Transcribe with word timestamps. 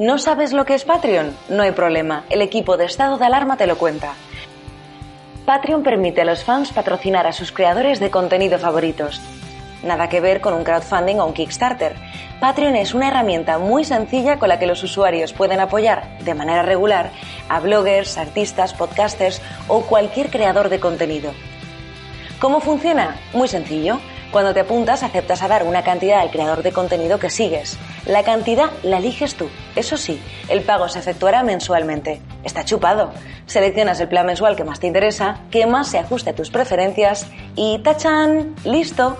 ¿No 0.00 0.16
sabes 0.16 0.54
lo 0.54 0.64
que 0.64 0.72
es 0.72 0.86
Patreon? 0.86 1.36
No 1.50 1.62
hay 1.62 1.72
problema, 1.72 2.24
el 2.30 2.40
equipo 2.40 2.78
de 2.78 2.86
estado 2.86 3.18
de 3.18 3.26
alarma 3.26 3.58
te 3.58 3.66
lo 3.66 3.76
cuenta. 3.76 4.14
Patreon 5.44 5.82
permite 5.82 6.22
a 6.22 6.24
los 6.24 6.42
fans 6.42 6.72
patrocinar 6.72 7.26
a 7.26 7.34
sus 7.34 7.52
creadores 7.52 8.00
de 8.00 8.10
contenido 8.10 8.58
favoritos. 8.58 9.20
Nada 9.82 10.08
que 10.08 10.22
ver 10.22 10.40
con 10.40 10.54
un 10.54 10.64
crowdfunding 10.64 11.16
o 11.16 11.26
un 11.26 11.34
Kickstarter. 11.34 11.96
Patreon 12.40 12.76
es 12.76 12.94
una 12.94 13.08
herramienta 13.08 13.58
muy 13.58 13.84
sencilla 13.84 14.38
con 14.38 14.48
la 14.48 14.58
que 14.58 14.66
los 14.66 14.82
usuarios 14.82 15.34
pueden 15.34 15.60
apoyar 15.60 16.16
de 16.20 16.32
manera 16.32 16.62
regular 16.62 17.10
a 17.50 17.60
bloggers, 17.60 18.16
artistas, 18.16 18.72
podcasters 18.72 19.42
o 19.68 19.82
cualquier 19.82 20.30
creador 20.30 20.70
de 20.70 20.80
contenido. 20.80 21.32
¿Cómo 22.40 22.62
funciona? 22.62 23.16
Muy 23.34 23.48
sencillo. 23.48 24.00
Cuando 24.30 24.54
te 24.54 24.60
apuntas, 24.60 25.02
aceptas 25.02 25.42
a 25.42 25.48
dar 25.48 25.64
una 25.64 25.82
cantidad 25.82 26.20
al 26.20 26.30
creador 26.30 26.62
de 26.62 26.70
contenido 26.70 27.18
que 27.18 27.30
sigues. 27.30 27.78
La 28.06 28.22
cantidad 28.22 28.70
la 28.84 28.98
eliges 28.98 29.34
tú. 29.34 29.48
Eso 29.74 29.96
sí, 29.96 30.22
el 30.48 30.62
pago 30.62 30.88
se 30.88 31.00
efectuará 31.00 31.42
mensualmente. 31.42 32.20
Está 32.44 32.64
chupado. 32.64 33.12
Seleccionas 33.46 33.98
el 33.98 34.08
plan 34.08 34.26
mensual 34.26 34.54
que 34.54 34.62
más 34.62 34.78
te 34.78 34.86
interesa, 34.86 35.40
que 35.50 35.66
más 35.66 35.88
se 35.88 35.98
ajuste 35.98 36.30
a 36.30 36.34
tus 36.34 36.50
preferencias 36.50 37.26
y 37.56 37.80
¡tachan! 37.80 38.54
¡Listo! 38.64 39.18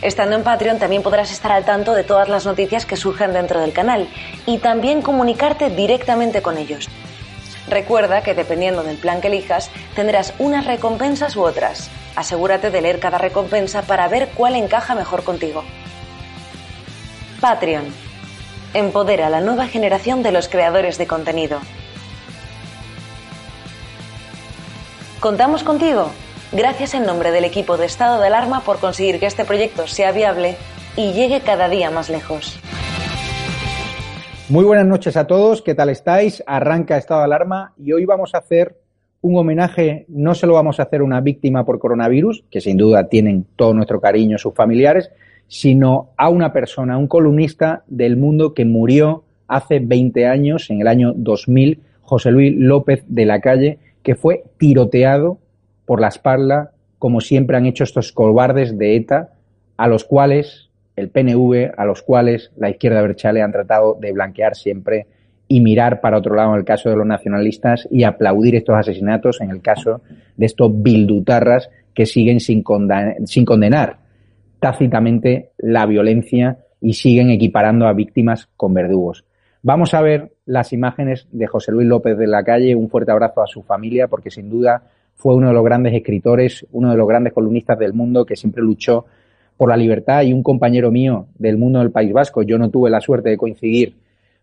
Estando 0.00 0.36
en 0.36 0.42
Patreon 0.42 0.78
también 0.78 1.02
podrás 1.02 1.30
estar 1.30 1.52
al 1.52 1.66
tanto 1.66 1.92
de 1.92 2.04
todas 2.04 2.28
las 2.28 2.46
noticias 2.46 2.86
que 2.86 2.96
surgen 2.96 3.34
dentro 3.34 3.60
del 3.60 3.72
canal 3.72 4.08
y 4.46 4.58
también 4.58 5.02
comunicarte 5.02 5.68
directamente 5.68 6.40
con 6.40 6.56
ellos. 6.56 6.88
Recuerda 7.68 8.22
que 8.22 8.34
dependiendo 8.34 8.82
del 8.82 8.96
plan 8.96 9.20
que 9.20 9.28
elijas, 9.28 9.70
tendrás 9.94 10.32
unas 10.38 10.66
recompensas 10.66 11.36
u 11.36 11.42
otras. 11.42 11.90
Asegúrate 12.16 12.70
de 12.70 12.80
leer 12.80 12.98
cada 12.98 13.18
recompensa 13.18 13.82
para 13.82 14.08
ver 14.08 14.30
cuál 14.34 14.56
encaja 14.56 14.94
mejor 14.94 15.22
contigo. 15.22 15.64
Patreon. 17.40 17.92
Empodera 18.74 19.26
a 19.26 19.30
la 19.30 19.40
nueva 19.40 19.66
generación 19.66 20.22
de 20.22 20.32
los 20.32 20.48
creadores 20.48 20.98
de 20.98 21.06
contenido. 21.06 21.60
¿Contamos 25.20 25.62
contigo? 25.62 26.10
Gracias 26.52 26.94
en 26.94 27.04
nombre 27.04 27.30
del 27.30 27.44
equipo 27.44 27.76
de 27.76 27.86
Estado 27.86 28.20
de 28.20 28.28
Alarma 28.28 28.60
por 28.60 28.78
conseguir 28.78 29.20
que 29.20 29.26
este 29.26 29.44
proyecto 29.44 29.86
sea 29.86 30.12
viable 30.12 30.56
y 30.96 31.12
llegue 31.12 31.40
cada 31.40 31.68
día 31.68 31.90
más 31.90 32.08
lejos. 32.08 32.58
Muy 34.50 34.64
buenas 34.64 34.86
noches 34.86 35.18
a 35.18 35.26
todos, 35.26 35.60
¿qué 35.60 35.74
tal 35.74 35.90
estáis? 35.90 36.42
Arranca 36.46 36.96
Estado 36.96 37.20
de 37.20 37.26
Alarma 37.26 37.74
y 37.76 37.92
hoy 37.92 38.06
vamos 38.06 38.34
a 38.34 38.38
hacer 38.38 38.78
un 39.20 39.36
homenaje, 39.36 40.06
no 40.08 40.34
se 40.34 40.46
lo 40.46 40.54
vamos 40.54 40.80
a 40.80 40.84
hacer 40.84 41.02
a 41.02 41.04
una 41.04 41.20
víctima 41.20 41.66
por 41.66 41.78
coronavirus, 41.78 42.44
que 42.50 42.62
sin 42.62 42.78
duda 42.78 43.10
tienen 43.10 43.44
todo 43.56 43.74
nuestro 43.74 44.00
cariño 44.00 44.38
sus 44.38 44.54
familiares, 44.54 45.10
sino 45.48 46.12
a 46.16 46.30
una 46.30 46.54
persona, 46.54 46.96
un 46.96 47.08
columnista 47.08 47.84
del 47.88 48.16
mundo 48.16 48.54
que 48.54 48.64
murió 48.64 49.24
hace 49.48 49.80
20 49.80 50.26
años, 50.26 50.70
en 50.70 50.80
el 50.80 50.88
año 50.88 51.12
2000, 51.14 51.82
José 52.00 52.30
Luis 52.30 52.54
López 52.56 53.04
de 53.06 53.26
la 53.26 53.42
Calle, 53.42 53.78
que 54.02 54.14
fue 54.14 54.44
tiroteado 54.56 55.36
por 55.84 56.00
la 56.00 56.08
espalda, 56.08 56.72
como 56.98 57.20
siempre 57.20 57.58
han 57.58 57.66
hecho 57.66 57.84
estos 57.84 58.12
cobardes 58.12 58.78
de 58.78 58.96
ETA, 58.96 59.34
a 59.76 59.88
los 59.88 60.04
cuales 60.04 60.67
el 60.98 61.10
PNV, 61.10 61.72
a 61.76 61.84
los 61.84 62.02
cuales 62.02 62.50
la 62.56 62.70
izquierda 62.70 63.02
berchale 63.02 63.42
han 63.42 63.52
tratado 63.52 63.96
de 64.00 64.12
blanquear 64.12 64.56
siempre 64.56 65.06
y 65.46 65.60
mirar 65.60 66.00
para 66.00 66.18
otro 66.18 66.34
lado 66.34 66.52
en 66.52 66.58
el 66.58 66.64
caso 66.64 66.90
de 66.90 66.96
los 66.96 67.06
nacionalistas 67.06 67.88
y 67.90 68.04
aplaudir 68.04 68.56
estos 68.56 68.76
asesinatos 68.76 69.40
en 69.40 69.50
el 69.50 69.62
caso 69.62 70.02
de 70.36 70.46
estos 70.46 70.70
bildutarras 70.82 71.70
que 71.94 72.04
siguen 72.04 72.40
sin, 72.40 72.62
sin 73.24 73.44
condenar 73.44 73.98
tácitamente 74.60 75.50
la 75.58 75.86
violencia 75.86 76.58
y 76.80 76.94
siguen 76.94 77.30
equiparando 77.30 77.86
a 77.86 77.92
víctimas 77.92 78.48
con 78.56 78.74
verdugos. 78.74 79.24
Vamos 79.62 79.94
a 79.94 80.02
ver 80.02 80.32
las 80.46 80.72
imágenes 80.72 81.26
de 81.32 81.46
José 81.46 81.72
Luis 81.72 81.88
López 81.88 82.16
de 82.16 82.26
la 82.26 82.44
Calle. 82.44 82.74
Un 82.74 82.88
fuerte 82.88 83.10
abrazo 83.10 83.42
a 83.42 83.46
su 83.46 83.62
familia 83.62 84.06
porque 84.08 84.30
sin 84.30 84.48
duda 84.48 84.82
fue 85.14 85.34
uno 85.34 85.48
de 85.48 85.54
los 85.54 85.64
grandes 85.64 85.94
escritores, 85.94 86.66
uno 86.72 86.90
de 86.90 86.96
los 86.96 87.08
grandes 87.08 87.32
columnistas 87.32 87.78
del 87.78 87.92
mundo 87.92 88.24
que 88.24 88.36
siempre 88.36 88.62
luchó 88.62 89.06
por 89.58 89.68
la 89.68 89.76
libertad 89.76 90.22
y 90.22 90.32
un 90.32 90.42
compañero 90.42 90.90
mío 90.90 91.26
del 91.36 91.58
mundo 91.58 91.80
del 91.80 91.90
País 91.90 92.12
Vasco. 92.12 92.42
Yo 92.42 92.56
no 92.56 92.70
tuve 92.70 92.88
la 92.88 93.00
suerte 93.00 93.28
de 93.28 93.36
coincidir 93.36 93.96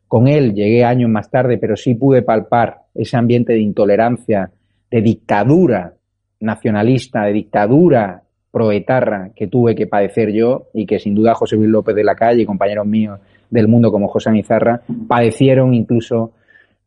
con 0.07 0.27
él, 0.27 0.53
llegué 0.53 0.83
años 0.83 1.09
más 1.09 1.31
tarde, 1.31 1.57
pero 1.57 1.75
sí 1.75 1.95
pude 1.95 2.21
palpar 2.21 2.81
ese 2.93 3.17
ambiente 3.17 3.53
de 3.53 3.59
intolerancia, 3.59 4.51
de 4.91 5.01
dictadura 5.01 5.93
nacionalista, 6.41 7.23
de 7.23 7.33
dictadura 7.33 8.23
proetarra 8.51 9.31
que 9.35 9.47
tuve 9.47 9.73
que 9.73 9.87
padecer 9.87 10.31
yo 10.31 10.67
y 10.73 10.85
que 10.85 10.99
sin 10.99 11.15
duda 11.15 11.33
José 11.33 11.55
Luis 11.55 11.69
López 11.69 11.95
de 11.95 12.03
la 12.03 12.15
Calle 12.15 12.41
y 12.41 12.45
compañeros 12.45 12.85
míos 12.85 13.19
del 13.49 13.67
mundo 13.69 13.91
como 13.91 14.09
José 14.09 14.31
Mizarra 14.31 14.81
padecieron 15.07 15.73
incluso 15.73 16.33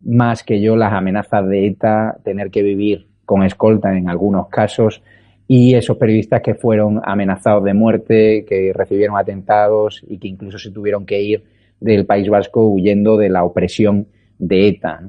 más 0.03 0.45
que 0.45 0.60
yo 0.60 0.77
las 0.77 0.93
amenazas 0.93 1.49
de 1.49 1.66
ETA, 1.66 2.19
tener 2.22 2.50
que 2.50 2.62
vivir 2.62 3.06
con 3.25 3.43
escolta 3.43 3.97
en 3.97 4.09
algunos 4.09 4.49
casos, 4.49 5.03
y 5.50 5.75
esos 5.75 5.97
periodistas 5.97 6.42
que 6.42 6.54
fueron 6.54 7.00
amenazados 7.03 7.64
de 7.64 7.72
muerte, 7.72 8.44
que 8.47 8.70
recibieron 8.75 9.16
atentados 9.16 10.04
y 10.06 10.19
que 10.19 10.28
incluso 10.28 10.59
se 10.59 10.70
tuvieron 10.70 11.06
que 11.06 11.22
ir 11.22 11.44
del 11.81 12.04
País 12.04 12.28
Vasco 12.28 12.69
huyendo 12.69 13.16
de 13.16 13.31
la 13.31 13.44
opresión 13.44 14.09
de 14.38 14.69
ETA. 14.69 15.00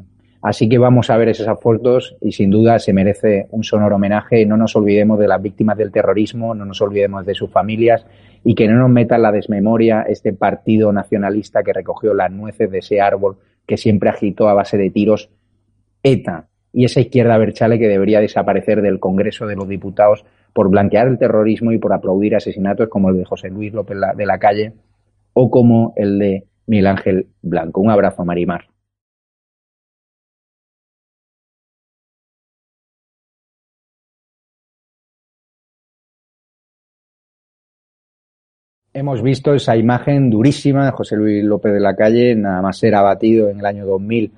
Así 0.42 0.70
que 0.70 0.78
vamos 0.78 1.10
a 1.10 1.18
ver 1.18 1.28
esas 1.28 1.60
fotos 1.60 2.16
y 2.22 2.32
sin 2.32 2.50
duda 2.50 2.80
se 2.80 2.94
merece 2.94 3.48
un 3.52 3.66
sonoro 3.66 3.98
homenaje. 3.98 4.46
No 4.46 4.56
nos 4.56 4.78
olvidemos 4.78 5.20
de 5.20 5.28
las 5.28 5.42
víctimas 5.42 5.78
del 5.78 5.92
terrorismo, 5.92 6.56
no 6.56 6.64
nos 6.64 6.82
olvidemos 6.82 7.26
de 7.26 7.36
sus 7.36 7.52
familias 7.52 8.06
y 8.46 8.56
que 8.56 8.70
no 8.70 8.80
nos 8.80 8.90
meta 8.90 9.18
en 9.18 9.24
la 9.24 9.34
desmemoria 9.34 10.04
este 10.04 10.32
partido 10.32 10.94
nacionalista 10.94 11.64
que 11.64 11.74
recogió 11.74 12.14
las 12.14 12.32
nueces 12.32 12.72
de 12.72 12.78
ese 12.78 13.02
árbol 13.02 13.38
que 13.66 13.76
siempre 13.76 14.10
agitó 14.10 14.48
a 14.48 14.54
base 14.54 14.78
de 14.78 14.90
tiros 14.90 15.30
ETA 16.02 16.49
y 16.74 16.86
esa 16.86 17.00
izquierda 17.00 17.38
berchale 17.38 17.80
que 17.80 17.88
debería 17.88 18.20
desaparecer 18.20 18.82
del 18.82 19.00
Congreso 19.00 19.48
de 19.48 19.56
los 19.56 19.68
Diputados 19.68 20.26
por 20.54 20.70
blanquear 20.70 21.08
el 21.08 21.18
terrorismo 21.18 21.72
y 21.72 21.78
por 21.78 21.94
aplaudir 21.94 22.36
asesinatos 22.36 22.90
como 22.90 23.10
el 23.10 23.18
de 23.18 23.26
José 23.26 23.50
Luis 23.50 23.74
López 23.74 23.98
de 24.16 24.26
la 24.26 24.40
Calle 24.40 24.74
o 25.34 25.50
como 25.50 25.94
el 25.96 26.20
de 26.20 26.46
Miguel 26.68 26.88
Ángel 26.88 27.28
Blanco. 27.42 27.82
Un 27.82 27.92
abrazo, 27.92 28.26
Marimar. 28.26 28.66
Hemos 38.92 39.22
visto 39.22 39.54
esa 39.54 39.78
imagen 39.78 40.30
durísima 40.30 40.86
de 40.86 40.92
José 40.92 41.16
Luis 41.16 41.44
López 41.44 41.72
de 41.72 41.80
la 41.80 41.96
Calle, 41.96 42.36
nada 42.36 42.62
más 42.62 42.80
ser 42.80 42.96
abatido 42.96 43.50
en 43.50 43.60
el 43.60 43.66
año 43.66 43.86
2000 43.86 44.32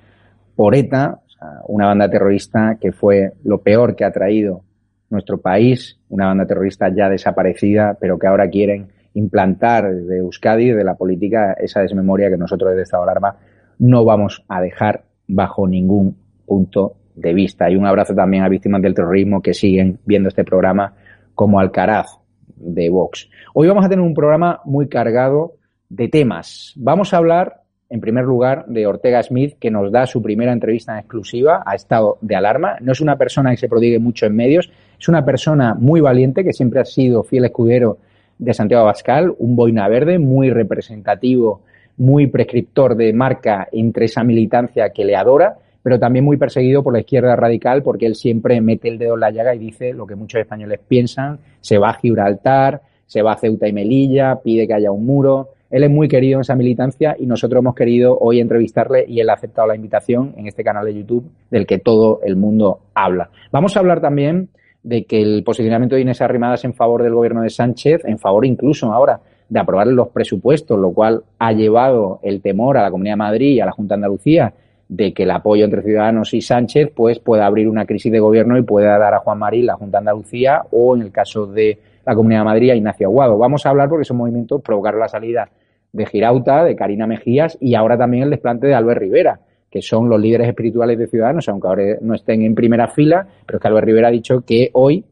por 0.55 0.75
ETA, 0.75 1.21
una 1.67 1.87
banda 1.87 2.09
terrorista 2.09 2.77
que 2.79 2.91
fue 2.91 3.33
lo 3.43 3.61
peor 3.61 3.95
que 3.95 4.05
ha 4.05 4.11
traído 4.11 4.63
nuestro 5.09 5.39
país, 5.39 5.99
una 6.09 6.27
banda 6.27 6.45
terrorista 6.45 6.89
ya 6.93 7.09
desaparecida, 7.09 7.97
pero 7.99 8.17
que 8.17 8.27
ahora 8.27 8.49
quieren 8.49 8.89
implantar 9.13 9.93
de 9.93 10.19
Euskadi, 10.19 10.71
de 10.71 10.83
la 10.83 10.95
política, 10.95 11.53
esa 11.53 11.81
desmemoria 11.81 12.29
que 12.29 12.37
nosotros 12.37 12.71
desde 12.71 12.83
Estado 12.83 13.03
Alarma 13.03 13.35
no 13.79 14.05
vamos 14.05 14.43
a 14.47 14.61
dejar 14.61 15.03
bajo 15.27 15.67
ningún 15.67 16.15
punto 16.45 16.95
de 17.15 17.33
vista. 17.33 17.69
Y 17.69 17.75
un 17.75 17.85
abrazo 17.85 18.15
también 18.15 18.43
a 18.43 18.49
víctimas 18.49 18.81
del 18.81 18.93
terrorismo 18.93 19.41
que 19.41 19.53
siguen 19.53 19.99
viendo 20.05 20.29
este 20.29 20.43
programa 20.43 20.93
como 21.35 21.59
Alcaraz 21.59 22.19
de 22.55 22.89
Vox. 22.89 23.29
Hoy 23.53 23.67
vamos 23.67 23.85
a 23.85 23.89
tener 23.89 24.05
un 24.05 24.13
programa 24.13 24.61
muy 24.65 24.87
cargado 24.87 25.55
de 25.89 26.07
temas. 26.07 26.73
Vamos 26.77 27.13
a 27.13 27.17
hablar 27.17 27.60
en 27.91 27.99
primer 27.99 28.23
lugar, 28.23 28.65
de 28.67 28.87
Ortega 28.87 29.21
Smith, 29.21 29.55
que 29.59 29.69
nos 29.69 29.91
da 29.91 30.07
su 30.07 30.21
primera 30.21 30.53
entrevista 30.53 30.93
en 30.93 30.99
exclusiva 30.99 31.61
a 31.65 31.75
estado 31.75 32.17
de 32.21 32.37
alarma. 32.37 32.77
No 32.79 32.93
es 32.93 33.01
una 33.01 33.17
persona 33.17 33.51
que 33.51 33.57
se 33.57 33.67
prodigue 33.67 33.99
mucho 33.99 34.25
en 34.25 34.35
medios, 34.35 34.71
es 34.97 35.09
una 35.09 35.25
persona 35.25 35.75
muy 35.75 35.99
valiente, 35.99 36.45
que 36.45 36.53
siempre 36.53 36.79
ha 36.79 36.85
sido 36.85 37.23
fiel 37.23 37.43
escudero 37.43 37.97
de 38.39 38.53
Santiago 38.53 38.83
Abascal, 38.83 39.35
un 39.37 39.57
boina 39.57 39.89
verde 39.89 40.19
muy 40.19 40.49
representativo, 40.51 41.63
muy 41.97 42.27
prescriptor 42.27 42.95
de 42.95 43.11
marca 43.11 43.67
entre 43.73 44.05
esa 44.05 44.23
militancia 44.23 44.91
que 44.91 45.03
le 45.03 45.17
adora, 45.17 45.57
pero 45.83 45.99
también 45.99 46.23
muy 46.23 46.37
perseguido 46.37 46.83
por 46.83 46.93
la 46.93 47.01
izquierda 47.01 47.35
radical 47.35 47.83
porque 47.83 48.05
él 48.05 48.15
siempre 48.15 48.61
mete 48.61 48.87
el 48.87 48.97
dedo 48.97 49.15
en 49.15 49.19
la 49.19 49.31
llaga 49.31 49.53
y 49.53 49.59
dice 49.59 49.91
lo 49.91 50.07
que 50.07 50.15
muchos 50.15 50.39
españoles 50.39 50.79
piensan, 50.87 51.39
se 51.59 51.77
va 51.77 51.89
a 51.89 51.93
Gibraltar, 51.95 52.81
se 53.05 53.21
va 53.21 53.33
a 53.33 53.37
Ceuta 53.37 53.67
y 53.67 53.73
Melilla, 53.73 54.39
pide 54.41 54.65
que 54.65 54.73
haya 54.73 54.91
un 54.91 55.05
muro, 55.05 55.49
él 55.71 55.83
es 55.83 55.89
muy 55.89 56.07
querido 56.07 56.35
en 56.35 56.41
esa 56.41 56.55
militancia 56.55 57.15
y 57.17 57.25
nosotros 57.25 57.61
hemos 57.61 57.75
querido 57.75 58.17
hoy 58.19 58.39
entrevistarle 58.39 59.05
y 59.07 59.21
él 59.21 59.29
ha 59.29 59.33
aceptado 59.33 59.67
la 59.67 59.75
invitación 59.75 60.33
en 60.37 60.47
este 60.47 60.63
canal 60.63 60.85
de 60.85 60.93
YouTube 60.93 61.31
del 61.49 61.65
que 61.65 61.79
todo 61.79 62.19
el 62.23 62.35
mundo 62.35 62.79
habla. 62.93 63.29
Vamos 63.51 63.75
a 63.75 63.79
hablar 63.79 64.01
también 64.01 64.49
de 64.83 65.05
que 65.05 65.21
el 65.21 65.43
posicionamiento 65.43 65.95
de 65.95 66.01
Inés 66.01 66.21
Arrimadas 66.21 66.65
en 66.65 66.73
favor 66.73 67.03
del 67.03 67.13
gobierno 67.13 67.41
de 67.41 67.49
Sánchez, 67.49 68.01
en 68.05 68.19
favor 68.19 68.45
incluso 68.45 68.91
ahora 68.91 69.21
de 69.47 69.59
aprobar 69.59 69.87
los 69.87 70.09
presupuestos, 70.09 70.79
lo 70.79 70.91
cual 70.91 71.23
ha 71.39 71.51
llevado 71.53 72.19
el 72.23 72.41
temor 72.41 72.77
a 72.77 72.83
la 72.83 72.91
Comunidad 72.91 73.13
de 73.13 73.17
Madrid 73.17 73.55
y 73.55 73.59
a 73.61 73.65
la 73.65 73.71
Junta 73.71 73.95
de 73.95 73.99
Andalucía 73.99 74.53
de 74.87 75.13
que 75.13 75.23
el 75.23 75.31
apoyo 75.31 75.63
entre 75.63 75.83
Ciudadanos 75.83 76.33
y 76.33 76.41
Sánchez 76.41 76.91
pues 76.93 77.19
pueda 77.19 77.45
abrir 77.45 77.69
una 77.69 77.85
crisis 77.85 78.11
de 78.11 78.19
gobierno 78.19 78.57
y 78.57 78.63
pueda 78.63 78.97
dar 78.97 79.13
a 79.13 79.19
Juan 79.19 79.39
Marín 79.39 79.67
la 79.67 79.75
Junta 79.75 79.97
de 79.97 79.99
Andalucía 79.99 80.63
o 80.71 80.95
en 80.97 81.03
el 81.03 81.11
caso 81.11 81.45
de 81.47 81.79
la 82.05 82.13
Comunidad 82.13 82.41
de 82.41 82.45
Madrid 82.45 82.69
a 82.71 82.75
Ignacio 82.75 83.07
Aguado. 83.07 83.37
Vamos 83.37 83.65
a 83.65 83.69
hablar 83.69 83.87
porque 83.87 84.01
esos 84.01 84.17
movimientos 84.17 84.61
provocaron 84.61 84.99
la 84.99 85.07
salida 85.07 85.49
de 85.93 86.05
Girauta, 86.05 86.63
de 86.63 86.75
Karina 86.75 87.07
Mejías 87.07 87.57
y 87.59 87.75
ahora 87.75 87.97
también 87.97 88.23
el 88.23 88.29
desplante 88.29 88.67
de 88.67 88.73
Albert 88.73 89.01
Rivera, 89.01 89.39
que 89.69 89.81
son 89.81 90.09
los 90.09 90.19
líderes 90.19 90.47
espirituales 90.47 90.97
de 90.97 91.07
Ciudadanos, 91.07 91.47
aunque 91.49 91.67
ahora 91.67 91.83
no 92.01 92.15
estén 92.15 92.41
en 92.43 92.55
primera 92.55 92.87
fila, 92.87 93.27
pero 93.45 93.57
es 93.57 93.61
que 93.61 93.67
Albert 93.67 93.85
Rivera 93.85 94.07
ha 94.09 94.11
dicho 94.11 94.41
que 94.41 94.69
hoy 94.73 95.05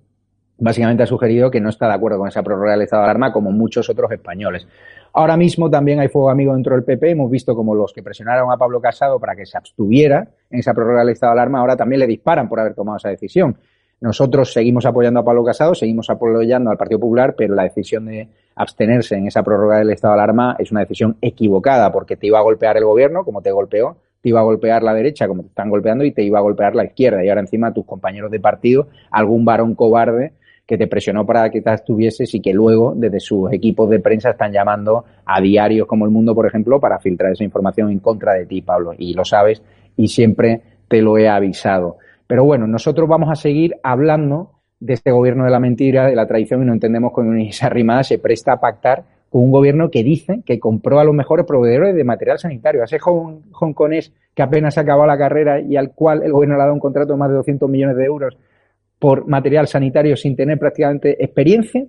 básicamente 0.60 1.04
ha 1.04 1.06
sugerido 1.06 1.50
que 1.50 1.62
no 1.62 1.70
está 1.70 1.88
de 1.88 1.94
acuerdo 1.94 2.20
con 2.20 2.28
esa 2.28 2.44
prórroga 2.44 2.74
del 2.74 2.82
estado 2.82 3.04
de 3.04 3.10
alarma 3.10 3.32
como 3.32 3.52
muchos 3.52 3.90
otros 3.90 4.12
españoles. 4.12 4.68
Ahora 5.14 5.38
mismo 5.38 5.70
también 5.70 6.00
hay 6.00 6.08
fuego 6.08 6.30
amigo 6.30 6.54
dentro 6.54 6.76
del 6.76 6.84
PP. 6.84 7.12
Hemos 7.12 7.32
visto 7.32 7.56
como 7.56 7.74
los 7.74 7.94
que 7.94 8.04
presionaron 8.04 8.52
a 8.52 8.58
Pablo 8.58 8.80
Casado 8.80 9.20
para 9.20 9.36
que 9.36 9.46
se 9.46 9.58
abstuviera 9.58 10.28
en 10.50 10.60
esa 10.60 10.74
prórroga 10.74 11.00
del 11.00 11.10
estado 11.10 11.34
de 11.34 11.40
alarma 11.40 11.60
ahora 11.60 11.76
también 11.76 12.00
le 12.00 12.08
disparan 12.08 12.48
por 12.48 12.60
haber 12.60 12.76
tomado 12.76 12.98
esa 12.98 13.10
decisión. 13.10 13.58
Nosotros 14.02 14.54
seguimos 14.54 14.86
apoyando 14.86 15.20
a 15.20 15.26
Pablo 15.26 15.44
Casado, 15.44 15.76
seguimos 15.76 16.10
apoyando 16.10 16.70
al 16.70 16.78
Partido 16.78 17.00
Popular, 17.00 17.36
pero 17.38 17.54
la 17.54 17.64
decisión 17.64 18.06
de 18.06 18.30
abstenerse 18.60 19.16
en 19.16 19.26
esa 19.26 19.42
prórroga 19.42 19.78
del 19.78 19.90
estado 19.90 20.14
de 20.14 20.22
alarma 20.22 20.58
es 20.60 20.70
una 20.70 20.82
decisión 20.82 21.16
equivocada 21.22 21.94
porque 21.94 22.18
te 22.18 22.28
iba 22.28 22.40
a 22.40 22.42
golpear 22.42 22.76
el 22.76 22.84
gobierno 22.84 23.24
como 23.24 23.42
te 23.42 23.52
golpeó, 23.52 23.96
te 24.22 24.28
iba 24.30 24.42
a 24.42 24.44
golpear 24.44 24.84
la 24.84 24.94
derecha 24.94 25.30
como 25.30 25.44
te 25.44 25.48
están 25.48 25.70
golpeando 25.70 26.04
y 26.04 26.12
te 26.12 26.24
iba 26.24 26.40
a 26.40 26.42
golpear 26.42 26.76
la 26.76 26.84
izquierda. 26.84 27.24
Y 27.24 27.30
ahora 27.30 27.40
encima 27.40 27.74
tus 27.74 27.86
compañeros 27.86 28.30
de 28.30 28.42
partido, 28.42 28.90
algún 29.12 29.46
varón 29.46 29.76
cobarde 29.76 30.34
que 30.68 30.78
te 30.78 30.88
presionó 30.88 31.26
para 31.26 31.50
que 31.50 31.62
te 31.62 31.74
estuvieses 31.74 32.36
y 32.36 32.42
que 32.42 32.54
luego 32.54 32.94
desde 32.98 33.22
sus 33.22 33.52
equipos 33.54 33.90
de 33.90 34.02
prensa 34.02 34.32
están 34.32 34.52
llamando 34.52 35.06
a 35.26 35.40
diarios 35.40 35.88
como 35.88 36.04
El 36.04 36.12
Mundo, 36.12 36.36
por 36.36 36.46
ejemplo, 36.46 36.82
para 36.82 37.00
filtrar 37.00 37.32
esa 37.32 37.46
información 37.46 37.90
en 37.90 38.00
contra 38.00 38.34
de 38.34 38.46
ti, 38.46 38.62
Pablo. 38.62 38.92
Y 38.98 39.14
lo 39.14 39.24
sabes 39.24 39.64
y 39.96 40.10
siempre 40.10 40.62
te 40.90 41.02
lo 41.02 41.18
he 41.18 41.30
avisado. 41.30 41.98
Pero 42.28 42.44
bueno, 42.44 42.68
nosotros 42.68 43.08
vamos 43.08 43.30
a 43.32 43.36
seguir 43.36 43.78
hablando 43.84 44.59
de 44.80 44.94
este 44.94 45.12
gobierno 45.12 45.44
de 45.44 45.52
la 45.52 45.60
mentira, 45.60 46.08
de 46.08 46.16
la 46.16 46.28
traición, 46.28 46.64
y 46.64 46.66
no 46.66 46.74
entendemos 46.74 47.12
cómo 47.14 47.34
esa 47.34 47.70
rimada 47.70 48.04
se 48.04 48.20
presta 48.20 48.54
a 48.54 48.60
pactar 48.60 49.04
con 49.30 49.44
un 49.44 49.52
gobierno 49.52 49.92
que 49.92 50.04
dice 50.04 50.42
que 50.46 50.60
compró 50.60 51.00
a 51.00 51.04
los 51.04 51.14
mejores 51.14 51.46
proveedores 51.46 51.96
de 51.96 52.04
material 52.04 52.40
sanitario. 52.40 52.82
A 52.82 52.86
ese 52.86 52.98
hongkonés 53.00 54.12
que 54.34 54.42
apenas 54.42 54.78
ha 54.78 54.82
acabado 54.82 55.06
la 55.06 55.18
carrera 55.18 55.60
y 55.60 55.78
al 55.78 55.92
cual 55.92 56.24
el 56.24 56.32
gobierno 56.32 56.56
le 56.56 56.62
ha 56.62 56.66
dado 56.66 56.74
un 56.74 56.80
contrato 56.80 57.14
de 57.14 57.20
más 57.20 57.30
de 57.30 57.36
200 57.36 57.70
millones 57.70 57.96
de 57.96 58.06
euros 58.06 58.38
por 58.98 59.28
material 59.28 59.68
sanitario 59.68 60.16
sin 60.18 60.36
tener 60.36 60.58
prácticamente 60.58 61.24
experiencia, 61.24 61.86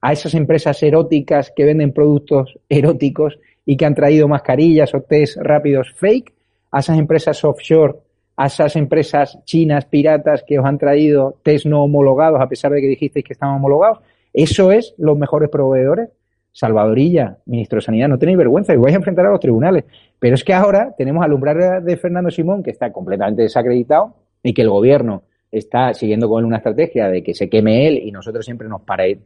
a 0.00 0.12
esas 0.12 0.34
empresas 0.34 0.82
eróticas 0.82 1.52
que 1.54 1.64
venden 1.64 1.92
productos 1.92 2.58
eróticos 2.68 3.38
y 3.64 3.76
que 3.76 3.86
han 3.86 3.94
traído 3.94 4.26
mascarillas 4.26 4.92
o 4.94 5.00
test 5.00 5.36
rápidos 5.36 5.92
fake, 5.94 6.34
a 6.72 6.80
esas 6.80 6.98
empresas 6.98 7.44
offshore, 7.44 7.94
a 8.36 8.46
esas 8.46 8.76
empresas 8.76 9.38
chinas 9.44 9.84
piratas 9.84 10.44
que 10.46 10.58
os 10.58 10.64
han 10.64 10.78
traído 10.78 11.38
test 11.42 11.66
no 11.66 11.84
homologados 11.84 12.40
a 12.40 12.48
pesar 12.48 12.72
de 12.72 12.80
que 12.80 12.88
dijisteis 12.88 13.24
que 13.24 13.32
estaban 13.32 13.56
homologados. 13.56 13.98
Eso 14.32 14.72
es 14.72 14.94
los 14.98 15.16
mejores 15.18 15.50
proveedores. 15.50 16.08
Salvadorilla, 16.52 17.38
ministro 17.46 17.78
de 17.78 17.82
Sanidad, 17.82 18.08
no 18.08 18.18
tenéis 18.18 18.36
vergüenza 18.36 18.74
y 18.74 18.76
vais 18.76 18.94
a 18.94 18.98
enfrentar 18.98 19.26
a 19.26 19.30
los 19.30 19.40
tribunales. 19.40 19.84
Pero 20.18 20.34
es 20.34 20.44
que 20.44 20.52
ahora 20.52 20.94
tenemos 20.96 21.24
al 21.24 21.32
umbral 21.32 21.84
de 21.84 21.96
Fernando 21.96 22.30
Simón, 22.30 22.62
que 22.62 22.70
está 22.70 22.92
completamente 22.92 23.42
desacreditado, 23.42 24.14
y 24.42 24.52
que 24.52 24.62
el 24.62 24.70
gobierno 24.70 25.22
está 25.50 25.92
siguiendo 25.94 26.28
con 26.28 26.40
él 26.40 26.46
una 26.46 26.56
estrategia 26.58 27.08
de 27.08 27.22
que 27.22 27.34
se 27.34 27.48
queme 27.48 27.86
él 27.86 27.98
y 27.98 28.10
nosotros 28.10 28.44
siempre 28.44 28.68
nos 28.68 28.82
pare, 28.82 29.18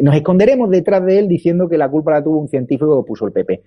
nos 0.00 0.14
esconderemos 0.14 0.70
detrás 0.70 1.04
de 1.04 1.18
él 1.18 1.28
diciendo 1.28 1.68
que 1.68 1.78
la 1.78 1.88
culpa 1.88 2.12
la 2.12 2.22
tuvo 2.22 2.38
un 2.38 2.48
científico 2.48 3.02
que 3.02 3.06
puso 3.06 3.26
el 3.26 3.32
PP. 3.32 3.62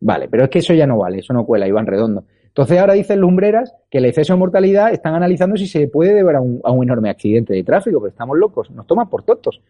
Vale, 0.00 0.28
pero 0.28 0.44
es 0.44 0.50
que 0.50 0.60
eso 0.60 0.72
ya 0.72 0.86
no 0.86 0.98
vale, 0.98 1.18
eso 1.18 1.32
no 1.32 1.44
cuela, 1.44 1.68
Iván 1.68 1.86
Redondo. 1.86 2.24
Entonces 2.46 2.78
ahora 2.78 2.94
dicen 2.94 3.20
Lumbreras 3.20 3.74
que 3.90 3.98
el 3.98 4.06
exceso 4.06 4.32
de 4.32 4.38
mortalidad 4.38 4.92
están 4.92 5.14
analizando 5.14 5.56
si 5.56 5.66
se 5.66 5.86
puede 5.88 6.14
deber 6.14 6.36
a 6.36 6.40
un, 6.40 6.60
a 6.64 6.72
un 6.72 6.82
enorme 6.82 7.10
accidente 7.10 7.54
de 7.54 7.62
tráfico, 7.62 8.00
pero 8.00 8.10
estamos 8.10 8.36
locos, 8.36 8.70
nos 8.70 8.86
toman 8.86 9.08
por 9.08 9.22
tontos. 9.22 9.60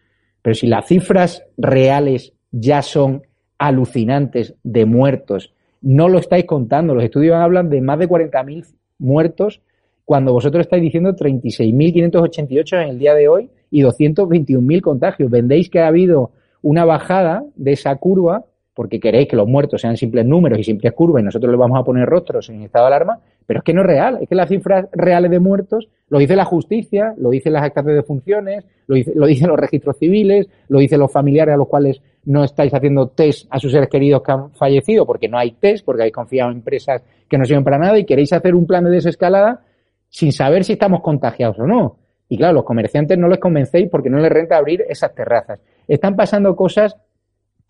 Pero 0.41 0.55
si 0.55 0.67
las 0.67 0.87
cifras 0.87 1.43
reales 1.57 2.33
ya 2.51 2.81
son 2.81 3.23
alucinantes 3.59 4.55
de 4.63 4.85
muertos, 4.85 5.53
no 5.81 6.09
lo 6.09 6.19
estáis 6.19 6.45
contando, 6.45 6.95
los 6.95 7.03
estudios 7.03 7.35
hablan 7.35 7.69
de 7.69 7.81
más 7.81 7.99
de 7.99 8.09
40.000 8.09 8.65
muertos 8.97 9.61
cuando 10.05 10.33
vosotros 10.33 10.61
estáis 10.61 10.81
diciendo 10.81 11.15
36.588 11.15 12.83
en 12.83 12.89
el 12.89 12.99
día 12.99 13.13
de 13.13 13.27
hoy 13.27 13.49
y 13.69 13.81
221.000 13.83 14.81
contagios. 14.81 15.29
Vendéis 15.29 15.69
que 15.69 15.79
ha 15.79 15.87
habido 15.87 16.31
una 16.61 16.85
bajada 16.85 17.43
de 17.55 17.73
esa 17.73 17.95
curva 17.95 18.45
porque 18.73 18.99
queréis 18.99 19.27
que 19.27 19.35
los 19.35 19.47
muertos 19.47 19.81
sean 19.81 19.97
simples 19.97 20.25
números 20.25 20.59
y 20.59 20.63
simples 20.63 20.93
curvas 20.93 21.21
y 21.21 21.25
nosotros 21.25 21.51
le 21.51 21.57
vamos 21.57 21.79
a 21.79 21.83
poner 21.83 22.07
rostros 22.07 22.49
en 22.49 22.61
estado 22.61 22.85
de 22.85 22.95
alarma, 22.95 23.19
pero 23.45 23.59
es 23.59 23.63
que 23.63 23.73
no 23.73 23.81
es 23.81 23.87
real, 23.87 24.19
es 24.21 24.29
que 24.29 24.35
las 24.35 24.47
cifras 24.47 24.87
reales 24.93 25.29
de 25.29 25.39
muertos 25.39 25.89
lo 26.09 26.19
dice 26.19 26.35
la 26.35 26.45
justicia, 26.45 27.13
lo 27.17 27.29
dicen 27.29 27.53
las 27.53 27.63
actas 27.63 27.85
de 27.85 28.01
funciones, 28.03 28.65
lo, 28.87 28.95
dice, 28.95 29.11
lo 29.13 29.25
dicen 29.25 29.49
los 29.49 29.59
registros 29.59 29.97
civiles, 29.97 30.47
lo 30.69 30.79
dicen 30.79 30.99
los 30.99 31.11
familiares 31.11 31.53
a 31.53 31.57
los 31.57 31.67
cuales 31.67 32.01
no 32.25 32.43
estáis 32.43 32.73
haciendo 32.73 33.07
test 33.07 33.47
a 33.49 33.59
sus 33.59 33.71
seres 33.71 33.89
queridos 33.89 34.21
que 34.23 34.31
han 34.31 34.51
fallecido 34.51 35.05
porque 35.05 35.27
no 35.27 35.37
hay 35.37 35.51
test, 35.51 35.83
porque 35.85 36.03
habéis 36.03 36.15
confiado 36.15 36.51
en 36.51 36.57
empresas 36.57 37.03
que 37.27 37.37
no 37.37 37.45
sirven 37.45 37.63
para 37.63 37.77
nada 37.77 37.97
y 37.97 38.05
queréis 38.05 38.31
hacer 38.33 38.55
un 38.55 38.67
plan 38.67 38.83
de 38.83 38.91
desescalada 38.91 39.61
sin 40.09 40.31
saber 40.31 40.63
si 40.63 40.73
estamos 40.73 41.01
contagiados 41.01 41.59
o 41.59 41.65
no. 41.65 41.97
Y 42.29 42.37
claro, 42.37 42.53
los 42.53 42.63
comerciantes 42.63 43.17
no 43.17 43.27
les 43.27 43.39
convencéis 43.39 43.89
porque 43.89 44.09
no 44.09 44.17
les 44.19 44.31
renta 44.31 44.55
abrir 44.55 44.85
esas 44.87 45.13
terrazas. 45.13 45.59
Están 45.87 46.15
pasando 46.15 46.55
cosas 46.55 46.95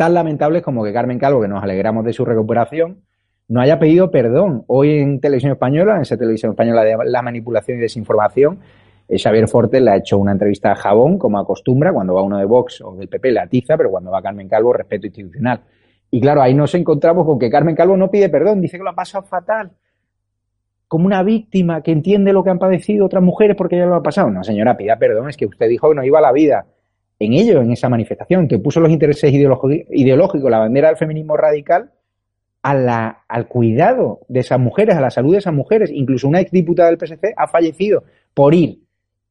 tan 0.02 0.16
lamentables 0.16 0.64
como 0.64 0.84
que 0.84 0.92
Carmen 0.92 1.20
Calvo, 1.20 1.42
que 1.42 1.48
nos 1.48 1.62
alegramos 1.62 2.04
de 2.04 2.12
su 2.12 2.26
recuperación, 2.26 3.04
no 3.48 3.62
haya 3.62 3.78
pedido 3.78 4.10
perdón. 4.10 4.64
Hoy 4.66 4.98
en 4.98 5.20
Televisión 5.20 5.52
Española, 5.52 5.98
en 5.98 6.02
esa 6.02 6.18
Televisión 6.18 6.54
Española 6.54 6.84
de 6.84 6.98
la 7.06 7.22
manipulación 7.22 7.78
y 7.78 7.82
desinformación, 7.82 8.62
eh, 9.08 9.20
Xavier 9.20 9.48
Fortes 9.48 9.80
le 9.80 9.92
ha 9.92 9.98
hecho 9.98 10.18
una 10.18 10.32
entrevista 10.32 10.72
a 10.72 10.76
Jabón, 10.76 11.20
como 11.20 11.38
acostumbra, 11.38 11.94
cuando 11.94 12.16
va 12.16 12.24
uno 12.24 12.40
de 12.40 12.46
Vox 12.46 12.82
o 12.82 12.96
del 12.96 13.10
PP 13.10 13.32
la 13.32 13.44
atiza, 13.44 13.78
pero 13.78 13.92
cuando 13.92 14.10
va 14.10 14.24
Carmen 14.24 14.50
Calvo, 14.50 14.74
respeto 14.74 15.06
institucional. 15.06 15.62
Y 16.10 16.20
claro, 16.20 16.42
ahí 16.42 16.56
nos 16.56 16.74
encontramos 16.74 17.24
con 17.24 17.38
que 17.38 17.52
Carmen 17.52 17.76
Calvo 17.76 17.96
no 17.96 18.10
pide 18.10 18.28
perdón, 18.30 18.60
dice 18.60 18.78
que 18.78 18.84
lo 18.84 18.90
ha 18.90 18.96
pasado 18.96 19.24
fatal 19.26 19.70
como 20.88 21.06
una 21.06 21.22
víctima 21.22 21.84
que 21.84 21.92
entiende 21.92 22.34
lo 22.34 22.44
que 22.44 22.50
han 22.50 22.58
padecido 22.58 23.06
otras 23.06 23.22
mujeres 23.22 23.56
porque 23.56 23.78
ya 23.78 23.86
lo 23.86 23.94
ha 23.94 24.02
pasado. 24.02 24.32
No, 24.32 24.44
señora, 24.44 24.76
pida 24.76 24.98
perdón, 24.98 25.30
es 25.30 25.38
que 25.38 25.46
usted 25.46 25.70
dijo 25.70 25.90
que 25.90 25.96
no 25.96 26.04
iba 26.04 26.18
a 26.18 26.24
la 26.24 26.32
vida 26.32 26.66
en 27.22 27.34
ello, 27.34 27.62
en 27.62 27.72
esa 27.72 27.88
manifestación, 27.88 28.48
que 28.48 28.58
puso 28.58 28.80
los 28.80 28.90
intereses 28.90 29.32
ideológicos, 29.32 30.50
la 30.50 30.58
bandera 30.58 30.88
del 30.88 30.98
feminismo 30.98 31.38
radical, 31.38 31.92
al 32.64 33.48
cuidado 33.48 34.22
de 34.28 34.40
esas 34.40 34.60
mujeres, 34.60 34.96
a 34.96 35.02
la 35.02 35.12
salud 35.12 35.34
de 35.34 35.38
esas 35.38 35.54
mujeres. 35.54 35.92
Incluso 35.94 36.28
una 36.28 36.40
exdiputada 36.40 36.90
del 36.90 36.98
PSC 36.98 37.34
ha 37.38 37.48
fallecido 37.48 38.04
por 38.34 38.56
ir 38.56 38.80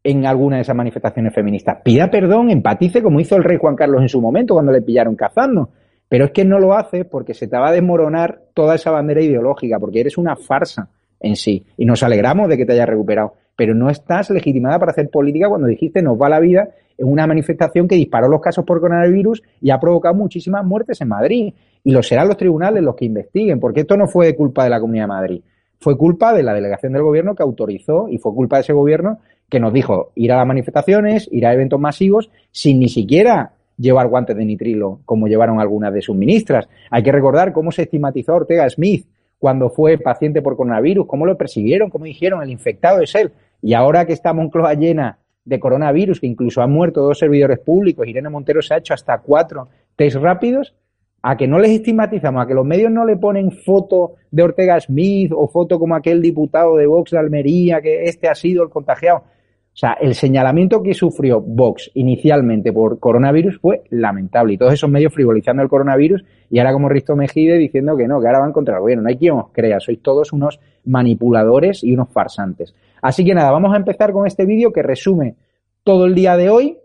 en 0.05 0.25
alguna 0.25 0.57
de 0.57 0.63
esas 0.63 0.77
manifestaciones 0.77 1.35
feministas. 1.35 1.79
Pida 1.83 2.11
perdón, 2.11 2.51
empatice 2.51 3.03
como 3.03 3.21
hizo 3.21 3.37
el 3.37 3.45
rey 3.45 3.59
Juan 3.61 3.75
Carlos 3.75 4.03
en 4.03 4.09
su 4.09 4.21
momento 4.21 4.55
cuando 4.55 4.73
le 4.73 4.83
pillaron 4.83 5.17
cazando. 5.17 5.71
Pero 6.09 6.27
es 6.27 6.31
que 6.31 6.45
no 6.45 6.61
lo 6.61 6.75
hace 6.75 7.05
porque 7.05 7.35
se 7.35 7.49
te 7.49 7.57
va 7.57 7.71
a 7.71 7.73
desmoronar 7.73 8.41
toda 8.55 8.77
esa 8.77 8.93
bandera 8.93 9.21
ideológica, 9.21 9.79
porque 9.81 10.01
eres 10.01 10.17
una 10.17 10.37
farsa 10.37 10.89
en 11.19 11.35
sí. 11.35 11.67
Y 11.77 11.85
nos 11.85 12.03
alegramos 12.05 12.49
de 12.49 12.57
que 12.57 12.67
te 12.67 12.73
hayas 12.73 12.89
recuperado. 12.89 13.35
Pero 13.57 13.75
no 13.75 13.91
estás 13.91 14.31
legitimada 14.31 14.79
para 14.79 14.93
hacer 14.93 15.11
política 15.11 15.49
cuando 15.49 15.67
dijiste 15.67 16.03
nos 16.03 16.21
va 16.21 16.29
la 16.29 16.41
vida 16.41 16.71
en 17.01 17.11
una 17.11 17.27
manifestación 17.27 17.89
que 17.89 17.97
disparó 17.97 18.29
los 18.29 18.41
casos 18.41 18.65
por 18.65 18.81
coronavirus 18.81 19.43
y 19.61 19.71
ha 19.71 19.81
provocado 19.81 20.15
muchísimas 20.15 20.65
muertes 20.65 21.01
en 21.01 21.09
Madrid. 21.09 21.55
Y 21.83 21.93
lo 21.93 22.03
serán 22.03 22.29
los 22.29 22.37
tribunales 22.37 22.83
los 22.83 22.95
que 22.95 23.07
investiguen, 23.07 23.59
porque 23.59 23.81
esto 23.81 23.97
no 23.97 24.07
fue 24.07 24.37
culpa 24.37 24.65
de 24.65 24.71
la 24.71 24.81
Comunidad 24.81 25.05
de 25.05 25.09
Madrid. 25.09 25.41
Fue 25.79 25.97
culpa 25.97 26.35
de 26.35 26.43
la 26.43 26.53
delegación 26.53 26.93
del 26.93 27.03
gobierno 27.03 27.35
que 27.35 27.43
autorizó 27.43 28.07
y 28.11 28.19
fue 28.19 28.35
culpa 28.35 28.57
de 28.57 28.63
ese 28.63 28.75
gobierno 28.75 29.19
que 29.49 29.59
nos 29.59 29.73
dijo 29.73 30.13
ir 30.15 30.31
a 30.31 30.37
las 30.37 30.47
manifestaciones, 30.47 31.27
ir 31.33 31.47
a 31.47 31.55
eventos 31.55 31.81
masivos, 31.81 32.31
sin 32.51 32.79
ni 32.79 32.89
siquiera 32.91 33.55
llevar 33.79 34.09
guantes 34.09 34.37
de 34.37 34.45
nitrilo 34.45 35.01
como 35.07 35.27
llevaron 35.27 35.59
algunas 35.59 35.95
de 35.95 36.03
sus 36.03 36.15
ministras. 36.15 36.69
Hay 36.91 37.03
que 37.03 37.13
recordar 37.13 37.55
cómo 37.55 37.73
se 37.73 37.83
estigmatizó 37.83 38.35
Ortega 38.35 38.69
Smith 38.69 39.07
cuando 39.39 39.71
fue 39.71 39.97
paciente 39.97 40.43
por 40.43 40.55
coronavirus, 40.55 41.07
cómo 41.07 41.25
lo 41.25 41.39
persiguieron, 41.39 41.89
cómo 41.89 42.05
dijeron, 42.05 42.43
el 42.43 42.51
infectado 42.51 43.01
es 43.01 43.15
él. 43.15 43.33
Y 43.63 43.73
ahora 43.73 44.05
que 44.05 44.13
está 44.13 44.35
Moncloa 44.35 44.75
llena 44.75 45.20
de 45.45 45.61
coronavirus, 45.61 46.21
que 46.21 46.27
incluso 46.27 46.63
han 46.63 46.71
muerto 46.71 47.03
dos 47.03 47.19
servidores 47.19 47.59
públicos, 47.59 48.07
Irene 48.07 48.29
Montero 48.29 48.63
se 48.63 48.75
ha 48.75 48.79
hecho 48.79 48.95
hasta 48.95 49.19
cuatro 49.19 49.69
test 49.97 50.17
rápidos, 50.17 50.75
a 51.23 51.37
que 51.37 51.47
no 51.47 51.59
les 51.59 51.73
estigmatizamos, 51.73 52.43
a 52.43 52.47
que 52.47 52.55
los 52.55 52.65
medios 52.65 52.91
no 52.91 53.05
le 53.05 53.17
ponen 53.17 53.51
foto 53.51 54.15
de 54.31 54.43
Ortega 54.43 54.81
Smith 54.81 55.33
o 55.35 55.49
foto 55.49 55.79
como 55.79 55.95
aquel 55.95 56.23
diputado 56.23 56.77
de 56.77 56.87
Vox 56.87 57.11
de 57.11 57.19
Almería, 57.19 57.81
que 57.81 58.05
este 58.05 58.29
ha 58.29 58.35
sido 58.35 58.63
el 58.63 58.71
contagiado. 58.71 59.25
O 59.73 59.77
sea, 59.81 59.97
el 60.01 60.15
señalamiento 60.15 60.83
que 60.83 60.95
sufrió 60.95 61.41
Vox 61.41 61.91
inicialmente 61.95 62.73
por 62.73 62.99
coronavirus 62.99 63.61
fue 63.61 63.83
lamentable 63.91 64.55
y 64.55 64.59
todos 64.59 64.75
esos 64.75 64.91
medios 64.91 65.15
frivolizando 65.15 65.63
el 65.63 65.69
coronavirus 65.69 66.25
y 66.51 66.59
ahora 66.59 66.73
como 66.73 66.89
Risto 66.89 67.15
Mejide 67.15 67.57
diciendo 67.57 67.97
que 67.97 68.09
no, 68.09 68.21
que 68.21 68.27
ahora 68.27 68.41
van 68.41 68.53
contra 68.53 68.75
el 68.75 68.81
gobierno. 68.81 69.05
No 69.05 69.09
hay 69.11 69.17
quien 69.17 69.35
os 69.35 69.53
crea, 69.53 69.79
sois 69.79 70.03
todos 70.03 70.33
unos 70.33 70.59
manipuladores 70.85 71.85
y 71.85 71.95
unos 71.95 72.09
farsantes. 72.09 72.75
Así 73.03 73.25
que 73.25 73.35
nada, 73.35 73.51
vamos 73.51 73.73
a 73.73 73.77
empezar 73.77 74.13
con 74.13 74.27
este 74.27 74.45
vídeo 74.45 74.73
que 74.73 74.83
resume 74.83 75.37
todo 75.85 76.05
el 76.05 76.15
día 76.15 76.37
de 76.37 76.51
hoy 76.51 76.79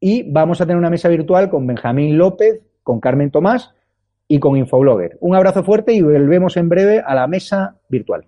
y 0.00 0.30
vamos 0.30 0.60
a 0.60 0.66
tener 0.66 0.76
una 0.76 0.90
mesa 0.90 1.08
virtual 1.08 1.48
con 1.48 1.66
Benjamín 1.66 2.18
López, 2.18 2.60
con 2.82 3.00
Carmen 3.00 3.30
Tomás 3.30 3.72
y 4.28 4.38
con 4.38 4.56
Infoblogger. 4.56 5.16
Un 5.20 5.34
abrazo 5.34 5.62
fuerte 5.64 5.92
y 5.92 6.02
volvemos 6.02 6.56
en 6.56 6.68
breve 6.68 7.02
a 7.04 7.14
la 7.14 7.26
mesa 7.26 7.76
virtual. 7.88 8.26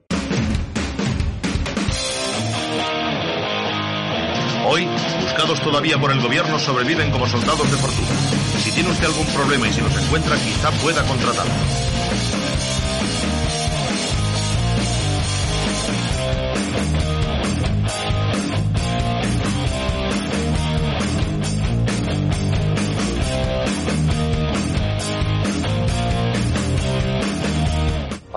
Hoy, 4.70 4.86
buscados 5.22 5.60
todavía 5.62 5.96
por 5.98 6.12
el 6.12 6.20
gobierno, 6.20 6.58
sobreviven 6.58 7.10
como 7.10 7.26
soldados 7.26 7.70
de 7.70 7.76
fortuna. 7.76 8.18
Si 8.58 8.70
tiene 8.72 8.90
usted 8.90 9.06
algún 9.06 9.26
problema 9.34 9.66
y 9.66 9.72
si 9.72 9.80
los 9.80 10.04
encuentra, 10.04 10.34
quizá 10.36 10.70
pueda 10.82 11.02
contratarlos. 11.06 11.97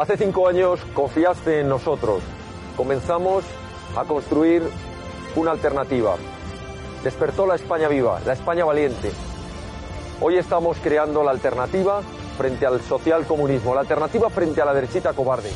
Hace 0.01 0.17
cinco 0.17 0.48
años 0.48 0.79
confiaste 0.96 1.60
en 1.60 1.70
nosotros. 1.70 2.24
Comenzamos 2.75 3.43
a 3.96 4.03
construir 4.03 4.63
una 5.36 5.51
alternativa. 5.51 6.15
Despertó 7.03 7.46
la 7.46 7.53
España 7.53 7.88
viva, 7.88 8.20
la 8.25 8.34
España 8.34 8.65
valiente. 8.65 9.12
Hoy 10.20 10.38
estamos 10.38 10.77
creando 10.81 11.24
la 11.24 11.29
alternativa 11.29 12.01
frente 12.36 12.65
al 12.65 12.81
socialcomunismo, 12.81 13.75
la 13.75 13.81
alternativa 13.81 14.31
frente 14.31 14.60
a 14.60 14.65
la 14.65 14.74
derechita 14.74 15.13
cobarde. 15.13 15.51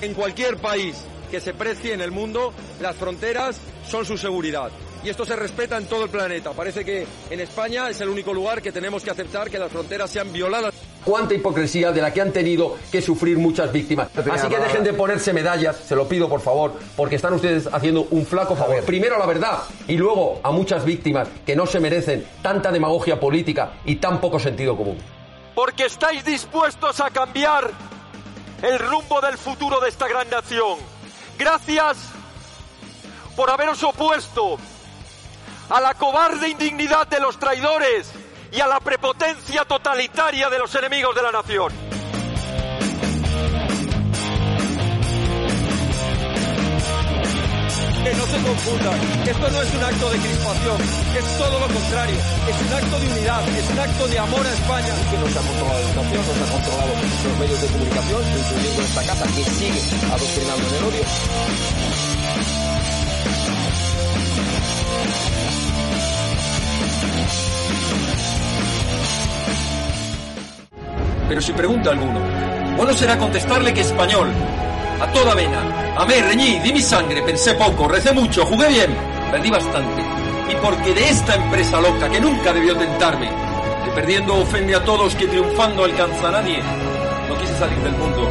En 0.00 0.12
cualquier 0.14 0.56
país 0.56 1.04
que 1.30 1.38
se 1.40 1.54
precie 1.54 1.94
en 1.94 2.00
el 2.00 2.10
mundo, 2.10 2.52
las 2.80 2.96
fronteras 2.96 3.60
son 3.86 4.04
su 4.04 4.18
seguridad 4.18 4.72
y 5.06 5.10
esto 5.10 5.24
se 5.24 5.36
respeta 5.36 5.76
en 5.76 5.86
todo 5.86 6.02
el 6.02 6.10
planeta. 6.10 6.50
Parece 6.50 6.84
que 6.84 7.06
en 7.30 7.38
España 7.38 7.88
es 7.88 8.00
el 8.00 8.08
único 8.08 8.34
lugar 8.34 8.60
que 8.60 8.72
tenemos 8.72 9.04
que 9.04 9.10
aceptar 9.12 9.48
que 9.48 9.56
las 9.56 9.70
fronteras 9.70 10.10
sean 10.10 10.32
violadas. 10.32 10.74
Cuánta 11.04 11.32
hipocresía 11.32 11.92
de 11.92 12.02
la 12.02 12.12
que 12.12 12.20
han 12.20 12.32
tenido 12.32 12.76
que 12.90 13.00
sufrir 13.00 13.38
muchas 13.38 13.72
víctimas. 13.72 14.08
Así 14.28 14.48
que 14.48 14.58
dejen 14.58 14.82
de 14.82 14.92
ponerse 14.94 15.32
medallas, 15.32 15.76
se 15.76 15.94
lo 15.94 16.08
pido 16.08 16.28
por 16.28 16.40
favor, 16.40 16.72
porque 16.96 17.14
están 17.14 17.34
ustedes 17.34 17.68
haciendo 17.72 18.08
un 18.10 18.26
flaco 18.26 18.56
favor. 18.56 18.82
Primero 18.82 19.14
a 19.14 19.20
la 19.20 19.26
verdad 19.26 19.62
y 19.86 19.96
luego 19.96 20.40
a 20.42 20.50
muchas 20.50 20.84
víctimas 20.84 21.28
que 21.46 21.54
no 21.54 21.66
se 21.66 21.78
merecen 21.78 22.26
tanta 22.42 22.72
demagogia 22.72 23.20
política 23.20 23.74
y 23.84 23.96
tan 23.96 24.20
poco 24.20 24.40
sentido 24.40 24.76
común. 24.76 24.98
Porque 25.54 25.84
estáis 25.84 26.24
dispuestos 26.24 26.98
a 26.98 27.10
cambiar 27.10 27.70
el 28.60 28.78
rumbo 28.80 29.20
del 29.20 29.38
futuro 29.38 29.78
de 29.78 29.88
esta 29.88 30.08
gran 30.08 30.28
nación. 30.28 30.78
Gracias 31.38 31.96
por 33.36 33.48
haberos 33.50 33.80
opuesto 33.84 34.58
a 35.68 35.80
la 35.80 35.94
cobarde 35.94 36.48
indignidad 36.48 37.06
de 37.08 37.20
los 37.20 37.38
traidores 37.38 38.10
y 38.52 38.60
a 38.60 38.66
la 38.66 38.80
prepotencia 38.80 39.64
totalitaria 39.64 40.48
de 40.48 40.58
los 40.58 40.74
enemigos 40.74 41.14
de 41.14 41.22
la 41.22 41.32
nación. 41.32 41.72
Que 48.04 48.14
no 48.14 48.26
se 48.26 48.38
confundan, 48.38 49.00
esto 49.26 49.50
no 49.50 49.62
es 49.62 49.74
un 49.74 49.82
acto 49.82 50.10
de 50.10 50.18
crispación, 50.18 50.76
es 51.16 51.38
todo 51.38 51.58
lo 51.58 51.66
contrario, 51.66 52.14
es 52.14 52.60
un 52.62 52.72
acto 52.72 53.00
de 53.00 53.08
unidad, 53.08 53.48
es 53.48 53.70
un 53.70 53.78
acto 53.80 54.06
de 54.06 54.18
amor 54.20 54.46
a 54.46 54.52
España. 54.52 54.94
Que 55.10 55.18
no 55.18 55.26
se 55.26 55.38
ha 55.38 55.42
controlado 55.42 55.74
la 55.74 55.88
educación, 55.88 56.26
no 56.26 56.34
se 56.34 56.44
ha 56.44 56.52
controlado 56.52 56.92
los 57.24 57.38
medios 57.40 57.60
de 57.62 57.66
comunicación, 57.66 58.22
incluyendo 58.38 58.82
esta 58.82 59.02
casa 59.06 59.26
que 59.26 59.42
sigue 59.42 59.82
adoctrinando 60.06 60.68
en 60.68 60.74
el 60.76 60.84
odio. 60.84 61.04
Pero 71.28 71.40
si 71.40 71.52
pregunta 71.52 71.90
alguno, 71.90 72.20
bueno 72.76 72.92
será 72.92 73.18
contestarle 73.18 73.74
que 73.74 73.80
español. 73.80 74.28
A 75.00 75.12
toda 75.12 75.34
vena. 75.34 75.94
Amé, 75.98 76.22
reñí, 76.22 76.58
di 76.60 76.72
mi 76.72 76.80
sangre, 76.80 77.22
pensé 77.22 77.54
poco, 77.54 77.88
recé 77.88 78.12
mucho, 78.12 78.46
jugué 78.46 78.68
bien, 78.68 78.96
perdí 79.30 79.50
bastante. 79.50 80.02
Y 80.50 80.54
porque 80.64 80.94
de 80.94 81.08
esta 81.08 81.34
empresa 81.34 81.80
loca 81.80 82.08
que 82.08 82.20
nunca 82.20 82.52
debió 82.52 82.76
tentarme, 82.76 83.28
que 83.84 83.90
perdiendo 83.90 84.36
ofende 84.36 84.74
a 84.74 84.84
todos, 84.84 85.14
que 85.16 85.26
triunfando 85.26 85.84
alcanza 85.84 86.28
a 86.28 86.32
nadie, 86.32 86.58
no 87.28 87.36
quise 87.38 87.54
salir 87.56 87.78
del 87.78 87.92
mundo 87.92 88.28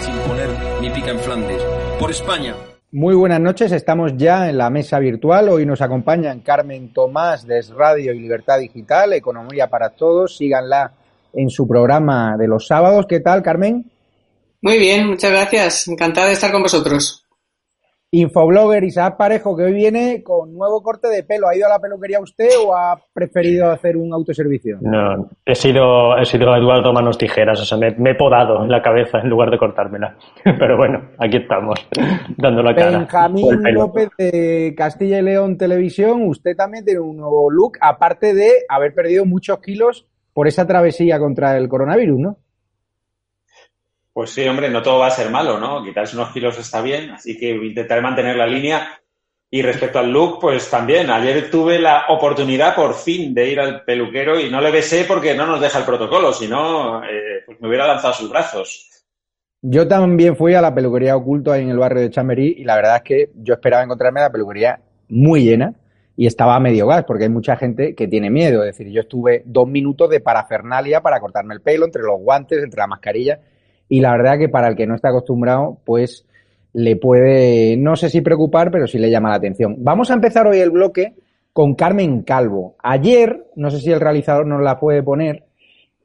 sin 0.00 0.14
poner 0.20 0.48
mi 0.80 0.90
pica 0.90 1.10
en 1.10 1.18
Flandes. 1.18 1.62
Por 1.98 2.10
España. 2.10 2.54
Muy 2.92 3.14
buenas 3.14 3.40
noches, 3.40 3.72
estamos 3.72 4.12
ya 4.16 4.48
en 4.48 4.58
la 4.58 4.70
mesa 4.70 4.98
virtual. 4.98 5.48
Hoy 5.48 5.66
nos 5.66 5.82
acompañan 5.82 6.40
Carmen 6.40 6.92
Tomás 6.92 7.46
de 7.46 7.60
Radio 7.76 8.12
y 8.12 8.20
Libertad 8.20 8.58
Digital, 8.58 9.12
Economía 9.12 9.68
para 9.68 9.90
Todos. 9.90 10.36
Síganla 10.36 10.92
en 11.36 11.50
su 11.50 11.68
programa 11.68 12.36
de 12.36 12.48
los 12.48 12.66
sábados. 12.66 13.06
¿Qué 13.06 13.20
tal, 13.20 13.42
Carmen? 13.42 13.84
Muy 14.62 14.78
bien, 14.78 15.06
muchas 15.06 15.30
gracias. 15.30 15.86
Encantada 15.86 16.28
de 16.28 16.32
estar 16.32 16.50
con 16.50 16.62
vosotros. 16.62 17.22
Infoblogger 18.12 18.84
Isaac 18.84 19.16
Parejo, 19.18 19.56
que 19.56 19.64
hoy 19.64 19.72
viene 19.74 20.22
con 20.22 20.54
nuevo 20.54 20.80
corte 20.82 21.08
de 21.08 21.24
pelo. 21.24 21.48
¿Ha 21.48 21.56
ido 21.56 21.66
a 21.66 21.70
la 21.70 21.80
peluquería 21.80 22.20
usted 22.20 22.48
o 22.64 22.74
ha 22.74 22.98
preferido 23.12 23.70
hacer 23.70 23.96
un 23.96 24.12
autoservicio? 24.12 24.78
No, 24.80 25.28
he 25.44 25.54
sido, 25.54 26.16
he 26.16 26.24
sido 26.24 26.54
Eduardo 26.56 26.92
Manos 26.92 27.18
Tijeras, 27.18 27.60
o 27.60 27.64
sea, 27.64 27.76
me, 27.76 28.10
he 28.10 28.14
podado 28.14 28.62
en 28.62 28.70
la 28.70 28.80
cabeza 28.80 29.18
en 29.18 29.28
lugar 29.28 29.50
de 29.50 29.58
cortármela. 29.58 30.16
Pero 30.44 30.76
bueno, 30.76 31.10
aquí 31.18 31.38
estamos, 31.38 31.86
dando 32.38 32.62
la 32.62 32.74
cara. 32.74 32.98
Benjamín 32.98 33.62
López 33.74 34.08
de 34.16 34.74
Castilla 34.76 35.18
y 35.18 35.22
León 35.22 35.58
Televisión, 35.58 36.22
usted 36.28 36.56
también 36.56 36.84
tiene 36.84 37.00
un 37.00 37.16
nuevo 37.16 37.50
look, 37.50 37.76
aparte 37.80 38.34
de 38.34 38.50
haber 38.68 38.94
perdido 38.94 39.26
muchos 39.26 39.58
kilos 39.58 40.06
por 40.36 40.46
esa 40.46 40.66
travesía 40.66 41.18
contra 41.18 41.56
el 41.56 41.66
coronavirus, 41.66 42.20
¿no? 42.20 42.36
Pues 44.12 44.28
sí, 44.28 44.46
hombre, 44.46 44.68
no 44.68 44.82
todo 44.82 44.98
va 44.98 45.06
a 45.06 45.10
ser 45.10 45.30
malo, 45.30 45.58
¿no? 45.58 45.82
Quitarse 45.82 46.14
unos 46.14 46.30
kilos 46.30 46.58
está 46.58 46.82
bien, 46.82 47.08
así 47.12 47.38
que 47.38 47.52
intentaré 47.52 48.02
mantener 48.02 48.36
la 48.36 48.46
línea. 48.46 48.86
Y 49.50 49.62
respecto 49.62 49.98
al 49.98 50.12
look, 50.12 50.38
pues 50.38 50.68
también, 50.68 51.08
ayer 51.08 51.50
tuve 51.50 51.78
la 51.78 52.04
oportunidad 52.10 52.74
por 52.74 52.92
fin 52.92 53.32
de 53.32 53.48
ir 53.48 53.58
al 53.58 53.82
peluquero 53.82 54.38
y 54.38 54.50
no 54.50 54.60
le 54.60 54.70
besé 54.70 55.06
porque 55.08 55.34
no 55.34 55.46
nos 55.46 55.58
deja 55.58 55.78
el 55.78 55.86
protocolo, 55.86 56.34
si 56.34 56.48
no, 56.48 57.02
eh, 57.02 57.42
pues 57.46 57.58
me 57.58 57.68
hubiera 57.68 57.86
lanzado 57.86 58.12
sus 58.12 58.28
brazos. 58.28 58.90
Yo 59.62 59.88
también 59.88 60.36
fui 60.36 60.52
a 60.52 60.60
la 60.60 60.74
peluquería 60.74 61.16
oculto 61.16 61.50
ahí 61.50 61.62
en 61.62 61.70
el 61.70 61.78
barrio 61.78 62.02
de 62.02 62.10
Chamberí 62.10 62.56
y 62.58 62.64
la 62.64 62.76
verdad 62.76 62.96
es 62.96 63.02
que 63.04 63.30
yo 63.36 63.54
esperaba 63.54 63.84
encontrarme 63.84 64.20
la 64.20 64.30
peluquería 64.30 64.80
muy 65.08 65.44
llena 65.44 65.72
y 66.16 66.26
estaba 66.26 66.56
a 66.56 66.60
medio 66.60 66.86
gas, 66.86 67.04
porque 67.04 67.24
hay 67.24 67.30
mucha 67.30 67.56
gente 67.56 67.94
que 67.94 68.08
tiene 68.08 68.30
miedo. 68.30 68.62
Es 68.62 68.76
decir, 68.76 68.92
yo 68.92 69.02
estuve 69.02 69.42
dos 69.44 69.68
minutos 69.68 70.08
de 70.08 70.20
parafernalia 70.20 71.02
para 71.02 71.20
cortarme 71.20 71.54
el 71.54 71.60
pelo, 71.60 71.84
entre 71.84 72.02
los 72.02 72.18
guantes, 72.20 72.62
entre 72.62 72.80
la 72.80 72.86
mascarilla, 72.86 73.40
y 73.88 74.00
la 74.00 74.12
verdad 74.12 74.38
que 74.38 74.48
para 74.48 74.68
el 74.68 74.76
que 74.76 74.86
no 74.86 74.94
está 74.94 75.10
acostumbrado, 75.10 75.78
pues 75.84 76.26
le 76.72 76.96
puede, 76.96 77.76
no 77.76 77.96
sé 77.96 78.10
si 78.10 78.20
preocupar, 78.20 78.70
pero 78.70 78.86
sí 78.86 78.98
le 78.98 79.10
llama 79.10 79.30
la 79.30 79.36
atención. 79.36 79.76
Vamos 79.78 80.10
a 80.10 80.14
empezar 80.14 80.46
hoy 80.46 80.58
el 80.58 80.70
bloque 80.70 81.14
con 81.52 81.74
Carmen 81.74 82.22
Calvo. 82.22 82.76
Ayer, 82.82 83.46
no 83.54 83.70
sé 83.70 83.78
si 83.78 83.90
el 83.90 84.00
realizador 84.00 84.46
nos 84.46 84.60
la 84.62 84.78
puede 84.78 85.02
poner, 85.02 85.44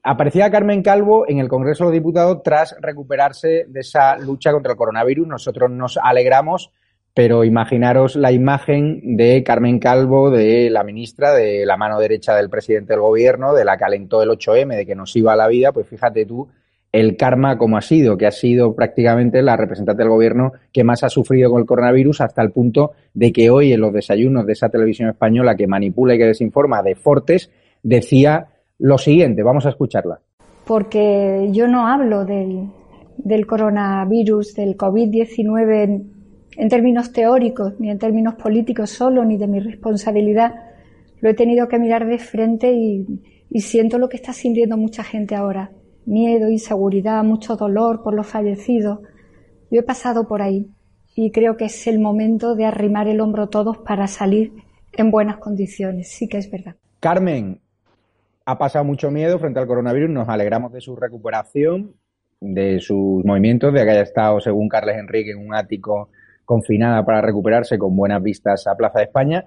aparecía 0.03 0.51
Carmen 0.51 0.81
Calvo 0.81 1.25
en 1.27 1.39
el 1.39 1.47
Congreso 1.47 1.83
de 1.83 1.89
los 1.89 1.93
Diputados 1.93 2.41
tras 2.43 2.75
recuperarse 2.79 3.65
de 3.67 3.79
esa 3.79 4.17
lucha 4.17 4.51
contra 4.51 4.71
el 4.71 4.77
coronavirus. 4.77 5.27
Nosotros 5.27 5.69
nos 5.71 5.97
alegramos 5.97 6.71
pero 7.13 7.43
imaginaros 7.43 8.15
la 8.15 8.31
imagen 8.31 9.17
de 9.17 9.43
Carmen 9.43 9.79
Calvo, 9.79 10.29
de 10.29 10.69
la 10.69 10.83
ministra, 10.83 11.33
de 11.33 11.65
la 11.65 11.75
mano 11.75 11.99
derecha 11.99 12.35
del 12.35 12.49
presidente 12.49 12.93
del 12.93 13.01
gobierno, 13.01 13.53
de 13.53 13.65
la 13.65 13.77
que 13.77 13.83
alentó 13.83 14.23
el 14.23 14.29
8M, 14.29 14.75
de 14.75 14.85
que 14.85 14.95
nos 14.95 15.15
iba 15.15 15.33
a 15.33 15.35
la 15.35 15.47
vida, 15.47 15.71
pues 15.71 15.87
fíjate 15.87 16.25
tú 16.25 16.47
el 16.91 17.15
karma 17.15 17.57
como 17.57 17.77
ha 17.77 17.81
sido, 17.81 18.17
que 18.17 18.27
ha 18.27 18.31
sido 18.31 18.75
prácticamente 18.75 19.41
la 19.41 19.55
representante 19.55 20.03
del 20.03 20.11
gobierno 20.11 20.51
que 20.73 20.83
más 20.83 21.03
ha 21.03 21.09
sufrido 21.09 21.49
con 21.49 21.61
el 21.61 21.65
coronavirus 21.65 22.21
hasta 22.21 22.41
el 22.41 22.51
punto 22.51 22.91
de 23.13 23.31
que 23.31 23.49
hoy 23.49 23.71
en 23.71 23.81
los 23.81 23.93
desayunos 23.93 24.45
de 24.45 24.53
esa 24.53 24.69
televisión 24.69 25.09
española 25.09 25.55
que 25.55 25.67
manipula 25.67 26.15
y 26.15 26.17
que 26.17 26.25
desinforma 26.25 26.83
de 26.83 26.95
Fortes 26.95 27.49
decía 27.81 28.47
lo 28.77 28.97
siguiente, 28.97 29.43
vamos 29.43 29.65
a 29.65 29.69
escucharla. 29.69 30.19
Porque 30.65 31.49
yo 31.51 31.67
no 31.67 31.87
hablo 31.87 32.25
del, 32.25 32.67
del 33.17 33.47
coronavirus, 33.47 34.55
del 34.55 34.75
COVID-19 34.75 36.20
en 36.57 36.69
términos 36.69 37.11
teóricos, 37.11 37.79
ni 37.79 37.89
en 37.89 37.99
términos 37.99 38.35
políticos 38.35 38.89
solo, 38.89 39.23
ni 39.25 39.37
de 39.37 39.47
mi 39.47 39.59
responsabilidad. 39.59 40.55
Lo 41.19 41.29
he 41.29 41.33
tenido 41.33 41.67
que 41.67 41.79
mirar 41.79 42.05
de 42.07 42.17
frente 42.17 42.73
y, 42.73 43.05
siento 43.59 43.97
lo 43.97 44.09
que 44.09 44.17
está 44.17 44.33
sintiendo 44.33 44.77
mucha 44.77 45.03
gente 45.03 45.35
ahora. 45.35 45.71
Miedo, 46.05 46.49
inseguridad, 46.49 47.23
mucho 47.23 47.55
dolor 47.55 48.01
por 48.03 48.13
los 48.13 48.27
fallecidos. 48.27 48.99
Yo 49.69 49.79
he 49.79 49.83
pasado 49.83 50.27
por 50.27 50.41
ahí 50.41 50.67
y 51.15 51.31
creo 51.31 51.57
que 51.57 51.65
es 51.65 51.87
el 51.87 51.99
momento 51.99 52.55
de 52.55 52.65
arrimar 52.65 53.07
el 53.07 53.21
hombro 53.21 53.49
todos 53.49 53.77
para 53.79 54.07
salir 54.07 54.53
en 54.93 55.11
buenas 55.11 55.37
condiciones. 55.37 56.09
Sí 56.09 56.27
que 56.27 56.37
es 56.37 56.49
verdad. 56.49 56.75
Carmen, 56.99 57.59
ha 58.45 58.57
pasado 58.57 58.83
mucho 58.83 59.11
miedo 59.11 59.37
frente 59.39 59.59
al 59.59 59.67
coronavirus. 59.67 60.09
Nos 60.09 60.27
alegramos 60.27 60.73
de 60.73 60.81
su 60.81 60.95
recuperación, 60.95 61.93
de 62.39 62.79
sus 62.79 63.23
movimientos, 63.23 63.73
de 63.73 63.83
que 63.83 63.91
haya 63.91 64.01
estado, 64.01 64.39
según 64.41 64.67
Carles 64.67 64.97
Enrique, 64.97 65.31
en 65.31 65.45
un 65.45 65.53
ático 65.53 66.09
confinada 66.51 67.05
para 67.05 67.21
recuperarse 67.21 67.77
con 67.77 67.95
buenas 67.95 68.21
vistas 68.21 68.67
a 68.67 68.75
Plaza 68.75 68.99
de 68.99 69.05
España, 69.05 69.45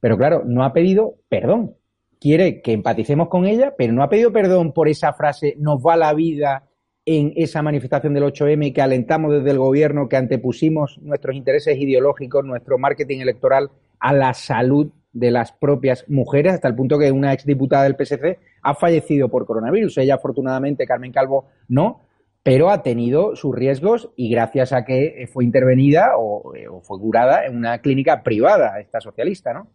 pero 0.00 0.18
claro, 0.18 0.42
no 0.44 0.64
ha 0.64 0.74
pedido 0.74 1.14
perdón. 1.30 1.76
Quiere 2.20 2.60
que 2.60 2.72
empaticemos 2.72 3.28
con 3.28 3.46
ella, 3.46 3.72
pero 3.78 3.94
no 3.94 4.02
ha 4.02 4.10
pedido 4.10 4.32
perdón 4.32 4.74
por 4.74 4.86
esa 4.86 5.14
frase 5.14 5.54
nos 5.58 5.80
va 5.80 5.96
la 5.96 6.12
vida 6.12 6.68
en 7.06 7.32
esa 7.36 7.62
manifestación 7.62 8.12
del 8.12 8.24
8M 8.24 8.74
que 8.74 8.82
alentamos 8.82 9.32
desde 9.32 9.50
el 9.50 9.58
gobierno, 9.58 10.10
que 10.10 10.18
antepusimos 10.18 10.98
nuestros 11.00 11.34
intereses 11.36 11.78
ideológicos, 11.78 12.44
nuestro 12.44 12.76
marketing 12.76 13.20
electoral 13.20 13.70
a 13.98 14.12
la 14.12 14.34
salud 14.34 14.92
de 15.10 15.30
las 15.30 15.52
propias 15.52 16.04
mujeres, 16.10 16.52
hasta 16.52 16.68
el 16.68 16.74
punto 16.74 16.98
que 16.98 17.10
una 17.10 17.32
exdiputada 17.32 17.84
del 17.84 17.96
PSC 17.96 18.38
ha 18.60 18.74
fallecido 18.74 19.30
por 19.30 19.46
coronavirus. 19.46 19.96
Ella, 19.96 20.16
afortunadamente, 20.16 20.84
Carmen 20.84 21.12
Calvo, 21.12 21.46
no, 21.68 22.02
pero 22.42 22.70
ha 22.70 22.82
tenido 22.82 23.36
sus 23.36 23.54
riesgos 23.54 24.10
y 24.16 24.28
gracias 24.30 24.72
a 24.72 24.84
que 24.84 25.28
fue 25.32 25.44
intervenida 25.44 26.12
o, 26.18 26.54
eh, 26.54 26.66
fue 26.82 26.98
curada 26.98 27.46
en 27.46 27.56
una 27.56 27.78
clínica 27.78 28.22
privada, 28.22 28.80
esta 28.80 29.00
socialista, 29.00 29.52
¿no? 29.52 29.68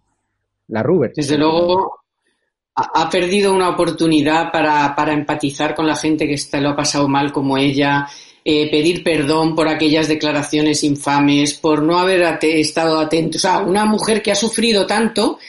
La 0.68 0.84
Ruber. 0.84 1.14
Desde 1.16 1.38
luego, 1.38 2.02
ha 2.76 3.10
perdido 3.10 3.56
una 3.56 3.70
oportunidad 3.70 4.52
para, 4.52 4.94
para, 4.96 5.14
empatizar 5.14 5.74
con 5.74 5.88
la 5.88 5.96
gente 5.96 6.28
que 6.28 6.36
está, 6.36 6.60
lo 6.60 6.70
ha 6.70 6.76
pasado 6.76 7.08
mal 7.08 7.32
como 7.32 7.58
ella, 7.58 8.08
eh, 8.46 8.70
pedir 8.70 9.04
perdón 9.04 9.56
por 9.56 9.68
aquellas 9.68 10.08
declaraciones 10.08 10.84
infames, 10.84 11.56
por 11.56 11.82
no 11.82 11.98
haber 11.98 12.38
estado 12.44 13.00
atento. 13.00 13.38
O 13.38 13.42
sea, 13.42 13.60
una 13.60 13.86
mujer 13.86 14.22
que 14.22 14.32
ha 14.32 14.36
sufrido 14.36 14.86
tanto 14.86 15.40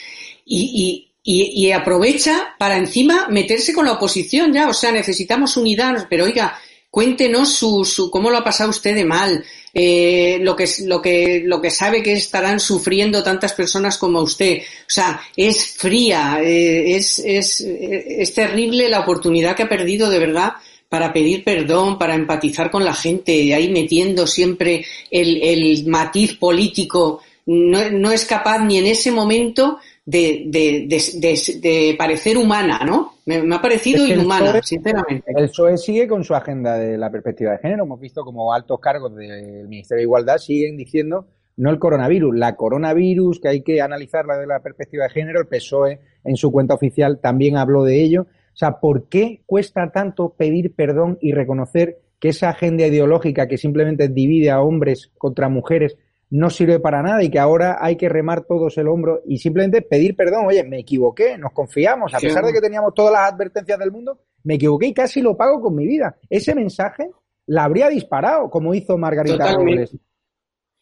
y, 0.47 1.07
y, 1.23 1.67
y, 1.67 1.73
aprovecha 1.73 2.57
para 2.59 2.79
encima 2.79 3.29
meterse 3.29 3.75
con 3.75 3.85
la 3.85 3.93
oposición 3.93 4.53
ya. 4.53 4.69
O 4.69 4.73
sea, 4.73 4.91
necesitamos 4.91 5.57
unidad, 5.57 6.07
pero 6.09 6.25
oiga, 6.25 6.59
cuéntenos 6.99 7.52
su, 7.52 7.85
su, 7.85 8.11
cómo 8.11 8.28
lo 8.28 8.38
ha 8.38 8.43
pasado 8.43 8.71
usted 8.71 8.93
de 8.93 9.05
mal, 9.05 9.45
eh, 9.73 10.40
lo, 10.40 10.57
que, 10.57 10.67
lo, 10.85 11.00
que, 11.00 11.45
lo 11.47 11.61
que 11.61 11.71
sabe 11.71 12.02
que 12.02 12.14
estarán 12.14 12.59
sufriendo 12.59 13.23
tantas 13.23 13.52
personas 13.52 13.99
como 13.99 14.21
usted. 14.21 14.59
O 14.59 14.88
sea, 14.88 15.21
es 15.37 15.76
fría, 15.76 16.40
eh, 16.43 16.97
es, 16.97 17.21
es, 17.21 17.61
es 17.61 18.35
terrible 18.35 18.88
la 18.88 18.99
oportunidad 18.99 19.55
que 19.55 19.62
ha 19.62 19.69
perdido 19.69 20.11
de 20.11 20.19
verdad 20.19 20.55
para 20.88 21.12
pedir 21.12 21.45
perdón, 21.45 22.00
para 22.00 22.17
empatizar 22.17 22.69
con 22.69 22.85
la 22.85 22.95
gente, 22.95 23.55
ahí 23.55 23.69
metiendo 23.69 24.26
siempre 24.26 24.85
el, 25.09 25.40
el 25.40 25.87
matiz 25.87 26.35
político. 26.35 27.23
No, 27.47 27.90
no, 27.90 28.11
es 28.11 28.25
capaz 28.25 28.59
ni 28.59 28.76
en 28.76 28.88
ese 28.88 29.12
momento 29.12 29.78
de, 30.09 30.45
de, 30.47 30.87
de, 30.88 31.61
de 31.61 31.95
parecer 31.99 32.38
humana, 32.38 32.81
¿no? 32.83 33.19
Me, 33.27 33.55
ha 33.55 33.61
parecido 33.61 34.07
inhumana, 34.07 34.62
sinceramente. 34.62 35.31
El 35.37 35.50
PSOE 35.50 35.77
sigue 35.77 36.09
con 36.09 36.25
su 36.25 36.35
agenda 36.35 36.79
de 36.79 36.97
la 36.97 37.11
perspectiva 37.11 37.53
de 37.53 37.59
género. 37.59 37.85
Hemos 37.85 38.00
visto 38.00 38.25
como 38.25 38.55
altos 38.55 38.81
cargos 38.81 39.15
del 39.15 39.69
Ministerio 39.69 39.99
de 39.99 40.05
Igualdad 40.05 40.38
siguen 40.38 40.79
diciendo 40.79 41.27
no 41.59 41.71
el 41.71 41.79
coronavirus, 41.79 42.35
la 42.35 42.57
coronavirus, 42.57 43.38
que 43.38 43.49
hay 43.49 43.61
que 43.61 43.83
analizarla 43.83 44.38
de 44.38 44.47
la 44.47 44.61
perspectiva 44.61 45.05
de 45.05 45.11
género. 45.11 45.41
El 45.41 45.47
PSOE 45.47 46.00
en 46.25 46.37
su 46.37 46.50
cuenta 46.50 46.73
oficial 46.73 47.19
también 47.21 47.59
habló 47.59 47.85
de 47.85 48.03
ello. 48.03 48.23
O 48.23 48.57
sea, 48.57 48.81
¿por 48.81 49.11
qué 49.11 49.43
cuesta 49.45 49.91
tanto 49.91 50.31
pedir 50.31 50.75
perdón 50.75 51.19
y 51.21 51.33
reconocer 51.33 51.99
que 52.19 52.31
esa 52.31 52.49
agenda 52.49 52.87
ideológica 52.87 53.47
que 53.47 53.59
simplemente 53.59 54.09
divide 54.09 54.50
a 54.50 54.62
hombres 54.62 55.11
contra 55.19 55.50
mujeres 55.50 55.99
no 56.31 56.51
sirve 56.51 56.79
para 56.79 57.03
nada 57.03 57.23
y 57.23 57.31
que 57.31 57.39
ahora 57.39 57.79
hay 57.81 57.97
que 57.97 58.09
remar 58.09 58.45
todos 58.45 58.77
el 58.79 58.89
hombro 58.89 59.23
y 59.27 59.39
simplemente 59.39 59.83
pedir 59.83 60.15
perdón. 60.15 60.47
Oye, 60.47 60.63
me 60.65 60.81
equivoqué, 60.81 61.39
nos 61.39 61.53
confiamos, 61.53 62.15
a 62.15 62.19
pesar 62.19 62.45
de 62.45 62.53
que 62.53 62.61
teníamos 62.61 62.95
todas 62.95 63.13
las 63.13 63.33
advertencias 63.33 63.79
del 63.79 63.93
mundo, 63.93 64.21
me 64.45 64.55
equivoqué 64.55 64.87
y 64.87 64.95
casi 64.95 65.21
lo 65.21 65.37
pago 65.37 65.61
con 65.61 65.75
mi 65.75 65.87
vida. 65.87 66.17
Ese 66.29 66.55
mensaje 66.55 67.11
la 67.47 67.65
habría 67.65 67.89
disparado, 67.89 68.51
como 68.51 68.75
hizo 68.75 68.97
Margarita 68.99 69.53
Robles. 69.53 69.97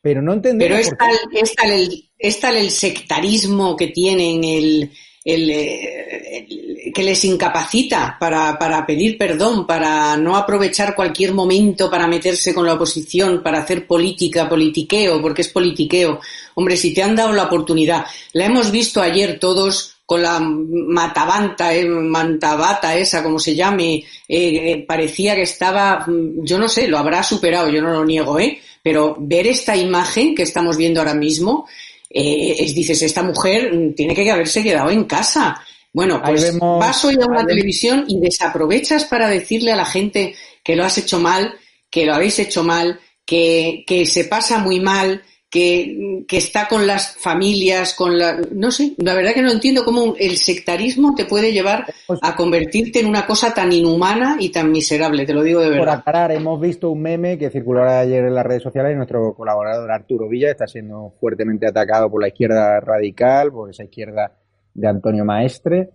Pero 0.00 0.22
no 0.22 0.32
entendemos. 0.32 0.76
Pero 0.76 0.80
es 0.80 0.96
tal, 0.96 1.16
es, 1.32 1.54
tal 1.54 1.70
el, 1.70 2.10
es 2.18 2.40
tal 2.40 2.56
el 2.56 2.70
sectarismo 2.70 3.76
que 3.76 3.88
tienen 3.88 4.44
el, 4.44 4.90
el, 5.26 5.50
el, 5.50 6.92
que 6.94 7.02
les 7.02 7.24
incapacita 7.24 8.16
para, 8.18 8.56
para, 8.56 8.86
pedir 8.86 9.18
perdón, 9.18 9.66
para 9.66 10.16
no 10.16 10.36
aprovechar 10.36 10.94
cualquier 10.94 11.34
momento 11.34 11.90
para 11.90 12.06
meterse 12.06 12.54
con 12.54 12.64
la 12.64 12.74
oposición, 12.74 13.42
para 13.42 13.58
hacer 13.58 13.88
política, 13.88 14.48
politiqueo, 14.48 15.20
porque 15.20 15.42
es 15.42 15.48
politiqueo. 15.48 16.20
Hombre, 16.54 16.76
si 16.76 16.94
te 16.94 17.02
han 17.02 17.16
dado 17.16 17.32
la 17.32 17.44
oportunidad, 17.44 18.06
la 18.34 18.46
hemos 18.46 18.70
visto 18.70 19.02
ayer 19.02 19.40
todos 19.40 19.96
con 20.06 20.22
la 20.22 20.38
matabanta, 20.38 21.74
eh, 21.74 21.84
mantabata 21.84 22.96
esa, 22.96 23.24
como 23.24 23.40
se 23.40 23.56
llame, 23.56 23.96
eh, 23.96 24.04
eh, 24.28 24.84
parecía 24.86 25.34
que 25.34 25.42
estaba, 25.42 26.06
yo 26.06 26.56
no 26.56 26.68
sé, 26.68 26.86
lo 26.86 26.98
habrá 26.98 27.24
superado, 27.24 27.68
yo 27.68 27.82
no 27.82 27.90
lo 27.90 28.04
niego, 28.04 28.38
¿eh? 28.38 28.60
Pero 28.80 29.16
ver 29.18 29.48
esta 29.48 29.76
imagen 29.76 30.36
que 30.36 30.44
estamos 30.44 30.76
viendo 30.76 31.00
ahora 31.00 31.14
mismo, 31.14 31.66
eh, 32.10 32.56
es, 32.58 32.74
dices, 32.74 33.02
esta 33.02 33.22
mujer 33.22 33.92
tiene 33.94 34.14
que 34.14 34.30
haberse 34.30 34.62
quedado 34.62 34.90
en 34.90 35.04
casa. 35.04 35.60
Bueno, 35.92 36.20
pues 36.22 36.58
vas 36.58 37.04
hoy 37.04 37.14
a 37.14 37.26
una 37.26 37.44
televisión 37.44 38.04
y 38.06 38.20
desaprovechas 38.20 39.06
para 39.06 39.28
decirle 39.28 39.72
a 39.72 39.76
la 39.76 39.86
gente 39.86 40.34
que 40.62 40.76
lo 40.76 40.84
has 40.84 40.98
hecho 40.98 41.18
mal, 41.18 41.54
que 41.90 42.04
lo 42.04 42.14
habéis 42.14 42.38
hecho 42.38 42.62
mal, 42.62 43.00
que, 43.24 43.84
que 43.86 44.04
se 44.04 44.24
pasa 44.24 44.58
muy 44.58 44.78
mal, 44.78 45.22
que, 45.56 46.24
que, 46.28 46.36
está 46.36 46.68
con 46.68 46.86
las 46.86 47.16
familias, 47.16 47.94
con 47.94 48.18
la... 48.18 48.38
No 48.52 48.70
sé, 48.70 48.92
la 48.98 49.14
verdad 49.14 49.32
que 49.32 49.40
no 49.40 49.50
entiendo 49.50 49.84
cómo 49.84 50.14
el 50.18 50.36
sectarismo 50.36 51.14
te 51.14 51.24
puede 51.24 51.50
llevar 51.50 51.86
pues 52.06 52.20
a 52.22 52.36
convertirte 52.36 53.00
en 53.00 53.06
una 53.06 53.26
cosa 53.26 53.54
tan 53.54 53.72
inhumana 53.72 54.36
y 54.38 54.50
tan 54.50 54.70
miserable, 54.70 55.24
te 55.24 55.32
lo 55.32 55.42
digo 55.42 55.60
de 55.60 55.70
verdad. 55.70 55.84
Por 55.84 55.98
aclarar, 56.00 56.32
hemos 56.32 56.60
visto 56.60 56.90
un 56.90 57.00
meme 57.00 57.38
que 57.38 57.48
circuló 57.48 57.88
ayer 57.88 58.24
en 58.24 58.34
las 58.34 58.44
redes 58.44 58.64
sociales 58.64 58.92
y 58.92 58.96
nuestro 58.96 59.32
colaborador 59.34 59.90
Arturo 59.90 60.28
Villa 60.28 60.50
está 60.50 60.66
siendo 60.66 61.14
fuertemente 61.18 61.66
atacado 61.66 62.10
por 62.10 62.20
la 62.20 62.28
izquierda 62.28 62.78
radical, 62.80 63.50
por 63.50 63.70
esa 63.70 63.84
izquierda 63.84 64.36
de 64.74 64.88
Antonio 64.88 65.24
Maestre. 65.24 65.88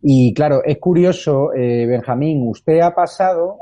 Y 0.00 0.32
claro, 0.32 0.62
es 0.64 0.78
curioso, 0.78 1.52
eh, 1.52 1.84
Benjamín, 1.86 2.48
usted 2.48 2.80
ha 2.80 2.94
pasado 2.94 3.58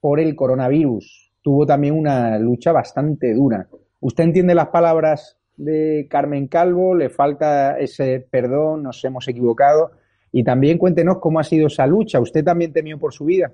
por 0.00 0.20
el 0.20 0.36
coronavirus, 0.36 1.32
tuvo 1.42 1.66
también 1.66 1.94
una 1.94 2.38
lucha 2.38 2.70
bastante 2.70 3.34
dura. 3.34 3.66
¿Usted 4.00 4.24
entiende 4.24 4.54
las 4.54 4.68
palabras 4.68 5.38
de 5.56 6.06
Carmen 6.08 6.48
Calvo? 6.48 6.94
¿Le 6.94 7.10
falta 7.10 7.78
ese 7.78 8.26
perdón? 8.30 8.82
¿Nos 8.82 9.04
hemos 9.04 9.28
equivocado? 9.28 9.92
Y 10.32 10.42
también 10.42 10.78
cuéntenos 10.78 11.18
cómo 11.18 11.38
ha 11.38 11.44
sido 11.44 11.66
esa 11.66 11.86
lucha. 11.86 12.18
¿Usted 12.18 12.42
también 12.42 12.72
temió 12.72 12.98
por 12.98 13.12
su 13.12 13.26
vida? 13.26 13.52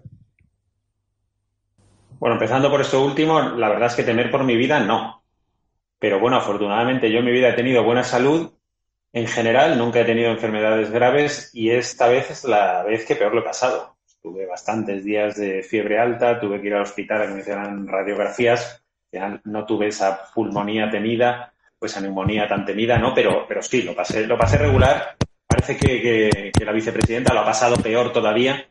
Bueno, 2.20 2.34
empezando 2.36 2.70
por 2.70 2.80
esto 2.80 3.04
último, 3.04 3.40
la 3.40 3.68
verdad 3.68 3.88
es 3.88 3.96
que 3.96 4.04
temer 4.04 4.30
por 4.30 4.44
mi 4.44 4.56
vida 4.56 4.78
no. 4.78 5.24
Pero 5.98 6.20
bueno, 6.20 6.36
afortunadamente 6.36 7.10
yo 7.10 7.18
en 7.18 7.24
mi 7.24 7.32
vida 7.32 7.48
he 7.48 7.54
tenido 7.54 7.82
buena 7.82 8.04
salud. 8.04 8.52
En 9.12 9.26
general, 9.26 9.76
nunca 9.76 10.00
he 10.00 10.04
tenido 10.04 10.30
enfermedades 10.30 10.90
graves 10.90 11.50
y 11.54 11.70
esta 11.70 12.06
vez 12.06 12.30
es 12.30 12.44
la 12.44 12.84
vez 12.84 13.04
que 13.04 13.16
peor 13.16 13.34
lo 13.34 13.40
he 13.40 13.44
pasado. 13.44 13.96
Tuve 14.22 14.46
bastantes 14.46 15.04
días 15.04 15.36
de 15.36 15.62
fiebre 15.62 15.98
alta, 15.98 16.38
tuve 16.38 16.60
que 16.60 16.68
ir 16.68 16.74
al 16.74 16.82
hospital 16.82 17.22
a 17.22 17.26
que 17.26 17.34
me 17.34 17.40
hicieran 17.40 17.86
radiografías 17.88 18.85
no 19.44 19.64
tuve 19.64 19.88
esa 19.88 20.30
pulmonía 20.34 20.90
temida, 20.90 21.52
pues 21.78 21.92
esa 21.92 22.00
neumonía 22.00 22.48
tan 22.48 22.64
temida, 22.64 22.98
¿no? 22.98 23.14
Pero, 23.14 23.46
pero 23.46 23.62
sí, 23.62 23.82
lo 23.82 23.94
pasé, 23.94 24.26
lo 24.26 24.38
pasé 24.38 24.58
regular. 24.58 25.16
Parece 25.46 25.76
que, 25.76 26.52
la 26.64 26.72
vicepresidenta 26.72 27.34
lo 27.34 27.40
ha 27.40 27.44
pasado 27.44 27.76
peor 27.76 28.12
todavía, 28.12 28.68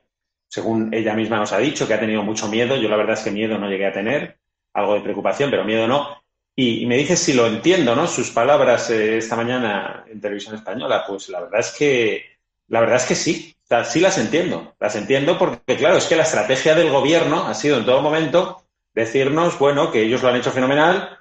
según 0.47 0.93
ella 0.93 1.13
misma 1.13 1.37
nos 1.37 1.53
ha 1.53 1.57
dicho, 1.57 1.87
que 1.87 1.93
ha 1.93 1.99
tenido 1.99 2.23
mucho 2.23 2.47
miedo. 2.47 2.75
Yo 2.75 2.89
la 2.89 2.97
verdad 2.97 3.17
es 3.17 3.23
que 3.23 3.31
miedo 3.31 3.57
no 3.57 3.69
llegué 3.69 3.87
a 3.87 3.93
tener, 3.93 4.37
algo 4.73 4.95
de 4.95 5.01
preocupación, 5.01 5.49
pero 5.49 5.63
miedo 5.63 5.87
no. 5.87 6.21
Y, 6.55 6.85
me 6.85 6.97
dice 6.97 7.15
si 7.17 7.33
lo 7.33 7.47
entiendo, 7.47 7.95
¿no? 7.95 8.07
Sus 8.07 8.31
palabras 8.31 8.89
eh, 8.89 9.17
esta 9.17 9.35
mañana 9.35 10.05
en 10.09 10.21
televisión 10.21 10.55
española, 10.55 11.03
pues 11.07 11.29
la 11.29 11.41
verdad 11.41 11.59
es 11.59 11.71
que, 11.77 12.25
la 12.67 12.79
verdad 12.79 12.97
es 12.97 13.05
que 13.05 13.15
sí. 13.15 13.55
sí 13.85 13.99
las 13.99 14.17
entiendo. 14.17 14.75
Las 14.79 14.95
entiendo 14.95 15.37
porque, 15.37 15.75
claro, 15.75 15.97
es 15.97 16.05
que 16.05 16.15
la 16.15 16.23
estrategia 16.23 16.75
del 16.75 16.91
gobierno 16.91 17.47
ha 17.47 17.53
sido 17.53 17.77
en 17.77 17.85
todo 17.85 18.01
momento 18.01 18.64
decirnos, 18.95 19.59
bueno, 19.59 19.91
que 19.91 20.01
ellos 20.01 20.23
lo 20.23 20.29
han 20.29 20.37
hecho 20.37 20.51
fenomenal, 20.51 21.19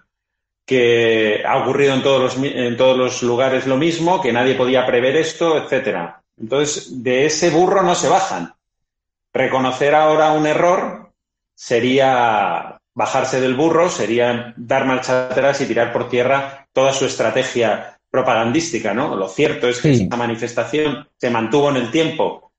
que 0.64 1.42
ha 1.46 1.58
ocurrido 1.58 1.92
en 1.94 2.02
todos 2.02 2.22
los, 2.22 2.44
en 2.44 2.76
todos 2.76 2.96
los 2.96 3.22
lugares 3.22 3.66
lo 3.66 3.76
mismo, 3.76 4.22
que 4.22 4.32
nadie 4.32 4.54
podía 4.54 4.87
prever 4.87 5.16
esto, 5.16 5.58
etcétera. 5.58 6.22
Entonces, 6.40 7.02
de 7.02 7.26
ese 7.26 7.50
burro 7.50 7.82
no 7.82 7.94
se 7.94 8.08
bajan. 8.08 8.54
Reconocer 9.32 9.94
ahora 9.94 10.32
un 10.32 10.46
error 10.46 11.10
sería 11.54 12.78
bajarse 12.94 13.40
del 13.40 13.54
burro, 13.54 13.90
sería 13.90 14.54
dar 14.56 14.87
marcha 14.87 15.26
atrás 15.26 15.60
y 15.60 15.66
tirar 15.66 15.92
por 15.92 16.08
tierra 16.08 16.68
toda 16.72 16.92
su 16.92 17.04
estrategia 17.04 17.98
propagandística, 18.08 18.94
¿no? 18.94 19.16
Lo 19.16 19.28
cierto 19.28 19.68
es 19.68 19.80
que 19.80 19.90
esta 19.90 20.16
manifestación 20.16 21.08
se 21.16 21.30
mantuvo 21.30 21.70
en 21.70 21.76
el 21.76 21.90
tiempo 21.90 22.52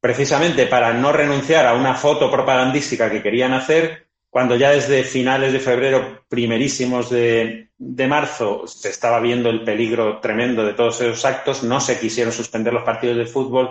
precisamente 0.00 0.66
para 0.66 0.92
no 0.94 1.12
renunciar 1.12 1.66
a 1.66 1.74
una 1.74 1.94
foto 1.94 2.30
propagandística 2.30 3.10
que 3.10 3.22
querían 3.22 3.52
hacer 3.52 4.06
cuando 4.32 4.56
ya 4.56 4.70
desde 4.70 5.04
finales 5.04 5.52
de 5.52 5.60
febrero, 5.60 6.24
primerísimos 6.26 7.10
de, 7.10 7.68
marzo, 8.08 8.66
se 8.66 8.88
estaba 8.88 9.20
viendo 9.20 9.50
el 9.50 9.62
peligro 9.62 10.20
tremendo 10.20 10.64
de 10.64 10.72
todos 10.72 11.02
esos 11.02 11.22
actos, 11.26 11.62
no 11.62 11.82
se 11.82 12.00
quisieron 12.00 12.32
suspender 12.32 12.72
los 12.72 12.82
partidos 12.82 13.18
de 13.18 13.26
fútbol, 13.26 13.68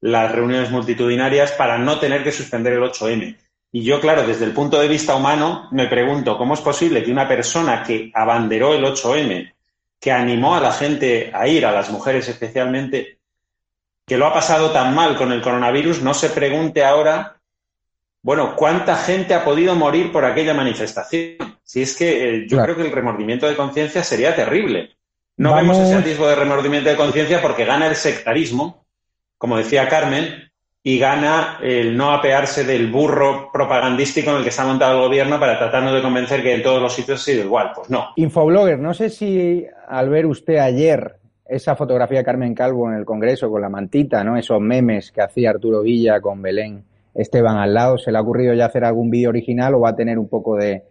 las 0.00 0.32
reuniones 0.32 0.70
multitudinarias, 0.70 1.52
para 1.52 1.76
no 1.76 1.98
tener 1.98 2.24
que 2.24 2.32
suspender 2.32 2.72
el 2.72 2.80
8M. 2.80 3.36
Y 3.72 3.82
yo, 3.82 4.00
claro, 4.00 4.26
desde 4.26 4.46
el 4.46 4.52
punto 4.52 4.80
de 4.80 4.88
vista 4.88 5.14
humano, 5.14 5.68
me 5.70 5.86
pregunto 5.86 6.38
cómo 6.38 6.54
es 6.54 6.62
posible 6.62 7.04
que 7.04 7.12
una 7.12 7.28
persona 7.28 7.84
que 7.84 8.10
abanderó 8.14 8.72
el 8.72 8.82
8M, 8.82 9.52
que 10.00 10.12
animó 10.12 10.56
a 10.56 10.60
la 10.60 10.72
gente 10.72 11.30
a 11.34 11.46
ir, 11.46 11.66
a 11.66 11.72
las 11.72 11.90
mujeres 11.90 12.26
especialmente, 12.26 13.18
que 14.06 14.16
lo 14.16 14.26
ha 14.26 14.32
pasado 14.32 14.70
tan 14.70 14.94
mal 14.94 15.14
con 15.18 15.30
el 15.30 15.42
coronavirus, 15.42 16.00
no 16.00 16.14
se 16.14 16.30
pregunte 16.30 16.82
ahora 16.86 17.39
bueno, 18.22 18.54
¿cuánta 18.54 18.96
gente 18.96 19.34
ha 19.34 19.44
podido 19.44 19.74
morir 19.74 20.12
por 20.12 20.24
aquella 20.24 20.52
manifestación? 20.52 21.36
Si 21.62 21.82
es 21.82 21.96
que 21.96 22.28
eh, 22.28 22.46
yo 22.48 22.62
creo 22.62 22.76
que 22.76 22.82
el 22.82 22.92
remordimiento 22.92 23.48
de 23.48 23.56
conciencia 23.56 24.04
sería 24.04 24.36
terrible. 24.36 24.90
No 25.36 25.54
vemos 25.54 25.78
ese 25.78 25.94
atisbo 25.94 26.26
de 26.26 26.34
remordimiento 26.34 26.90
de 26.90 26.96
conciencia 26.96 27.40
porque 27.40 27.64
gana 27.64 27.86
el 27.86 27.96
sectarismo, 27.96 28.84
como 29.38 29.56
decía 29.56 29.88
Carmen, 29.88 30.50
y 30.82 30.98
gana 30.98 31.58
el 31.62 31.96
no 31.96 32.10
apearse 32.10 32.64
del 32.64 32.90
burro 32.90 33.50
propagandístico 33.50 34.30
en 34.30 34.36
el 34.36 34.44
que 34.44 34.50
se 34.50 34.60
ha 34.60 34.66
montado 34.66 34.98
el 34.98 35.08
gobierno 35.08 35.40
para 35.40 35.58
tratarnos 35.58 35.94
de 35.94 36.02
convencer 36.02 36.42
que 36.42 36.54
en 36.54 36.62
todos 36.62 36.82
los 36.82 36.92
sitios 36.92 37.20
ha 37.20 37.24
sido 37.24 37.44
igual. 37.44 37.72
Pues 37.74 37.88
no. 37.88 38.08
Infoblogger, 38.16 38.78
no 38.78 38.92
sé 38.92 39.08
si 39.08 39.64
al 39.88 40.10
ver 40.10 40.26
usted 40.26 40.58
ayer 40.58 41.16
esa 41.46 41.74
fotografía 41.74 42.18
de 42.18 42.24
Carmen 42.24 42.54
Calvo 42.54 42.90
en 42.90 42.96
el 42.96 43.06
Congreso 43.06 43.50
con 43.50 43.62
la 43.62 43.70
mantita, 43.70 44.22
¿no? 44.22 44.36
Esos 44.36 44.60
memes 44.60 45.10
que 45.10 45.22
hacía 45.22 45.50
Arturo 45.50 45.82
Villa 45.82 46.20
con 46.20 46.42
Belén 46.42 46.84
Esteban 47.14 47.58
al 47.58 47.74
lado, 47.74 47.98
¿se 47.98 48.12
le 48.12 48.18
ha 48.18 48.20
ocurrido 48.20 48.54
ya 48.54 48.66
hacer 48.66 48.84
algún 48.84 49.10
vídeo 49.10 49.30
original 49.30 49.74
o 49.74 49.80
va 49.80 49.90
a 49.90 49.96
tener 49.96 50.18
un 50.18 50.28
poco 50.28 50.56
de, 50.56 50.84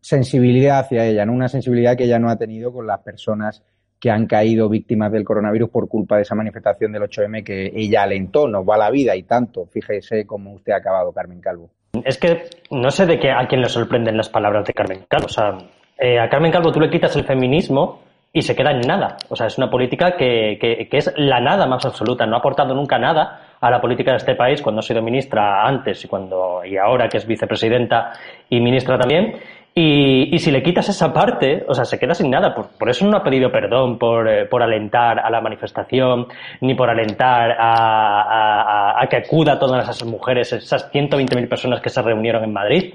sensibilidad 0.00 0.80
hacia 0.80 1.06
ella, 1.06 1.24
¿no? 1.24 1.32
Una 1.32 1.48
sensibilidad 1.48 1.96
que 1.96 2.04
ella 2.04 2.18
no 2.18 2.28
ha 2.28 2.36
tenido 2.36 2.72
con 2.72 2.86
las 2.86 3.00
personas 3.00 3.62
que 3.98 4.10
han 4.10 4.26
caído 4.26 4.68
víctimas 4.68 5.10
del 5.10 5.24
coronavirus 5.24 5.70
por 5.70 5.88
culpa 5.88 6.16
de 6.16 6.22
esa 6.22 6.34
manifestación 6.34 6.92
del 6.92 7.04
8M 7.04 7.42
que 7.42 7.72
ella 7.74 8.02
alentó, 8.02 8.46
nos 8.46 8.68
va 8.68 8.76
la 8.76 8.90
vida 8.90 9.16
y 9.16 9.22
tanto. 9.22 9.64
Fíjese 9.64 10.26
cómo 10.26 10.52
usted 10.52 10.74
ha 10.74 10.76
acabado, 10.76 11.10
Carmen 11.12 11.40
Calvo. 11.40 11.70
Es 12.04 12.18
que 12.18 12.42
no 12.70 12.90
sé 12.90 13.06
de 13.06 13.18
qué 13.18 13.30
a 13.30 13.46
quién 13.48 13.62
le 13.62 13.68
sorprenden 13.70 14.18
las 14.18 14.28
palabras 14.28 14.66
de 14.66 14.74
Carmen 14.74 15.06
Calvo. 15.08 15.26
O 15.26 15.30
sea, 15.30 15.56
eh, 15.98 16.18
a 16.18 16.28
Carmen 16.28 16.52
Calvo 16.52 16.70
tú 16.70 16.80
le 16.80 16.90
quitas 16.90 17.16
el 17.16 17.24
feminismo 17.24 18.02
y 18.32 18.42
se 18.42 18.56
queda 18.56 18.72
en 18.72 18.80
nada. 18.80 19.16
O 19.28 19.36
sea, 19.36 19.46
es 19.46 19.56
una 19.58 19.70
política 19.70 20.16
que, 20.16 20.58
que, 20.60 20.88
es 20.90 21.12
la 21.16 21.40
nada 21.40 21.66
más 21.66 21.86
absoluta. 21.86 22.26
No 22.26 22.34
ha 22.34 22.40
aportado 22.40 22.74
nunca 22.74 22.98
nada 22.98 23.53
a 23.64 23.70
la 23.70 23.80
política 23.80 24.10
de 24.10 24.18
este 24.18 24.34
país 24.34 24.60
cuando 24.60 24.80
ha 24.80 24.82
sido 24.82 25.00
ministra 25.00 25.66
antes 25.66 26.04
y 26.04 26.08
cuando 26.08 26.62
y 26.64 26.76
ahora 26.76 27.08
que 27.08 27.16
es 27.16 27.26
vicepresidenta 27.26 28.12
y 28.50 28.60
ministra 28.60 28.98
también. 28.98 29.36
Y, 29.76 30.32
y, 30.32 30.38
si 30.38 30.52
le 30.52 30.62
quitas 30.62 30.88
esa 30.88 31.12
parte, 31.12 31.64
o 31.66 31.74
sea, 31.74 31.84
se 31.84 31.98
queda 31.98 32.14
sin 32.14 32.30
nada. 32.30 32.54
Por, 32.54 32.78
por 32.78 32.88
eso 32.88 33.04
no 33.08 33.16
ha 33.16 33.24
pedido 33.24 33.50
perdón 33.50 33.98
por, 33.98 34.28
eh, 34.28 34.46
por, 34.46 34.62
alentar 34.62 35.18
a 35.18 35.28
la 35.30 35.40
manifestación, 35.40 36.28
ni 36.60 36.74
por 36.74 36.88
alentar 36.88 37.50
a, 37.58 38.92
a, 38.92 39.02
a 39.02 39.06
que 39.08 39.16
acuda 39.16 39.58
todas 39.58 39.82
esas 39.82 40.06
mujeres, 40.08 40.52
esas 40.52 40.92
120.000 40.92 41.48
personas 41.48 41.80
que 41.80 41.88
se 41.88 42.02
reunieron 42.02 42.44
en 42.44 42.52
Madrid. 42.52 42.94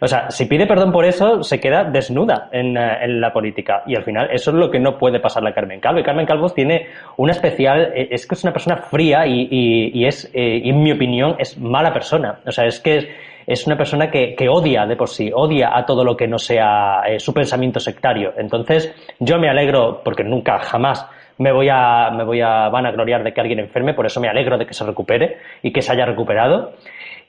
O 0.00 0.06
sea, 0.06 0.30
si 0.30 0.46
pide 0.46 0.66
perdón 0.66 0.92
por 0.92 1.04
eso, 1.04 1.42
se 1.42 1.60
queda 1.60 1.84
desnuda 1.84 2.48
en, 2.52 2.76
eh, 2.76 2.98
en, 3.02 3.20
la 3.20 3.32
política. 3.32 3.82
Y 3.86 3.96
al 3.96 4.04
final, 4.04 4.28
eso 4.32 4.50
es 4.50 4.56
lo 4.56 4.70
que 4.70 4.78
no 4.78 4.98
puede 4.98 5.20
pasarle 5.20 5.50
a 5.50 5.54
Carmen 5.54 5.80
Calvo. 5.80 6.00
Y 6.00 6.04
Carmen 6.04 6.26
Calvo 6.26 6.48
tiene 6.50 6.86
una 7.16 7.32
especial, 7.32 7.92
eh, 7.94 8.08
es 8.10 8.26
que 8.26 8.34
es 8.34 8.44
una 8.44 8.52
persona 8.52 8.76
fría 8.76 9.26
y, 9.26 9.48
y, 9.50 10.00
y 10.00 10.06
es, 10.06 10.30
eh, 10.34 10.60
y 10.62 10.70
en 10.70 10.82
mi 10.82 10.92
opinión, 10.92 11.36
es 11.38 11.58
mala 11.58 11.92
persona. 11.92 12.40
O 12.46 12.50
sea, 12.50 12.66
es 12.66 12.80
que 12.80 12.96
es, 12.96 13.08
es 13.46 13.66
una 13.66 13.76
persona 13.76 14.10
que, 14.10 14.34
que, 14.34 14.48
odia 14.48 14.86
de 14.86 14.96
por 14.96 15.08
sí, 15.08 15.30
odia 15.32 15.76
a 15.76 15.86
todo 15.86 16.04
lo 16.04 16.16
que 16.16 16.26
no 16.26 16.38
sea 16.38 17.02
eh, 17.06 17.20
su 17.20 17.32
pensamiento 17.32 17.78
sectario. 17.78 18.32
Entonces, 18.36 18.92
yo 19.20 19.38
me 19.38 19.48
alegro, 19.48 20.02
porque 20.04 20.24
nunca, 20.24 20.58
jamás 20.58 21.08
me 21.38 21.52
voy 21.52 21.68
a, 21.70 22.10
me 22.10 22.24
voy 22.24 22.40
a 22.40 22.68
vanagloriar 22.68 23.22
de 23.22 23.32
que 23.32 23.40
alguien 23.40 23.60
enferme, 23.60 23.94
por 23.94 24.06
eso 24.06 24.20
me 24.20 24.28
alegro 24.28 24.58
de 24.58 24.66
que 24.66 24.74
se 24.74 24.84
recupere 24.84 25.36
y 25.62 25.72
que 25.72 25.82
se 25.82 25.92
haya 25.92 26.06
recuperado. 26.06 26.72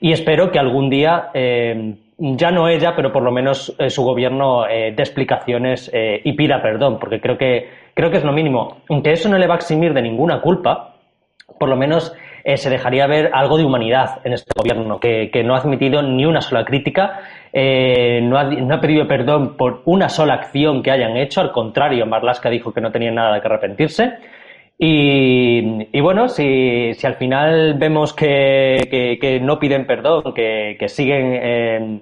Y 0.00 0.12
espero 0.12 0.50
que 0.50 0.58
algún 0.58 0.90
día, 0.90 1.30
eh, 1.34 1.94
ya 2.18 2.50
no 2.50 2.68
ella, 2.68 2.94
pero 2.96 3.12
por 3.12 3.22
lo 3.22 3.30
menos 3.30 3.74
eh, 3.78 3.90
su 3.90 4.02
gobierno 4.02 4.66
eh, 4.66 4.92
dé 4.94 5.02
explicaciones 5.02 5.90
eh, 5.94 6.20
y 6.24 6.32
pida 6.32 6.60
perdón, 6.60 6.98
porque 6.98 7.20
creo 7.20 7.38
que, 7.38 7.68
creo 7.94 8.10
que 8.10 8.18
es 8.18 8.24
lo 8.24 8.32
mínimo. 8.32 8.78
Aunque 8.88 9.12
eso 9.12 9.28
no 9.28 9.38
le 9.38 9.46
va 9.46 9.54
a 9.54 9.58
eximir 9.58 9.94
de 9.94 10.02
ninguna 10.02 10.40
culpa, 10.40 10.96
por 11.58 11.68
lo 11.68 11.76
menos 11.76 12.12
eh, 12.44 12.56
se 12.56 12.70
dejaría 12.70 13.06
ver 13.06 13.30
algo 13.32 13.56
de 13.56 13.64
humanidad 13.64 14.20
en 14.24 14.32
este 14.32 14.50
gobierno, 14.56 14.98
que, 14.98 15.30
que 15.30 15.44
no 15.44 15.54
ha 15.54 15.58
admitido 15.58 16.02
ni 16.02 16.26
una 16.26 16.40
sola 16.40 16.64
crítica, 16.64 17.20
no, 17.52 18.38
ha, 18.38 18.44
no, 18.44 18.74
ha, 18.74 18.80
pedido 18.80 19.06
perdón 19.06 19.56
por 19.56 19.82
una 19.84 20.08
sola 20.08 20.34
acción 20.34 20.82
que 20.82 20.90
hayan 20.90 21.16
hecho, 21.16 21.40
al 21.40 21.52
contrario, 21.52 22.04
Marlaska 22.04 22.50
dijo 22.50 22.72
que 22.72 22.80
no 22.80 22.90
tenía 22.90 23.10
nada 23.10 23.40
que 23.40 23.46
arrepentirse. 23.46 24.18
Y, 24.80 26.00
bueno, 26.00 26.28
si, 26.28 26.92
al 27.02 27.16
final 27.16 27.74
vemos 27.78 28.12
que, 28.12 29.40
no 29.42 29.58
piden 29.58 29.86
perdón, 29.86 30.32
que, 30.32 30.88
siguen 30.88 31.32
eh, 31.34 32.00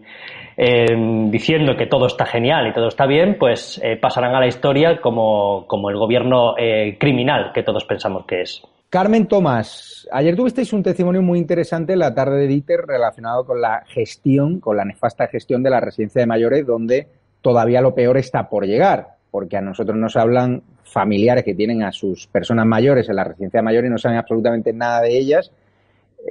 eh, 0.59 1.29
diciendo 1.31 1.77
que 1.77 1.87
todo 1.87 2.07
está 2.07 2.25
genial 2.25 2.67
y 2.67 2.73
todo 2.73 2.89
está 2.89 3.07
bien, 3.07 3.37
pues 3.39 3.79
eh, 3.83 3.97
pasarán 3.97 4.35
a 4.35 4.41
la 4.41 4.47
historia 4.47 5.01
como, 5.01 5.67
como 5.67 5.91
el 5.91 5.97
gobierno 5.97 6.55
eh, 6.57 6.97
criminal 6.99 7.53
que 7.55 7.63
todos 7.63 7.85
pensamos 7.85 8.25
que 8.27 8.43
es. 8.43 8.63
Carmen 8.89 9.27
Tomás, 9.27 10.09
ayer 10.13 10.35
tuvisteis 10.35 10.73
un 10.73 10.83
testimonio 10.83 11.21
muy 11.21 11.39
interesante 11.39 11.93
en 11.93 11.99
la 11.99 12.15
tarde 12.15 12.39
de 12.39 12.47
Dieter 12.47 12.87
relacionado 12.87 13.45
con 13.45 13.61
la 13.61 13.85
gestión, 13.87 14.61
con 14.61 14.77
la 14.77 14.85
nefasta 14.85 15.27
gestión 15.27 15.63
de 15.63 15.71
la 15.71 15.81
residencia 15.81 16.21
de 16.21 16.27
mayores, 16.27 16.67
donde 16.67 17.07
todavía 17.43 17.81
lo 17.81 17.95
peor 17.95 18.17
está 18.17 18.49
por 18.49 18.65
llegar, 18.65 19.17
porque 19.31 19.59
a 19.59 19.61
nosotros 19.61 19.99
nos 19.99 20.17
hablan 20.17 20.63
familiares 20.97 21.45
que 21.45 21.55
tienen 21.55 21.83
a 21.83 21.93
sus 21.93 22.27
personas 22.27 22.65
mayores 22.65 23.07
en 23.11 23.17
la 23.17 23.25
residencia 23.25 23.59
de 23.59 23.65
mayores 23.65 23.89
y 23.89 23.93
no 23.93 23.99
saben 23.99 24.17
absolutamente 24.17 24.73
nada 24.73 25.03
de 25.03 25.19
ellas. 25.19 25.53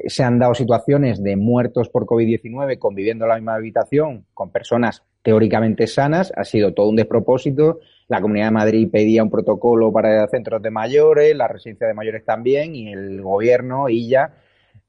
Se 0.08 0.23
han 0.23 0.39
dado 0.39 0.56
situaciones 0.56 1.21
de 1.21 1.36
muertos 1.36 1.88
por 1.89 2.08
COVID-19 2.08 2.80
conviviendo 2.80 3.25
en 3.25 3.30
la 3.30 3.36
misma 3.36 3.54
habitación 3.54 4.25
con 4.34 4.49
personas 4.49 5.04
teóricamente 5.21 5.86
sanas. 5.86 6.34
Ha 6.36 6.43
sido 6.45 6.73
todo 6.73 6.89
un 6.89 6.95
despropósito. 6.95 7.78
La 8.08 8.21
Comunidad 8.21 8.47
de 8.47 8.54
Madrid 8.54 8.89
pedía 8.91 9.21
un 9.21 9.30
protocolo 9.30 9.91
para 9.91 10.28
centros 10.30 10.63
de 10.63 10.71
mayores, 10.71 11.36
la 11.36 11.47
residencia 11.47 11.86
de 11.86 11.93
mayores 11.93 12.25
también, 12.25 12.73
y 12.73 12.91
el 12.91 13.21
gobierno 13.21 13.88
y 13.88 14.10
ya 14.10 14.34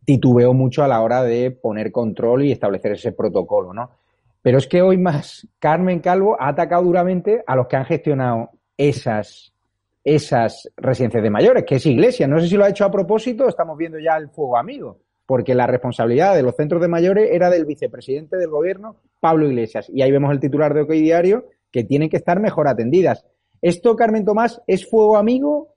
titubeó 0.07 0.55
mucho 0.55 0.85
a 0.85 0.89
la 0.89 1.03
hora 1.03 1.23
de 1.23 1.51
poner 1.51 1.93
control 1.93 2.47
y 2.47 2.53
establecer 2.53 2.93
ese 2.93 3.13
protocolo, 3.13 3.75
¿no? 3.75 3.91
Pero 4.41 4.57
es 4.57 4.67
que 4.67 4.81
hoy 4.81 4.97
más 4.97 5.47
Carmen 5.59 6.01
Calvo 6.01 6.41
ha 6.41 6.49
atacado 6.49 6.83
duramente 6.83 7.45
a 7.47 7.55
los 7.57 7.67
que 7.67 7.77
han 7.77 7.85
gestionado 7.85 8.53
esas 8.79 9.53
esas 10.07 10.71
residencias 10.77 11.21
de 11.21 11.31
mayores, 11.31 11.65
que 11.65 11.75
es 11.75 11.87
Iglesia. 11.87 12.29
No 12.29 12.39
sé 12.39 12.47
si 12.47 12.57
lo 12.57 12.65
ha 12.65 12.69
hecho 12.69 12.85
a 12.85 12.91
propósito, 12.93 13.49
estamos 13.49 13.77
viendo 13.77 13.99
ya 13.99 14.17
el 14.17 14.29
fuego 14.29 14.57
amigo, 14.57 15.01
porque 15.27 15.53
la 15.53 15.67
responsabilidad 15.67 16.37
de 16.37 16.45
los 16.45 16.55
centros 16.55 16.81
de 16.81 16.87
mayores 16.87 17.29
era 17.33 17.51
del 17.51 17.65
vicepresidente 17.65 18.37
del 18.37 18.49
gobierno, 18.49 18.99
Pablo 19.19 19.49
Iglesias. 19.49 19.91
Y 19.93 20.03
ahí 20.03 20.13
vemos 20.13 20.31
el 20.31 20.39
titular 20.39 20.73
de 20.75 20.83
OK 20.83 20.91
Diario, 20.91 21.47
que 21.73 21.83
tienen 21.83 22.09
que 22.09 22.19
estar 22.19 22.39
mejor 22.39 22.69
atendidas. 22.69 23.27
¿Esto, 23.61 23.97
Carmen 23.97 24.25
Tomás, 24.25 24.63
es 24.69 24.89
fuego 24.89 25.17
amigo 25.17 25.75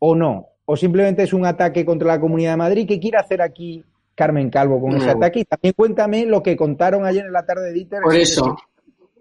o 0.00 0.14
no? 0.14 0.50
¿O 0.66 0.76
simplemente 0.76 1.22
es 1.22 1.32
un 1.32 1.46
ataque 1.46 1.86
contra 1.86 2.08
la 2.08 2.20
Comunidad 2.20 2.50
de 2.50 2.56
Madrid? 2.58 2.86
¿Qué 2.86 3.00
quiere 3.00 3.16
hacer 3.16 3.40
aquí 3.40 3.82
Carmen 4.14 4.50
Calvo 4.50 4.82
con 4.82 4.90
no. 4.90 4.98
ese 4.98 5.08
ataque? 5.08 5.40
Y 5.40 5.44
también 5.46 5.72
cuéntame 5.74 6.26
lo 6.26 6.42
que 6.42 6.58
contaron 6.58 7.06
ayer 7.06 7.24
en 7.24 7.32
la 7.32 7.46
tarde 7.46 7.68
de 7.68 7.72
Dieter. 7.72 8.02
Por 8.02 8.14
eso. 8.14 8.54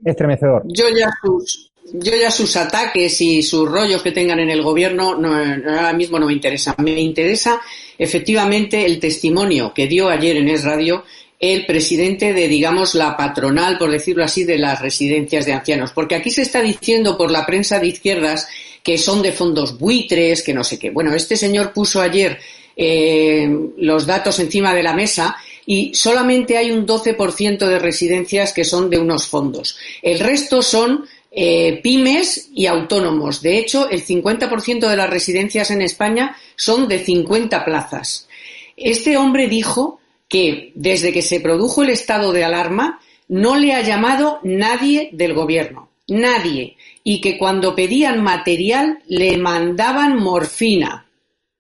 Estremecedor. 0.04 0.64
Yo 0.68 0.86
ya 0.90 1.10
sus, 1.24 1.72
yo 1.94 2.16
ya 2.16 2.32
sus 2.32 2.56
ataques 2.56 3.22
y 3.22 3.44
sus 3.44 3.70
rollos 3.70 4.02
que 4.02 4.12
tengan 4.12 4.40
en 4.40 4.50
el 4.50 4.62
gobierno 4.64 5.16
no, 5.16 5.36
ahora 5.36 5.94
mismo 5.94 6.20
no 6.20 6.28
me 6.28 6.34
interesa. 6.34 6.76
Me 6.80 7.00
interesa 7.00 7.62
efectivamente 7.98 8.86
el 8.86 9.00
testimonio 9.00 9.74
que 9.74 9.88
dio 9.88 10.10
ayer 10.10 10.38
en 10.38 10.50
Es 10.50 10.64
Radio 10.64 11.04
el 11.40 11.66
presidente 11.66 12.34
de, 12.34 12.48
digamos, 12.48 12.96
la 12.96 13.18
patronal, 13.18 13.78
por 13.78 13.92
decirlo 13.92 14.24
así, 14.24 14.46
de 14.46 14.58
las 14.58 14.82
residencias 14.82 15.46
de 15.46 15.54
ancianos. 15.54 15.92
Porque 15.92 16.16
aquí 16.16 16.32
se 16.32 16.42
está 16.42 16.62
diciendo 16.62 17.18
por 17.18 17.30
la 17.30 17.46
prensa 17.46 17.78
de 17.80 17.88
izquierdas 17.88 18.48
que 18.82 18.98
son 18.98 19.22
de 19.22 19.32
fondos 19.32 19.78
buitres, 19.78 20.42
que 20.42 20.54
no 20.54 20.64
sé 20.64 20.80
qué. 20.80 20.92
Bueno, 20.92 21.14
este 21.14 21.36
señor 21.36 21.74
puso 21.74 22.02
ayer 22.02 22.40
eh, 22.76 23.50
los 23.78 24.06
datos 24.06 24.40
encima 24.40 24.74
de 24.74 24.84
la 24.84 24.94
mesa 24.94 25.36
y 25.66 25.94
solamente 25.94 26.58
hay 26.58 26.72
un 26.72 26.86
12% 26.86 27.58
de 27.68 27.80
residencias 27.80 28.54
que 28.54 28.64
son 28.64 28.90
de 28.90 29.00
unos 29.00 29.28
fondos. 29.28 29.78
El 30.02 30.20
resto 30.20 30.62
son 30.62 31.06
eh, 31.38 31.82
pymes 31.84 32.50
y 32.56 32.66
autónomos. 32.66 33.42
De 33.42 33.58
hecho, 33.58 33.90
el 33.90 34.06
50% 34.06 34.88
de 34.88 34.96
las 34.96 35.10
residencias 35.10 35.70
en 35.70 35.82
España 35.82 36.38
son 36.56 36.88
de 36.88 37.00
50 37.00 37.66
plazas. 37.66 38.30
Este 38.78 39.18
hombre 39.18 39.50
dijo 39.50 40.00
que 40.30 40.72
desde 40.76 41.12
que 41.12 41.22
se 41.22 41.42
produjo 41.42 41.84
el 41.84 41.90
estado 41.90 42.32
de 42.32 42.46
alarma 42.46 43.02
no 43.28 43.58
le 43.58 43.74
ha 43.74 43.82
llamado 43.82 44.40
nadie 44.44 45.10
del 45.12 45.34
gobierno, 45.34 45.90
nadie, 46.08 46.78
y 47.04 47.20
que 47.20 47.38
cuando 47.38 47.76
pedían 47.76 48.24
material 48.24 49.00
le 49.08 49.38
mandaban 49.38 50.16
morfina. 50.16 51.06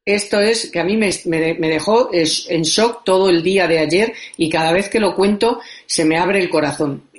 Esto 0.05 0.39
es 0.39 0.71
que 0.71 0.79
a 0.79 0.85
mí 0.85 0.95
me, 0.95 1.09
dejó 1.67 2.11
en 2.13 2.61
shock 2.61 3.03
todo 3.03 3.29
el 3.29 3.43
día 3.43 3.67
de 3.67 3.79
ayer 3.79 4.13
y 4.37 4.49
cada 4.49 4.71
vez 4.71 4.87
que 4.87 4.99
lo 5.01 5.15
cuento 5.15 5.59
se 5.85 6.05
me 6.05 6.17
abre 6.17 6.39
el 6.39 6.49
corazón. 6.49 7.09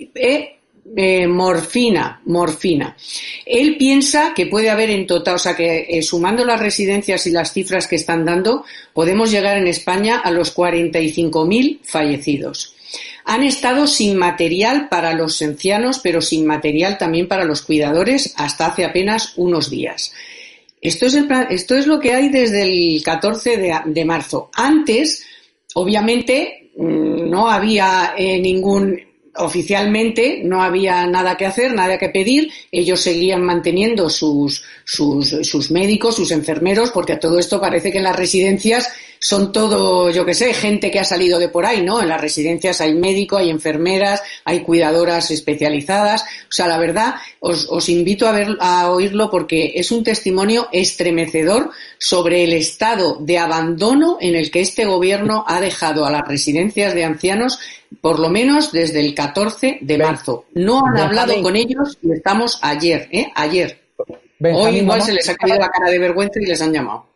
Eh, 0.94 1.26
morfina, 1.26 2.20
morfina. 2.26 2.96
Él 3.44 3.76
piensa 3.76 4.32
que 4.34 4.46
puede 4.46 4.70
haber 4.70 4.90
en 4.90 5.06
total, 5.06 5.36
o 5.36 5.38
sea 5.38 5.56
que 5.56 5.86
eh, 5.88 6.02
sumando 6.02 6.44
las 6.44 6.60
residencias 6.60 7.26
y 7.26 7.30
las 7.30 7.52
cifras 7.52 7.86
que 7.86 7.96
están 7.96 8.24
dando, 8.24 8.64
podemos 8.92 9.30
llegar 9.30 9.56
en 9.56 9.66
España 9.66 10.18
a 10.18 10.30
los 10.30 10.54
45.000 10.54 11.80
fallecidos. 11.82 12.74
Han 13.24 13.42
estado 13.42 13.86
sin 13.86 14.16
material 14.16 14.88
para 14.88 15.12
los 15.12 15.42
ancianos, 15.42 15.98
pero 15.98 16.20
sin 16.20 16.46
material 16.46 16.96
también 16.98 17.26
para 17.26 17.44
los 17.44 17.62
cuidadores 17.62 18.34
hasta 18.36 18.66
hace 18.66 18.84
apenas 18.84 19.32
unos 19.36 19.68
días. 19.68 20.12
Esto 20.80 21.06
es, 21.06 21.14
el, 21.14 21.28
esto 21.50 21.76
es 21.76 21.86
lo 21.86 21.98
que 21.98 22.12
hay 22.12 22.28
desde 22.28 22.62
el 22.62 23.02
14 23.02 23.56
de, 23.56 23.74
de 23.86 24.04
marzo. 24.04 24.50
Antes, 24.54 25.26
obviamente, 25.74 26.70
mm, 26.76 27.28
no 27.28 27.48
había 27.48 28.14
eh, 28.16 28.38
ningún 28.38 28.96
oficialmente 29.38 30.40
no 30.44 30.62
había 30.62 31.06
nada 31.06 31.36
que 31.36 31.46
hacer, 31.46 31.72
nada 31.74 31.98
que 31.98 32.08
pedir. 32.08 32.50
Ellos 32.70 33.00
seguían 33.00 33.42
manteniendo 33.42 34.10
sus, 34.10 34.64
sus, 34.84 35.28
sus 35.42 35.70
médicos, 35.70 36.16
sus 36.16 36.30
enfermeros, 36.30 36.90
porque 36.90 37.14
a 37.14 37.20
todo 37.20 37.38
esto 37.38 37.60
parece 37.60 37.92
que 37.92 37.98
en 37.98 38.04
las 38.04 38.16
residencias 38.16 38.90
son 39.18 39.52
todo, 39.52 40.10
yo 40.10 40.24
qué 40.24 40.34
sé, 40.34 40.52
gente 40.54 40.90
que 40.90 41.00
ha 41.00 41.04
salido 41.04 41.38
de 41.38 41.48
por 41.48 41.66
ahí, 41.66 41.82
¿no? 41.82 42.00
En 42.00 42.08
las 42.08 42.20
residencias 42.20 42.80
hay 42.80 42.94
médico, 42.94 43.36
hay 43.36 43.50
enfermeras, 43.50 44.22
hay 44.44 44.60
cuidadoras 44.60 45.30
especializadas. 45.30 46.22
O 46.22 46.52
sea, 46.52 46.68
la 46.68 46.78
verdad, 46.78 47.14
os, 47.40 47.66
os 47.70 47.88
invito 47.88 48.26
a, 48.26 48.32
ver, 48.32 48.56
a 48.60 48.90
oírlo 48.90 49.30
porque 49.30 49.72
es 49.74 49.90
un 49.90 50.04
testimonio 50.04 50.68
estremecedor 50.72 51.70
sobre 51.98 52.44
el 52.44 52.52
estado 52.52 53.18
de 53.20 53.38
abandono 53.38 54.18
en 54.20 54.34
el 54.34 54.50
que 54.50 54.60
este 54.60 54.84
gobierno 54.84 55.44
ha 55.46 55.60
dejado 55.60 56.06
a 56.06 56.10
las 56.10 56.26
residencias 56.26 56.94
de 56.94 57.04
ancianos 57.04 57.58
por 58.00 58.18
lo 58.18 58.28
menos 58.28 58.72
desde 58.72 59.00
el 59.00 59.14
14 59.14 59.78
de 59.80 59.98
marzo. 59.98 60.46
No 60.54 60.84
han 60.86 60.98
hablado 60.98 61.40
con 61.42 61.56
ellos 61.56 61.98
y 62.02 62.12
estamos 62.12 62.58
ayer, 62.62 63.08
¿eh? 63.10 63.30
Ayer. 63.34 63.80
hoy 64.40 64.78
igual 64.78 65.02
se 65.02 65.12
les 65.12 65.28
ha 65.28 65.34
caído 65.34 65.58
la 65.58 65.68
cara 65.68 65.90
de 65.90 65.98
vergüenza 65.98 66.40
y 66.40 66.46
les 66.46 66.60
han 66.60 66.72
llamado. 66.72 67.06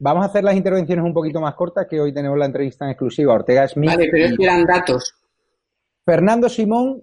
Vamos 0.00 0.24
a 0.24 0.26
hacer 0.26 0.42
las 0.42 0.56
intervenciones 0.56 1.04
un 1.04 1.14
poquito 1.14 1.40
más 1.40 1.54
cortas, 1.54 1.86
que 1.88 2.00
hoy 2.00 2.12
tenemos 2.12 2.36
la 2.36 2.46
entrevista 2.46 2.84
en 2.84 2.90
exclusiva. 2.90 3.34
Ortega 3.34 3.68
Smith. 3.68 3.90
Vale, 3.90 4.08
pero 4.10 4.34
eran 4.42 4.64
datos. 4.64 5.14
Fernando 6.04 6.48
Simón 6.48 7.02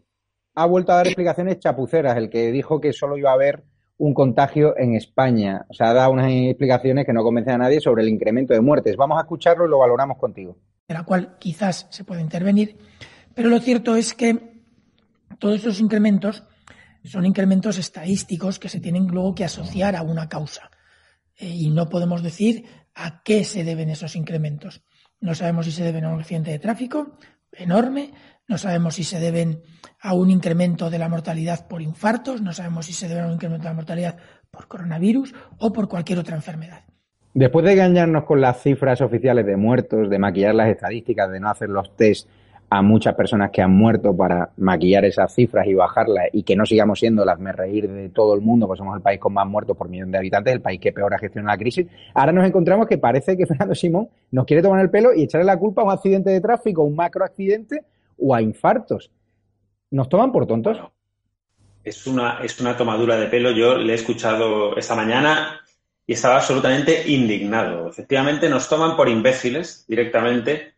ha 0.56 0.66
vuelto 0.66 0.92
a 0.92 0.96
dar 0.96 1.08
explicaciones 1.08 1.60
chapuceras, 1.60 2.18
el 2.18 2.30
que 2.30 2.52
dijo 2.52 2.82
que 2.82 2.92
solo 2.92 3.18
iba 3.18 3.30
a 3.30 3.36
haber 3.36 3.64
un 4.00 4.14
contagio 4.14 4.78
en 4.78 4.96
España. 4.96 5.66
O 5.70 5.74
sea, 5.74 5.92
ha 5.92 5.94
dado 5.94 6.12
unas 6.12 6.32
explicaciones 6.32 7.06
que 7.06 7.14
no 7.14 7.24
convencen 7.24 7.54
a 7.54 7.58
nadie 7.60 7.80
sobre 7.80 8.04
el 8.04 8.10
incremento 8.10 8.54
de 8.54 8.62
muertes. 8.62 8.98
Vamos 8.98 9.18
a 9.18 9.22
escucharlo 9.22 9.66
y 9.66 9.70
lo 9.70 9.78
valoramos 9.78 10.18
contigo. 10.18 10.58
De 10.88 10.94
la 10.94 11.04
cual 11.04 11.38
quizás 11.40 11.88
se 11.90 12.04
puede 12.04 12.22
intervenir 12.22 12.78
pero 13.38 13.50
lo 13.50 13.60
cierto 13.60 13.96
es 13.96 14.16
que 14.16 14.64
todos 15.38 15.60
esos 15.60 15.80
incrementos 15.80 16.42
son 17.04 17.24
incrementos 17.24 17.78
estadísticos 17.78 18.58
que 18.58 18.68
se 18.68 18.80
tienen 18.80 19.06
luego 19.06 19.36
que 19.36 19.46
asociar 19.46 19.96
a 19.96 20.02
una 20.02 20.28
causa. 20.28 20.72
Eh, 21.36 21.48
y 21.48 21.70
no 21.70 21.88
podemos 21.88 22.24
decir 22.24 22.66
a 22.98 23.22
qué 23.24 23.44
se 23.44 23.64
deben 23.64 23.90
esos 23.90 24.16
incrementos. 24.16 24.84
No 25.22 25.36
sabemos 25.36 25.66
si 25.66 25.72
se 25.72 25.84
deben 25.84 26.04
a 26.04 26.14
un 26.14 26.20
accidente 26.20 26.52
de 26.52 26.60
tráfico 26.60 27.18
enorme, 27.52 28.12
no 28.48 28.58
sabemos 28.58 28.96
si 28.96 29.04
se 29.04 29.20
deben 29.20 29.62
a 30.02 30.14
un 30.14 30.30
incremento 30.30 30.90
de 30.90 31.00
la 31.00 31.08
mortalidad 31.08 31.68
por 31.68 31.82
infartos, 31.82 32.42
no 32.42 32.54
sabemos 32.54 32.88
si 32.88 32.94
se 32.94 33.08
deben 33.08 33.26
a 33.26 33.28
un 33.28 33.34
incremento 33.34 33.64
de 33.64 33.70
la 33.70 33.76
mortalidad 33.76 34.18
por 34.52 34.68
coronavirus 34.68 35.34
o 35.60 35.72
por 35.72 35.88
cualquier 35.88 36.20
otra 36.20 36.36
enfermedad. 36.36 36.84
Después 37.34 37.66
de 37.66 37.74
engañarnos 37.74 38.26
con 38.26 38.42
las 38.42 38.62
cifras 38.64 39.00
oficiales 39.02 39.46
de 39.46 39.58
muertos, 39.58 40.10
de 40.10 40.18
maquillar 40.18 40.56
las 40.56 40.70
estadísticas, 40.70 41.32
de 41.32 41.40
no 41.40 41.50
hacer 41.50 41.70
los 41.70 41.96
test 41.96 42.28
a 42.70 42.82
muchas 42.82 43.16
personas 43.16 43.52
que 43.52 43.62
han 43.62 43.72
muerto 43.72 44.16
para 44.16 44.50
maquillar 44.58 45.06
esas 45.06 45.34
cifras 45.34 45.68
y 45.68 45.74
bajarlas 45.74 46.26
y 46.34 46.44
que 46.44 46.56
no 46.56 46.66
sigamos 46.66 47.00
siendo 47.00 47.24
las 47.24 47.40
me 47.40 47.52
reír 47.52 47.90
de 47.90 48.10
todo 48.10 48.34
el 48.34 48.42
mundo, 48.42 48.68
pues 48.68 48.78
somos 48.78 48.96
el 48.96 49.02
país 49.02 49.20
con 49.20 49.34
más 49.34 49.48
muertos 49.48 49.78
por 49.78 49.88
millón 49.88 50.12
de 50.12 50.18
habitantes, 50.18 50.54
el 50.54 50.62
país 50.62 50.80
que 50.80 50.92
peor 50.92 51.14
ha 51.14 51.20
gestionado 51.20 51.54
la 51.54 51.58
crisis. 51.58 51.88
Ahora 52.14 52.32
nos 52.32 52.46
encontramos 52.46 52.88
que 52.88 52.98
parece 52.98 53.38
que 53.38 53.46
Fernando 53.48 53.76
Simón 53.76 54.10
nos 54.32 54.46
quiere 54.46 54.62
tomar 54.62 54.82
el 54.82 54.90
pelo 54.90 55.14
y 55.14 55.24
echarle 55.24 55.46
la 55.46 55.58
culpa 55.58 55.82
a 55.82 55.86
un 55.86 55.92
accidente 55.92 56.30
de 56.30 56.42
tráfico, 56.42 56.84
un 56.84 56.96
macro 56.96 57.24
accidente 57.24 57.84
o 58.18 58.36
a 58.36 58.42
infartos. 58.42 59.12
¿Nos 59.92 60.10
toman 60.10 60.32
por 60.32 60.46
tontos? 60.46 60.78
es 61.88 62.06
una, 62.06 62.40
es 62.44 62.60
una 62.60 62.76
tomadura 62.76 63.18
de 63.18 63.28
pelo. 63.28 63.52
Yo 63.52 63.78
le 63.78 63.94
he 63.94 63.96
escuchado 63.96 64.76
esta 64.76 64.96
mañana 64.96 65.62
y 66.06 66.14
estaba 66.14 66.36
absolutamente 66.36 67.10
indignado. 67.10 67.90
Efectivamente, 67.90 68.50
nos 68.50 68.68
toman 68.68 68.98
por 68.98 69.08
imbéciles 69.08 69.86
directamente 69.88 70.74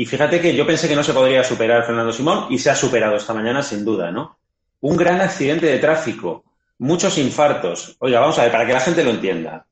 y 0.00 0.06
fíjate 0.06 0.40
que 0.40 0.56
yo 0.56 0.66
pensé 0.66 0.88
que 0.88 0.96
no 0.96 1.04
se 1.04 1.12
podría 1.12 1.44
superar 1.44 1.84
Fernando 1.84 2.10
Simón 2.10 2.46
y 2.48 2.58
se 2.58 2.70
ha 2.70 2.74
superado 2.74 3.16
esta 3.16 3.34
mañana 3.34 3.62
sin 3.62 3.84
duda, 3.84 4.10
¿no? 4.10 4.38
Un 4.80 4.96
gran 4.96 5.20
accidente 5.20 5.66
de 5.66 5.78
tráfico, 5.78 6.42
muchos 6.78 7.18
infartos. 7.18 7.96
Oiga, 7.98 8.18
vamos 8.18 8.38
a 8.38 8.44
ver, 8.44 8.50
para 8.50 8.66
que 8.66 8.72
la 8.72 8.80
gente 8.80 9.04
lo 9.04 9.10
entienda. 9.10 9.66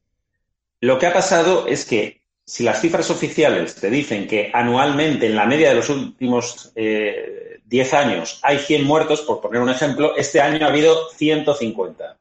Lo 0.82 0.98
que 0.98 1.06
ha 1.06 1.14
pasado 1.14 1.66
es 1.66 1.86
que 1.86 2.20
si 2.44 2.62
las 2.62 2.78
cifras 2.78 3.08
oficiales 3.08 3.76
te 3.76 3.88
dicen 3.88 4.26
que 4.26 4.50
anualmente, 4.52 5.24
en 5.24 5.34
la 5.34 5.46
media 5.46 5.70
de 5.70 5.76
los 5.76 5.88
últimos 5.88 6.72
eh, 6.76 7.60
10 7.64 7.94
años, 7.94 8.38
hay 8.42 8.58
100 8.58 8.84
muertos, 8.84 9.22
por 9.22 9.40
poner 9.40 9.62
un 9.62 9.70
ejemplo, 9.70 10.14
este 10.14 10.42
año 10.42 10.66
ha 10.66 10.68
habido 10.68 11.08
150. 11.08 12.18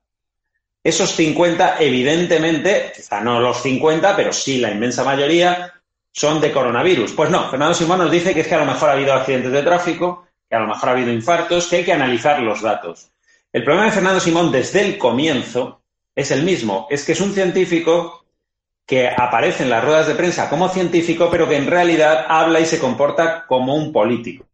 Esos 0.82 1.12
50, 1.12 1.76
evidentemente, 1.82 2.93
quizá 2.96 3.20
no 3.20 3.41
los 3.41 3.62
50, 3.62 4.15
pero 4.15 4.32
sí 4.32 4.60
la 4.60 4.72
inmensa 4.72 5.04
mayoría, 5.04 5.74
son 6.17 6.41
de 6.41 6.51
coronavirus. 6.51 7.12
Pues 7.13 7.30
no, 7.30 7.47
Fernando 7.47 7.75
Simón 7.75 7.99
nos 7.99 8.10
dice 8.10 8.34
que 8.34 8.39
es 8.39 8.47
que 8.47 8.56
a 8.56 8.60
lo 8.60 8.65
mejor 8.65 8.89
ha 8.89 8.93
habido 8.93 9.13
accidentes 9.13 9.51
de 9.51 9.62
tráfico, 9.62 10.25
que 10.49 10.56
a 10.56 10.60
lo 10.60 10.67
mejor 10.67 10.89
ha 10.89 10.91
habido 10.93 11.12
infartos, 11.12 11.67
que 11.67 11.77
hay 11.77 11.84
que 11.84 11.93
analizar 11.93 12.41
los 12.41 12.63
datos. 12.63 13.12
El 13.53 13.63
problema 13.63 13.86
de 13.86 13.91
Fernando 13.91 14.19
Simón 14.19 14.51
desde 14.51 14.84
el 14.84 14.97
comienzo 14.97 15.84
es 16.15 16.32
el 16.32 16.41
mismo, 16.41 16.88
es 16.89 17.06
que 17.06 17.12
es 17.12 17.21
un 17.21 17.34
científico 17.34 18.25
que 18.84 19.08
aparece 19.08 19.62
en 19.62 19.69
las 19.69 19.84
ruedas 19.84 20.08
de 20.08 20.15
prensa 20.15 20.49
como 20.49 20.69
científico, 20.69 21.27
pero 21.30 21.47
que 21.47 21.56
en 21.56 21.67
realidad 21.67 22.25
habla 22.27 22.62
y 22.62 22.65
se 22.65 22.80
comporta 22.80 23.45
como 23.45 23.75
un 23.75 23.91
político. 23.91 24.45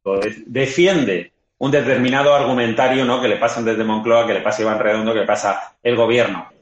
Defiende 0.46 1.32
un 1.60 1.72
determinado 1.72 2.36
argumentario 2.36 3.06
¿no? 3.06 3.22
que 3.22 3.30
le 3.30 3.38
pasan 3.38 3.64
desde 3.64 3.86
Moncloa, 3.86 4.28
que 4.28 4.34
le 4.34 4.42
pasa 4.42 4.64
Iván 4.64 4.80
Redondo, 4.80 5.14
que 5.14 5.22
le 5.22 5.26
pasa 5.26 5.76
el 5.82 5.96
gobierno. 5.96 6.53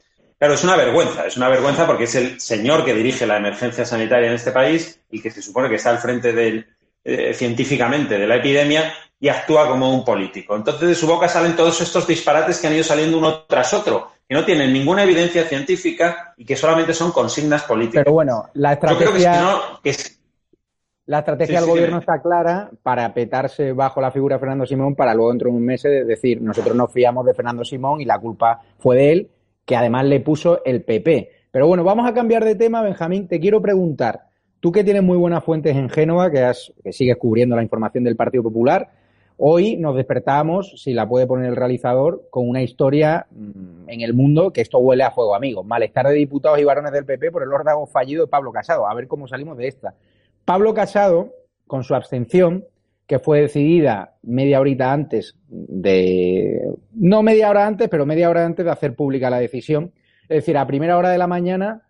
Claro, 0.42 0.54
es 0.54 0.64
una 0.64 0.74
vergüenza, 0.74 1.24
es 1.24 1.36
una 1.36 1.48
vergüenza 1.48 1.86
porque 1.86 2.02
es 2.02 2.16
el 2.16 2.40
señor 2.40 2.84
que 2.84 2.92
dirige 2.92 3.28
la 3.28 3.36
emergencia 3.36 3.84
sanitaria 3.84 4.26
en 4.26 4.34
este 4.34 4.50
país 4.50 5.00
y 5.08 5.22
que 5.22 5.30
se 5.30 5.40
supone 5.40 5.68
que 5.68 5.76
está 5.76 5.90
al 5.90 5.98
frente 5.98 6.32
del, 6.32 6.66
eh, 7.04 7.32
científicamente 7.32 8.18
de 8.18 8.26
la 8.26 8.34
epidemia 8.34 8.92
y 9.20 9.28
actúa 9.28 9.68
como 9.68 9.94
un 9.94 10.04
político. 10.04 10.56
Entonces 10.56 10.88
de 10.88 10.94
su 10.96 11.06
boca 11.06 11.28
salen 11.28 11.54
todos 11.54 11.80
estos 11.80 12.08
disparates 12.08 12.58
que 12.58 12.66
han 12.66 12.72
ido 12.72 12.82
saliendo 12.82 13.18
uno 13.18 13.44
tras 13.44 13.72
otro, 13.72 14.08
que 14.28 14.34
no 14.34 14.44
tienen 14.44 14.72
ninguna 14.72 15.04
evidencia 15.04 15.44
científica 15.44 16.34
y 16.36 16.44
que 16.44 16.56
solamente 16.56 16.92
son 16.92 17.12
consignas 17.12 17.62
políticas. 17.62 18.02
Pero 18.02 18.12
bueno, 18.12 18.50
la 18.54 18.72
estrategia... 18.72 19.60
La 21.06 21.20
estrategia 21.20 21.60
del 21.60 21.70
gobierno 21.70 21.98
está 21.98 22.20
clara 22.20 22.68
para 22.82 23.14
petarse 23.14 23.72
bajo 23.72 24.00
la 24.00 24.10
figura 24.10 24.36
de 24.36 24.40
Fernando 24.40 24.66
Simón 24.66 24.96
para 24.96 25.14
luego 25.14 25.30
dentro 25.30 25.50
de 25.50 25.56
un 25.56 25.64
mes 25.64 25.82
decir 25.82 26.42
nosotros 26.42 26.74
nos 26.74 26.92
fiamos 26.92 27.24
de 27.26 27.34
Fernando 27.34 27.64
Simón 27.64 28.00
y 28.00 28.04
la 28.04 28.18
culpa 28.18 28.60
fue 28.78 28.96
de 28.96 29.12
él 29.12 29.30
que 29.64 29.76
además 29.76 30.04
le 30.06 30.20
puso 30.20 30.62
el 30.64 30.82
PP. 30.82 31.30
Pero 31.50 31.66
bueno, 31.66 31.84
vamos 31.84 32.08
a 32.08 32.14
cambiar 32.14 32.44
de 32.44 32.54
tema, 32.54 32.82
Benjamín. 32.82 33.28
Te 33.28 33.40
quiero 33.40 33.60
preguntar, 33.60 34.22
tú 34.60 34.72
que 34.72 34.84
tienes 34.84 35.02
muy 35.02 35.16
buenas 35.16 35.44
fuentes 35.44 35.76
en 35.76 35.88
Génova, 35.88 36.30
que, 36.30 36.40
has, 36.40 36.72
que 36.82 36.92
sigues 36.92 37.16
cubriendo 37.16 37.56
la 37.56 37.62
información 37.62 38.04
del 38.04 38.16
Partido 38.16 38.42
Popular, 38.42 38.90
hoy 39.36 39.76
nos 39.76 39.96
despertamos, 39.96 40.80
si 40.82 40.92
la 40.92 41.08
puede 41.08 41.26
poner 41.26 41.50
el 41.50 41.56
realizador, 41.56 42.28
con 42.30 42.48
una 42.48 42.62
historia 42.62 43.26
mm, 43.30 43.88
en 43.88 44.00
el 44.00 44.14
mundo 44.14 44.52
que 44.52 44.60
esto 44.60 44.78
huele 44.78 45.04
a 45.04 45.10
fuego, 45.10 45.34
amigos. 45.34 45.66
Malestar 45.66 46.06
de 46.08 46.14
diputados 46.14 46.58
y 46.58 46.64
varones 46.64 46.92
del 46.92 47.04
PP 47.04 47.30
por 47.30 47.42
el 47.42 47.52
órdago 47.52 47.86
fallido 47.86 48.24
de 48.24 48.30
Pablo 48.30 48.52
Casado. 48.52 48.88
A 48.88 48.94
ver 48.94 49.08
cómo 49.08 49.28
salimos 49.28 49.58
de 49.58 49.68
esta. 49.68 49.94
Pablo 50.44 50.74
Casado, 50.74 51.34
con 51.66 51.84
su 51.84 51.94
abstención, 51.94 52.64
que 53.12 53.18
fue 53.18 53.42
decidida 53.42 54.14
media 54.22 54.58
horita 54.58 54.90
antes 54.90 55.36
de, 55.46 56.62
no 56.94 57.22
media 57.22 57.50
hora 57.50 57.66
antes, 57.66 57.90
pero 57.90 58.06
media 58.06 58.30
hora 58.30 58.46
antes 58.46 58.64
de 58.64 58.70
hacer 58.70 58.96
pública 58.96 59.28
la 59.28 59.38
decisión. 59.38 59.92
Es 60.22 60.36
decir, 60.38 60.56
a 60.56 60.66
primera 60.66 60.96
hora 60.96 61.10
de 61.10 61.18
la 61.18 61.26
mañana 61.26 61.82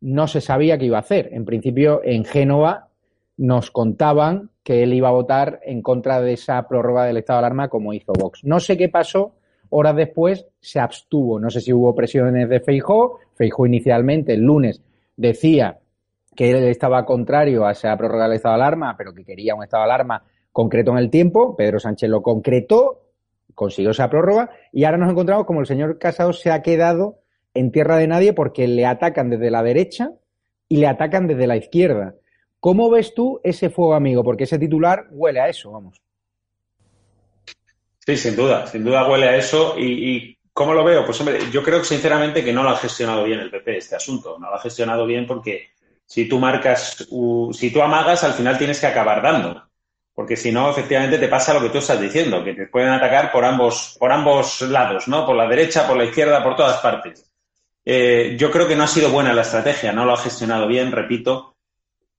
no 0.00 0.26
se 0.26 0.40
sabía 0.40 0.76
qué 0.76 0.86
iba 0.86 0.96
a 0.96 1.02
hacer. 1.02 1.28
En 1.30 1.44
principio, 1.44 2.00
en 2.02 2.24
Génova 2.24 2.88
nos 3.36 3.70
contaban 3.70 4.50
que 4.64 4.82
él 4.82 4.94
iba 4.94 5.10
a 5.10 5.12
votar 5.12 5.60
en 5.64 5.80
contra 5.80 6.20
de 6.20 6.32
esa 6.32 6.66
prórroga 6.66 7.04
del 7.04 7.18
estado 7.18 7.38
de 7.38 7.46
alarma 7.46 7.68
como 7.68 7.92
hizo 7.92 8.12
Vox. 8.12 8.42
No 8.42 8.58
sé 8.58 8.76
qué 8.76 8.88
pasó, 8.88 9.36
horas 9.70 9.94
después 9.94 10.44
se 10.58 10.80
abstuvo. 10.80 11.38
No 11.38 11.50
sé 11.50 11.60
si 11.60 11.72
hubo 11.72 11.94
presiones 11.94 12.48
de 12.48 12.58
Feijó. 12.58 13.20
Feijó 13.36 13.64
inicialmente 13.64 14.34
el 14.34 14.40
lunes 14.40 14.82
decía 15.16 15.78
que 16.34 16.50
él 16.50 16.64
estaba 16.64 17.04
contrario 17.04 17.64
a 17.64 17.70
esa 17.70 17.96
prórroga 17.96 18.24
del 18.24 18.38
estado 18.38 18.56
de 18.56 18.62
alarma, 18.62 18.96
pero 18.98 19.14
que 19.14 19.24
quería 19.24 19.54
un 19.54 19.62
estado 19.62 19.84
de 19.84 19.92
alarma 19.92 20.24
concreto 20.54 20.92
en 20.92 20.98
el 20.98 21.10
tiempo, 21.10 21.56
Pedro 21.56 21.80
Sánchez 21.80 22.08
lo 22.08 22.22
concretó, 22.22 23.02
consiguió 23.56 23.90
esa 23.90 24.08
prórroga 24.08 24.50
y 24.72 24.84
ahora 24.84 24.98
nos 24.98 25.10
encontramos 25.10 25.46
como 25.46 25.60
el 25.60 25.66
señor 25.66 25.98
Casado 25.98 26.32
se 26.32 26.52
ha 26.52 26.62
quedado 26.62 27.18
en 27.54 27.72
tierra 27.72 27.96
de 27.96 28.06
nadie 28.06 28.32
porque 28.32 28.68
le 28.68 28.86
atacan 28.86 29.30
desde 29.30 29.50
la 29.50 29.64
derecha 29.64 30.12
y 30.68 30.76
le 30.76 30.86
atacan 30.86 31.26
desde 31.26 31.48
la 31.48 31.56
izquierda. 31.56 32.14
¿Cómo 32.60 32.88
ves 32.88 33.14
tú 33.14 33.40
ese 33.42 33.68
fuego 33.68 33.94
amigo? 33.94 34.22
Porque 34.22 34.44
ese 34.44 34.60
titular 34.60 35.08
huele 35.10 35.40
a 35.40 35.48
eso, 35.48 35.72
vamos. 35.72 36.00
Sí, 38.06 38.16
sin 38.16 38.36
duda, 38.36 38.68
sin 38.68 38.84
duda 38.84 39.10
huele 39.10 39.30
a 39.30 39.36
eso. 39.36 39.74
Y, 39.76 40.38
¿cómo 40.52 40.72
lo 40.72 40.84
veo? 40.84 41.04
Pues 41.04 41.20
hombre, 41.20 41.40
yo 41.50 41.64
creo 41.64 41.82
sinceramente 41.82 42.44
que 42.44 42.52
no 42.52 42.62
lo 42.62 42.68
ha 42.68 42.76
gestionado 42.76 43.24
bien 43.24 43.40
el 43.40 43.50
PP 43.50 43.78
este 43.78 43.96
asunto. 43.96 44.38
No 44.38 44.50
lo 44.50 44.54
ha 44.54 44.60
gestionado 44.60 45.04
bien 45.04 45.26
porque 45.26 45.70
si 46.06 46.28
tú 46.28 46.38
marcas, 46.38 47.08
si 47.52 47.72
tú 47.72 47.82
amagas, 47.82 48.22
al 48.22 48.34
final 48.34 48.56
tienes 48.56 48.78
que 48.78 48.86
acabar 48.86 49.20
dando 49.20 49.64
porque 50.14 50.36
si 50.36 50.52
no, 50.52 50.70
efectivamente 50.70 51.18
te 51.18 51.28
pasa 51.28 51.52
lo 51.52 51.60
que 51.60 51.70
tú 51.70 51.78
estás 51.78 52.00
diciendo, 52.00 52.44
que 52.44 52.54
te 52.54 52.66
pueden 52.68 52.90
atacar 52.90 53.32
por 53.32 53.44
ambos, 53.44 53.96
por 53.98 54.12
ambos 54.12 54.60
lados, 54.62 55.08
¿no? 55.08 55.26
Por 55.26 55.34
la 55.34 55.48
derecha, 55.48 55.86
por 55.86 55.96
la 55.96 56.04
izquierda, 56.04 56.42
por 56.42 56.54
todas 56.54 56.80
partes. 56.80 57.28
Eh, 57.84 58.36
yo 58.38 58.50
creo 58.50 58.68
que 58.68 58.76
no 58.76 58.84
ha 58.84 58.88
sido 58.88 59.10
buena 59.10 59.32
la 59.32 59.42
estrategia, 59.42 59.92
no 59.92 60.04
lo 60.04 60.12
ha 60.12 60.18
gestionado 60.18 60.68
bien, 60.68 60.92
repito. 60.92 61.56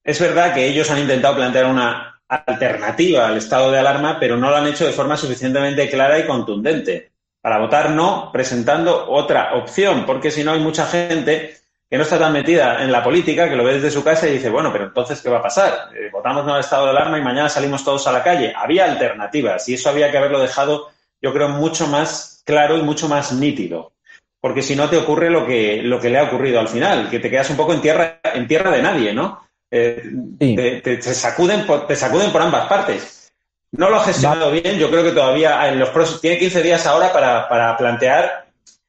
Es 0.04 0.20
verdad 0.20 0.54
que 0.54 0.68
ellos 0.68 0.92
han 0.92 1.00
intentado 1.00 1.36
plantear 1.36 1.66
una 1.68 2.22
alternativa 2.28 3.28
al 3.28 3.38
estado 3.38 3.72
de 3.72 3.80
alarma, 3.80 4.20
pero 4.20 4.36
no 4.36 4.50
lo 4.50 4.58
han 4.58 4.68
hecho 4.68 4.86
de 4.86 4.92
forma 4.92 5.16
suficientemente 5.16 5.90
clara 5.90 6.20
y 6.20 6.26
contundente 6.26 7.12
para 7.40 7.60
votar 7.60 7.92
no 7.92 8.32
presentando 8.34 9.10
otra 9.10 9.54
opción, 9.56 10.06
porque 10.06 10.32
si 10.32 10.44
no 10.44 10.52
hay 10.52 10.60
mucha 10.60 10.86
gente 10.86 11.56
que 11.96 12.00
no 12.00 12.04
está 12.04 12.20
tan 12.20 12.34
metida 12.34 12.84
en 12.84 12.92
la 12.92 13.02
política, 13.02 13.48
que 13.48 13.56
lo 13.56 13.64
ve 13.64 13.76
desde 13.76 13.90
su 13.90 14.04
casa 14.04 14.28
y 14.28 14.34
dice, 14.34 14.50
bueno, 14.50 14.70
pero 14.70 14.84
entonces, 14.84 15.22
¿qué 15.22 15.30
va 15.30 15.38
a 15.38 15.44
pasar? 15.44 15.92
Eh, 15.96 16.10
votamos 16.12 16.46
no 16.46 16.54
al 16.54 16.60
estado 16.60 16.84
de 16.84 16.90
alarma 16.90 17.18
y 17.18 17.22
mañana 17.22 17.48
salimos 17.48 17.86
todos 17.86 18.06
a 18.06 18.12
la 18.12 18.22
calle. 18.22 18.52
Había 18.54 18.84
alternativas 18.84 19.70
y 19.70 19.76
eso 19.76 19.90
había 19.90 20.12
que 20.12 20.18
haberlo 20.18 20.42
dejado, 20.42 20.90
yo 21.22 21.32
creo, 21.32 21.48
mucho 21.48 21.88
más 21.88 22.42
claro 22.44 22.78
y 22.78 22.82
mucho 22.82 23.08
más 23.08 23.32
nítido. 23.32 23.94
Porque 24.42 24.62
si 24.62 24.76
no 24.76 24.90
te 24.90 24.98
ocurre 24.98 25.30
lo 25.30 25.48
que, 25.48 25.84
lo 25.84 25.98
que 25.98 26.10
le 26.10 26.20
ha 26.20 26.24
ocurrido 26.24 26.60
al 26.60 26.68
final, 26.68 27.10
que 27.10 27.20
te 27.20 27.30
quedas 27.30 27.50
un 27.52 27.56
poco 27.56 27.74
en 27.74 27.80
tierra, 27.80 28.20
en 28.26 28.46
tierra 28.46 28.72
de 28.72 28.82
nadie, 28.82 29.14
¿no? 29.14 29.48
Eh, 29.72 30.82
te, 30.84 31.02
sacuden 31.02 31.66
por, 31.66 31.88
te 31.88 31.96
sacuden 31.96 32.30
por 32.30 32.42
ambas 32.42 32.68
partes. 32.68 33.32
No 33.72 33.90
lo 33.90 33.96
ha 33.96 34.04
gestionado 34.04 34.52
bien, 34.52 34.78
yo 34.78 34.92
creo 34.92 35.04
que 35.06 35.12
todavía 35.12 35.66
en 35.70 35.80
los 35.80 35.92
próximos, 35.92 36.20
tiene 36.20 36.40
15 36.40 36.62
días 36.62 36.86
ahora 36.86 37.14
para, 37.14 37.48
para 37.48 37.78
plantear 37.78 38.45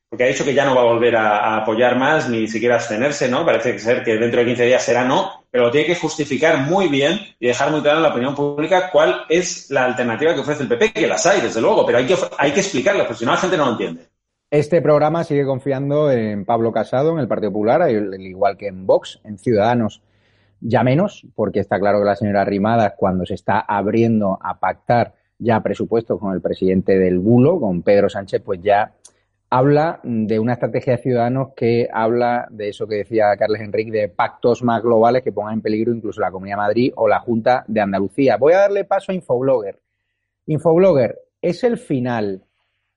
porque 0.08 0.24
ha 0.24 0.28
dicho 0.28 0.44
que 0.44 0.54
ya 0.54 0.64
no 0.64 0.74
va 0.74 0.82
a 0.82 0.92
volver 0.92 1.16
a, 1.16 1.56
apoyar 1.56 1.98
más 1.98 2.28
ni 2.28 2.46
siquiera 2.46 2.76
abstenerse, 2.76 3.28
¿no? 3.28 3.44
Parece 3.44 3.78
ser 3.78 4.04
que 4.04 4.16
dentro 4.16 4.40
de 4.40 4.46
15 4.46 4.66
días 4.66 4.82
será 4.82 5.04
no, 5.04 5.44
pero 5.50 5.64
lo 5.64 5.70
tiene 5.70 5.86
que 5.86 5.96
justificar 5.96 6.58
muy 6.58 6.88
bien 6.88 7.18
y 7.40 7.48
dejar 7.48 7.70
muy 7.70 7.80
claro 7.80 7.98
en 7.98 8.02
la 8.04 8.10
opinión 8.10 8.34
pública 8.34 8.90
cuál 8.90 9.22
es 9.28 9.70
la 9.70 9.84
alternativa 9.84 10.34
que 10.34 10.40
ofrece 10.40 10.62
el 10.62 10.68
PP, 10.68 10.92
que 10.92 11.06
las 11.06 11.26
hay, 11.26 11.40
desde 11.40 11.60
luego, 11.60 11.84
pero 11.84 11.98
hay 11.98 12.06
que, 12.06 12.14
hay 12.38 12.52
que 12.52 12.60
explicarlo, 12.60 13.04
porque 13.04 13.18
si 13.18 13.24
no 13.24 13.32
la 13.32 13.38
gente 13.38 13.56
no 13.56 13.66
lo 13.66 13.72
entiende. 13.72 14.06
Este 14.50 14.80
programa 14.80 15.24
sigue 15.24 15.44
confiando 15.44 16.10
en 16.10 16.44
Pablo 16.44 16.70
Casado, 16.70 17.12
en 17.12 17.18
el 17.18 17.26
Partido 17.26 17.50
Popular, 17.50 17.82
al 17.82 18.20
igual 18.20 18.56
que 18.56 18.68
en 18.68 18.86
Vox, 18.86 19.20
en 19.24 19.38
Ciudadanos 19.38 20.02
ya 20.60 20.82
menos, 20.82 21.26
porque 21.34 21.60
está 21.60 21.78
claro 21.78 21.98
que 21.98 22.06
la 22.06 22.16
señora 22.16 22.44
Rimadas, 22.44 22.94
cuando 22.96 23.26
se 23.26 23.34
está 23.34 23.60
abriendo 23.60 24.38
a 24.40 24.58
pactar 24.58 25.14
ya 25.38 25.60
presupuestos 25.62 26.18
con 26.18 26.32
el 26.32 26.40
presidente 26.40 26.98
del 26.98 27.18
bulo, 27.18 27.60
con 27.60 27.82
Pedro 27.82 28.08
Sánchez, 28.08 28.42
pues 28.44 28.62
ya 28.62 28.94
habla 29.48 30.00
de 30.02 30.38
una 30.38 30.54
estrategia 30.54 30.96
de 30.96 31.02
ciudadanos 31.02 31.48
que 31.56 31.88
habla 31.92 32.48
de 32.50 32.68
eso 32.68 32.86
que 32.86 32.96
decía 32.96 33.36
Carles 33.38 33.62
Enrique, 33.62 33.90
de 33.90 34.08
pactos 34.08 34.62
más 34.62 34.82
globales 34.82 35.22
que 35.22 35.32
pongan 35.32 35.54
en 35.54 35.62
peligro 35.62 35.94
incluso 35.94 36.20
la 36.20 36.30
Comunidad 36.30 36.56
de 36.56 36.62
Madrid 36.62 36.92
o 36.96 37.08
la 37.08 37.20
Junta 37.20 37.64
de 37.68 37.80
Andalucía. 37.80 38.36
Voy 38.36 38.54
a 38.54 38.58
darle 38.58 38.84
paso 38.84 39.12
a 39.12 39.14
Infoblogger. 39.14 39.80
Infoblogger, 40.46 41.18
¿es 41.40 41.64
el 41.64 41.78
final 41.78 42.44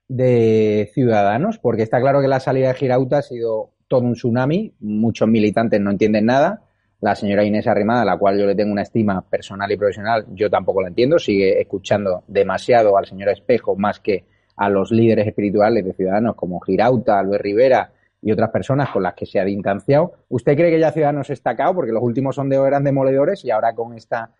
de 0.07 0.89
Ciudadanos? 0.93 1.59
Porque 1.59 1.83
está 1.83 1.99
claro 2.01 2.21
que 2.21 2.27
la 2.27 2.39
salida 2.39 2.69
de 2.69 2.73
Girauta 2.73 3.19
ha 3.19 3.21
sido 3.21 3.71
todo 3.87 4.01
un 4.01 4.13
tsunami, 4.13 4.73
muchos 4.79 5.27
militantes 5.27 5.79
no 5.79 5.91
entienden 5.91 6.25
nada. 6.25 6.63
La 7.01 7.15
señora 7.15 7.45
Inés 7.45 7.65
Arrimada, 7.65 8.01
a 8.01 8.05
la 8.05 8.17
cual 8.17 8.37
yo 8.37 8.45
le 8.45 8.55
tengo 8.55 8.73
una 8.73 8.81
estima 8.81 9.21
personal 9.21 9.71
y 9.71 9.77
profesional, 9.77 10.25
yo 10.33 10.49
tampoco 10.49 10.81
la 10.81 10.89
entiendo, 10.89 11.17
sigue 11.17 11.61
escuchando 11.61 12.23
demasiado 12.27 12.97
al 12.97 13.05
señor 13.05 13.29
Espejo 13.29 13.75
más 13.77 14.01
que 14.01 14.25
a 14.59 14.69
los 14.69 14.91
líderes 14.91 15.25
espirituales 15.25 15.85
de 15.85 15.93
Ciudadanos 15.93 16.35
como 16.35 16.59
Girauta, 16.59 17.23
Luis 17.23 17.39
Rivera 17.39 17.93
y 18.21 18.33
otras 18.33 18.49
personas 18.49 18.89
con 18.89 19.03
las 19.03 19.13
que 19.13 19.25
se 19.25 19.39
ha 19.39 19.45
distanciado. 19.45 20.15
¿Usted 20.27 20.57
cree 20.57 20.69
que 20.69 20.81
ya 20.81 20.91
Ciudadanos 20.91 21.29
está 21.29 21.55
cao? 21.55 21.73
Porque 21.73 21.93
los 21.93 22.03
últimos 22.03 22.35
sondeos 22.35 22.67
eran 22.67 22.83
demoledores 22.83 23.45
y 23.45 23.51
ahora 23.51 23.73
con 23.73 23.93
esta, 23.93 24.31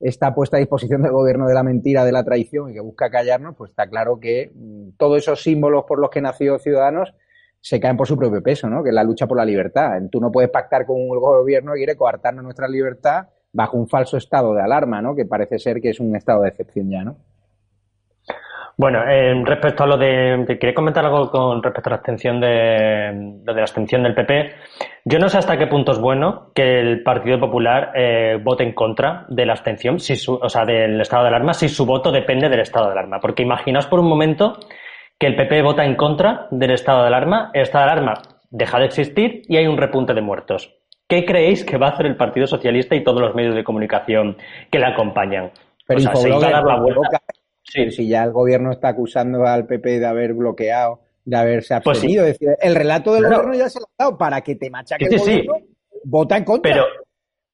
esta 0.00 0.34
puesta 0.34 0.56
a 0.56 0.60
disposición 0.60 1.02
del 1.02 1.12
gobierno 1.12 1.46
de 1.46 1.54
la 1.54 1.62
mentira, 1.62 2.04
de 2.04 2.10
la 2.10 2.24
traición 2.24 2.70
y 2.70 2.74
que 2.74 2.80
busca 2.80 3.08
callarnos, 3.08 3.54
pues 3.54 3.70
está 3.70 3.88
claro 3.88 4.18
que 4.18 4.50
mm, 4.52 4.96
todos 4.96 5.18
esos 5.18 5.44
símbolos 5.44 5.84
por 5.84 6.00
los 6.00 6.10
que 6.10 6.20
nació 6.20 6.58
Ciudadanos 6.58 7.14
se 7.60 7.78
caen 7.78 7.96
por 7.96 8.08
su 8.08 8.16
propio 8.16 8.42
peso, 8.42 8.68
¿no? 8.68 8.82
Que 8.82 8.88
es 8.88 8.94
la 8.94 9.04
lucha 9.04 9.28
por 9.28 9.36
la 9.36 9.44
libertad. 9.44 10.02
Tú 10.10 10.20
no 10.20 10.32
puedes 10.32 10.50
pactar 10.50 10.86
con 10.86 10.96
un 11.00 11.08
gobierno 11.20 11.72
que 11.74 11.78
quiere 11.78 11.96
coartarnos 11.96 12.42
nuestra 12.42 12.66
libertad 12.66 13.28
bajo 13.52 13.76
un 13.76 13.86
falso 13.88 14.16
estado 14.16 14.54
de 14.54 14.62
alarma, 14.62 15.00
¿no? 15.00 15.14
Que 15.14 15.24
parece 15.24 15.60
ser 15.60 15.80
que 15.80 15.90
es 15.90 16.00
un 16.00 16.16
estado 16.16 16.42
de 16.42 16.48
excepción 16.48 16.90
ya, 16.90 17.04
¿no? 17.04 17.16
Bueno, 18.78 19.02
eh, 19.08 19.34
respecto 19.44 19.82
a 19.82 19.86
lo 19.88 19.98
de, 19.98 20.56
quería 20.60 20.72
comentar 20.72 21.04
algo 21.04 21.28
con 21.32 21.60
respecto 21.60 21.90
a 21.90 21.90
la 21.90 21.96
abstención 21.96 22.40
de, 22.40 23.40
lo 23.44 23.52
de 23.52 23.60
la 23.60 23.64
abstención 23.64 24.04
del 24.04 24.14
PP. 24.14 24.54
Yo 25.04 25.18
no 25.18 25.28
sé 25.28 25.38
hasta 25.38 25.58
qué 25.58 25.66
punto 25.66 25.90
es 25.90 25.98
bueno 25.98 26.52
que 26.54 26.78
el 26.78 27.02
Partido 27.02 27.40
Popular 27.40 27.90
eh, 27.96 28.38
vote 28.40 28.62
en 28.62 28.74
contra 28.74 29.26
de 29.30 29.46
la 29.46 29.54
abstención, 29.54 29.98
si 29.98 30.14
su, 30.14 30.34
o 30.34 30.48
sea, 30.48 30.64
del 30.64 31.00
estado 31.00 31.24
de 31.24 31.30
alarma, 31.30 31.54
si 31.54 31.68
su 31.68 31.84
voto 31.84 32.12
depende 32.12 32.48
del 32.48 32.60
estado 32.60 32.86
de 32.86 32.92
alarma. 32.92 33.18
Porque 33.18 33.42
imaginaos 33.42 33.88
por 33.88 33.98
un 33.98 34.08
momento 34.08 34.56
que 35.18 35.26
el 35.26 35.34
PP 35.34 35.60
vota 35.62 35.84
en 35.84 35.96
contra 35.96 36.46
del 36.52 36.70
estado 36.70 37.00
de 37.00 37.08
alarma, 37.08 37.50
el 37.54 37.62
estado 37.62 37.84
de 37.84 37.90
alarma 37.90 38.14
deja 38.48 38.78
de 38.78 38.84
existir 38.84 39.42
y 39.48 39.56
hay 39.56 39.66
un 39.66 39.76
repunte 39.76 40.14
de 40.14 40.20
muertos. 40.20 40.72
¿Qué 41.08 41.24
creéis 41.24 41.64
que 41.64 41.78
va 41.78 41.88
a 41.88 41.90
hacer 41.90 42.06
el 42.06 42.16
Partido 42.16 42.46
Socialista 42.46 42.94
y 42.94 43.02
todos 43.02 43.20
los 43.20 43.34
medios 43.34 43.56
de 43.56 43.64
comunicación 43.64 44.36
que 44.70 44.78
le 44.78 44.86
acompañan? 44.86 45.50
Pero 45.84 45.98
o 45.98 46.16
sea, 46.16 46.38
dar 46.38 46.62
la 46.62 46.76
vuelta. 46.76 47.20
Sí. 47.68 47.90
Si 47.90 48.08
ya 48.08 48.24
el 48.24 48.32
gobierno 48.32 48.72
está 48.72 48.88
acusando 48.88 49.44
al 49.44 49.66
PP 49.66 50.00
de 50.00 50.06
haber 50.06 50.34
bloqueado, 50.34 51.00
de 51.24 51.36
haberse 51.36 51.78
pues 51.82 51.98
abstenido. 51.98 52.24
decir, 52.24 52.48
el 52.60 52.74
relato 52.74 53.12
del 53.12 53.24
gobierno 53.24 53.54
ya 53.54 53.68
se 53.68 53.80
lo 53.80 53.86
ha 53.86 54.04
dado 54.04 54.18
para 54.18 54.40
que 54.40 54.56
te 54.56 54.70
machaque 54.70 55.04
el 55.04 55.18
gobierno, 55.18 55.54
vota 56.04 56.36
en 56.36 56.44
contra. 56.44 56.72
Pero, 56.72 56.84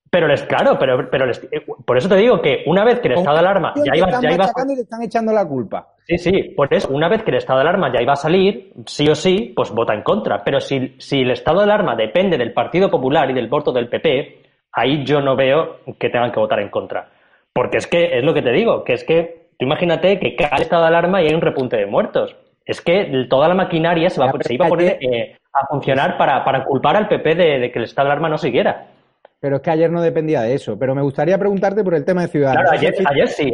pero 0.08 0.28
les, 0.28 0.42
claro, 0.42 0.76
pero, 0.78 1.10
pero 1.10 1.26
les, 1.26 1.42
eh, 1.50 1.64
por 1.84 1.98
eso 1.98 2.08
te 2.08 2.16
digo 2.16 2.40
que 2.40 2.62
una 2.66 2.84
vez 2.84 3.00
que 3.00 3.08
el 3.08 3.14
estado 3.14 3.34
de 3.34 3.40
alarma 3.40 3.74
ya 3.76 3.96
iba, 3.96 4.08
ya 4.10 4.30
iba 4.30 4.44
y 4.44 4.74
te 4.76 4.82
están 4.82 5.02
echando 5.02 5.32
la 5.32 5.44
culpa. 5.44 5.88
Sí, 6.06 6.18
sí, 6.18 6.54
por 6.56 6.72
eso, 6.72 6.88
una 6.92 7.08
vez 7.08 7.24
que 7.24 7.32
el 7.32 7.38
estado 7.38 7.58
de 7.58 7.62
alarma 7.62 7.92
ya 7.92 8.00
iba 8.00 8.12
a 8.12 8.16
salir, 8.16 8.72
sí 8.86 9.08
o 9.08 9.14
sí, 9.16 9.52
pues 9.56 9.72
vota 9.72 9.92
en 9.92 10.02
contra. 10.02 10.44
Pero 10.44 10.60
si, 10.60 10.94
si 10.98 11.22
el 11.22 11.32
estado 11.32 11.58
de 11.58 11.64
alarma 11.64 11.96
depende 11.96 12.38
del 12.38 12.52
Partido 12.52 12.90
Popular 12.90 13.28
y 13.30 13.34
del 13.34 13.48
voto 13.48 13.72
del 13.72 13.88
PP, 13.88 14.42
ahí 14.70 15.04
yo 15.04 15.20
no 15.20 15.34
veo 15.34 15.80
que 15.98 16.10
tengan 16.10 16.30
que 16.30 16.38
votar 16.38 16.60
en 16.60 16.68
contra. 16.68 17.10
Porque 17.52 17.78
es 17.78 17.86
que, 17.88 18.18
es 18.18 18.22
lo 18.22 18.34
que 18.34 18.42
te 18.42 18.52
digo, 18.52 18.84
que 18.84 18.92
es 18.92 19.02
que 19.02 19.43
Tú 19.58 19.66
imagínate 19.66 20.18
que 20.18 20.34
cae 20.36 20.56
el 20.56 20.62
estado 20.62 20.82
de 20.82 20.88
alarma 20.88 21.22
y 21.22 21.28
hay 21.28 21.34
un 21.34 21.40
repunte 21.40 21.76
de 21.76 21.86
muertos. 21.86 22.36
Es 22.64 22.80
que 22.80 23.26
toda 23.28 23.48
la 23.48 23.54
maquinaria 23.54 24.08
se, 24.10 24.20
va, 24.20 24.32
se 24.40 24.54
iba 24.54 24.66
a 24.66 24.68
poner 24.68 24.98
eh, 25.00 25.36
a 25.52 25.66
funcionar 25.66 26.16
para, 26.16 26.44
para, 26.44 26.64
culpar 26.64 26.96
al 26.96 27.08
PP 27.08 27.34
de, 27.34 27.70
que 27.70 27.78
el 27.78 27.84
estado 27.84 28.08
de 28.08 28.12
alarma 28.12 28.28
no 28.28 28.38
siguiera. 28.38 28.86
Pero 29.38 29.56
es 29.56 29.62
que 29.62 29.70
ayer 29.70 29.90
no 29.90 30.00
dependía 30.00 30.40
de 30.40 30.54
eso. 30.54 30.78
Pero 30.78 30.94
me 30.94 31.02
gustaría 31.02 31.38
preguntarte 31.38 31.84
por 31.84 31.94
el 31.94 32.04
tema 32.04 32.22
de 32.22 32.28
Ciudadanos. 32.28 32.70
Claro, 32.70 33.10
ayer, 33.10 33.28
sí. 33.28 33.52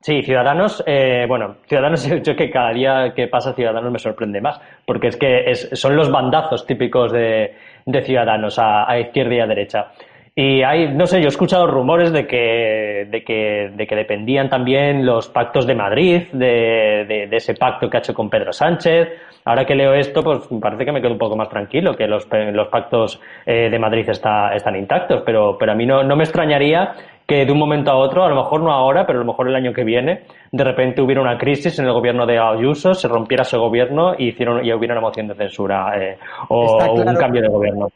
Sí, 0.00 0.20
Ciudadanos, 0.22 0.82
eh, 0.84 1.26
bueno, 1.28 1.58
Ciudadanos, 1.68 2.04
yo 2.24 2.34
que 2.34 2.50
cada 2.50 2.72
día 2.72 3.12
que 3.14 3.28
pasa 3.28 3.54
Ciudadanos 3.54 3.92
me 3.92 3.98
sorprende 4.00 4.40
más, 4.40 4.60
porque 4.84 5.08
es 5.08 5.16
que 5.16 5.54
son 5.54 5.96
los 5.96 6.10
bandazos 6.10 6.66
típicos 6.66 7.12
de, 7.12 7.54
Ciudadanos 8.04 8.58
a, 8.58 8.98
izquierda 8.98 9.34
y 9.34 9.40
a 9.40 9.46
derecha. 9.46 9.92
Y 10.34 10.62
hay, 10.62 10.88
no 10.88 11.06
sé, 11.06 11.20
yo 11.20 11.26
he 11.26 11.28
escuchado 11.28 11.66
rumores 11.66 12.10
de 12.10 12.26
que, 12.26 13.06
de 13.10 13.22
que, 13.22 13.70
de 13.76 13.86
que 13.86 13.94
dependían 13.94 14.48
también 14.48 15.04
los 15.04 15.28
pactos 15.28 15.66
de 15.66 15.74
Madrid, 15.74 16.22
de, 16.32 17.04
de, 17.28 17.36
ese 17.36 17.54
pacto 17.54 17.90
que 17.90 17.98
ha 17.98 18.00
hecho 18.00 18.14
con 18.14 18.30
Pedro 18.30 18.50
Sánchez. 18.50 19.08
Ahora 19.44 19.66
que 19.66 19.74
leo 19.74 19.92
esto, 19.92 20.22
pues 20.22 20.48
parece 20.58 20.86
que 20.86 20.92
me 20.92 21.02
quedo 21.02 21.12
un 21.12 21.18
poco 21.18 21.36
más 21.36 21.50
tranquilo, 21.50 21.94
que 21.94 22.06
los, 22.06 22.26
los 22.30 22.68
pactos 22.68 23.20
eh, 23.44 23.68
de 23.68 23.78
Madrid 23.78 24.08
está, 24.08 24.54
están 24.54 24.74
intactos, 24.76 25.22
pero, 25.26 25.58
pero 25.58 25.72
a 25.72 25.74
mí 25.74 25.84
no, 25.84 26.02
no 26.02 26.16
me 26.16 26.24
extrañaría 26.24 26.94
que 27.26 27.44
de 27.44 27.52
un 27.52 27.58
momento 27.58 27.90
a 27.90 27.96
otro, 27.96 28.24
a 28.24 28.28
lo 28.30 28.36
mejor 28.36 28.62
no 28.62 28.72
ahora, 28.72 29.04
pero 29.06 29.18
a 29.18 29.24
lo 29.24 29.30
mejor 29.30 29.48
el 29.48 29.54
año 29.54 29.74
que 29.74 29.84
viene, 29.84 30.22
de 30.50 30.64
repente 30.64 31.02
hubiera 31.02 31.20
una 31.20 31.36
crisis 31.36 31.78
en 31.78 31.84
el 31.84 31.92
gobierno 31.92 32.24
de 32.24 32.38
Ayuso, 32.38 32.94
se 32.94 33.06
rompiera 33.06 33.42
ese 33.42 33.58
gobierno 33.58 34.14
y, 34.16 34.28
hicieron, 34.28 34.64
y 34.64 34.72
hubiera 34.72 34.94
una 34.94 35.02
moción 35.02 35.28
de 35.28 35.34
censura 35.34 35.92
eh, 36.00 36.16
o 36.48 36.78
un 36.94 37.16
cambio 37.16 37.42
de 37.42 37.48
gobierno 37.48 37.88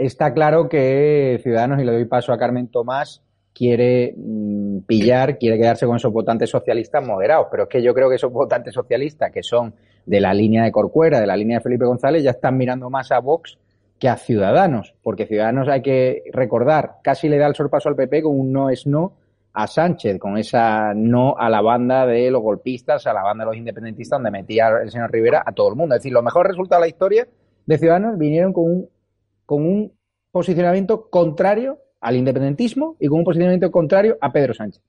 está 0.00 0.32
claro 0.32 0.68
que 0.68 1.38
Ciudadanos, 1.42 1.80
y 1.80 1.84
le 1.84 1.92
doy 1.92 2.04
paso 2.06 2.32
a 2.32 2.38
Carmen 2.38 2.68
Tomás, 2.68 3.22
quiere 3.52 4.14
mm, 4.16 4.80
pillar, 4.80 5.38
quiere 5.38 5.58
quedarse 5.58 5.86
con 5.86 5.96
esos 5.96 6.12
votantes 6.12 6.50
socialistas 6.50 7.06
moderados. 7.06 7.48
Pero 7.50 7.64
es 7.64 7.68
que 7.68 7.82
yo 7.82 7.94
creo 7.94 8.08
que 8.08 8.16
esos 8.16 8.32
votantes 8.32 8.74
socialistas 8.74 9.30
que 9.30 9.42
son 9.42 9.74
de 10.06 10.20
la 10.20 10.32
línea 10.32 10.64
de 10.64 10.72
Corcuera, 10.72 11.20
de 11.20 11.26
la 11.26 11.36
línea 11.36 11.58
de 11.58 11.62
Felipe 11.62 11.84
González, 11.84 12.22
ya 12.22 12.30
están 12.30 12.56
mirando 12.56 12.90
más 12.90 13.12
a 13.12 13.20
Vox 13.20 13.58
que 13.98 14.08
a 14.08 14.16
Ciudadanos. 14.16 14.94
Porque 15.02 15.26
Ciudadanos 15.26 15.68
hay 15.68 15.82
que 15.82 16.24
recordar, 16.32 16.96
casi 17.02 17.28
le 17.28 17.38
da 17.38 17.46
el 17.46 17.54
sorpaso 17.54 17.88
al 17.88 17.96
PP 17.96 18.22
con 18.22 18.38
un 18.38 18.52
no 18.52 18.70
es 18.70 18.86
no 18.86 19.14
a 19.52 19.66
Sánchez, 19.66 20.18
con 20.18 20.38
esa 20.38 20.94
no 20.94 21.36
a 21.36 21.50
la 21.50 21.60
banda 21.60 22.06
de 22.06 22.30
los 22.30 22.40
golpistas, 22.40 23.06
a 23.06 23.12
la 23.12 23.22
banda 23.22 23.44
de 23.44 23.50
los 23.50 23.56
independentistas, 23.56 24.18
donde 24.18 24.30
metía 24.30 24.68
el 24.82 24.90
señor 24.90 25.10
Rivera 25.10 25.42
a 25.44 25.52
todo 25.52 25.68
el 25.68 25.76
mundo. 25.76 25.94
Es 25.94 26.00
decir, 26.00 26.12
los 26.12 26.22
mejores 26.22 26.52
resultados 26.52 26.80
de 26.80 26.86
la 26.86 26.88
historia 26.88 27.28
de 27.66 27.78
Ciudadanos 27.78 28.16
vinieron 28.16 28.52
con 28.52 28.64
un 28.64 28.88
con 29.50 29.66
un 29.66 29.92
posicionamiento 30.30 31.08
contrario 31.10 31.78
al 32.00 32.16
independentismo 32.16 32.96
y 32.98 33.08
con 33.08 33.18
un 33.18 33.24
posicionamiento 33.24 33.70
contrario 33.70 34.16
a 34.20 34.32
Pedro 34.32 34.54
Sánchez. 34.54 34.82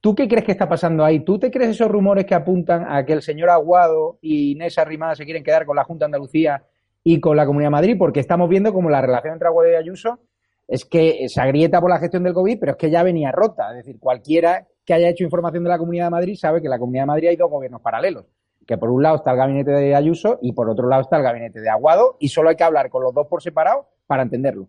¿Tú 0.00 0.14
qué 0.14 0.26
crees 0.26 0.44
que 0.44 0.52
está 0.52 0.68
pasando 0.68 1.04
ahí? 1.04 1.20
¿Tú 1.20 1.38
te 1.38 1.50
crees 1.50 1.70
esos 1.70 1.88
rumores 1.88 2.24
que 2.24 2.34
apuntan 2.34 2.84
a 2.88 3.04
que 3.04 3.12
el 3.12 3.22
señor 3.22 3.50
Aguado 3.50 4.18
y 4.20 4.52
Inés 4.52 4.76
Arrimada 4.76 5.14
se 5.14 5.24
quieren 5.24 5.44
quedar 5.44 5.64
con 5.64 5.76
la 5.76 5.84
Junta 5.84 6.04
de 6.04 6.06
Andalucía 6.06 6.64
y 7.04 7.20
con 7.20 7.36
la 7.36 7.46
Comunidad 7.46 7.68
de 7.68 7.72
Madrid? 7.72 7.96
Porque 7.96 8.18
estamos 8.18 8.48
viendo 8.48 8.72
como 8.72 8.90
la 8.90 9.00
relación 9.00 9.34
entre 9.34 9.46
Aguado 9.46 9.70
y 9.70 9.76
Ayuso 9.76 10.18
es 10.66 10.84
que 10.84 11.28
se 11.28 11.40
agrieta 11.40 11.80
por 11.80 11.90
la 11.90 11.98
gestión 11.98 12.24
del 12.24 12.32
COVID, 12.32 12.58
pero 12.58 12.72
es 12.72 12.78
que 12.78 12.90
ya 12.90 13.04
venía 13.04 13.30
rota. 13.30 13.70
Es 13.70 13.84
decir, 13.84 14.00
cualquiera 14.00 14.66
que 14.84 14.94
haya 14.94 15.08
hecho 15.08 15.22
información 15.22 15.62
de 15.62 15.70
la 15.70 15.78
Comunidad 15.78 16.06
de 16.06 16.10
Madrid 16.10 16.34
sabe 16.36 16.60
que 16.60 16.66
en 16.66 16.72
la 16.72 16.78
Comunidad 16.78 17.02
de 17.02 17.06
Madrid 17.06 17.28
hay 17.28 17.36
dos 17.36 17.50
gobiernos 17.50 17.80
paralelos 17.80 18.24
que 18.66 18.78
por 18.78 18.90
un 18.90 19.02
lado 19.02 19.16
está 19.16 19.32
el 19.32 19.36
gabinete 19.36 19.70
de 19.70 19.94
Ayuso 19.94 20.38
y 20.40 20.52
por 20.52 20.68
otro 20.68 20.88
lado 20.88 21.02
está 21.02 21.16
el 21.16 21.22
gabinete 21.22 21.60
de 21.60 21.68
Aguado 21.68 22.16
y 22.18 22.28
solo 22.28 22.50
hay 22.50 22.56
que 22.56 22.64
hablar 22.64 22.90
con 22.90 23.02
los 23.02 23.14
dos 23.14 23.26
por 23.26 23.42
separado 23.42 23.88
para 24.12 24.24
entenderlo. 24.24 24.68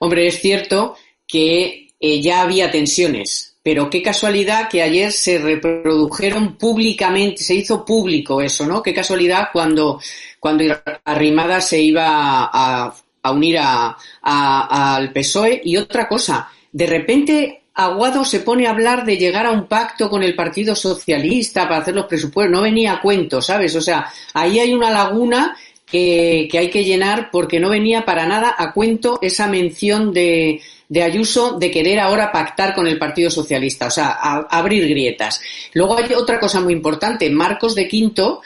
Hombre, 0.00 0.26
es 0.26 0.38
cierto 0.38 0.98
que 1.26 1.88
eh, 1.98 2.20
ya 2.20 2.42
había 2.42 2.70
tensiones. 2.70 3.56
Pero 3.62 3.88
qué 3.88 4.02
casualidad 4.02 4.68
que 4.68 4.82
ayer 4.82 5.10
se 5.12 5.38
reprodujeron 5.38 6.58
públicamente, 6.58 7.42
se 7.42 7.54
hizo 7.54 7.86
público 7.86 8.42
eso, 8.42 8.66
¿no? 8.66 8.82
Qué 8.82 8.92
casualidad 8.92 9.48
cuando, 9.50 9.98
cuando 10.38 10.64
Arrimada 11.06 11.62
se 11.62 11.80
iba 11.80 12.50
a, 12.52 12.94
unir 13.32 13.58
al 13.58 15.12
PSOE. 15.14 15.62
Y 15.64 15.78
otra 15.78 16.06
cosa, 16.06 16.50
de 16.70 16.86
repente 16.86 17.62
Aguado 17.72 18.26
se 18.26 18.40
pone 18.40 18.66
a 18.66 18.70
hablar 18.70 19.06
de 19.06 19.16
llegar 19.16 19.46
a 19.46 19.52
un 19.52 19.66
pacto 19.66 20.10
con 20.10 20.22
el 20.22 20.36
Partido 20.36 20.74
Socialista 20.74 21.64
para 21.64 21.78
hacer 21.78 21.94
los 21.94 22.06
presupuestos. 22.06 22.52
No 22.52 22.62
venía 22.62 22.92
a 22.92 23.00
cuento, 23.00 23.40
¿sabes? 23.40 23.74
O 23.74 23.80
sea, 23.80 24.12
ahí 24.34 24.60
hay 24.60 24.74
una 24.74 24.90
laguna 24.90 25.56
que, 25.86 26.48
hay 26.52 26.70
que 26.70 26.84
llenar 26.84 27.30
porque 27.30 27.60
no 27.60 27.70
venía 27.70 28.04
para 28.04 28.26
nada 28.26 28.54
a 28.58 28.72
cuento 28.72 29.18
esa 29.22 29.46
mención 29.46 30.12
de, 30.12 30.60
de 30.88 31.02
Ayuso 31.02 31.58
de 31.58 31.70
querer 31.70 32.00
ahora 32.00 32.32
pactar 32.32 32.74
con 32.74 32.86
el 32.86 32.98
Partido 32.98 33.30
Socialista, 33.30 33.86
o 33.86 33.90
sea, 33.90 34.10
abrir 34.50 34.88
grietas. 34.88 35.40
Luego 35.74 35.96
hay 35.96 36.12
otra 36.14 36.40
cosa 36.40 36.60
muy 36.60 36.72
importante. 36.72 37.30
Marcos 37.30 37.74
de 37.74 37.88
Quinto 37.88 38.42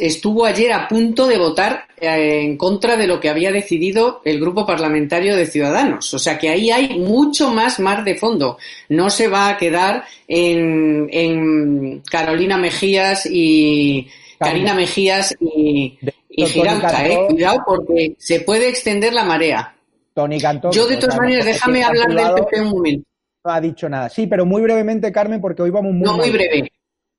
estuvo 0.00 0.44
ayer 0.44 0.72
a 0.72 0.86
punto 0.86 1.26
de 1.26 1.38
votar 1.38 1.86
eh, 2.00 2.42
en 2.42 2.56
contra 2.56 2.96
de 2.96 3.06
lo 3.06 3.18
que 3.18 3.28
había 3.28 3.50
decidido 3.50 4.20
el 4.24 4.40
grupo 4.40 4.64
parlamentario 4.64 5.36
de 5.36 5.46
Ciudadanos. 5.46 6.14
O 6.14 6.18
sea 6.18 6.38
que 6.38 6.48
ahí 6.48 6.70
hay 6.70 6.98
mucho 6.98 7.50
más 7.50 7.80
mar 7.80 8.04
de 8.04 8.14
fondo. 8.14 8.58
No 8.88 9.10
se 9.10 9.28
va 9.28 9.48
a 9.48 9.56
quedar 9.56 10.04
en, 10.28 12.02
Carolina 12.10 12.56
Mejías 12.58 13.26
y 13.26 14.08
Karina 14.38 14.74
Mejías 14.74 15.34
y, 15.40 15.98
y 16.36 16.44
¿eh? 16.44 17.26
Cuidado 17.28 17.62
porque 17.66 18.14
se 18.18 18.40
puede 18.40 18.68
extender 18.68 19.12
la 19.12 19.24
marea. 19.24 19.74
Tony 20.12 20.40
Cantón. 20.40 20.70
Yo 20.70 20.86
de 20.86 20.98
todas 20.98 21.16
maneras, 21.16 21.44
déjame 21.46 21.82
hablar 21.82 22.08
del 22.08 22.34
PP 22.34 22.60
un 22.60 22.68
momento. 22.68 23.08
No 23.44 23.50
ha 23.50 23.60
dicho 23.60 23.88
nada. 23.88 24.08
Sí, 24.08 24.26
pero 24.26 24.44
muy 24.44 24.60
brevemente, 24.60 25.10
Carmen, 25.10 25.40
porque 25.40 25.62
hoy 25.62 25.70
vamos 25.70 25.92
muy. 25.92 26.02
No, 26.02 26.16
muy 26.16 26.30
breve. 26.30 26.70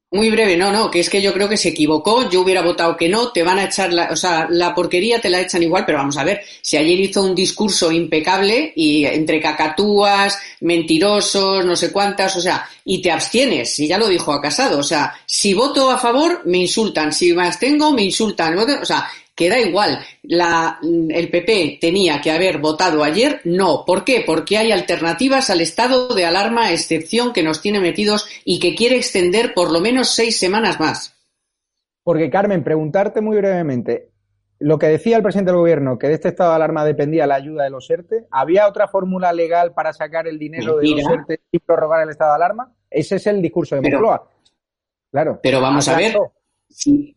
Muy 0.10 0.30
breve, 0.30 0.56
no, 0.56 0.72
no, 0.72 0.90
que 0.90 1.02
es 1.02 1.10
que 1.10 1.22
yo 1.22 1.34
creo 1.34 1.50
que 1.50 1.58
se 1.58 1.68
equivocó, 1.68 2.30
yo 2.30 2.40
hubiera 2.40 2.62
votado 2.62 2.96
que 2.96 3.10
no, 3.10 3.34
te 3.34 3.44
van 3.44 3.60
a 3.60 3.66
echar 3.66 3.92
la, 3.92 4.08
o 4.10 4.16
sea, 4.16 4.48
la 4.50 4.74
porquería 4.74 5.20
te 5.20 5.30
la 5.30 5.42
echan 5.42 5.64
igual, 5.64 5.84
pero 5.86 5.98
vamos 5.98 6.16
a 6.16 6.24
ver, 6.24 6.40
si 6.62 6.78
ayer 6.78 6.98
hizo 6.98 7.22
un 7.24 7.36
discurso 7.36 7.92
impecable 7.92 8.72
y 8.74 9.04
entre 9.04 9.42
cacatúas, 9.42 10.40
mentirosos, 10.62 11.66
no 11.66 11.76
sé 11.76 11.92
cuántas, 11.92 12.38
o 12.38 12.42
sea, 12.42 12.66
y 12.86 13.02
te 13.02 13.12
abstienes, 13.12 13.78
y 13.80 13.88
ya 13.90 13.98
lo 13.98 14.08
dijo 14.08 14.32
a 14.32 14.42
Casado, 14.42 14.80
o 14.80 14.84
sea, 14.84 15.14
si 15.26 15.54
voto 15.54 15.92
a 15.92 15.98
favor, 15.98 16.42
me 16.46 16.60
insultan, 16.60 17.12
si 17.12 17.34
me 17.34 17.46
abstengo, 17.46 17.92
me 17.92 18.04
insultan, 18.04 18.58
o 18.58 18.86
sea, 18.86 19.10
que 19.38 19.50
da 19.50 19.60
igual, 19.60 20.00
la, 20.24 20.80
el 20.82 21.30
PP 21.30 21.78
tenía 21.80 22.20
que 22.20 22.32
haber 22.32 22.58
votado 22.58 23.04
ayer, 23.04 23.40
no. 23.44 23.86
¿Por 23.86 24.04
qué? 24.04 24.24
Porque 24.26 24.58
hay 24.58 24.72
alternativas 24.72 25.52
al 25.52 25.62
estado 25.62 26.16
de 26.16 26.26
alarma, 26.26 26.72
excepción 26.72 27.34
que 27.34 27.44
nos 27.44 27.62
tiene 27.62 27.80
metidos 27.80 28.28
y 28.44 28.60
que 28.60 28.74
quiere 28.74 28.96
extender 28.96 29.54
por 29.54 29.72
lo 29.72 29.80
menos 29.80 30.10
seis 30.10 30.40
semanas 30.40 30.80
más. 30.80 31.16
Porque, 32.02 32.32
Carmen, 32.32 32.64
preguntarte 32.64 33.22
muy 33.22 33.38
brevemente, 33.38 34.10
lo 34.58 34.80
que 34.80 34.88
decía 34.88 35.18
el 35.18 35.22
presidente 35.22 35.52
del 35.52 35.60
gobierno, 35.60 36.00
que 36.00 36.08
de 36.08 36.16
este 36.16 36.30
estado 36.30 36.50
de 36.50 36.56
alarma 36.56 36.84
dependía 36.84 37.28
la 37.28 37.36
ayuda 37.36 37.66
de 37.66 37.70
los 37.70 37.88
ERTE, 37.88 38.26
¿había 38.32 38.68
otra 38.68 38.88
fórmula 38.88 39.32
legal 39.34 39.72
para 39.76 39.94
sacar 39.94 40.28
el 40.28 40.40
dinero 40.40 40.78
de 40.78 40.88
los 40.88 41.12
ERTE 41.12 41.42
y 41.52 41.60
prorrogar 41.60 42.02
el 42.02 42.10
estado 42.10 42.32
de 42.32 42.36
alarma? 42.38 42.74
Ese 42.90 43.18
es 43.18 43.28
el 43.28 43.40
discurso 43.40 43.76
de 43.76 43.82
Moncloa. 43.82 44.28
Claro. 45.12 45.40
Pero 45.44 45.62
vamos 45.62 45.88
a 45.88 45.96
ver, 45.96 46.18
si, 46.68 47.17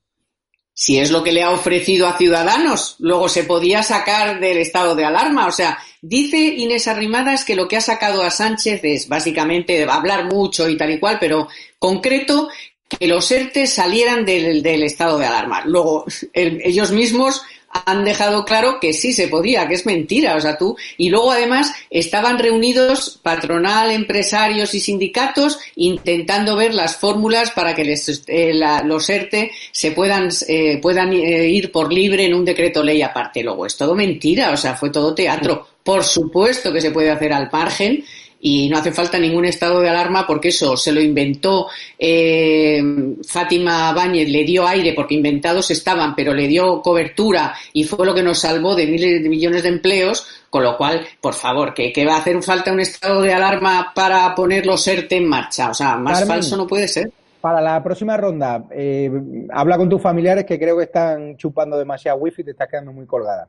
si 0.80 0.98
es 0.98 1.10
lo 1.10 1.22
que 1.22 1.30
le 1.30 1.42
ha 1.42 1.50
ofrecido 1.50 2.06
a 2.06 2.16
Ciudadanos, 2.16 2.96
luego 3.00 3.28
se 3.28 3.44
podía 3.44 3.82
sacar 3.82 4.40
del 4.40 4.56
estado 4.56 4.94
de 4.94 5.04
alarma. 5.04 5.46
O 5.46 5.52
sea, 5.52 5.78
dice 6.00 6.38
Inés 6.38 6.88
Arrimadas 6.88 7.44
que 7.44 7.54
lo 7.54 7.68
que 7.68 7.76
ha 7.76 7.82
sacado 7.82 8.22
a 8.22 8.30
Sánchez 8.30 8.80
es 8.82 9.06
básicamente 9.06 9.84
hablar 9.84 10.24
mucho 10.24 10.70
y 10.70 10.78
tal 10.78 10.92
y 10.92 10.98
cual, 10.98 11.18
pero 11.20 11.48
concreto 11.78 12.48
que 12.88 13.06
los 13.06 13.30
ERTE 13.30 13.66
salieran 13.66 14.24
del, 14.24 14.64
estado 14.82 15.18
de 15.18 15.26
alarma. 15.26 15.62
Luego, 15.66 16.06
ellos 16.32 16.92
mismos 16.92 17.42
han 17.70 18.04
dejado 18.04 18.44
claro 18.44 18.78
que 18.80 18.92
sí 18.92 19.12
se 19.12 19.28
podía, 19.28 19.68
que 19.68 19.74
es 19.74 19.86
mentira. 19.86 20.36
O 20.36 20.40
sea, 20.40 20.58
tú. 20.58 20.76
Y 20.96 21.08
luego, 21.08 21.30
además, 21.30 21.72
estaban 21.88 22.38
reunidos 22.38 23.18
patronal, 23.22 23.90
empresarios 23.90 24.74
y 24.74 24.80
sindicatos 24.80 25.58
intentando 25.76 26.56
ver 26.56 26.74
las 26.74 26.96
fórmulas 26.96 27.52
para 27.52 27.74
que 27.74 27.84
les, 27.84 28.24
eh, 28.26 28.52
los 28.84 29.08
ERTE 29.08 29.52
se 29.70 29.92
puedan, 29.92 30.30
eh, 30.48 30.78
puedan 30.82 31.12
eh, 31.12 31.48
ir 31.48 31.70
por 31.70 31.92
libre 31.92 32.24
en 32.24 32.34
un 32.34 32.44
decreto 32.44 32.82
ley 32.82 33.02
aparte. 33.02 33.42
Luego, 33.42 33.66
es 33.66 33.76
todo 33.76 33.94
mentira. 33.94 34.50
O 34.50 34.56
sea, 34.56 34.74
fue 34.74 34.90
todo 34.90 35.14
teatro. 35.14 35.66
Por 35.82 36.04
supuesto 36.04 36.72
que 36.72 36.80
se 36.80 36.90
puede 36.90 37.10
hacer 37.10 37.32
al 37.32 37.48
margen 37.50 38.04
y 38.40 38.68
no 38.68 38.78
hace 38.78 38.92
falta 38.92 39.18
ningún 39.18 39.44
estado 39.44 39.80
de 39.80 39.88
alarma 39.88 40.26
porque 40.26 40.48
eso 40.48 40.76
se 40.76 40.92
lo 40.92 41.00
inventó 41.00 41.68
eh, 41.98 42.82
Fátima 43.26 43.92
Báñez, 43.92 44.28
le 44.28 44.44
dio 44.44 44.66
aire 44.66 44.94
porque 44.94 45.14
inventados 45.14 45.70
estaban, 45.70 46.14
pero 46.14 46.32
le 46.32 46.48
dio 46.48 46.80
cobertura 46.80 47.54
y 47.72 47.84
fue 47.84 48.06
lo 48.06 48.14
que 48.14 48.22
nos 48.22 48.38
salvó 48.40 48.74
de 48.74 48.86
miles 48.86 49.22
de 49.22 49.28
millones 49.28 49.62
de 49.62 49.68
empleos, 49.68 50.26
con 50.48 50.64
lo 50.64 50.76
cual, 50.76 51.06
por 51.20 51.34
favor, 51.34 51.74
que, 51.74 51.92
va 52.04 52.14
a 52.14 52.18
hacer 52.18 52.42
falta 52.42 52.72
un 52.72 52.80
estado 52.80 53.20
de 53.22 53.32
alarma 53.32 53.92
para 53.94 54.34
poner 54.34 54.64
los 54.66 54.86
ERTE 54.86 55.16
en 55.16 55.28
marcha. 55.28 55.70
O 55.70 55.74
sea, 55.74 55.96
más 55.96 56.26
falso 56.26 56.56
no 56.56 56.66
puede 56.66 56.88
ser. 56.88 57.12
Para 57.40 57.60
la 57.60 57.82
próxima 57.82 58.16
ronda, 58.16 58.64
eh, 58.70 59.10
habla 59.50 59.78
con 59.78 59.88
tus 59.88 60.00
familiares 60.00 60.44
que 60.44 60.58
creo 60.58 60.76
que 60.76 60.84
están 60.84 61.36
chupando 61.36 61.78
demasiado 61.78 62.18
wifi 62.18 62.42
y 62.42 62.44
te 62.46 62.50
estás 62.50 62.68
quedando 62.68 62.92
muy 62.92 63.06
colgada. 63.06 63.48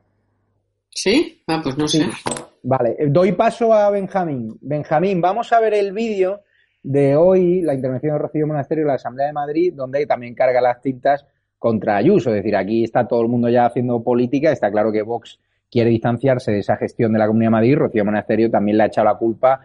¿Sí? 0.90 1.42
Ah, 1.48 1.60
pues 1.64 1.78
no 1.78 1.88
sé. 1.88 2.10
Vale, 2.64 2.96
doy 3.08 3.32
paso 3.32 3.74
a 3.74 3.90
Benjamín. 3.90 4.58
Benjamín, 4.62 5.20
vamos 5.20 5.52
a 5.52 5.60
ver 5.60 5.74
el 5.74 5.94
vídeo 5.94 6.42
de 6.84 7.16
hoy, 7.16 7.62
la 7.62 7.74
intervención 7.74 8.14
de 8.14 8.20
Rocío 8.20 8.46
Monasterio 8.46 8.84
en 8.84 8.90
la 8.90 8.94
Asamblea 8.96 9.28
de 9.28 9.34
Madrid, 9.34 9.74
donde 9.76 10.06
también 10.06 10.36
carga 10.36 10.62
las 10.62 10.82
tintas 10.82 11.26
contra 11.58 11.98
Ayuso. 11.98 12.30
Es 12.30 12.38
decir, 12.38 12.56
aquí 12.56 12.84
está 12.84 13.08
todo 13.08 13.22
el 13.22 13.30
mundo 13.30 13.50
ya 13.50 13.66
haciendo 13.66 14.04
política, 14.04 14.52
está 14.52 14.72
claro 14.72 14.92
que 14.92 15.02
Vox 15.02 15.40
quiere 15.72 15.90
distanciarse 15.90 16.52
de 16.52 16.60
esa 16.60 16.78
gestión 16.78 17.14
de 17.14 17.20
la 17.20 17.28
Comunidad 17.28 17.48
de 17.48 17.52
Madrid. 17.52 17.78
Rocío 17.78 18.06
Monasterio 18.06 18.52
también 18.52 18.78
le 18.78 18.84
ha 18.84 18.88
echado 18.88 19.06
la 19.06 19.16
culpa 19.16 19.62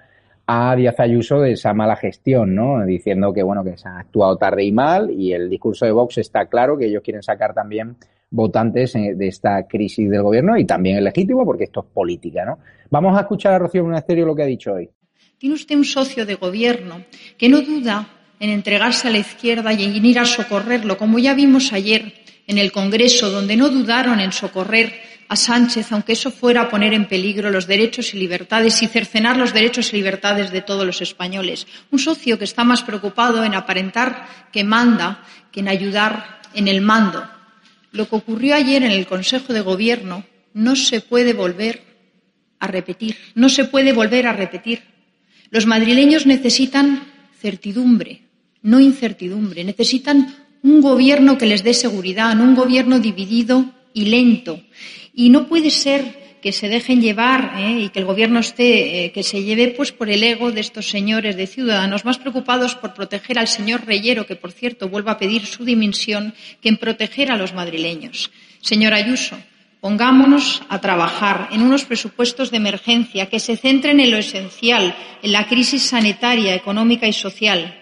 a 0.47 0.77
Díaz 0.77 0.99
Ayuso 1.01 1.41
de 1.41 1.53
esa 1.53 1.75
mala 1.75 1.97
gestión, 1.97 2.55
¿no? 2.55 2.85
Diciendo 2.87 3.33
que, 3.33 3.43
bueno, 3.43 3.65
que 3.65 3.77
se 3.77 3.89
ha 3.89 3.99
actuado 3.99 4.37
tarde 4.37 4.65
y 4.65 4.73
mal 4.73 5.11
y 5.11 5.33
el 5.33 5.51
discurso 5.51 5.85
de 5.85 5.93
Vox 5.93 6.19
está 6.19 6.47
claro 6.47 6.79
que 6.79 6.87
ellos 6.87 7.03
quieren 7.03 7.23
sacar 7.23 7.53
también 7.53 7.97
votantes 8.31 8.95
eh, 8.95 9.15
de 9.15 9.29
esta 9.29 9.67
crisis 9.67 10.11
del 10.11 10.23
gobierno 10.23 10.57
y 10.57 10.65
también 10.65 10.97
es 10.97 11.03
legítimo 11.03 11.45
porque 11.45 11.65
esto 11.65 11.81
es 11.81 11.87
política, 11.93 12.45
¿no? 12.45 12.59
Vamos 12.91 13.17
a 13.17 13.23
escuchar 13.23 13.55
a 13.55 13.59
Rocío 13.59 13.85
Monasterio 13.85 14.27
lo 14.27 14.35
que 14.35 14.43
ha 14.43 14.47
dicho 14.47 14.73
hoy. 14.73 14.89
Tiene 15.39 15.55
usted 15.55 15.77
un 15.77 15.85
socio 15.85 16.25
de 16.25 16.35
gobierno 16.35 17.05
que 17.37 17.49
no 17.49 17.61
duda 17.61 18.09
en 18.39 18.51
entregarse 18.51 19.09
a 19.09 19.11
la 19.11 19.19
izquierda 19.19 19.73
y 19.73 19.85
en 19.85 20.05
ir 20.05 20.19
a 20.19 20.25
socorrerlo, 20.25 20.97
como 20.97 21.19
ya 21.19 21.35
vimos 21.35 21.73
ayer 21.73 22.13
en 22.47 22.59
el 22.59 22.73
Congreso, 22.73 23.31
donde 23.31 23.57
no 23.57 23.69
dudaron 23.69 24.21
en 24.21 24.33
socorrer 24.33 24.93
a 25.29 25.37
Sánchez, 25.37 25.91
aunque 25.91 26.13
eso 26.13 26.31
fuera 26.31 26.69
poner 26.69 26.95
en 26.95 27.09
peligro 27.09 27.51
los 27.51 27.67
derechos 27.67 28.15
y 28.15 28.19
libertades 28.19 28.81
y 28.83 28.87
cercenar 28.87 29.37
los 29.37 29.53
derechos 29.53 29.93
y 29.93 29.97
libertades 29.97 30.53
de 30.53 30.63
todos 30.63 30.87
los 30.87 31.03
españoles. 31.03 31.67
Un 31.91 31.99
socio 31.99 32.39
que 32.39 32.45
está 32.45 32.63
más 32.63 32.83
preocupado 32.83 33.43
en 33.43 33.55
aparentar 33.55 34.27
que 34.53 34.63
manda 34.63 35.25
que 35.51 35.61
en 35.61 35.69
ayudar 35.69 36.41
en 36.55 36.69
el 36.69 36.81
mando. 36.81 37.36
Lo 37.97 38.09
que 38.09 38.17
ocurrió 38.17 38.55
ayer 38.55 38.83
en 38.83 38.91
el 38.91 39.07
Consejo 39.07 39.55
de 39.55 39.63
Gobierno 39.63 40.25
no 40.53 40.77
se 40.77 41.01
puede 41.01 41.33
volver 41.33 41.83
a 42.59 42.67
repetir, 42.67 43.17
no 43.35 43.49
se 43.49 43.65
puede 43.65 43.93
volver 43.93 44.27
a 44.27 44.35
repetir. 44.35 44.83
Los 45.51 45.65
madrileños 45.65 46.27
necesitan 46.27 47.05
certidumbre, 47.41 48.23
no 48.61 48.81
incertidumbre. 48.81 49.65
Necesitan 49.65 50.35
un 50.63 50.83
gobierno 50.83 51.39
que 51.39 51.47
les 51.47 51.65
dé 51.65 51.73
seguridad, 51.73 52.35
no 52.35 52.45
un 52.45 52.55
gobierno 52.55 52.99
dividido 52.99 53.73
y 53.95 54.07
lento. 54.07 54.61
Y 55.15 55.31
no 55.31 55.47
puede 55.47 55.71
ser 55.71 56.26
que 56.47 56.53
se 56.53 56.69
dejen 56.69 57.03
llevar 57.03 57.55
¿eh? 57.59 57.81
y 57.81 57.89
que 57.89 57.99
el 57.99 58.05
gobierno 58.05 58.39
esté, 58.39 59.07
eh, 59.07 59.11
que 59.11 59.25
se 59.25 59.43
lleve 59.43 59.75
pues 59.77 59.91
por 59.91 60.09
el 60.09 60.23
ego 60.23 60.53
de 60.53 60.61
estos 60.61 60.89
señores 60.89 61.35
de 61.35 61.49
ciudadanos 61.49 62.05
más 62.05 62.19
preocupados 62.19 62.77
por 62.77 62.95
proteger 62.95 63.41
al 63.41 63.49
señor 63.49 63.85
Reyero, 63.85 64.27
que 64.27 64.37
por 64.37 64.53
cierto 64.53 64.89
vuelva 64.89 65.11
a 65.11 65.19
pedir 65.19 65.45
su 65.45 65.65
dimisión, 65.65 66.35
que 66.63 66.69
en 66.69 66.77
proteger 66.77 67.33
a 67.33 67.37
los 67.37 67.53
madrileños. 67.53 68.31
Señor 68.61 68.95
Ayuso, 68.95 69.37
pongámonos 69.81 70.63
a 70.69 70.81
trabajar 70.81 71.49
en 71.51 71.63
unos 71.63 71.85
presupuestos 71.85 72.53
de 72.53 72.59
emergencia 72.59 73.27
que 73.27 73.41
se 73.41 73.57
centren 73.57 73.99
en 73.99 74.13
lo 74.13 74.17
esencial, 74.17 74.95
en 75.25 75.33
la 75.33 75.49
crisis 75.49 75.83
sanitaria, 75.83 76.55
económica 76.55 77.09
y 77.09 77.13
social. 77.13 77.75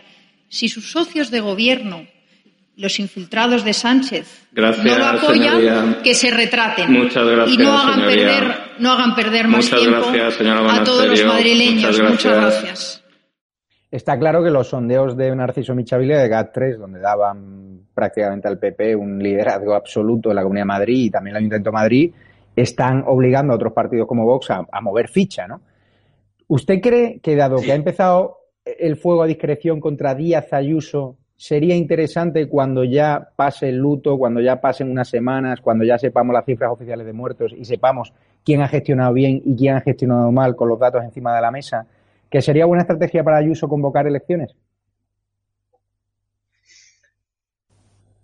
Si 0.48 0.70
sus 0.70 0.90
socios 0.90 1.30
de 1.30 1.40
gobierno 1.40 2.06
los 2.76 2.98
infiltrados 2.98 3.64
de 3.64 3.72
Sánchez 3.72 4.48
no 4.52 4.98
lo 4.98 5.04
apoyan, 5.06 5.98
que 6.02 6.14
se 6.14 6.30
retraten 6.30 6.92
Muchas 6.92 7.26
gracias, 7.26 7.54
y 7.54 7.62
no 7.62 7.78
hagan 7.78 8.00
perder, 8.00 8.54
no 8.78 8.92
hagan 8.92 9.14
perder 9.14 9.48
más 9.48 9.70
tiempo 9.70 10.06
a 10.68 10.84
todos 10.84 11.08
los 11.08 11.24
madrileños. 11.24 12.00
Muchas 12.00 12.36
gracias. 12.36 13.04
Está 13.90 14.18
claro 14.18 14.42
que 14.42 14.50
los 14.50 14.68
sondeos 14.68 15.16
de 15.16 15.34
Narciso 15.36 15.74
Michavile 15.74 16.16
de 16.16 16.28
GAT3, 16.28 16.78
donde 16.78 16.98
daban 16.98 17.86
prácticamente 17.94 18.48
al 18.48 18.58
PP 18.58 18.96
un 18.96 19.22
liderazgo 19.22 19.74
absoluto 19.74 20.30
en 20.30 20.36
la 20.36 20.42
Comunidad 20.42 20.62
de 20.62 20.68
Madrid 20.68 21.04
y 21.04 21.10
también 21.10 21.36
el 21.36 21.38
Ayuntamiento 21.38 21.70
de 21.70 21.74
Madrid, 21.74 22.12
están 22.56 23.04
obligando 23.06 23.52
a 23.52 23.56
otros 23.56 23.72
partidos 23.72 24.08
como 24.08 24.24
Vox 24.24 24.50
a, 24.50 24.66
a 24.70 24.80
mover 24.80 25.08
ficha, 25.08 25.46
¿no? 25.46 25.60
¿Usted 26.48 26.80
cree 26.80 27.20
que 27.20 27.36
dado 27.36 27.56
que 27.62 27.72
ha 27.72 27.76
empezado 27.76 28.38
el 28.64 28.96
fuego 28.96 29.22
a 29.22 29.26
discreción 29.26 29.80
contra 29.80 30.14
Díaz 30.14 30.52
Ayuso, 30.52 31.16
sería 31.36 31.74
interesante 31.74 32.48
cuando 32.48 32.84
ya 32.84 33.30
pase 33.36 33.68
el 33.68 33.76
luto, 33.76 34.16
cuando 34.18 34.40
ya 34.40 34.60
pasen 34.60 34.90
unas 34.90 35.08
semanas, 35.08 35.60
cuando 35.60 35.84
ya 35.84 35.98
sepamos 35.98 36.32
las 36.32 36.44
cifras 36.44 36.70
oficiales 36.70 37.06
de 37.06 37.12
muertos 37.12 37.52
y 37.56 37.64
sepamos 37.64 38.12
quién 38.44 38.62
ha 38.62 38.68
gestionado 38.68 39.12
bien 39.12 39.42
y 39.44 39.56
quién 39.56 39.76
ha 39.76 39.80
gestionado 39.80 40.30
mal 40.32 40.56
con 40.56 40.68
los 40.68 40.78
datos 40.78 41.02
encima 41.02 41.34
de 41.34 41.42
la 41.42 41.50
mesa, 41.50 41.86
que 42.30 42.40
sería 42.40 42.66
buena 42.66 42.82
estrategia 42.82 43.24
para 43.24 43.38
Ayuso 43.38 43.68
convocar 43.68 44.06
elecciones? 44.06 44.54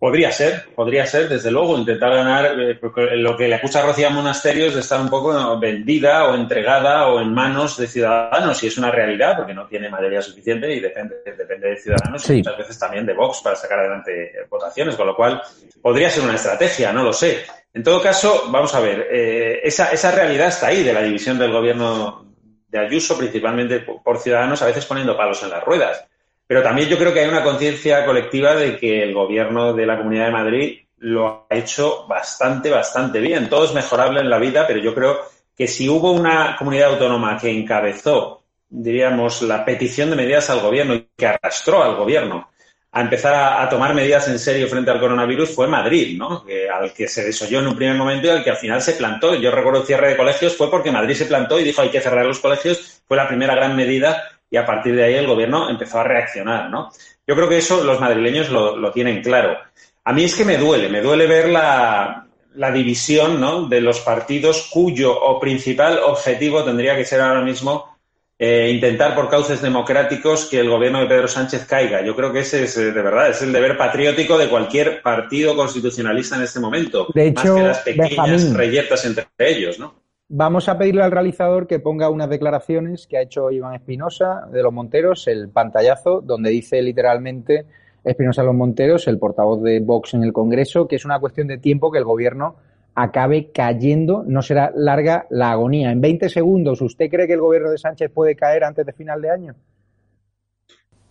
Podría 0.00 0.32
ser, 0.32 0.64
podría 0.74 1.04
ser, 1.04 1.28
desde 1.28 1.50
luego, 1.50 1.76
intentar 1.76 2.14
ganar, 2.14 2.58
eh, 2.58 2.80
lo 3.16 3.36
que 3.36 3.46
le 3.46 3.56
acusa 3.56 3.80
a 3.80 3.86
Rocía 3.86 4.08
Monasterio 4.08 4.64
es 4.64 4.74
de 4.74 4.80
estar 4.80 4.98
un 4.98 5.10
poco 5.10 5.60
vendida 5.60 6.24
o 6.24 6.34
entregada 6.34 7.08
o 7.08 7.20
en 7.20 7.34
manos 7.34 7.76
de 7.76 7.86
ciudadanos, 7.86 8.64
y 8.64 8.68
es 8.68 8.78
una 8.78 8.90
realidad, 8.90 9.36
porque 9.36 9.52
no 9.52 9.66
tiene 9.66 9.90
mayoría 9.90 10.22
suficiente 10.22 10.72
y 10.72 10.80
depende, 10.80 11.16
depende 11.36 11.68
de 11.68 11.76
ciudadanos 11.76 12.30
y 12.30 12.36
muchas 12.36 12.56
veces 12.56 12.78
también 12.78 13.04
de 13.04 13.12
Vox 13.12 13.42
para 13.42 13.56
sacar 13.56 13.80
adelante 13.80 14.32
votaciones, 14.48 14.96
con 14.96 15.06
lo 15.06 15.14
cual 15.14 15.42
podría 15.82 16.08
ser 16.08 16.24
una 16.24 16.36
estrategia, 16.36 16.94
no 16.94 17.02
lo 17.02 17.12
sé. 17.12 17.44
En 17.74 17.82
todo 17.82 18.00
caso, 18.00 18.44
vamos 18.48 18.74
a 18.74 18.80
ver, 18.80 19.06
eh, 19.10 19.60
esa, 19.62 19.92
esa 19.92 20.12
realidad 20.12 20.48
está 20.48 20.68
ahí 20.68 20.82
de 20.82 20.94
la 20.94 21.02
división 21.02 21.38
del 21.38 21.52
gobierno 21.52 22.24
de 22.68 22.78
Ayuso, 22.78 23.18
principalmente 23.18 23.80
por 23.80 24.16
ciudadanos, 24.16 24.62
a 24.62 24.66
veces 24.66 24.86
poniendo 24.86 25.14
palos 25.14 25.42
en 25.42 25.50
las 25.50 25.62
ruedas. 25.62 26.06
Pero 26.50 26.64
también 26.64 26.88
yo 26.88 26.98
creo 26.98 27.14
que 27.14 27.20
hay 27.20 27.28
una 27.28 27.44
conciencia 27.44 28.04
colectiva 28.04 28.56
de 28.56 28.76
que 28.76 29.04
el 29.04 29.14
gobierno 29.14 29.72
de 29.72 29.86
la 29.86 29.96
Comunidad 29.96 30.24
de 30.24 30.32
Madrid 30.32 30.78
lo 30.98 31.46
ha 31.48 31.54
hecho 31.54 32.08
bastante, 32.08 32.70
bastante 32.70 33.20
bien. 33.20 33.48
Todo 33.48 33.66
es 33.66 33.72
mejorable 33.72 34.18
en 34.18 34.28
la 34.28 34.40
vida, 34.40 34.66
pero 34.66 34.80
yo 34.80 34.92
creo 34.92 35.20
que 35.56 35.68
si 35.68 35.88
hubo 35.88 36.10
una 36.10 36.56
comunidad 36.58 36.88
autónoma 36.88 37.38
que 37.38 37.52
encabezó, 37.52 38.42
diríamos, 38.68 39.42
la 39.42 39.64
petición 39.64 40.10
de 40.10 40.16
medidas 40.16 40.50
al 40.50 40.58
gobierno 40.58 40.94
y 40.94 41.06
que 41.16 41.28
arrastró 41.28 41.84
al 41.84 41.94
gobierno 41.94 42.50
a 42.90 43.00
empezar 43.00 43.62
a, 43.62 43.68
tomar 43.68 43.94
medidas 43.94 44.26
en 44.26 44.40
serio 44.40 44.66
frente 44.66 44.90
al 44.90 44.98
coronavirus 44.98 45.54
fue 45.54 45.68
Madrid, 45.68 46.18
¿no? 46.18 46.44
al 46.74 46.92
que 46.92 47.06
se 47.06 47.22
desoyó 47.22 47.60
en 47.60 47.68
un 47.68 47.76
primer 47.76 47.94
momento 47.94 48.26
y 48.26 48.30
al 48.30 48.42
que 48.42 48.50
al 48.50 48.56
final 48.56 48.82
se 48.82 48.94
plantó. 48.94 49.36
Yo 49.36 49.52
recuerdo 49.52 49.82
el 49.82 49.86
cierre 49.86 50.08
de 50.08 50.16
colegios 50.16 50.56
fue 50.56 50.68
porque 50.68 50.90
Madrid 50.90 51.14
se 51.14 51.26
plantó 51.26 51.60
y 51.60 51.62
dijo 51.62 51.80
hay 51.80 51.90
que 51.90 52.00
cerrar 52.00 52.26
los 52.26 52.40
colegios. 52.40 53.04
Fue 53.06 53.16
la 53.16 53.28
primera 53.28 53.54
gran 53.54 53.76
medida 53.76 54.39
y 54.50 54.56
a 54.56 54.66
partir 54.66 54.96
de 54.96 55.04
ahí 55.04 55.14
el 55.14 55.26
gobierno 55.26 55.70
empezó 55.70 56.00
a 56.00 56.04
reaccionar, 56.04 56.68
¿no? 56.68 56.90
Yo 57.26 57.36
creo 57.36 57.48
que 57.48 57.58
eso 57.58 57.84
los 57.84 58.00
madrileños 58.00 58.50
lo, 58.50 58.90
tienen 58.90 59.22
claro. 59.22 59.56
A 60.04 60.12
mí 60.12 60.24
es 60.24 60.34
que 60.34 60.44
me 60.44 60.56
duele, 60.56 60.88
me 60.88 61.00
duele 61.00 61.26
ver 61.28 61.48
la, 61.48 62.26
división 62.74 63.40
¿no? 63.40 63.68
de 63.68 63.80
los 63.80 64.00
partidos 64.00 64.68
cuyo 64.72 65.16
o 65.16 65.38
principal 65.38 66.00
objetivo 66.00 66.64
tendría 66.64 66.96
que 66.96 67.04
ser 67.04 67.20
ahora 67.20 67.42
mismo 67.42 67.96
eh, 68.36 68.72
intentar 68.74 69.14
por 69.14 69.28
cauces 69.28 69.62
democráticos 69.62 70.46
que 70.46 70.58
el 70.58 70.68
gobierno 70.68 71.00
de 71.00 71.06
Pedro 71.06 71.28
Sánchez 71.28 71.66
caiga. 71.66 72.02
Yo 72.02 72.16
creo 72.16 72.32
que 72.32 72.40
ese 72.40 72.64
es, 72.64 72.76
eh, 72.78 72.90
de 72.90 73.02
verdad, 73.02 73.28
es 73.28 73.42
el 73.42 73.52
deber 73.52 73.76
patriótico 73.76 74.36
de 74.36 74.48
cualquier 74.48 75.02
partido 75.02 75.54
constitucionalista 75.54 76.36
en 76.36 76.42
este 76.42 76.58
momento. 76.58 77.06
De 77.14 77.28
hecho, 77.28 77.54
más 77.54 77.54
que 77.54 77.62
las 77.62 77.78
pequeñas 77.80 78.52
reyertas 78.54 79.04
entre 79.04 79.26
ellos, 79.38 79.78
¿no? 79.78 79.99
Vamos 80.32 80.68
a 80.68 80.78
pedirle 80.78 81.02
al 81.02 81.10
realizador 81.10 81.66
que 81.66 81.80
ponga 81.80 82.08
unas 82.08 82.30
declaraciones 82.30 83.08
que 83.08 83.18
ha 83.18 83.22
hecho 83.22 83.50
Iván 83.50 83.74
Espinosa 83.74 84.46
de 84.52 84.62
los 84.62 84.72
Monteros, 84.72 85.26
el 85.26 85.48
pantallazo, 85.48 86.20
donde 86.20 86.50
dice 86.50 86.80
literalmente 86.82 87.66
Espinosa 88.04 88.44
los 88.44 88.54
Monteros, 88.54 89.08
el 89.08 89.18
portavoz 89.18 89.60
de 89.60 89.80
Vox 89.80 90.14
en 90.14 90.22
el 90.22 90.32
Congreso, 90.32 90.86
que 90.86 90.94
es 90.94 91.04
una 91.04 91.18
cuestión 91.18 91.48
de 91.48 91.58
tiempo 91.58 91.90
que 91.90 91.98
el 91.98 92.04
gobierno 92.04 92.54
acabe 92.94 93.50
cayendo, 93.50 94.22
no 94.24 94.40
será 94.40 94.70
larga 94.72 95.26
la 95.30 95.50
agonía. 95.50 95.90
En 95.90 96.00
20 96.00 96.28
segundos, 96.28 96.80
¿usted 96.80 97.10
cree 97.10 97.26
que 97.26 97.32
el 97.32 97.40
gobierno 97.40 97.72
de 97.72 97.78
Sánchez 97.78 98.12
puede 98.14 98.36
caer 98.36 98.62
antes 98.62 98.86
de 98.86 98.92
final 98.92 99.20
de 99.20 99.30
año? 99.30 99.56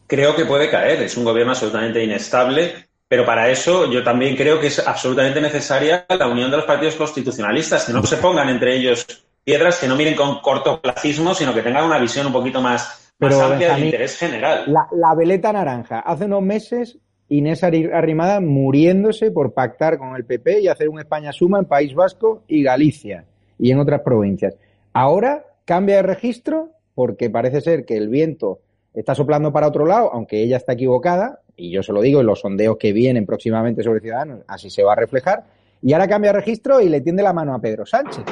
Creo 0.08 0.34
que 0.34 0.46
puede 0.46 0.70
caer, 0.70 1.04
es 1.04 1.18
un 1.18 1.26
gobierno 1.26 1.52
absolutamente 1.52 2.02
inestable, 2.02 2.72
pero 3.10 3.26
para 3.26 3.50
eso 3.50 3.92
yo 3.92 4.04
también 4.04 4.36
creo 4.36 4.60
que 4.60 4.68
es 4.68 4.88
absolutamente 4.88 5.42
necesaria 5.42 6.06
la 6.08 6.28
unión 6.28 6.52
de 6.52 6.58
los 6.58 6.66
partidos 6.66 6.96
constitucionalistas, 6.96 7.86
que 7.86 7.92
no 7.92 8.04
se 8.04 8.18
pongan 8.18 8.50
entre 8.50 8.78
ellos 8.78 9.06
piedras, 9.44 9.80
que 9.80 9.88
no 9.88 9.96
miren 9.96 10.16
con 10.16 10.40
cortoplacismo, 10.42 11.34
sino 11.34 11.52
que 11.52 11.64
tengan 11.64 11.86
una 11.86 11.98
visión 11.98 12.28
un 12.28 12.34
poquito 12.34 12.62
más, 12.62 13.12
amplia 13.20 13.74
del 13.74 13.86
interés 13.86 14.16
general. 14.16 14.66
La, 14.68 15.16
veleta 15.16 15.52
naranja. 15.52 16.00
Hace 16.00 16.26
unos 16.26 16.44
meses 16.44 17.00
Inés 17.30 17.64
Arrimada 17.64 18.40
muriéndose 18.42 19.32
por 19.32 19.54
pactar 19.54 19.98
con 19.98 20.16
el 20.16 20.26
PP 20.26 20.62
y 20.62 20.68
hacer 20.68 20.88
un 20.88 21.00
España 21.00 21.32
suma 21.32 21.58
en 21.58 21.66
País 21.66 21.96
Vasco 21.96 22.44
y 22.48 22.62
Galicia 22.62 23.26
y 23.58 23.72
en 23.72 23.80
otras 23.80 24.02
provincias. 24.02 24.56
Ahora 24.94 25.46
cambia 25.66 25.98
de 25.98 26.04
registro 26.04 26.70
porque 26.94 27.32
parece 27.32 27.62
ser 27.62 27.86
que 27.86 27.98
el 27.98 28.08
viento 28.08 28.60
está 28.94 29.16
soplando 29.16 29.52
para 29.52 29.68
otro 29.68 29.86
lado, 29.86 30.12
aunque 30.14 30.44
ella 30.44 30.58
está 30.58 30.74
equivocada, 30.74 31.40
y 31.60 31.72
yo 31.72 31.84
se 31.84 31.92
lo 31.92 32.02
digo 32.02 32.22
en 32.22 32.28
los 32.28 32.40
sondeos 32.40 32.78
que 32.78 32.94
vienen 32.94 33.26
próximamente 33.26 33.84
sobre 33.84 34.00
Ciudadanos, 34.00 34.40
así 34.48 34.70
se 34.70 34.84
va 34.84 34.94
a 34.94 34.96
reflejar, 34.96 35.44
y 35.82 35.94
ahora 35.94 36.08
cambia 36.08 36.32
registro 36.32 36.82
y 36.82 36.90
le 36.90 37.02
tiende 37.02 37.22
la 37.22 37.34
mano 37.34 37.54
a 37.54 37.60
Pedro 37.60 37.86
Sánchez. 37.86 38.24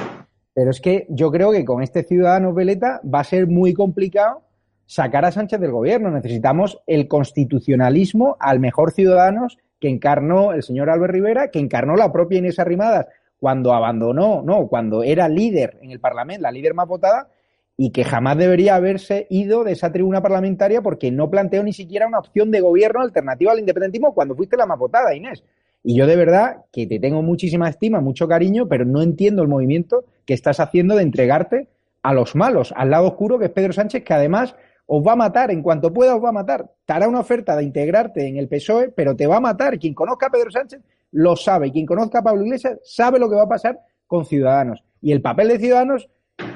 Pero 0.54 0.72
es 0.72 0.82
que 0.82 1.06
yo 1.10 1.32
creo 1.32 1.52
que 1.52 1.64
con 1.64 1.84
este 1.84 2.04
Ciudadanos 2.04 2.56
Veleta 2.56 3.00
va 3.04 3.20
a 3.20 3.24
ser 3.24 3.48
muy 3.48 3.74
complicado 3.74 4.42
sacar 4.86 5.24
a 5.26 5.32
Sánchez 5.32 5.60
del 5.60 5.72
gobierno. 5.72 6.10
Necesitamos 6.10 6.80
el 6.88 7.08
constitucionalismo 7.08 8.38
al 8.40 8.60
mejor 8.60 8.92
Ciudadanos 8.92 9.60
que 9.80 9.90
encarnó 9.90 10.54
el 10.54 10.64
señor 10.64 10.90
Albert 10.90 11.14
Rivera, 11.14 11.52
que 11.52 11.60
encarnó 11.60 11.96
la 11.96 12.12
propia 12.12 12.40
Inés 12.40 12.58
Arrimadas 12.58 13.06
cuando 13.40 13.74
abandonó, 13.74 14.42
no, 14.42 14.68
cuando 14.68 15.04
era 15.04 15.30
líder 15.30 15.78
en 15.82 15.92
el 15.92 16.00
Parlamento, 16.00 16.42
la 16.42 16.52
líder 16.52 16.74
más 16.74 16.88
votada, 16.88 17.30
y 17.78 17.92
que 17.92 18.04
jamás 18.04 18.38
debería 18.38 18.76
haberse 18.76 19.28
ido 19.30 19.64
de 19.64 19.74
esa 19.74 19.92
tribuna 19.92 20.22
parlamentaria 20.22 20.82
porque 20.82 21.12
no 21.12 21.30
planteó 21.30 21.64
ni 21.64 21.74
siquiera 21.74 22.08
una 22.08 22.20
opción 22.20 22.50
de 22.50 22.60
gobierno 22.60 23.02
alternativa 23.02 23.52
al 23.52 23.60
independentismo 23.60 24.16
cuando 24.16 24.36
fuiste 24.36 24.58
la 24.58 24.66
más 24.66 24.80
votada, 24.80 25.16
Inés. 25.16 25.44
Y 25.84 25.96
yo 25.96 26.08
de 26.08 26.16
verdad 26.16 26.66
que 26.74 26.88
te 26.88 27.00
tengo 27.00 27.22
muchísima 27.22 27.70
estima, 27.70 28.02
mucho 28.02 28.28
cariño, 28.28 28.68
pero 28.68 28.84
no 28.84 29.04
entiendo 29.04 29.44
el 29.44 29.48
movimiento 29.48 30.06
que 30.26 30.34
estás 30.34 30.60
haciendo 30.60 30.96
de 30.96 31.04
entregarte 31.04 31.70
a 32.02 32.14
los 32.14 32.36
malos, 32.36 32.74
al 32.76 32.90
lado 32.90 33.08
oscuro 33.08 33.38
que 33.38 33.46
es 33.46 33.52
Pedro 33.52 33.74
Sánchez, 33.74 34.04
que 34.04 34.14
además 34.14 34.56
os 34.88 35.06
va 35.06 35.14
a 35.14 35.18
matar, 35.18 35.52
en 35.52 35.62
cuanto 35.62 35.94
pueda 35.94 36.16
os 36.16 36.24
va 36.24 36.30
a 36.30 36.34
matar. 36.34 36.72
Te 36.86 36.94
hará 36.94 37.08
una 37.08 37.20
oferta 37.20 37.56
de 37.56 37.64
integrarte 37.64 38.28
en 38.28 38.38
el 38.38 38.48
PSOE, 38.48 38.90
pero 38.90 39.16
te 39.16 39.28
va 39.28 39.38
a 39.38 39.42
matar. 39.42 39.78
Quien 39.78 39.94
conozca 39.94 40.28
a 40.28 40.30
Pedro 40.30 40.50
Sánchez 40.50 40.82
lo 41.12 41.36
sabe. 41.36 41.72
Quien 41.72 41.86
conozca 41.86 42.20
a 42.20 42.24
Pablo 42.24 42.44
Iglesias 42.44 42.80
sabe 42.84 43.20
lo 43.20 43.30
que 43.30 43.36
va 43.36 43.44
a 43.44 43.50
pasar 43.50 43.80
con 44.08 44.26
Ciudadanos. 44.26 44.82
Y 45.02 45.12
el 45.12 45.22
papel 45.22 45.50
de 45.50 45.60
Ciudadanos, 45.60 46.10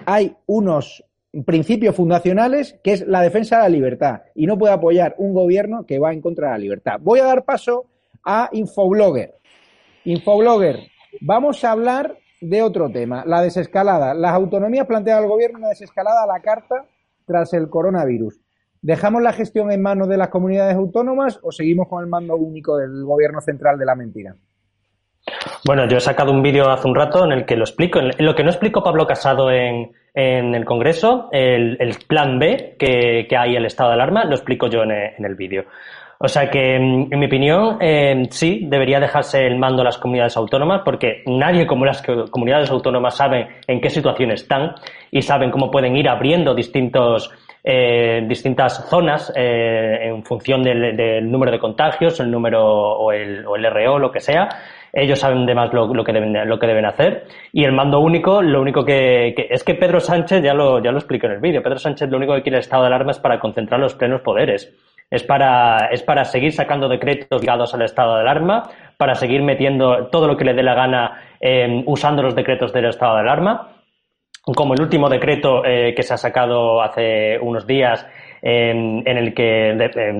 hay 0.06 0.36
unos 0.46 1.04
principios 1.46 1.96
fundacionales, 1.96 2.80
que 2.84 2.94
es 2.94 3.08
la 3.08 3.22
defensa 3.22 3.58
de 3.58 3.64
la 3.64 3.70
libertad. 3.70 4.22
Y 4.36 4.46
no 4.46 4.58
puede 4.58 4.74
apoyar 4.74 5.16
un 5.18 5.34
gobierno 5.34 5.86
que 5.86 6.00
va 6.00 6.14
en 6.14 6.22
contra 6.22 6.48
de 6.48 6.54
la 6.54 6.60
libertad. 6.60 7.00
Voy 7.02 7.20
a 7.20 7.26
dar 7.26 7.46
paso 7.46 7.86
a 8.24 8.50
Infoblogger. 8.52 9.36
Infoblogger, 10.06 10.80
vamos 11.22 11.64
a 11.64 11.72
hablar 11.72 12.18
de 12.42 12.62
otro 12.62 12.90
tema, 12.92 13.24
la 13.26 13.42
desescalada. 13.42 14.14
Las 14.14 14.34
autonomías 14.34 14.88
plantean 14.88 15.20
al 15.20 15.30
gobierno 15.30 15.60
una 15.60 15.70
desescalada 15.70 16.24
a 16.24 16.28
la 16.28 16.42
carta 16.42 16.86
tras 17.26 17.54
el 17.54 17.70
coronavirus. 17.70 18.40
¿Dejamos 18.82 19.22
la 19.22 19.32
gestión 19.32 19.72
en 19.72 19.82
manos 19.82 20.10
de 20.10 20.18
las 20.18 20.30
comunidades 20.30 20.76
autónomas 20.76 21.40
o 21.44 21.52
seguimos 21.52 21.88
con 21.88 22.04
el 22.04 22.10
mando 22.10 22.36
único 22.36 22.78
del 22.78 23.06
gobierno 23.06 23.40
central 23.40 23.78
de 23.78 23.86
la 23.86 23.96
mentira? 23.96 24.36
Bueno, 25.66 25.88
yo 25.88 25.98
he 25.98 26.02
sacado 26.02 26.32
un 26.32 26.42
vídeo 26.42 26.68
hace 26.68 26.88
un 26.88 26.96
rato 26.96 27.24
en 27.24 27.32
el 27.32 27.46
que 27.46 27.56
lo 27.56 27.64
explico. 27.64 28.00
En 28.00 28.26
lo 28.26 28.34
que 28.34 28.44
no 28.44 28.50
explicó 28.50 28.84
Pablo 28.84 29.06
Casado 29.06 29.52
en, 29.52 29.92
en 30.14 30.54
el 30.56 30.66
Congreso, 30.66 31.30
el, 31.32 31.78
plan 32.08 32.38
B 32.40 32.76
que, 32.78 33.28
hay 33.38 33.56
el 33.56 33.66
estado 33.66 33.90
de 33.90 33.96
alarma, 33.96 34.26
lo 34.26 34.36
explico 34.36 34.68
yo 34.68 34.84
en, 34.84 34.92
el 35.26 35.36
vídeo. 35.36 35.66
O 36.20 36.28
sea 36.28 36.52
que, 36.52 36.76
en 36.76 37.10
mi 37.10 37.26
opinión, 37.26 37.78
eh, 37.80 38.28
sí, 38.30 38.68
debería 38.68 39.00
dejarse 39.00 39.48
el 39.48 39.58
mando 39.58 39.82
a 39.82 39.86
las 39.86 39.98
comunidades 39.98 40.38
autónomas 40.38 40.82
porque 40.86 41.24
nadie 41.26 41.66
como 41.66 41.86
las 41.86 42.04
comunidades 42.30 42.70
autónomas 42.70 43.16
sabe 43.16 43.48
en 43.66 43.82
qué 43.82 43.90
situación 43.90 44.32
están 44.32 44.76
y 45.10 45.24
saben 45.24 45.50
cómo 45.50 45.72
pueden 45.72 45.96
ir 45.96 46.08
abriendo 46.08 46.54
distintos, 46.54 47.32
eh, 47.64 48.24
distintas 48.28 48.88
zonas 48.88 49.34
eh, 49.36 50.10
en 50.10 50.24
función 50.24 50.62
del, 50.62 51.32
número 51.32 51.52
de 51.52 51.60
contagios, 51.60 52.20
el 52.20 52.30
número 52.30 52.64
o 52.64 53.12
el, 53.12 53.44
o 53.48 53.56
el 53.56 53.66
RO, 53.66 53.98
lo 53.98 54.12
que 54.12 54.20
sea 54.20 54.48
ellos 54.94 55.20
saben 55.20 55.46
de 55.46 55.56
más 55.56 55.74
lo, 55.74 56.04
que 56.04 56.14
deben, 56.14 56.48
lo 56.48 56.60
que 56.60 56.68
deben 56.68 56.86
hacer. 56.86 57.26
Y 57.54 57.64
el 57.64 57.72
mando 57.72 58.00
único, 58.00 58.42
lo 58.42 58.62
único 58.62 58.84
que, 58.84 59.36
es 59.50 59.64
que 59.64 59.76
Pedro 59.76 60.00
Sánchez, 60.00 60.44
ya 60.44 60.54
lo, 60.54 60.82
ya 60.84 60.92
lo 60.92 60.98
expliqué 60.98 61.28
en 61.28 61.34
el 61.34 61.40
vídeo, 61.40 61.64
Pedro 61.64 61.78
Sánchez 61.78 62.10
lo 62.10 62.18
único 62.18 62.34
que 62.36 62.42
quiere 62.42 62.58
el 62.58 62.62
estado 62.62 62.84
de 62.84 62.88
alarma 62.88 63.12
es 63.12 63.20
para 63.20 63.40
concentrar 63.40 63.80
los 63.80 63.96
plenos 63.96 64.22
poderes. 64.22 64.74
Es 65.10 65.24
para, 65.24 65.90
es 65.92 66.04
para 66.04 66.24
seguir 66.24 66.54
sacando 66.54 66.88
decretos 66.88 67.42
ligados 67.42 67.74
al 67.74 67.82
estado 67.82 68.16
de 68.16 68.22
alarma, 68.22 68.70
para 68.98 69.16
seguir 69.16 69.42
metiendo 69.42 70.08
todo 70.08 70.28
lo 70.28 70.38
que 70.38 70.46
le 70.46 70.54
dé 70.54 70.64
la 70.64 70.74
gana 70.74 71.22
eh, 71.42 71.84
usando 71.86 72.24
los 72.24 72.36
decretos 72.36 72.72
del 72.72 72.86
estado 72.86 73.16
de 73.16 73.22
alarma 73.22 73.76
como 74.44 74.74
el 74.74 74.82
último 74.82 75.08
decreto 75.08 75.64
eh, 75.66 75.94
que 75.96 76.04
se 76.04 76.14
ha 76.14 76.18
sacado 76.18 76.82
hace 76.82 77.38
unos 77.40 77.68
días 77.68 78.08
en, 78.42 79.08
el 79.08 79.34
que, 79.34 79.74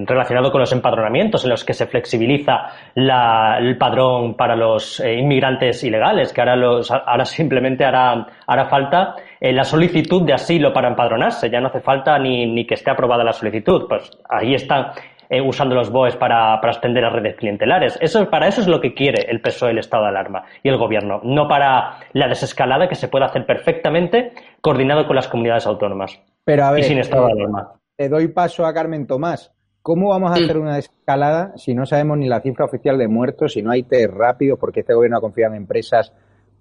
relacionado 0.06 0.52
con 0.52 0.62
los 0.62 0.72
empadronamientos, 0.72 1.44
en 1.44 1.50
los 1.50 1.64
que 1.64 1.74
se 1.74 1.88
flexibiliza 1.88 2.68
el 2.96 3.78
padrón 3.78 4.36
para 4.36 4.56
los 4.56 5.00
eh, 5.00 5.16
inmigrantes 5.16 5.84
ilegales, 5.84 6.32
que 6.32 6.42
ahora, 6.42 6.56
los, 6.56 6.92
ahora 6.92 7.26
simplemente 7.26 7.84
hará, 7.84 8.28
hará 8.46 8.66
falta 8.66 9.16
eh, 9.40 9.52
la 9.52 9.64
solicitud 9.64 10.24
de 10.24 10.34
asilo 10.34 10.72
para 10.72 10.90
empadronarse. 10.90 11.50
Ya 11.50 11.60
no 11.60 11.68
hace 11.68 11.82
falta 11.82 12.18
ni, 12.20 12.46
ni 12.46 12.66
que 12.66 12.76
esté 12.76 12.92
aprobada 12.92 13.24
la 13.24 13.34
solicitud. 13.34 13.88
Pues 13.88 14.12
ahí 14.30 14.54
están 14.54 14.92
eh, 15.34 15.42
usando 15.42 15.76
los 15.76 15.90
BOEs 15.90 16.18
para, 16.18 16.60
para 16.60 16.74
extender 16.74 17.04
las 17.04 17.14
redes 17.14 17.38
clientelares. 17.38 17.98
Eso, 18.02 18.30
para 18.30 18.50
eso 18.50 18.60
es 18.60 18.68
lo 18.68 18.82
que 18.82 18.94
quiere 18.94 19.32
el 19.32 19.40
PSOE, 19.40 19.72
el 19.72 19.80
Estado 19.80 20.04
de 20.04 20.10
Alarma 20.10 20.44
y 20.62 20.68
el 20.68 20.78
Gobierno, 20.78 21.22
no 21.24 21.48
para 21.48 22.00
la 22.12 22.28
desescalada 22.28 22.90
que 22.90 22.96
se 22.96 23.08
puede 23.08 23.24
hacer 23.24 23.46
perfectamente 23.46 24.34
coordinado 24.60 25.08
con 25.08 25.16
las 25.16 25.30
comunidades 25.30 25.66
autónomas. 25.66 26.22
Pero 26.44 26.66
a 26.66 26.72
ver, 26.72 26.82
y 26.82 26.84
sin 26.84 26.98
estado 26.98 27.28
de 27.28 27.32
eh, 27.32 27.36
alarma. 27.38 27.81
Te 28.02 28.10
doy 28.10 28.30
paso 28.30 28.66
a 28.66 28.74
Carmen 28.74 29.06
Tomás. 29.06 29.52
¿Cómo 29.84 30.10
vamos 30.10 30.32
a 30.32 30.34
hacer 30.34 30.58
una 30.58 30.78
desescalada 30.78 31.54
si 31.56 31.76
no 31.76 31.86
sabemos 31.86 32.18
ni 32.18 32.28
la 32.28 32.42
cifra 32.42 32.66
oficial 32.66 32.98
de 32.98 33.08
muertos, 33.08 33.54
si 33.54 33.62
no 33.62 33.70
hay 33.70 33.84
test 33.84 34.12
rápidos, 34.12 34.58
porque 34.58 34.80
este 34.80 34.96
gobierno 34.96 35.18
ha 35.20 35.22
confiado 35.22 35.54
en 35.54 35.62
empresas, 35.62 36.12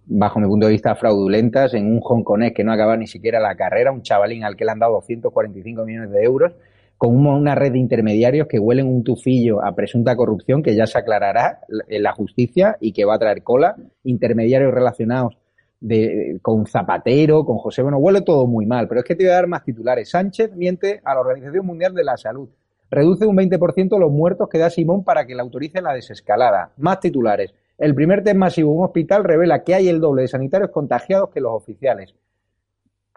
bajo 0.05 0.39
mi 0.39 0.47
punto 0.47 0.67
de 0.67 0.73
vista, 0.73 0.95
fraudulentas, 0.97 1.73
en 1.73 1.87
un 1.87 2.01
hongkonés 2.03 2.53
que 2.53 2.63
no 2.63 2.75
acaba 2.75 2.95
ni 2.99 3.07
siquiera 3.07 3.41
la 3.41 3.55
carrera, 3.55 3.91
un 3.91 4.03
chavalín 4.03 4.45
al 4.45 4.55
que 4.55 4.67
le 4.67 4.73
han 4.73 4.81
dado 4.81 4.93
245 4.97 5.83
millones 5.87 6.11
de 6.11 6.23
euros, 6.23 6.53
con 6.99 7.17
una 7.17 7.55
red 7.55 7.73
de 7.73 7.79
intermediarios 7.79 8.47
que 8.47 8.59
huelen 8.59 8.87
un 8.87 9.03
tufillo 9.03 9.65
a 9.65 9.75
presunta 9.75 10.17
corrupción 10.17 10.63
que 10.63 10.77
ya 10.77 10.87
se 10.87 10.99
aclarará 10.99 11.61
en 11.89 12.03
la 12.03 12.13
justicia 12.13 12.77
y 12.83 12.93
que 12.93 13.07
va 13.07 13.15
a 13.15 13.19
traer 13.19 13.43
cola, 13.43 13.77
intermediarios 14.05 14.75
relacionados 14.75 15.39
de, 15.81 16.39
con 16.43 16.67
Zapatero, 16.67 17.45
con 17.45 17.57
José 17.57 17.83
Bueno, 17.83 17.99
huele 17.99 18.21
todo 18.21 18.47
muy 18.47 18.67
mal, 18.67 18.87
pero 18.87 19.01
es 19.01 19.07
que 19.07 19.17
te 19.17 19.25
voy 19.25 19.33
a 19.33 19.37
dar 19.37 19.47
más 19.47 19.65
titulares. 19.65 20.11
Sánchez 20.11 20.55
miente 20.55 21.01
a 21.05 21.15
la 21.15 21.21
Organización 21.21 21.67
Mundial 21.67 21.95
de 21.95 22.05
la 22.05 22.17
Salud. 22.17 22.49
Reduce 22.91 23.27
un 23.27 23.37
20% 23.37 23.99
los 23.99 24.11
muertos 24.11 24.49
que 24.49 24.59
da 24.59 24.69
Simón 24.69 25.05
para 25.05 25.27
que 25.27 25.35
le 25.35 25.41
autorice 25.41 25.81
la 25.81 25.95
desescalada. 25.95 26.73
Más 26.77 27.01
titulares. 27.01 27.55
El 27.79 27.95
primer 27.95 28.23
test 28.23 28.37
masivo 28.37 28.73
en 28.73 28.79
un 28.79 28.85
hospital 28.85 29.25
revela 29.25 29.65
que 29.65 29.75
hay 29.75 29.89
el 29.89 30.01
doble 30.01 30.23
de 30.23 30.29
sanitarios 30.29 30.71
contagiados 30.71 31.31
que 31.31 31.41
los 31.41 31.53
oficiales. 31.53 32.15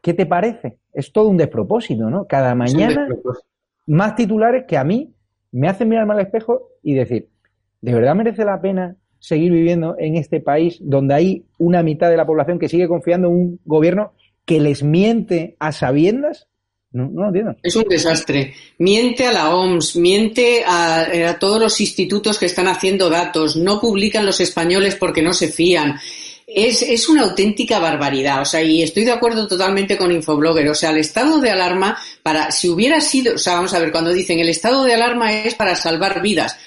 ¿Qué 0.02 0.14
te 0.14 0.26
parece? 0.26 0.78
Es 0.94 1.12
todo 1.12 1.28
un 1.28 1.38
despropósito, 1.38 2.10
¿no? 2.10 2.26
Cada 2.26 2.56
mañana 2.56 3.08
más 3.88 4.16
titulares 4.16 4.66
que 4.68 4.78
a 4.78 4.84
mí 4.84 5.14
me 5.52 5.68
hacen 5.68 5.90
mirarme 5.90 6.14
al 6.14 6.22
espejo 6.22 6.70
y 6.82 6.94
decir, 6.94 7.30
¿de 7.82 7.94
verdad 7.94 8.16
merece 8.16 8.46
la 8.46 8.62
pena 8.62 8.96
seguir 9.24 9.54
viviendo 9.54 9.96
en 9.98 10.18
este 10.18 10.42
país 10.42 10.80
donde 10.82 11.14
hay 11.14 11.46
una 11.58 11.82
mitad 11.82 12.10
de 12.10 12.18
la 12.18 12.26
población 12.26 12.60
que 12.60 12.68
sigue 12.68 12.90
confiando 12.90 13.30
en 13.30 13.34
un 13.34 13.60
gobierno 13.64 14.12
que 14.44 14.60
les 14.60 14.84
miente 14.84 15.56
a 15.60 15.72
sabiendas? 15.72 16.50
No, 16.92 17.10
no 17.10 17.22
lo 17.22 17.28
entiendo. 17.30 17.56
Es 17.64 17.74
un 17.78 17.86
desastre. 17.86 18.54
Miente 18.80 19.26
a 19.26 19.32
la 19.32 19.56
OMS, 19.56 19.96
miente 19.96 20.64
a, 20.66 21.30
a, 21.30 21.40
todos 21.40 21.60
los 21.60 21.80
institutos 21.80 22.38
que 22.38 22.48
están 22.48 22.68
haciendo 22.68 23.10
datos, 23.10 23.56
no 23.56 23.80
publican 23.80 24.26
los 24.26 24.42
españoles 24.42 24.96
porque 24.96 25.22
no 25.22 25.32
se 25.32 25.48
fían. 25.48 25.96
Es, 26.56 26.82
es, 26.82 27.10
una 27.10 27.24
auténtica 27.24 27.80
barbaridad. 27.80 28.42
O 28.42 28.46
sea, 28.46 28.62
y 28.62 28.82
estoy 28.84 29.06
de 29.06 29.12
acuerdo 29.12 29.48
totalmente 29.48 29.98
con 29.98 30.12
Infoblogger. 30.12 30.70
O 30.70 30.76
sea, 30.76 30.92
el 30.92 30.98
estado 30.98 31.40
de 31.40 31.52
alarma, 31.52 31.98
para, 32.22 32.52
si 32.52 32.70
hubiera 32.70 33.02
sido, 33.02 33.36
o 33.36 33.38
sea, 33.38 33.56
vamos 33.56 33.74
a 33.74 33.80
ver, 33.80 33.92
cuando 33.92 34.12
dicen 34.12 34.40
el 34.40 34.50
estado 34.50 34.84
de 34.84 34.94
alarma 34.94 35.34
es 35.34 35.56
para 35.56 35.76
salvar 35.76 36.22
vidas. 36.22 36.58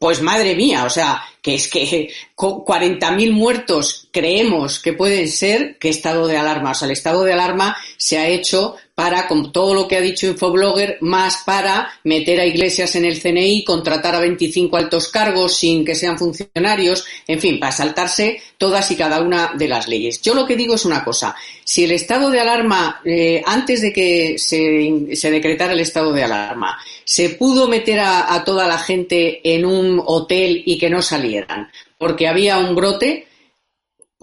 Pues 0.00 0.20
madre 0.20 0.56
mía, 0.56 0.84
o 0.84 0.90
sea, 0.90 1.22
que 1.40 1.54
es 1.54 1.68
que 1.68 2.10
40.000 2.36 3.30
muertos 3.30 4.08
creemos 4.10 4.80
que 4.80 4.94
pueden 4.94 5.28
ser, 5.28 5.78
¿qué 5.78 5.90
estado 5.90 6.26
de 6.26 6.36
alarma? 6.36 6.72
O 6.72 6.74
sea, 6.74 6.86
el 6.86 6.92
estado 6.92 7.22
de 7.22 7.34
alarma 7.34 7.76
se 7.96 8.18
ha 8.18 8.26
hecho 8.26 8.74
para, 8.94 9.26
con 9.26 9.50
todo 9.50 9.74
lo 9.74 9.88
que 9.88 9.96
ha 9.96 10.00
dicho 10.00 10.26
Infoblogger, 10.26 10.98
más 11.00 11.42
para 11.44 11.90
meter 12.04 12.38
a 12.38 12.46
iglesias 12.46 12.94
en 12.94 13.04
el 13.04 13.20
CNI, 13.20 13.64
contratar 13.64 14.14
a 14.14 14.20
25 14.20 14.76
altos 14.76 15.08
cargos 15.08 15.56
sin 15.56 15.84
que 15.84 15.96
sean 15.96 16.16
funcionarios, 16.16 17.04
en 17.26 17.40
fin, 17.40 17.58
para 17.58 17.72
saltarse 17.72 18.40
todas 18.56 18.88
y 18.92 18.96
cada 18.96 19.20
una 19.20 19.52
de 19.56 19.66
las 19.66 19.88
leyes. 19.88 20.22
Yo 20.22 20.34
lo 20.34 20.46
que 20.46 20.56
digo 20.56 20.76
es 20.76 20.84
una 20.84 21.04
cosa, 21.04 21.34
si 21.64 21.84
el 21.84 21.90
estado 21.90 22.30
de 22.30 22.40
alarma, 22.40 23.00
eh, 23.04 23.42
antes 23.44 23.82
de 23.82 23.92
que 23.92 24.36
se, 24.38 25.16
se, 25.16 25.30
decretara 25.30 25.72
el 25.72 25.80
estado 25.80 26.12
de 26.12 26.22
alarma, 26.22 26.78
se 27.04 27.30
pudo 27.30 27.66
meter 27.66 27.98
a, 27.98 28.32
a 28.32 28.44
toda 28.44 28.68
la 28.68 28.78
gente 28.78 29.40
en 29.42 29.66
un 29.66 30.00
hotel 30.06 30.62
y 30.64 30.78
que 30.78 30.90
no 30.90 31.02
salieran, 31.02 31.68
porque 31.98 32.28
había 32.28 32.58
un 32.58 32.76
brote, 32.76 33.26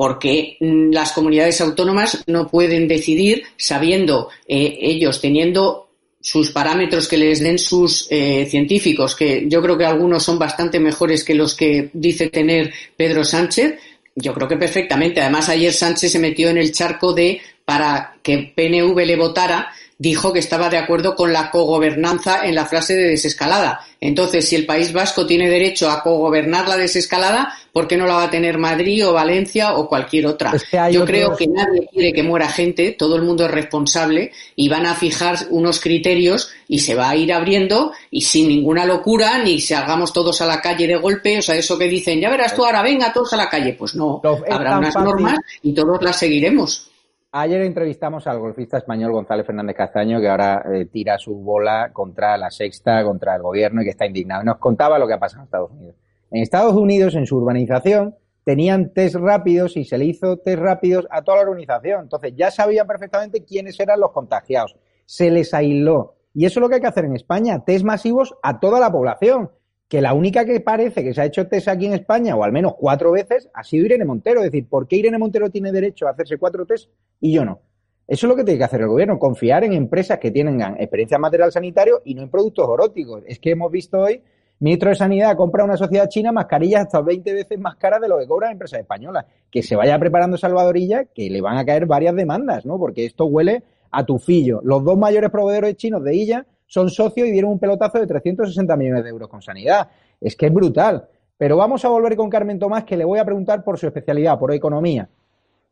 porque 0.02 0.58
las 0.60 1.12
comunidades 1.12 1.62
autónomas 1.62 2.24
no 2.26 2.48
pueden 2.48 2.88
decidir 2.88 3.44
sabiendo 3.56 4.30
eh, 4.48 4.80
ellos 4.82 5.22
teniendo 5.22 5.90
sus 6.20 6.50
parámetros 6.50 7.08
que 7.08 7.18
les 7.18 7.40
den 7.40 7.60
sus 7.60 8.08
eh, 8.10 8.48
científicos, 8.50 9.16
que 9.16 9.46
yo 9.48 9.62
creo 9.62 9.78
que 9.78 9.86
algunos 9.86 10.24
son 10.24 10.40
bastante 10.40 10.80
mejores 10.80 11.24
que 11.24 11.36
los 11.36 11.54
que 11.54 11.92
dice 11.94 12.32
tener 12.32 12.74
Pedro 12.98 13.24
Sánchez. 13.24 13.76
Yo 14.16 14.34
creo 14.34 14.48
que 14.48 14.58
perfectamente. 14.58 15.22
Además, 15.22 15.50
ayer 15.50 15.72
Sánchez 15.72 16.14
se 16.14 16.18
metió 16.18 16.50
en 16.50 16.58
el 16.58 16.72
charco 16.72 17.14
de 17.14 17.40
para 17.64 18.16
que 18.24 18.52
PNV 18.56 19.06
le 19.06 19.18
votara 19.18 19.72
dijo 20.02 20.34
que 20.34 20.40
estaba 20.40 20.68
de 20.68 20.80
acuerdo 20.80 21.16
con 21.16 21.32
la 21.32 21.52
cogobernanza 21.52 22.44
en 22.44 22.56
la 22.56 22.66
frase 22.66 22.96
de 22.96 23.10
desescalada. 23.10 23.82
Entonces, 24.00 24.50
si 24.50 24.56
el 24.56 24.66
País 24.66 24.92
Vasco 24.92 25.28
tiene 25.28 25.48
derecho 25.48 25.92
a 25.92 26.02
cogobernar 26.02 26.68
la 26.68 26.76
desescalada, 26.76 27.54
¿por 27.72 27.88
qué 27.88 27.98
no 27.98 28.08
la 28.08 28.16
va 28.16 28.24
a 28.24 28.30
tener 28.32 28.58
Madrid 28.58 29.08
o 29.08 29.14
Valencia 29.14 29.76
o 29.76 29.88
cualquier 29.88 30.26
otra? 30.26 30.54
Es 30.56 30.64
que 30.64 30.78
Yo 30.92 31.04
otros... 31.04 31.06
creo 31.06 31.36
que 31.36 31.46
nadie 31.46 31.88
quiere 31.94 32.14
que 32.14 32.24
muera 32.24 32.50
gente, 32.50 32.96
todo 32.98 33.16
el 33.16 33.22
mundo 33.22 33.46
es 33.46 33.52
responsable 33.52 34.32
y 34.56 34.70
van 34.70 34.88
a 34.88 34.96
fijar 34.96 35.38
unos 35.52 35.80
criterios 35.80 36.50
y 36.68 36.80
se 36.80 36.96
va 36.96 37.12
a 37.12 37.16
ir 37.16 37.32
abriendo 37.32 37.92
y 38.10 38.22
sin 38.22 38.48
ninguna 38.48 38.86
locura 38.86 39.38
ni 39.38 39.62
salgamos 39.62 40.12
todos 40.12 40.42
a 40.42 40.48
la 40.48 40.62
calle 40.62 40.88
de 40.88 40.96
golpe, 40.96 41.38
o 41.38 41.42
sea, 41.44 41.54
eso 41.54 41.78
que 41.78 41.88
dicen, 41.88 42.20
ya 42.20 42.32
verás 42.32 42.56
tú 42.56 42.66
ahora, 42.66 42.82
venga 42.82 43.14
todos 43.14 43.34
a 43.34 43.38
la 43.38 43.48
calle, 43.48 43.74
pues 43.78 43.94
no, 43.94 44.20
habrá 44.50 44.80
unas 44.80 44.96
normas 44.96 45.38
y 45.62 45.74
todos 45.74 46.02
las 46.02 46.18
seguiremos. 46.18 46.91
Ayer 47.34 47.62
entrevistamos 47.62 48.28
al 48.28 48.40
golfista 48.40 48.78
español 48.78 49.14
González 49.14 49.46
Fernández 49.46 49.78
Castaño, 49.78 50.20
que 50.20 50.28
ahora 50.28 50.66
eh, 50.70 50.86
tira 50.88 51.18
su 51.18 51.34
bola 51.36 51.92
contra 51.94 52.36
la 52.36 52.52
sexta, 52.52 53.06
contra 53.06 53.38
el 53.38 53.42
gobierno 53.42 53.82
y 53.82 53.86
que 53.86 53.92
está 53.92 54.06
indignado. 54.06 54.44
Nos 54.44 54.58
contaba 54.58 55.00
lo 55.00 55.08
que 55.08 55.14
ha 55.14 55.20
pasado 55.20 55.44
en 55.44 55.46
Estados 55.46 55.72
Unidos. 55.72 55.96
En 56.30 56.42
Estados 56.44 56.76
Unidos, 56.76 57.16
en 57.16 57.26
su 57.26 57.38
urbanización, 57.38 58.16
tenían 58.44 58.92
test 58.92 59.16
rápidos 59.16 59.78
y 59.78 59.86
se 59.86 59.98
le 59.98 60.04
hizo 60.04 60.40
test 60.40 60.60
rápidos 60.60 61.08
a 61.10 61.22
toda 61.22 61.38
la 61.38 61.44
urbanización. 61.44 62.02
Entonces 62.02 62.34
ya 62.36 62.52
sabían 62.52 62.86
perfectamente 62.86 63.46
quiénes 63.46 63.80
eran 63.80 64.02
los 64.02 64.12
contagiados. 64.12 64.76
Se 65.06 65.32
les 65.32 65.54
aisló. 65.54 66.16
Y 66.34 66.46
eso 66.46 66.60
es 66.60 66.62
lo 66.62 66.68
que 66.68 66.76
hay 66.76 66.82
que 66.82 66.88
hacer 66.88 67.06
en 67.06 67.16
España, 67.16 67.64
test 67.64 67.86
masivos 67.86 68.36
a 68.44 68.60
toda 68.60 68.82
la 68.82 68.92
población 68.92 69.52
que 69.92 70.00
la 70.00 70.14
única 70.14 70.46
que 70.46 70.62
parece 70.62 71.04
que 71.04 71.14
se 71.14 71.20
ha 71.20 71.26
hecho 71.26 71.48
test 71.48 71.68
aquí 71.68 71.86
en 71.86 71.92
España, 71.92 72.34
o 72.38 72.46
al 72.46 72.54
menos 72.54 72.76
cuatro 72.78 73.12
veces, 73.12 73.50
ha 73.54 73.62
sido 73.62 73.88
Irene 73.88 74.06
Montero. 74.06 74.40
Es 74.40 74.46
decir, 74.46 74.70
¿por 74.70 74.88
qué 74.88 74.96
Irene 74.96 75.18
Montero 75.18 75.50
tiene 75.50 75.70
derecho 75.74 76.08
a 76.08 76.12
hacerse 76.12 76.38
cuatro 76.38 76.66
test 76.66 76.90
y 77.20 77.34
yo 77.34 77.44
no? 77.44 77.60
Eso 78.08 78.26
es 78.26 78.30
lo 78.30 78.38
que 78.38 78.46
tiene 78.46 78.58
que 78.58 78.64
hacer 78.64 78.80
el 78.80 78.88
gobierno, 78.88 79.20
confiar 79.20 79.66
en 79.66 79.74
empresas 79.74 80.18
que 80.18 80.32
tengan 80.32 80.80
experiencia 80.80 81.16
en 81.16 81.22
material 81.22 81.52
sanitario 81.52 82.02
y 82.06 82.16
no 82.16 82.22
en 82.22 82.30
productos 82.30 82.70
oróticos. 82.70 83.24
Es 83.28 83.40
que 83.40 83.52
hemos 83.52 83.70
visto 83.70 84.00
hoy, 84.00 84.22
ministro 84.60 84.92
de 84.92 84.96
Sanidad 84.96 85.36
compra 85.36 85.66
una 85.66 85.76
sociedad 85.76 86.08
china 86.08 86.32
mascarillas 86.32 86.84
hasta 86.84 87.02
20 87.02 87.34
veces 87.34 87.60
más 87.60 87.76
caras 87.76 88.00
de 88.00 88.08
lo 88.08 88.18
que 88.18 88.28
cobran 88.28 88.54
empresas 88.54 88.80
españolas. 88.80 89.26
Que 89.52 89.62
se 89.62 89.76
vaya 89.76 90.00
preparando 90.00 90.38
Salvadorilla, 90.38 91.04
que 91.14 91.30
le 91.30 91.42
van 91.42 91.58
a 91.58 91.66
caer 91.66 91.86
varias 91.86 92.16
demandas, 92.16 92.66
¿no? 92.66 92.80
Porque 92.80 93.04
esto 93.04 93.26
huele 93.26 93.62
a 93.92 94.06
tufillo. 94.06 94.62
Los 94.64 94.86
dos 94.86 94.98
mayores 94.98 95.32
proveedores 95.32 95.76
chinos 95.76 96.02
de 96.02 96.14
ella 96.14 96.46
son 96.72 96.90
socios 96.90 97.28
y 97.28 97.32
dieron 97.32 97.52
un 97.52 97.60
pelotazo 97.60 98.00
de 98.00 98.08
360 98.08 98.78
millones 98.78 99.04
de 99.04 99.10
euros 99.10 99.28
con 99.28 99.42
sanidad. 99.42 99.90
Es 100.22 100.38
que 100.38 100.46
es 100.46 100.54
brutal. 100.54 101.06
Pero 101.38 101.58
vamos 101.58 101.84
a 101.84 101.90
volver 101.90 102.16
con 102.16 102.30
Carmen 102.30 102.60
Tomás, 102.60 102.86
que 102.86 102.96
le 102.96 103.04
voy 103.04 103.20
a 103.20 103.26
preguntar 103.26 103.62
por 103.62 103.78
su 103.78 103.88
especialidad, 103.88 104.40
por 104.40 104.54
economía. 104.54 105.10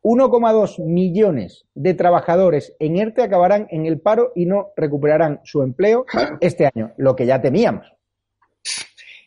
1,2 0.03 0.83
millones 0.83 1.63
de 1.73 1.93
trabajadores 1.93 2.75
en 2.79 2.97
ERTE 2.97 3.21
acabarán 3.21 3.67
en 3.69 3.85
el 3.85 4.01
paro 4.01 4.33
y 4.35 4.45
no 4.45 4.71
recuperarán 4.75 5.39
su 5.45 5.63
empleo 5.63 6.05
este 6.41 6.69
año, 6.73 6.91
lo 6.97 7.15
que 7.15 7.25
ya 7.25 7.41
temíamos. 7.41 7.85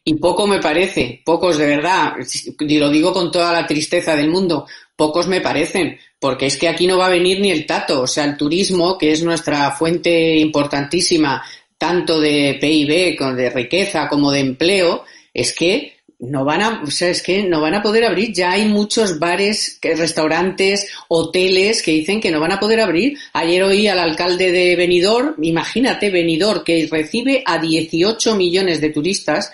Y 0.04 0.14
poco 0.14 0.46
me 0.46 0.60
parece, 0.60 1.22
pocos 1.24 1.56
de 1.56 1.66
verdad, 1.66 2.16
y 2.58 2.78
lo 2.78 2.90
digo 2.90 3.14
con 3.14 3.30
toda 3.30 3.50
la 3.52 3.66
tristeza 3.66 4.14
del 4.14 4.28
mundo, 4.28 4.66
pocos 4.94 5.26
me 5.26 5.40
parecen, 5.40 5.96
porque 6.18 6.46
es 6.46 6.58
que 6.58 6.68
aquí 6.68 6.86
no 6.86 6.98
va 6.98 7.06
a 7.06 7.10
venir 7.10 7.40
ni 7.40 7.50
el 7.50 7.64
tato, 7.66 8.02
o 8.02 8.06
sea, 8.06 8.24
el 8.24 8.36
turismo, 8.36 8.98
que 8.98 9.12
es 9.12 9.22
nuestra 9.22 9.70
fuente 9.70 10.36
importantísima 10.36 11.42
tanto 11.83 12.20
de 12.20 12.59
PIB, 12.61 13.18
de 13.35 13.51
riqueza 13.51 14.09
como 14.09 14.30
de 14.30 14.39
empleo, 14.39 15.05
es 15.35 15.53
que 15.53 15.95
no 16.20 16.45
van 16.45 16.62
a, 16.62 16.80
o 16.85 16.91
sea, 16.93 17.09
es 17.09 17.24
que 17.24 17.43
no 17.43 17.61
van 17.61 17.74
a 17.74 17.83
poder 17.83 18.05
abrir. 18.05 18.33
Ya 18.33 18.53
hay 18.53 18.66
muchos 18.66 19.18
bares, 19.18 19.80
restaurantes, 19.83 20.87
hoteles 21.09 21.83
que 21.83 21.91
dicen 21.91 22.20
que 22.20 22.30
no 22.30 22.39
van 22.39 22.53
a 22.53 22.61
poder 22.61 22.78
abrir. 22.78 23.18
Ayer 23.33 23.64
oí 23.64 23.89
al 23.89 23.99
alcalde 23.99 24.53
de 24.53 24.76
Benidorm, 24.76 25.35
imagínate 25.43 26.11
Benidorm, 26.11 26.62
que 26.62 26.87
recibe 26.89 27.43
a 27.45 27.59
18 27.59 28.37
millones 28.37 28.80
de 28.80 28.91
turistas, 28.91 29.51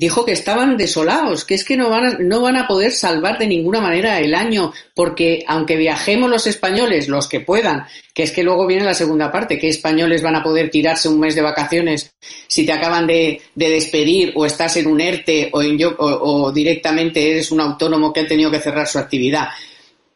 dijo 0.00 0.24
que 0.24 0.32
estaban 0.32 0.78
desolados, 0.78 1.44
que 1.44 1.52
es 1.52 1.62
que 1.62 1.76
no 1.76 1.90
van, 1.90 2.06
a, 2.06 2.18
no 2.18 2.40
van 2.40 2.56
a 2.56 2.66
poder 2.66 2.90
salvar 2.90 3.36
de 3.36 3.46
ninguna 3.46 3.82
manera 3.82 4.18
el 4.18 4.34
año, 4.34 4.72
porque 4.94 5.44
aunque 5.46 5.76
viajemos 5.76 6.30
los 6.30 6.46
españoles, 6.46 7.06
los 7.06 7.28
que 7.28 7.40
puedan, 7.40 7.84
que 8.14 8.22
es 8.22 8.32
que 8.32 8.42
luego 8.42 8.66
viene 8.66 8.86
la 8.86 8.94
segunda 8.94 9.30
parte, 9.30 9.58
que 9.58 9.68
españoles 9.68 10.22
van 10.22 10.36
a 10.36 10.42
poder 10.42 10.70
tirarse 10.70 11.06
un 11.06 11.20
mes 11.20 11.34
de 11.34 11.42
vacaciones 11.42 12.14
si 12.46 12.64
te 12.64 12.72
acaban 12.72 13.06
de, 13.06 13.42
de 13.54 13.68
despedir 13.68 14.32
o 14.36 14.46
estás 14.46 14.78
en 14.78 14.86
un 14.86 15.02
ERTE 15.02 15.50
o, 15.52 15.60
en, 15.60 15.78
o, 15.84 15.92
o 15.98 16.50
directamente 16.50 17.32
eres 17.32 17.50
un 17.50 17.60
autónomo 17.60 18.10
que 18.10 18.20
ha 18.20 18.26
tenido 18.26 18.50
que 18.50 18.60
cerrar 18.60 18.86
su 18.86 18.98
actividad 18.98 19.48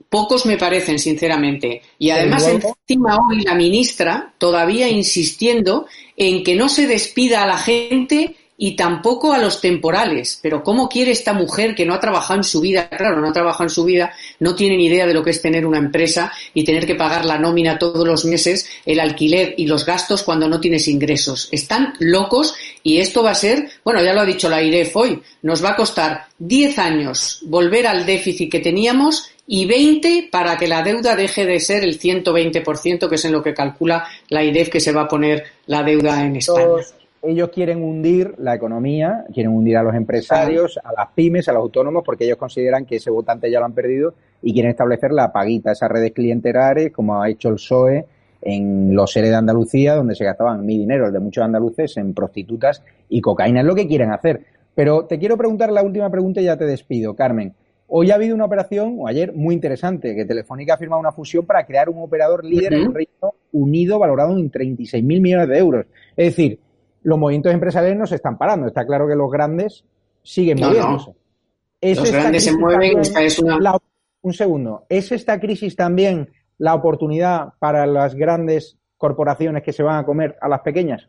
pocos 0.09 0.47
me 0.47 0.57
parecen, 0.57 1.01
sinceramente. 1.01 1.83
Y 1.99 2.11
además, 2.11 2.47
encima 2.47 3.19
hoy 3.19 3.43
la 3.43 3.57
ministra 3.57 4.33
todavía 4.39 4.89
insistiendo 4.89 5.87
en 6.17 6.45
que 6.45 6.55
no 6.55 6.69
se 6.69 6.87
despida 6.87 7.43
a 7.43 7.47
la 7.49 7.59
gente 7.59 8.37
y 8.57 8.77
tampoco 8.77 9.33
a 9.33 9.39
los 9.39 9.61
temporales. 9.61 10.39
Pero 10.43 10.63
¿cómo 10.63 10.89
quiere 10.89 11.11
esta 11.11 11.33
mujer 11.33 11.75
que 11.75 11.85
no 11.85 11.95
ha 11.95 12.01
trabajado 12.01 12.41
en 12.41 12.45
su 12.45 12.61
vida? 12.61 12.89
Claro, 12.89 13.21
no 13.21 13.29
ha 13.29 13.33
trabajado 13.33 13.65
en 13.65 13.71
su 13.71 13.85
vida, 13.85 14.13
no 14.41 14.55
tiene 14.55 14.77
ni 14.77 14.87
idea 14.87 15.07
de 15.07 15.15
lo 15.15 15.23
que 15.23 15.31
es 15.31 15.43
tener 15.43 15.67
una 15.67 15.79
empresa 15.79 16.33
y 16.53 16.65
tener 16.65 16.87
que 16.87 16.95
pagar 16.95 17.25
la 17.25 17.39
nómina 17.39 17.79
todos 17.79 18.07
los 18.07 18.25
meses, 18.25 18.69
el 18.87 19.01
alquiler 19.01 19.55
y 19.57 19.67
los 19.67 19.85
gastos 19.85 20.23
cuando 20.23 20.49
no 20.49 20.61
tienes 20.61 20.89
ingresos. 20.89 21.49
Están 21.51 21.95
locos 21.99 22.55
y 22.83 22.99
esto 22.99 23.23
va 23.23 23.33
a 23.33 23.37
ser, 23.37 23.69
bueno, 23.85 24.03
ya 24.03 24.13
lo 24.13 24.21
ha 24.21 24.27
dicho 24.27 24.49
la 24.49 24.63
IREF 24.63 24.97
hoy, 24.97 25.21
nos 25.43 25.65
va 25.65 25.71
a 25.71 25.77
costar 25.77 26.27
10 26.39 26.79
años 26.79 27.41
volver 27.43 27.87
al 27.87 28.07
déficit 28.07 28.51
que 28.51 28.61
teníamos 28.61 29.31
y 29.47 29.67
20 29.67 30.29
para 30.31 30.57
que 30.57 30.69
la 30.69 30.83
deuda 30.83 31.17
deje 31.17 31.45
de 31.45 31.61
ser 31.61 31.85
el 31.85 31.99
120%, 32.01 33.09
que 33.09 33.15
es 33.15 33.25
en 33.25 33.33
lo 33.33 33.43
que 33.43 33.53
calcula 33.53 34.07
la 34.29 34.43
IREF 34.43 34.71
que 34.71 34.81
se 34.81 34.93
va 34.93 35.03
a 35.03 35.09
poner 35.09 35.45
la 35.67 35.83
deuda 35.83 36.25
en 36.25 36.37
España. 36.37 36.83
Ellos 37.27 37.51
quieren 37.51 37.83
hundir 37.83 38.35
la 38.39 38.55
economía, 38.55 39.25
quieren 39.33 39.53
hundir 39.53 39.77
a 39.77 39.83
los 39.83 39.95
empresarios, 39.95 40.79
a 40.83 40.93
las 40.93 41.09
pymes, 41.15 41.49
a 41.49 41.53
los 41.53 41.63
autónomos, 41.63 42.03
porque 42.05 42.25
ellos 42.25 42.37
consideran 42.37 42.85
que 42.85 42.97
ese 42.97 43.11
votante 43.11 43.51
ya 43.51 43.59
lo 43.59 43.67
han 43.67 43.73
perdido 43.73 44.15
y 44.43 44.53
quieren 44.53 44.71
establecer 44.71 45.13
la 45.13 45.33
paguita, 45.33 45.73
esas 45.73 45.91
redes 45.91 46.13
clientelares, 46.13 46.93
como 46.93 47.23
ha 47.23 47.29
hecho 47.29 47.49
el 47.49 47.55
PSOE 47.55 48.07
en 48.43 48.95
los 48.95 49.11
seres 49.11 49.31
de 49.31 49.37
Andalucía, 49.37 49.95
donde 49.95 50.15
se 50.15 50.25
gastaban 50.25 50.65
mi 50.67 50.79
dinero, 50.79 51.07
el 51.07 51.13
de 51.13 51.21
muchos 51.21 51.43
andaluces, 51.45 51.97
en 51.97 52.13
prostitutas 52.13 52.83
y 53.09 53.21
cocaína. 53.21 53.61
Es 53.61 53.67
lo 53.67 53.75
que 53.75 53.89
quieren 53.89 54.13
hacer. 54.13 54.45
Pero 54.75 55.07
te 55.07 55.19
quiero 55.19 55.37
preguntar 55.37 55.73
la 55.73 55.83
última 55.83 56.11
pregunta 56.11 56.41
y 56.41 56.45
ya 56.45 56.57
te 56.57 56.67
despido, 56.67 57.15
Carmen. 57.15 57.55
Hoy 57.87 58.11
ha 58.11 58.17
habido 58.17 58.35
una 58.35 58.47
operación, 58.47 58.97
o 58.99 59.07
ayer, 59.07 59.33
muy 59.35 59.55
interesante, 59.55 60.15
que 60.15 60.25
Telefónica 60.25 60.75
ha 60.75 60.79
firmado 60.79 61.01
una 61.01 61.13
fusión 61.13 61.47
para 61.47 61.65
crear 61.65 61.89
un 61.89 62.03
operador 62.03 62.45
líder 62.45 62.75
en 62.75 62.83
el 62.83 62.95
Reino 62.95 63.35
Unido 63.53 63.99
valorado 63.99 64.37
en 64.37 64.51
36.000 64.51 65.03
millones 65.03 65.49
de 65.49 65.59
euros. 65.59 65.87
Es 66.17 66.37
decir, 66.37 66.59
los 67.05 67.19
movimientos 67.19 67.53
empresariales 67.53 67.99
no 67.99 68.07
se 68.07 68.17
están 68.17 68.37
parando. 68.37 68.67
Está 68.67 68.85
claro 68.85 69.07
que 69.07 69.15
los 69.15 69.31
grandes 69.31 69.85
siguen 70.23 70.59
moviéndose. 70.59 71.15
los 71.81 72.11
grandes 72.11 72.45
se 72.45 72.57
mueven. 72.57 72.99
es 72.99 73.39
una... 73.39 73.79
un 74.23 74.33
segundo. 74.33 74.87
¿Es 74.89 75.13
esta 75.13 75.39
crisis 75.39 75.77
también 75.77 76.33
la 76.59 76.75
oportunidad 76.75 77.55
para 77.59 77.87
las 77.87 78.15
grandes 78.15 78.79
corporaciones 78.97 79.63
que 79.63 79.73
se 79.73 79.83
van 79.83 79.99
a 79.99 80.07
comer 80.07 80.37
a 80.41 80.49
las 80.49 80.63
pequeñas? 80.63 81.09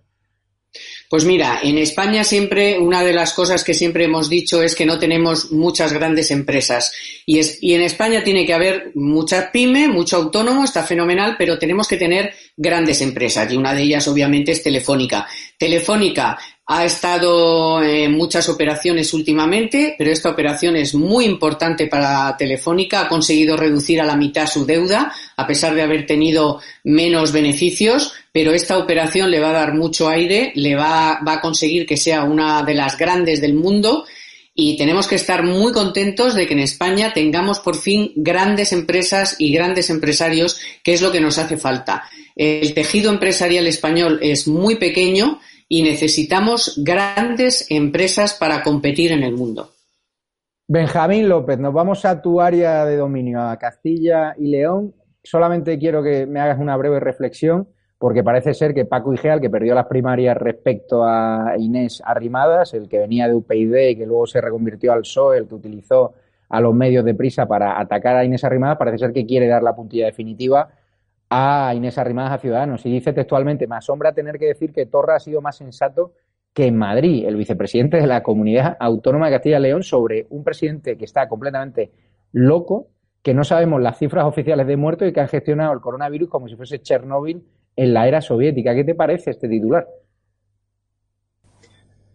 Pues 1.09 1.23
mira, 1.23 1.59
en 1.61 1.77
España 1.77 2.23
siempre 2.23 2.79
una 2.79 3.03
de 3.03 3.13
las 3.13 3.33
cosas 3.33 3.63
que 3.63 3.73
siempre 3.73 4.05
hemos 4.05 4.29
dicho 4.29 4.61
es 4.61 4.75
que 4.75 4.85
no 4.85 4.97
tenemos 4.97 5.51
muchas 5.51 5.93
grandes 5.93 6.31
empresas 6.31 6.93
y, 7.25 7.39
es, 7.39 7.59
y 7.61 7.73
en 7.73 7.81
España 7.81 8.23
tiene 8.23 8.45
que 8.45 8.53
haber 8.53 8.91
mucha 8.95 9.51
pyme, 9.51 9.87
mucho 9.87 10.17
autónomo, 10.17 10.63
está 10.63 10.83
fenomenal, 10.83 11.35
pero 11.37 11.59
tenemos 11.59 11.87
que 11.87 11.97
tener 11.97 12.33
grandes 12.57 13.01
empresas 13.01 13.51
y 13.51 13.57
una 13.57 13.73
de 13.73 13.83
ellas 13.83 14.07
obviamente 14.07 14.51
es 14.51 14.63
Telefónica. 14.63 15.27
Telefónica 15.57 16.37
ha 16.67 16.83
estado 16.83 17.83
en 17.83 18.13
muchas 18.13 18.49
operaciones 18.49 19.13
últimamente, 19.13 19.93
pero 19.97 20.11
esta 20.11 20.31
operación 20.31 20.75
es 20.75 20.95
muy 20.95 21.25
importante 21.25 21.85
para 21.85 22.35
Telefónica. 22.37 23.01
Ha 23.01 23.07
conseguido 23.07 23.55
reducir 23.55 24.01
a 24.01 24.05
la 24.05 24.15
mitad 24.15 24.47
su 24.47 24.65
deuda, 24.65 25.13
a 25.37 25.45
pesar 25.45 25.75
de 25.75 25.83
haber 25.83 26.07
tenido 26.07 26.59
menos 26.83 27.31
beneficios, 27.31 28.13
pero 28.35 28.51
esta 28.51 28.77
operación 28.77 29.31
le 29.31 29.39
va 29.39 29.51
a 29.51 29.53
dar 29.53 29.73
mucho 29.73 30.09
aire, 30.09 30.51
le 30.55 30.75
va, 30.75 31.21
a 31.25 31.39
conseguir 31.39 31.85
que 31.85 31.95
sea 31.95 32.25
una 32.25 32.63
de 32.63 32.73
las 32.73 32.97
grandes 32.97 33.39
del 33.39 33.53
mundo 33.53 34.03
y 34.53 34.75
tenemos 34.75 35.07
que 35.07 35.15
estar 35.15 35.41
muy 35.45 35.71
contentos 35.71 36.35
de 36.35 36.45
que 36.45 36.53
en 36.53 36.59
España 36.59 37.13
tengamos 37.13 37.61
por 37.61 37.77
fin 37.77 38.11
grandes 38.17 38.73
empresas 38.73 39.37
y 39.39 39.53
grandes 39.53 39.89
empresarios, 39.89 40.59
que 40.83 40.91
es 40.91 41.01
lo 41.01 41.13
que 41.13 41.21
nos 41.21 41.37
hace 41.37 41.55
falta. 41.55 42.09
El 42.35 42.73
tejido 42.73 43.09
empresarial 43.09 43.67
español 43.67 44.19
es 44.21 44.49
muy 44.49 44.75
pequeño 44.75 45.39
y 45.69 45.83
necesitamos 45.83 46.81
grandes 46.83 47.67
empresas 47.69 48.33
para 48.33 48.63
competir 48.63 49.13
en 49.13 49.23
el 49.23 49.31
mundo. 49.31 49.71
Benjamín 50.67 51.29
López, 51.29 51.57
nos 51.57 51.73
vamos 51.73 52.03
a 52.03 52.21
tu 52.21 52.41
área 52.41 52.83
de 52.83 52.97
dominio, 52.97 53.39
a 53.39 53.57
Castilla 53.57 54.35
y 54.37 54.47
León. 54.47 54.93
Solamente 55.23 55.79
quiero 55.79 56.03
que 56.03 56.25
me 56.25 56.41
hagas 56.41 56.59
una 56.59 56.75
breve 56.75 56.99
reflexión, 56.99 57.69
porque 57.97 58.23
parece 58.23 58.53
ser 58.53 58.73
que 58.73 58.85
Paco 58.85 59.13
Igea, 59.13 59.35
el 59.35 59.41
que 59.41 59.49
perdió 59.49 59.73
las 59.73 59.85
primarias 59.85 60.35
respecto 60.37 61.03
a 61.03 61.53
Inés 61.57 62.01
Arrimadas, 62.05 62.73
el 62.73 62.89
que 62.89 62.99
venía 62.99 63.27
de 63.27 63.35
UPyD 63.35 63.89
y 63.89 63.95
que 63.95 64.05
luego 64.05 64.27
se 64.27 64.41
reconvirtió 64.41 64.91
al 64.91 65.01
PSOE, 65.01 65.37
el 65.37 65.47
que 65.47 65.55
utilizó 65.55 66.13
a 66.49 66.59
los 66.59 66.73
medios 66.73 67.05
de 67.05 67.15
prisa 67.15 67.47
para 67.47 67.79
atacar 67.79 68.17
a 68.17 68.25
Inés 68.25 68.43
Arrimadas, 68.43 68.77
parece 68.77 68.97
ser 68.97 69.13
que 69.13 69.25
quiere 69.25 69.47
dar 69.47 69.63
la 69.63 69.75
puntilla 69.75 70.05
definitiva 70.05 70.69
a 71.29 71.73
Inés 71.73 71.97
Arrimadas 71.97 72.33
a 72.33 72.37
Ciudadanos. 72.37 72.85
Y 72.85 72.91
dice 72.91 73.13
textualmente, 73.13 73.65
me 73.65 73.77
asombra 73.77 74.13
tener 74.13 74.37
que 74.37 74.47
decir 74.47 74.73
que 74.73 74.85
Torra 74.85 75.15
ha 75.15 75.19
sido 75.19 75.41
más 75.41 75.55
sensato 75.55 76.13
que 76.53 76.67
en 76.67 76.77
Madrid, 76.77 77.25
el 77.25 77.35
vicepresidente 77.35 77.97
de 77.97 78.07
la 78.07 78.23
Comunidad 78.23 78.77
Autónoma 78.79 79.27
de 79.27 79.33
Castilla 79.33 79.59
y 79.59 79.61
León, 79.63 79.83
sobre 79.83 80.25
un 80.29 80.43
presidente 80.43 80.97
que 80.97 81.03
está 81.05 81.27
completamente 81.27 81.91
loco, 82.31 82.87
que 83.21 83.33
no 83.33 83.43
sabemos 83.43 83.81
las 83.81 83.97
cifras 83.97 84.25
oficiales 84.25 84.67
de 84.67 84.77
muertos 84.77 85.07
y 85.07 85.11
que 85.11 85.19
han 85.19 85.27
gestionado 85.27 85.73
el 85.73 85.81
coronavirus 85.81 86.29
como 86.29 86.47
si 86.47 86.55
fuese 86.55 86.79
Chernóbil 86.79 87.43
en 87.75 87.93
la 87.93 88.07
era 88.07 88.21
soviética. 88.21 88.73
¿Qué 88.73 88.83
te 88.83 88.95
parece 88.95 89.31
este 89.31 89.47
titular? 89.47 89.87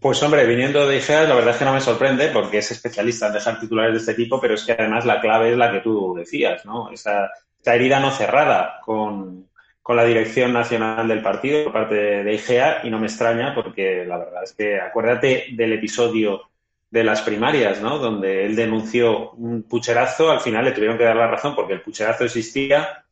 Pues 0.00 0.22
hombre, 0.22 0.46
viniendo 0.46 0.88
de 0.88 0.96
IGEA, 0.96 1.24
la 1.24 1.34
verdad 1.34 1.50
es 1.50 1.56
que 1.58 1.64
no 1.66 1.74
me 1.74 1.80
sorprende 1.80 2.28
porque 2.28 2.58
es 2.58 2.70
especialista 2.70 3.26
en 3.26 3.34
dejar 3.34 3.60
titulares 3.60 3.92
de 3.92 3.98
este 3.98 4.14
tipo, 4.14 4.40
pero 4.40 4.54
es 4.54 4.64
que 4.64 4.72
además 4.72 5.04
la 5.04 5.20
clave 5.20 5.50
es 5.50 5.58
la 5.58 5.70
que 5.70 5.80
tú 5.80 6.14
decías, 6.16 6.64
¿no? 6.64 6.90
Esa 6.90 7.30
esta 7.60 7.74
herida 7.74 8.00
no 8.00 8.10
cerrada 8.10 8.80
con, 8.82 9.48
la 9.88 10.04
dirección 10.04 10.52
nacional 10.52 11.08
del 11.08 11.20
partido 11.20 11.64
por 11.64 11.72
parte 11.72 12.22
de 12.22 12.34
IGEA 12.34 12.82
y 12.84 12.90
no 12.90 13.00
me 13.00 13.08
extraña 13.08 13.56
porque 13.56 14.04
la 14.06 14.18
verdad 14.18 14.44
es 14.44 14.52
que 14.52 14.80
acuérdate 14.80 15.46
del 15.50 15.72
episodio 15.72 16.42
de 16.88 17.02
las 17.02 17.22
primarias, 17.22 17.82
¿no? 17.82 17.98
Donde 17.98 18.46
él 18.46 18.54
denunció 18.54 19.32
un 19.32 19.64
pucherazo, 19.64 20.30
al 20.30 20.38
final 20.38 20.64
le 20.64 20.70
tuvieron 20.70 20.96
que 20.96 21.02
dar 21.02 21.16
la 21.16 21.26
razón 21.26 21.56
porque 21.56 21.72
el 21.72 21.80
pucherazo 21.80 22.22
existía 22.24 23.04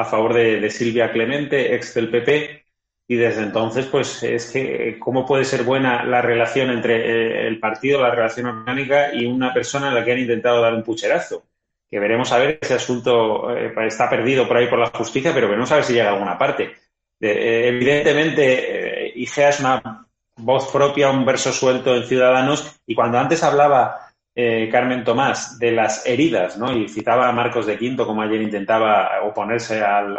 a 0.00 0.04
favor 0.04 0.34
de, 0.34 0.70
Silvia 0.70 1.12
Clemente, 1.12 1.74
ex 1.74 1.94
del 1.94 2.10
PP, 2.10 2.64
y 3.06 3.16
desde 3.16 3.42
entonces, 3.42 3.86
pues 3.86 4.22
es 4.22 4.50
que, 4.50 4.96
¿cómo 4.98 5.26
puede 5.26 5.44
ser 5.44 5.64
buena 5.64 6.04
la 6.04 6.22
relación 6.22 6.70
entre 6.70 6.94
eh, 6.96 7.48
el 7.48 7.58
partido, 7.58 8.00
la 8.00 8.10
relación 8.10 8.46
orgánica 8.46 9.12
y 9.12 9.26
una 9.26 9.52
persona 9.52 9.90
a 9.90 9.94
la 9.94 10.04
que 10.04 10.12
han 10.12 10.20
intentado 10.20 10.60
dar 10.60 10.74
un 10.74 10.82
pucherazo? 10.82 11.44
que 11.90 11.98
veremos 11.98 12.30
a 12.30 12.38
ver 12.38 12.60
ese 12.62 12.74
asunto 12.74 13.50
eh, 13.50 13.74
está 13.84 14.08
perdido 14.08 14.46
por 14.46 14.56
ahí 14.56 14.68
por 14.68 14.78
la 14.78 14.90
justicia, 14.90 15.34
pero 15.34 15.48
veremos 15.48 15.72
a 15.72 15.74
ver 15.74 15.84
si 15.84 15.92
llega 15.92 16.10
a 16.10 16.12
alguna 16.12 16.38
parte. 16.38 16.70
Eh, 17.18 17.64
evidentemente, 17.66 19.12
IGEA 19.16 19.48
es 19.48 19.58
una 19.58 20.06
voz 20.36 20.70
propia, 20.70 21.10
un 21.10 21.24
verso 21.24 21.52
suelto 21.52 21.96
en 21.96 22.04
Ciudadanos, 22.04 22.80
y 22.86 22.94
cuando 22.94 23.18
antes 23.18 23.42
hablaba 23.42 24.09
Carmen 24.34 25.04
Tomás 25.04 25.58
de 25.58 25.72
las 25.72 26.06
heridas, 26.06 26.56
¿no? 26.56 26.74
y 26.74 26.88
citaba 26.88 27.28
a 27.28 27.32
Marcos 27.32 27.66
de 27.66 27.76
Quinto, 27.76 28.06
como 28.06 28.22
ayer 28.22 28.40
intentaba 28.40 29.22
oponerse 29.24 29.82
al, 29.82 30.16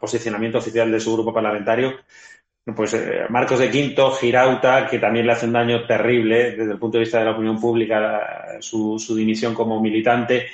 posicionamiento 0.00 0.58
oficial 0.58 0.90
de 0.90 1.00
su 1.00 1.12
grupo 1.12 1.34
parlamentario, 1.34 1.92
pues 2.74 2.96
Marcos 3.28 3.58
de 3.58 3.70
Quinto, 3.70 4.12
Girauta, 4.12 4.86
que 4.86 4.98
también 4.98 5.26
le 5.26 5.32
hace 5.32 5.46
un 5.46 5.52
daño 5.52 5.86
terrible 5.86 6.52
desde 6.52 6.72
el 6.72 6.78
punto 6.78 6.96
de 6.98 7.04
vista 7.04 7.18
de 7.18 7.26
la 7.26 7.32
opinión 7.32 7.60
pública, 7.60 8.58
su, 8.60 8.98
su 8.98 9.14
dimisión 9.14 9.52
como 9.54 9.80
militante, 9.80 10.46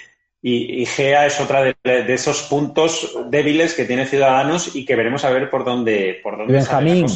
y, 0.47 0.85
GEA 0.85 1.25
es 1.25 1.41
otra 1.41 1.63
de, 1.63 1.75
esos 2.13 2.43
puntos 2.43 3.17
débiles 3.31 3.73
que 3.73 3.87
tiene 3.87 4.05
Ciudadanos 4.05 4.77
y 4.77 4.85
que 4.85 4.95
veremos 4.95 5.25
a 5.25 5.31
ver 5.31 5.49
por 5.49 5.65
dónde, 5.65 6.21
por 6.23 6.37
dónde 6.37 6.53
Benjamín, 6.53 7.07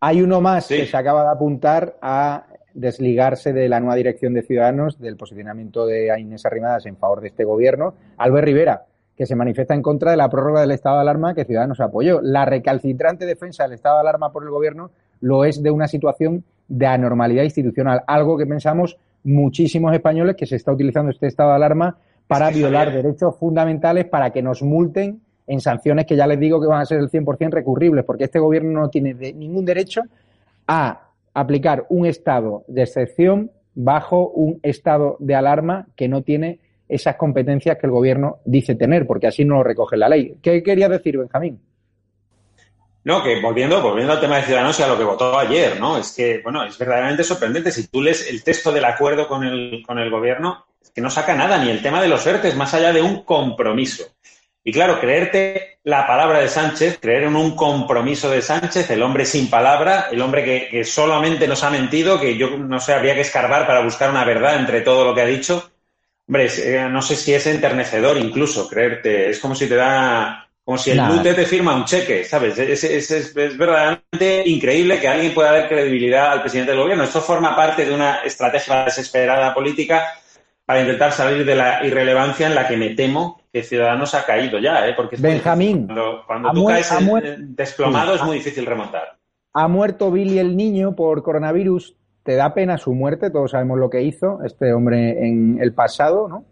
Hay 0.00 0.20
uno 0.20 0.38
más 0.42 0.68
que 0.68 0.86
se 0.86 0.94
acaba 0.94 1.22
de 1.22 1.30
apuntar 1.30 1.96
a 2.02 2.44
desligarse 2.74 3.52
de 3.52 3.68
la 3.68 3.80
nueva 3.80 3.96
dirección 3.96 4.34
de 4.34 4.42
Ciudadanos 4.42 4.98
del 4.98 5.16
posicionamiento 5.16 5.86
de 5.86 6.18
Inés 6.18 6.46
Arrimadas 6.46 6.86
en 6.86 6.96
favor 6.96 7.20
de 7.20 7.28
este 7.28 7.44
gobierno, 7.44 7.94
Albert 8.16 8.46
Rivera, 8.46 8.84
que 9.16 9.26
se 9.26 9.36
manifiesta 9.36 9.74
en 9.74 9.82
contra 9.82 10.10
de 10.10 10.16
la 10.16 10.28
prórroga 10.28 10.62
del 10.62 10.70
estado 10.72 10.96
de 10.96 11.02
alarma 11.02 11.34
que 11.34 11.44
Ciudadanos 11.44 11.80
apoyó. 11.80 12.20
La 12.22 12.44
recalcitrante 12.44 13.26
defensa 13.26 13.64
del 13.64 13.74
estado 13.74 13.96
de 13.96 14.00
alarma 14.02 14.32
por 14.32 14.42
el 14.42 14.50
gobierno 14.50 14.90
lo 15.20 15.44
es 15.44 15.62
de 15.62 15.70
una 15.70 15.86
situación 15.86 16.44
de 16.68 16.86
anormalidad 16.86 17.44
institucional, 17.44 18.02
algo 18.06 18.36
que 18.36 18.46
pensamos 18.46 18.96
muchísimos 19.24 19.92
españoles 19.94 20.36
que 20.36 20.46
se 20.46 20.56
está 20.56 20.72
utilizando 20.72 21.10
este 21.10 21.26
estado 21.28 21.50
de 21.50 21.56
alarma 21.56 21.96
para 22.26 22.50
violar 22.50 22.92
derechos 22.92 23.36
fundamentales 23.36 24.06
para 24.06 24.30
que 24.30 24.42
nos 24.42 24.62
multen 24.62 25.20
en 25.46 25.60
sanciones 25.60 26.06
que 26.06 26.16
ya 26.16 26.26
les 26.26 26.40
digo 26.40 26.60
que 26.60 26.66
van 26.66 26.80
a 26.80 26.86
ser 26.86 26.98
el 26.98 27.10
100% 27.10 27.50
recurribles, 27.50 28.04
porque 28.04 28.24
este 28.24 28.38
gobierno 28.38 28.80
no 28.80 28.88
tiene 28.88 29.14
ningún 29.34 29.64
derecho 29.64 30.02
a 30.66 31.01
aplicar 31.34 31.86
un 31.88 32.06
estado 32.06 32.64
de 32.68 32.82
excepción 32.82 33.50
bajo 33.74 34.28
un 34.28 34.60
estado 34.62 35.16
de 35.18 35.34
alarma 35.34 35.86
que 35.96 36.08
no 36.08 36.22
tiene 36.22 36.60
esas 36.88 37.16
competencias 37.16 37.78
que 37.78 37.86
el 37.86 37.92
gobierno 37.92 38.38
dice 38.44 38.74
tener, 38.74 39.06
porque 39.06 39.26
así 39.26 39.44
no 39.44 39.56
lo 39.56 39.64
recoge 39.64 39.96
la 39.96 40.08
ley. 40.08 40.36
¿Qué 40.42 40.62
quería 40.62 40.88
decir, 40.88 41.16
Benjamín? 41.16 41.60
No, 43.04 43.22
que 43.24 43.40
volviendo, 43.40 43.82
volviendo 43.82 44.12
al 44.12 44.20
tema 44.20 44.36
de 44.36 44.42
Ciudadanos 44.42 44.78
y 44.78 44.82
a 44.82 44.88
lo 44.88 44.96
que 44.96 45.04
votó 45.04 45.36
ayer, 45.36 45.80
¿no? 45.80 45.96
Es 45.98 46.14
que, 46.14 46.40
bueno, 46.42 46.64
es 46.64 46.78
verdaderamente 46.78 47.24
sorprendente. 47.24 47.72
Si 47.72 47.88
tú 47.88 48.00
lees 48.00 48.30
el 48.30 48.44
texto 48.44 48.70
del 48.70 48.84
acuerdo 48.84 49.26
con 49.26 49.42
el, 49.42 49.82
con 49.84 49.98
el 49.98 50.10
gobierno, 50.10 50.66
Es 50.82 50.90
que 50.90 51.00
no 51.00 51.10
saca 51.10 51.34
nada, 51.34 51.62
ni 51.62 51.70
el 51.70 51.82
tema 51.82 52.02
de 52.02 52.08
los 52.08 52.26
ERTES, 52.26 52.56
más 52.56 52.74
allá 52.74 52.92
de 52.92 53.02
un 53.02 53.24
compromiso. 53.24 54.04
Y 54.64 54.72
claro, 54.72 55.00
creerte 55.00 55.78
la 55.84 56.06
palabra 56.06 56.38
de 56.38 56.48
Sánchez, 56.48 56.98
creer 57.00 57.24
en 57.24 57.34
un 57.34 57.56
compromiso 57.56 58.30
de 58.30 58.42
Sánchez, 58.42 58.88
el 58.90 59.02
hombre 59.02 59.26
sin 59.26 59.50
palabra, 59.50 60.08
el 60.12 60.20
hombre 60.20 60.68
que, 60.70 60.84
solamente 60.84 61.48
nos 61.48 61.64
ha 61.64 61.70
mentido, 61.70 62.20
que 62.20 62.36
yo 62.36 62.56
no 62.56 62.78
sé, 62.78 62.94
habría 62.94 63.14
que 63.14 63.22
escarbar 63.22 63.66
para 63.66 63.82
buscar 63.82 64.10
una 64.10 64.24
verdad 64.24 64.56
entre 64.56 64.82
todo 64.82 65.04
lo 65.04 65.14
que 65.14 65.22
ha 65.22 65.26
dicho. 65.26 65.70
Hombre, 66.28 66.48
eh, 66.56 66.88
no 66.88 67.02
sé 67.02 67.16
si 67.16 67.34
es 67.34 67.46
enternecedor 67.48 68.16
incluso 68.18 68.68
creerte. 68.68 69.30
Es 69.30 69.40
como 69.40 69.56
si 69.56 69.66
te 69.66 69.74
da, 69.74 70.48
como 70.62 70.78
si 70.78 70.92
el 70.92 70.98
Lute 70.98 71.34
te 71.34 71.44
firma 71.44 71.74
un 71.74 71.84
cheque, 71.84 72.24
¿sabes? 72.24 72.56
Es, 72.56 72.84
es, 72.84 73.34
verdaderamente 73.34 74.44
increíble 74.46 75.00
que 75.00 75.08
alguien 75.08 75.34
pueda 75.34 75.50
dar 75.50 75.68
credibilidad 75.68 76.30
al 76.30 76.42
presidente 76.42 76.70
del 76.70 76.80
gobierno. 76.80 77.02
Esto 77.02 77.20
forma 77.20 77.56
parte 77.56 77.84
de 77.84 77.92
una 77.92 78.20
estrategia 78.22 78.84
desesperada 78.84 79.52
política 79.52 80.14
para 80.64 80.82
intentar 80.82 81.10
salir 81.10 81.44
de 81.44 81.56
la 81.56 81.84
irrelevancia 81.84 82.46
en 82.46 82.54
la 82.54 82.68
que 82.68 82.76
me 82.76 82.90
temo 82.90 83.41
que 83.52 83.62
Ciudadanos 83.62 84.14
ha 84.14 84.24
caído 84.24 84.58
ya, 84.58 84.88
¿eh? 84.88 84.94
Porque 84.96 85.16
Benjamín, 85.18 85.86
cuando, 86.26 86.52
tú 86.52 86.64
caes 86.64 86.90
desplomado 87.38 88.14
es 88.14 88.22
muy 88.22 88.38
difícil 88.38 88.64
remontar. 88.64 89.18
Ha 89.52 89.68
muerto 89.68 90.10
Billy 90.10 90.38
el 90.38 90.56
niño 90.56 90.96
por 90.96 91.22
coronavirus. 91.22 91.94
Te 92.22 92.34
da 92.34 92.54
pena 92.54 92.78
su 92.78 92.94
muerte, 92.94 93.30
todos 93.30 93.50
sabemos 93.50 93.78
lo 93.78 93.90
que 93.90 94.02
hizo 94.02 94.42
este 94.44 94.72
hombre 94.72 95.26
en 95.26 95.58
el 95.60 95.74
pasado, 95.74 96.28
¿no? 96.28 96.46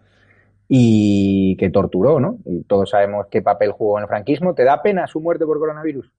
Y 0.69 1.57
que 1.57 1.71
torturó, 1.71 2.21
¿no? 2.21 2.39
Y 2.45 2.65
todos 2.65 2.91
sabemos 2.91 3.29
qué 3.31 3.41
papel 3.41 3.73
jugó 3.73 3.99
en 3.99 4.03
el 4.03 4.09
franquismo. 4.09 4.55
¿Te 4.55 4.65
da 4.65 4.83
pena 4.83 5.07
su 5.07 5.21
muerte 5.21 5.47
por 5.47 5.59
coronavirus? 5.59 6.13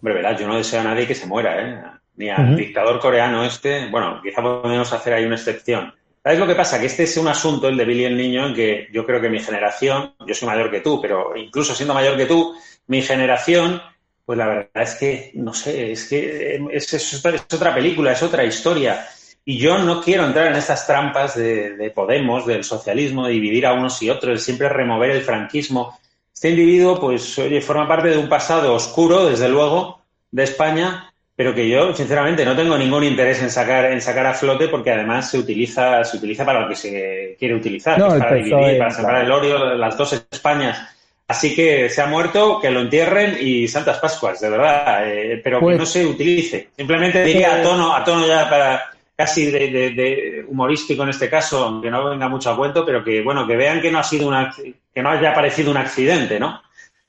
Hombre, 0.00 0.14
verás, 0.14 0.40
yo 0.40 0.46
no 0.46 0.56
deseo 0.56 0.80
a 0.80 0.84
nadie 0.84 1.06
que 1.06 1.14
se 1.14 1.26
muera, 1.26 1.60
¿eh? 1.60 1.82
Ni 2.16 2.30
al 2.30 2.56
dictador 2.56 2.98
coreano 2.98 3.44
este. 3.44 3.90
Bueno, 3.90 4.20
quizá 4.22 4.42
podemos 4.42 4.92
hacer 4.92 5.12
ahí 5.12 5.24
una 5.24 5.36
excepción 5.36 5.92
¿Sabes 6.22 6.38
lo 6.38 6.46
que 6.46 6.54
pasa? 6.54 6.78
Que 6.78 6.86
este 6.86 7.02
es 7.02 7.16
un 7.16 7.26
asunto, 7.26 7.68
el 7.68 7.76
de 7.76 7.84
Billy 7.84 8.04
el 8.04 8.16
Niño, 8.16 8.46
en 8.46 8.54
que 8.54 8.88
yo 8.92 9.04
creo 9.04 9.20
que 9.20 9.28
mi 9.28 9.40
generación, 9.40 10.14
yo 10.24 10.34
soy 10.34 10.46
mayor 10.46 10.70
que 10.70 10.80
tú, 10.80 11.00
pero 11.00 11.36
incluso 11.36 11.74
siendo 11.74 11.94
mayor 11.94 12.16
que 12.16 12.26
tú, 12.26 12.54
mi 12.86 13.02
generación, 13.02 13.82
pues 14.24 14.38
la 14.38 14.46
verdad 14.46 14.82
es 14.82 14.94
que, 14.94 15.32
no 15.34 15.52
sé, 15.52 15.90
es 15.90 16.08
que 16.08 16.60
es, 16.70 17.24
otra 17.52 17.74
película, 17.74 18.12
es 18.12 18.22
otra 18.22 18.44
historia. 18.44 19.04
Y 19.44 19.58
yo 19.58 19.78
no 19.78 20.00
quiero 20.00 20.24
entrar 20.24 20.46
en 20.46 20.54
estas 20.54 20.86
trampas 20.86 21.34
de, 21.36 21.92
Podemos, 21.92 22.46
del 22.46 22.62
socialismo, 22.62 23.26
de 23.26 23.32
dividir 23.32 23.66
a 23.66 23.72
unos 23.72 24.00
y 24.02 24.08
otros, 24.08 24.34
de 24.34 24.38
siempre 24.38 24.68
remover 24.68 25.10
el 25.10 25.22
franquismo. 25.22 25.98
Este 26.32 26.50
individuo, 26.50 27.00
pues, 27.00 27.36
oye, 27.40 27.60
forma 27.60 27.88
parte 27.88 28.10
de 28.10 28.18
un 28.18 28.28
pasado 28.28 28.74
oscuro, 28.74 29.26
desde 29.26 29.48
luego, 29.48 30.00
de 30.30 30.44
España, 30.44 31.11
pero 31.42 31.56
que 31.56 31.68
yo, 31.68 31.92
sinceramente, 31.92 32.44
no 32.44 32.54
tengo 32.54 32.78
ningún 32.78 33.02
interés 33.02 33.42
en 33.42 33.50
sacar, 33.50 33.86
en 33.86 34.00
sacar 34.00 34.26
a 34.26 34.32
flote 34.32 34.68
porque 34.68 34.92
además 34.92 35.28
se 35.28 35.38
utiliza, 35.38 36.04
se 36.04 36.16
utiliza 36.16 36.44
para 36.44 36.60
lo 36.60 36.68
que 36.68 36.76
se 36.76 37.34
quiere 37.36 37.56
utilizar, 37.56 37.98
para 37.98 38.36
dividir, 38.36 38.78
para 38.78 38.92
separar 38.92 39.24
el 39.24 39.32
odio, 39.32 39.74
las 39.74 39.98
dos 39.98 40.12
Españas. 40.30 40.80
Así 41.26 41.52
que 41.52 41.88
se 41.88 42.00
ha 42.00 42.06
muerto, 42.06 42.60
que 42.60 42.70
lo 42.70 42.78
entierren 42.78 43.38
y 43.40 43.66
Santas 43.66 43.98
Pascuas, 43.98 44.40
de 44.40 44.50
verdad, 44.50 45.02
eh, 45.04 45.40
pero 45.42 45.58
que 45.58 45.64
pues 45.64 45.78
no 45.78 45.84
se 45.84 46.06
utilice. 46.06 46.68
Simplemente 46.76 47.24
diría 47.24 47.56
a 47.56 47.62
tono, 47.64 47.92
a 47.92 48.04
tono 48.04 48.24
ya 48.24 48.48
para 48.48 48.92
casi 49.16 49.50
de, 49.50 50.44
humorístico 50.46 51.02
en 51.02 51.08
este 51.08 51.28
caso, 51.28 51.64
aunque 51.64 51.90
no 51.90 52.08
venga 52.08 52.28
mucho 52.28 52.52
a 52.52 52.56
cuento, 52.56 52.86
pero 52.86 53.02
que 53.02 53.20
bueno, 53.20 53.48
que 53.48 53.56
vean 53.56 53.80
que 53.80 53.90
no 53.90 53.98
ha 53.98 54.04
sido 54.04 54.28
una, 54.28 54.54
que 54.94 55.02
no 55.02 55.10
haya 55.10 55.34
parecido 55.34 55.72
un 55.72 55.76
accidente, 55.78 56.38
¿no? 56.38 56.62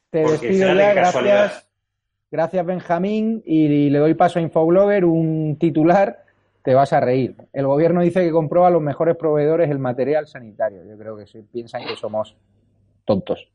Te 0.09 0.23
despido 0.23 0.73
ya, 0.73 0.91
gracias. 0.91 1.67
Gracias, 2.33 2.65
Benjamín. 2.65 3.43
Y 3.45 3.91
le 3.91 3.99
doy 3.99 4.15
paso 4.15 4.39
a 4.39 4.41
Infoblogger, 4.41 5.05
un 5.05 5.55
titular. 5.59 6.25
Te 6.63 6.73
vas 6.73 6.91
a 6.91 6.99
reír. 6.99 7.35
El 7.53 7.67
gobierno 7.67 8.01
dice 8.01 8.23
que 8.23 8.31
compró 8.31 8.65
a 8.65 8.71
los 8.71 8.81
mejores 8.81 9.15
proveedores 9.17 9.69
el 9.69 9.77
material 9.77 10.25
sanitario. 10.25 10.83
Yo 10.83 10.97
creo 10.97 11.15
que 11.15 11.27
se 11.27 11.43
piensan 11.43 11.85
que 11.85 11.95
somos 11.95 12.35
tontos. 13.05 13.51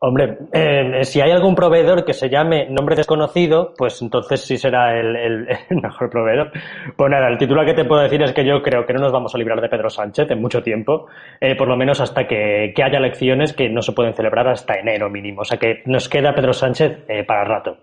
Hombre, 0.00 0.38
eh, 0.52 1.02
si 1.02 1.20
hay 1.20 1.32
algún 1.32 1.56
proveedor 1.56 2.04
que 2.04 2.12
se 2.12 2.28
llame 2.28 2.70
nombre 2.70 2.94
desconocido, 2.94 3.74
pues 3.76 4.00
entonces 4.00 4.42
sí 4.42 4.56
será 4.56 4.96
el, 4.96 5.48
mejor 5.70 6.08
proveedor. 6.08 6.52
Pues 6.96 7.10
nada, 7.10 7.28
el 7.28 7.36
titular 7.36 7.66
que 7.66 7.74
te 7.74 7.84
puedo 7.84 8.02
decir 8.02 8.22
es 8.22 8.32
que 8.32 8.46
yo 8.46 8.62
creo 8.62 8.86
que 8.86 8.92
no 8.92 9.00
nos 9.00 9.10
vamos 9.10 9.34
a 9.34 9.38
librar 9.38 9.60
de 9.60 9.68
Pedro 9.68 9.90
Sánchez 9.90 10.30
en 10.30 10.40
mucho 10.40 10.62
tiempo, 10.62 11.06
eh, 11.40 11.56
por 11.56 11.66
lo 11.66 11.76
menos 11.76 12.00
hasta 12.00 12.28
que, 12.28 12.72
haya 12.76 12.98
elecciones 12.98 13.52
que 13.52 13.68
no 13.68 13.82
se 13.82 13.92
pueden 13.92 14.14
celebrar 14.14 14.46
hasta 14.46 14.74
enero 14.74 15.10
mínimo. 15.10 15.40
O 15.40 15.44
sea 15.44 15.58
que 15.58 15.82
nos 15.86 16.08
queda 16.08 16.32
Pedro 16.32 16.52
Sánchez 16.52 17.04
eh, 17.08 17.24
para 17.24 17.44
rato. 17.44 17.76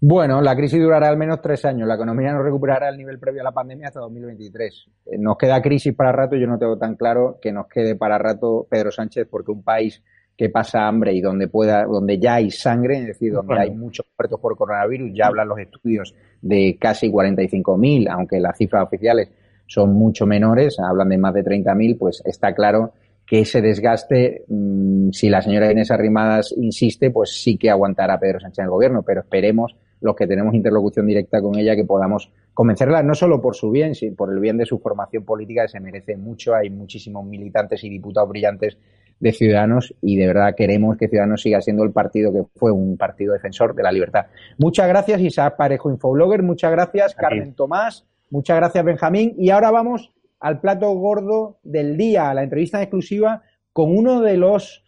Bueno, 0.00 0.42
la 0.42 0.56
crisis 0.56 0.82
durará 0.82 1.08
al 1.08 1.16
menos 1.16 1.40
tres 1.40 1.64
años. 1.64 1.86
La 1.86 1.94
economía 1.94 2.32
no 2.32 2.42
recuperará 2.42 2.88
el 2.88 2.98
nivel 2.98 3.20
previo 3.20 3.40
a 3.40 3.44
la 3.44 3.52
pandemia 3.52 3.86
hasta 3.86 4.00
2023. 4.00 4.90
Nos 5.18 5.38
queda 5.38 5.62
crisis 5.62 5.94
para 5.94 6.10
rato. 6.10 6.34
Yo 6.34 6.48
no 6.48 6.58
tengo 6.58 6.76
tan 6.76 6.96
claro 6.96 7.38
que 7.40 7.52
nos 7.52 7.68
quede 7.68 7.94
para 7.94 8.18
rato 8.18 8.66
Pedro 8.68 8.90
Sánchez 8.90 9.28
porque 9.30 9.52
un 9.52 9.62
país 9.62 10.02
que 10.36 10.48
pasa 10.48 10.86
hambre 10.86 11.12
y 11.12 11.20
donde 11.20 11.48
pueda, 11.48 11.84
donde 11.84 12.18
ya 12.18 12.34
hay 12.34 12.50
sangre, 12.50 12.98
es 12.98 13.06
decir, 13.06 13.32
donde 13.32 13.58
hay 13.58 13.70
muchos 13.70 14.06
muertos 14.18 14.40
por 14.40 14.56
coronavirus, 14.56 15.12
ya 15.14 15.26
hablan 15.26 15.48
los 15.48 15.58
estudios 15.58 16.14
de 16.42 16.76
casi 16.80 17.10
45.000, 17.10 18.08
aunque 18.10 18.40
las 18.40 18.56
cifras 18.56 18.84
oficiales 18.84 19.30
son 19.66 19.94
mucho 19.94 20.26
menores, 20.26 20.76
hablan 20.78 21.08
de 21.08 21.18
más 21.18 21.34
de 21.34 21.44
30.000, 21.44 21.96
pues 21.98 22.22
está 22.24 22.54
claro 22.54 22.92
que 23.26 23.40
ese 23.40 23.62
desgaste, 23.62 24.44
mm, 24.48 25.10
si 25.12 25.28
la 25.30 25.40
señora 25.40 25.70
Inés 25.70 25.90
Arrimadas 25.90 26.52
insiste, 26.56 27.10
pues 27.10 27.40
sí 27.42 27.56
que 27.56 27.70
aguantará 27.70 28.18
Pedro 28.18 28.40
Sánchez 28.40 28.58
en 28.58 28.64
el 28.64 28.70
gobierno, 28.70 29.02
pero 29.02 29.20
esperemos 29.20 29.76
los 30.00 30.14
que 30.14 30.26
tenemos 30.26 30.54
interlocución 30.54 31.06
directa 31.06 31.40
con 31.40 31.56
ella 31.58 31.74
que 31.74 31.84
podamos 31.84 32.30
convencerla, 32.52 33.02
no 33.02 33.14
solo 33.14 33.40
por 33.40 33.54
su 33.54 33.70
bien, 33.70 33.94
sino 33.94 34.14
por 34.14 34.30
el 34.30 34.38
bien 34.38 34.58
de 34.58 34.66
su 34.66 34.78
formación 34.78 35.24
política, 35.24 35.62
que 35.62 35.68
se 35.68 35.80
merece 35.80 36.16
mucho. 36.16 36.54
Hay 36.54 36.68
muchísimos 36.68 37.24
militantes 37.24 37.82
y 37.84 37.88
diputados 37.88 38.28
brillantes 38.28 38.76
de 39.24 39.32
Ciudadanos 39.32 39.94
y 40.02 40.16
de 40.18 40.26
verdad 40.26 40.54
queremos 40.54 40.98
que 40.98 41.08
Ciudadanos 41.08 41.40
siga 41.40 41.62
siendo 41.62 41.82
el 41.82 41.92
partido 41.92 42.30
que 42.30 42.42
fue 42.56 42.70
un 42.70 42.98
partido 42.98 43.32
defensor 43.32 43.74
de 43.74 43.82
la 43.82 43.90
libertad. 43.90 44.26
Muchas 44.58 44.86
gracias 44.86 45.18
Isaac 45.18 45.56
Parejo 45.56 45.88
Infoblogger, 45.88 46.42
muchas 46.42 46.70
gracias 46.70 47.14
Carmen 47.14 47.54
Tomás, 47.54 48.06
muchas 48.28 48.58
gracias 48.58 48.84
Benjamín 48.84 49.34
y 49.38 49.48
ahora 49.48 49.70
vamos 49.70 50.12
al 50.40 50.60
plato 50.60 50.90
gordo 50.90 51.56
del 51.62 51.96
día, 51.96 52.28
a 52.28 52.34
la 52.34 52.42
entrevista 52.42 52.82
exclusiva 52.82 53.40
con 53.72 53.96
uno 53.96 54.20
de 54.20 54.36
los 54.36 54.84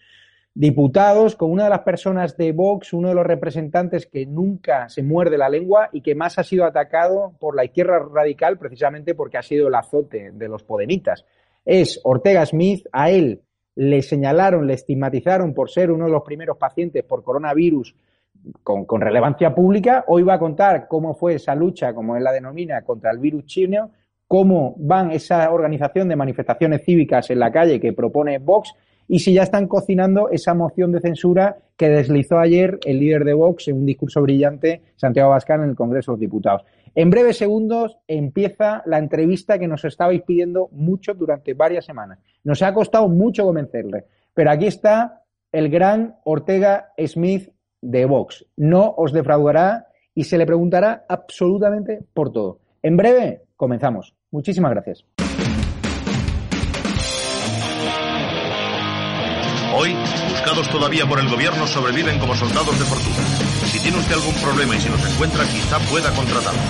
diputados, 0.53 1.34
con 1.34 1.51
una 1.51 1.64
de 1.64 1.70
las 1.70 1.80
personas 1.80 2.37
de 2.37 2.53
Vox, 2.53 2.93
uno 2.93 3.09
de 3.09 3.14
los 3.14 3.24
representantes 3.24 4.07
que 4.07 4.26
nunca 4.26 4.91
se 4.91 5.03
muerde 5.03 5.39
la 5.39 5.49
lengua 5.49 5.89
y 5.93 6.03
que 6.03 6.14
más 6.14 6.39
ha 6.39 6.45
sido 6.45 6.66
atacado 6.66 7.32
por 7.41 7.57
la 7.57 7.64
izquierda 7.64 8.01
radical 8.01 8.59
precisamente 8.59 9.14
porque 9.14 9.39
ha 9.39 9.43
sido 9.43 9.68
el 9.68 9.74
azote 9.74 10.30
de 10.30 10.49
los 10.49 10.62
podemitas. 10.62 11.24
Es 11.64 12.01
Ortega 12.05 12.45
Smith, 12.45 12.87
a 12.93 13.11
él 13.11 13.41
le 13.77 14.03
señalaron, 14.03 14.66
le 14.66 14.74
estigmatizaron 14.74 15.55
por 15.55 15.70
ser 15.70 15.91
uno 15.91 16.07
de 16.07 16.11
los 16.11 16.22
primeros 16.22 16.57
pacientes 16.57 17.05
por 17.05 17.22
coronavirus 17.22 17.95
con, 18.62 19.01
relevancia 19.01 19.55
pública. 19.55 20.05
Hoy 20.09 20.22
va 20.22 20.35
a 20.35 20.39
contar 20.39 20.89
cómo 20.89 21.14
fue 21.14 21.35
esa 21.35 21.55
lucha, 21.55 21.95
como 21.95 22.16
él 22.16 22.24
la 22.24 22.33
denomina, 22.33 22.83
contra 22.83 23.11
el 23.11 23.18
virus 23.18 23.45
chino, 23.47 23.91
cómo 24.27 24.74
van 24.79 25.11
esa 25.11 25.51
organización 25.51 26.09
de 26.09 26.16
manifestaciones 26.16 26.85
cívicas 26.85 27.31
en 27.31 27.39
la 27.39 27.53
calle 27.53 27.81
que 27.81 27.93
propone 27.93 28.39
Vox 28.39 28.74
y 29.09 29.20
si 29.20 29.33
ya 29.33 29.43
están 29.43 29.68
cocinando 29.68 30.31
esa 30.31 30.55
moción 30.55 30.91
de 30.91 31.01
censura 31.01 31.59
que 31.77 31.89
deslizó 31.89 32.39
ayer 32.39 32.79
el 32.85 32.99
líder 32.99 33.24
de 33.24 33.35
Vox 33.35 33.68
en 33.68 33.77
un 33.77 33.87
discurso 33.87 34.20
brillante, 34.22 34.83
Santiago 34.97 35.31
Bascán, 35.31 35.62
en 35.62 35.70
el 35.70 35.77
Congreso 35.77 36.12
de 36.12 36.14
los 36.14 36.20
Diputados. 36.20 36.62
En 36.99 37.11
breves 37.11 37.36
segundos 37.36 37.99
empieza 38.09 38.82
la 38.86 38.97
entrevista 38.97 39.59
que 39.59 39.68
nos 39.68 39.84
estabais 39.84 40.22
pidiendo 40.22 40.70
mucho 40.72 41.12
durante 41.12 41.53
varias 41.53 41.84
semanas. 41.84 42.20
Nos 42.42 42.62
ha 42.62 42.72
costado 42.72 43.07
mucho 43.07 43.44
convencerle, 43.44 44.07
pero 44.32 44.51
aquí 44.51 44.66
está 44.66 45.22
el 45.53 45.68
gran 45.68 46.16
Ortega 46.24 46.94
Smith 47.07 47.51
de 47.82 48.07
Vox. 48.07 48.47
No 48.57 48.94
os 48.97 49.12
defraudará 49.12 49.88
y 50.14 50.24
se 50.24 50.38
le 50.38 50.47
preguntará 50.47 51.05
absolutamente 51.07 52.03
por 52.14 52.32
todo. 52.32 52.61
En 52.82 52.97
breve, 52.97 53.42
comenzamos. 53.57 54.14
Muchísimas 54.30 54.70
gracias. 54.70 55.05
Hoy, 59.78 59.94
todavía 60.55 61.07
por 61.07 61.18
el 61.18 61.28
gobierno, 61.28 61.66
sobreviven 61.66 62.20
como 62.20 62.34
soldados 62.36 62.78
de 62.78 62.84
fortuna. 62.84 63.16
Si 63.66 63.80
tiene 63.80 63.99
usted 63.99 64.14
algún 64.14 64.34
problema 64.34 64.76
y 64.76 64.80
si 64.80 64.88
nos 64.88 65.05
encuentra, 65.05 65.44
quizá 65.44 65.78
pueda 65.90 66.11
contratarlo. 66.12 66.61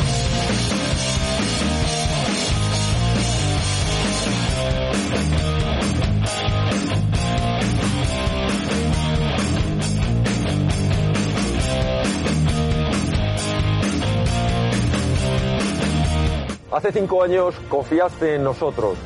Hace 16.72 16.93
cinco 16.93 17.22
años 17.22 17.55
confiaste 17.68 18.37
en 18.37 18.45
nosotros. 18.45 18.97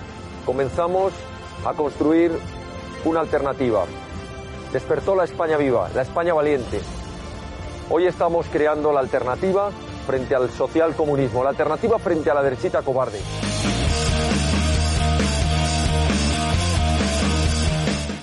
Comenzamos 0.46 1.12
a 1.66 1.72
construir 1.72 2.32
una 3.04 3.20
alternativa. 3.20 3.84
Despertó 4.72 5.16
la 5.16 5.24
España 5.24 5.56
viva, 5.56 5.90
la 5.94 6.02
España 6.02 6.32
valiente. 6.32 6.80
Hoy 7.88 8.06
estamos 8.06 8.46
creando 8.52 8.92
la 8.92 9.00
alternativa 9.00 9.72
frente 10.06 10.36
al 10.36 10.48
social 10.50 10.94
comunismo, 10.94 11.42
la 11.42 11.50
alternativa 11.50 11.98
frente 11.98 12.30
a 12.30 12.34
la 12.34 12.42
derechita 12.42 12.80
cobarde. 12.82 13.20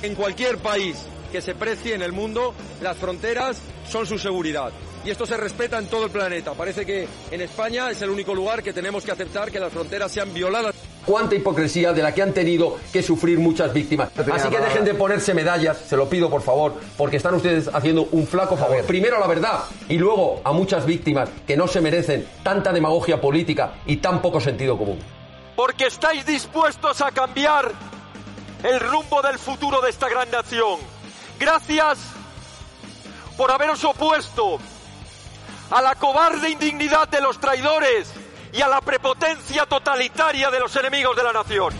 En 0.02 0.16
cualquier 0.16 0.58
país 0.60 1.06
que 1.34 1.42
se 1.42 1.54
precie 1.54 1.96
en 1.96 2.02
el 2.02 2.14
mundo, 2.14 2.54
las 2.82 2.96
fronteras 2.96 3.62
son 3.90 4.06
su 4.06 4.18
seguridad. 4.18 4.72
Y 5.08 5.12
esto 5.12 5.26
se 5.26 5.38
respeta 5.38 5.78
en 5.78 5.88
todo 5.88 6.04
el 6.04 6.12
planeta. 6.12 6.52
Parece 6.52 6.86
que 6.86 7.08
en 7.32 7.40
España 7.40 7.90
es 7.90 8.02
el 8.02 8.10
único 8.10 8.36
lugar 8.36 8.62
que 8.62 8.74
tenemos 8.74 9.06
que 9.06 9.12
aceptar 9.14 9.50
que 9.50 9.58
las 9.58 9.72
fronteras 9.72 10.12
sean 10.12 10.34
violadas. 10.34 10.76
Cuánta 11.06 11.34
hipocresía 11.34 11.94
de 11.94 12.04
la 12.04 12.14
que 12.14 12.22
han 12.22 12.34
tenido 12.34 12.78
que 12.92 13.02
sufrir 13.02 13.40
muchas 13.40 13.72
víctimas. 13.72 14.10
Así 14.30 14.50
que 14.50 14.60
dejen 14.60 14.84
de 14.84 14.94
ponerse 14.96 15.34
medallas, 15.34 15.78
se 15.78 15.96
lo 15.96 16.10
pido 16.10 16.30
por 16.30 16.42
favor, 16.42 16.74
porque 16.98 17.16
están 17.16 17.36
ustedes 17.36 17.70
haciendo 17.74 18.10
un 18.12 18.28
flaco 18.28 18.58
favor. 18.58 18.84
Primero 18.84 19.16
a 19.16 19.22
la 19.22 19.28
verdad 19.28 19.64
y 19.88 19.98
luego 19.98 20.42
a 20.44 20.52
muchas 20.52 20.86
víctimas 20.86 21.30
que 21.48 21.56
no 21.56 21.70
se 21.70 21.80
merecen 21.80 22.28
tanta 22.44 22.74
demagogia 22.74 23.22
política 23.22 23.76
y 23.86 23.98
tan 23.98 24.22
poco 24.22 24.42
sentido 24.42 24.78
común. 24.78 25.00
Porque 25.56 25.86
estáis 25.86 26.26
dispuestos 26.26 27.00
a 27.00 27.12
cambiar 27.12 27.72
el 28.62 28.78
rumbo 28.82 29.22
del 29.22 29.40
futuro 29.40 29.80
de 29.80 29.90
esta 29.90 30.10
gran 30.10 30.30
nación. 30.30 30.80
Gracias 31.40 31.98
por 33.38 33.50
haberos 33.52 33.82
opuesto 33.86 34.60
a 35.70 35.82
la 35.82 35.96
cobarde 35.96 36.50
indignidad 36.50 37.08
de 37.10 37.22
los 37.22 37.40
traidores 37.40 38.12
y 38.54 38.62
a 38.62 38.68
la 38.68 38.82
prepotencia 38.82 39.66
totalitaria 39.66 40.50
de 40.50 40.60
los 40.60 40.76
enemigos 40.76 41.16
de 41.16 41.24
la 41.24 41.34
nación. 41.34 41.74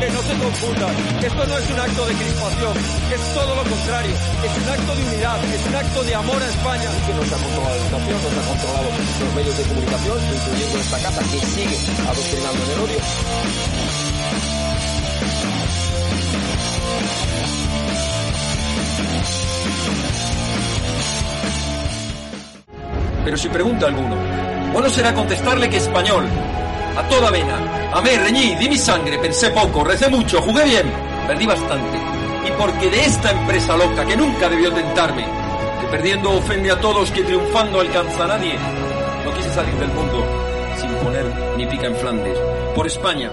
Que 0.00 0.10
no 0.10 0.20
se 0.20 0.34
confundan, 0.34 0.96
que 1.20 1.26
esto 1.26 1.46
no 1.46 1.58
es 1.58 1.70
un 1.70 1.78
acto 1.78 2.06
de 2.06 2.14
crispación, 2.14 2.72
que 3.08 3.14
es 3.14 3.34
todo 3.34 3.54
lo 3.54 3.62
contrario, 3.62 4.10
es 4.10 4.62
un 4.62 4.68
acto 4.68 4.96
de 4.96 5.04
unidad, 5.04 5.44
es 5.44 5.66
un 5.66 5.76
acto 5.76 6.02
de 6.02 6.14
amor 6.16 6.42
a 6.42 6.48
España. 6.48 6.90
Que 7.06 7.14
no 7.14 7.22
se 7.22 7.34
ha 7.34 7.38
controlado 7.38 7.76
la 7.76 7.82
educación, 7.82 8.22
no 8.22 8.30
se 8.30 8.40
ha 8.40 8.48
controlado 8.48 8.90
los 9.20 9.34
medios 9.34 9.56
de 9.58 9.62
comunicación, 9.62 10.18
incluyendo 10.34 10.78
esta 10.80 10.98
casa 10.98 11.20
que 11.20 11.38
sigue 11.46 11.78
adoctrinando 12.02 12.64
en 12.64 12.70
el 12.72 12.80
odio. 12.80 12.98
Pero 23.24 23.36
si 23.36 23.48
pregunta 23.48 23.86
alguno, 23.86 24.16
bueno 24.72 24.88
será 24.88 25.14
contestarle 25.14 25.70
que 25.70 25.76
español, 25.76 26.24
a 26.96 27.08
toda 27.08 27.30
vena, 27.30 27.90
amé, 27.92 28.18
reñí, 28.18 28.56
di 28.56 28.68
mi 28.68 28.76
sangre, 28.76 29.18
pensé 29.18 29.50
poco, 29.50 29.84
recé 29.84 30.08
mucho, 30.08 30.42
jugué 30.42 30.64
bien, 30.64 30.92
perdí 31.26 31.46
bastante. 31.46 31.98
Y 32.46 32.50
porque 32.60 32.90
de 32.90 33.04
esta 33.04 33.30
empresa 33.30 33.76
loca 33.76 34.04
que 34.04 34.16
nunca 34.16 34.48
debió 34.48 34.72
tentarme, 34.72 35.24
que 35.80 35.86
perdiendo 35.86 36.32
ofende 36.32 36.70
a 36.70 36.80
todos, 36.80 37.10
que 37.12 37.22
triunfando 37.22 37.80
alcanza 37.80 38.24
a 38.24 38.28
nadie, 38.28 38.54
no 39.24 39.32
quise 39.34 39.50
salir 39.50 39.74
del 39.74 39.92
mundo 39.92 40.24
sin 40.76 40.90
poner 40.96 41.24
mi 41.56 41.66
pica 41.66 41.86
en 41.86 41.94
Flandes. 41.94 42.38
Por 42.74 42.86
España. 42.86 43.30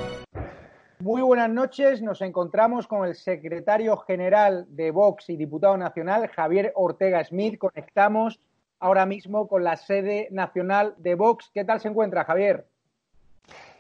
Muy 1.00 1.22
buenas 1.22 1.50
noches, 1.50 2.02
nos 2.02 2.22
encontramos 2.22 2.86
con 2.86 3.08
el 3.08 3.16
secretario 3.16 3.98
general 3.98 4.66
de 4.70 4.92
Vox 4.92 5.30
y 5.30 5.38
diputado 5.38 5.78
nacional, 5.78 6.28
Javier 6.28 6.74
Ortega 6.76 7.24
Smith. 7.24 7.58
Conectamos 7.58 8.40
ahora 8.80 9.06
mismo 9.06 9.48
con 9.48 9.64
la 9.64 9.78
sede 9.78 10.28
nacional 10.32 10.96
de 10.98 11.16
Vox. 11.16 11.50
¿Qué 11.54 11.66
tal 11.66 11.80
se 11.80 11.88
encuentra, 11.88 12.26
Javier? 12.26 12.66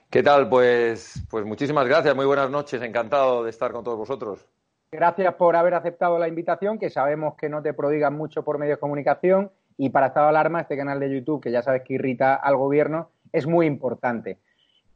¿Qué 0.09 0.23
tal? 0.23 0.49
Pues, 0.49 1.23
pues 1.29 1.45
muchísimas 1.45 1.87
gracias, 1.87 2.15
muy 2.15 2.25
buenas 2.25 2.49
noches, 2.49 2.81
encantado 2.81 3.43
de 3.43 3.51
estar 3.51 3.71
con 3.71 3.83
todos 3.83 3.97
vosotros. 3.97 4.45
Gracias 4.91 5.35
por 5.35 5.55
haber 5.55 5.75
aceptado 5.75 6.17
la 6.17 6.27
invitación, 6.27 6.79
que 6.79 6.89
sabemos 6.89 7.35
que 7.35 7.47
no 7.47 7.61
te 7.61 7.73
prodigan 7.73 8.17
mucho 8.17 8.43
por 8.43 8.57
medios 8.57 8.77
de 8.77 8.81
comunicación 8.81 9.51
y 9.77 9.91
para 9.91 10.07
Estado 10.07 10.25
de 10.25 10.29
Alarma, 10.31 10.61
este 10.61 10.75
canal 10.75 10.99
de 10.99 11.11
YouTube, 11.11 11.41
que 11.41 11.51
ya 11.51 11.61
sabes 11.61 11.83
que 11.83 11.93
irrita 11.93 12.33
al 12.33 12.57
gobierno, 12.57 13.11
es 13.31 13.45
muy 13.45 13.67
importante. 13.67 14.39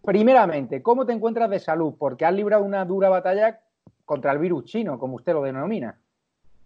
Primeramente, 0.03 0.81
¿cómo 0.81 1.05
te 1.05 1.13
encuentras 1.13 1.49
de 1.49 1.59
salud? 1.59 1.93
Porque 1.97 2.25
has 2.25 2.33
librado 2.33 2.63
una 2.63 2.83
dura 2.83 3.09
batalla 3.09 3.61
contra 4.03 4.31
el 4.31 4.39
virus 4.39 4.65
chino, 4.65 4.97
como 4.97 5.15
usted 5.15 5.33
lo 5.33 5.43
denomina. 5.43 5.99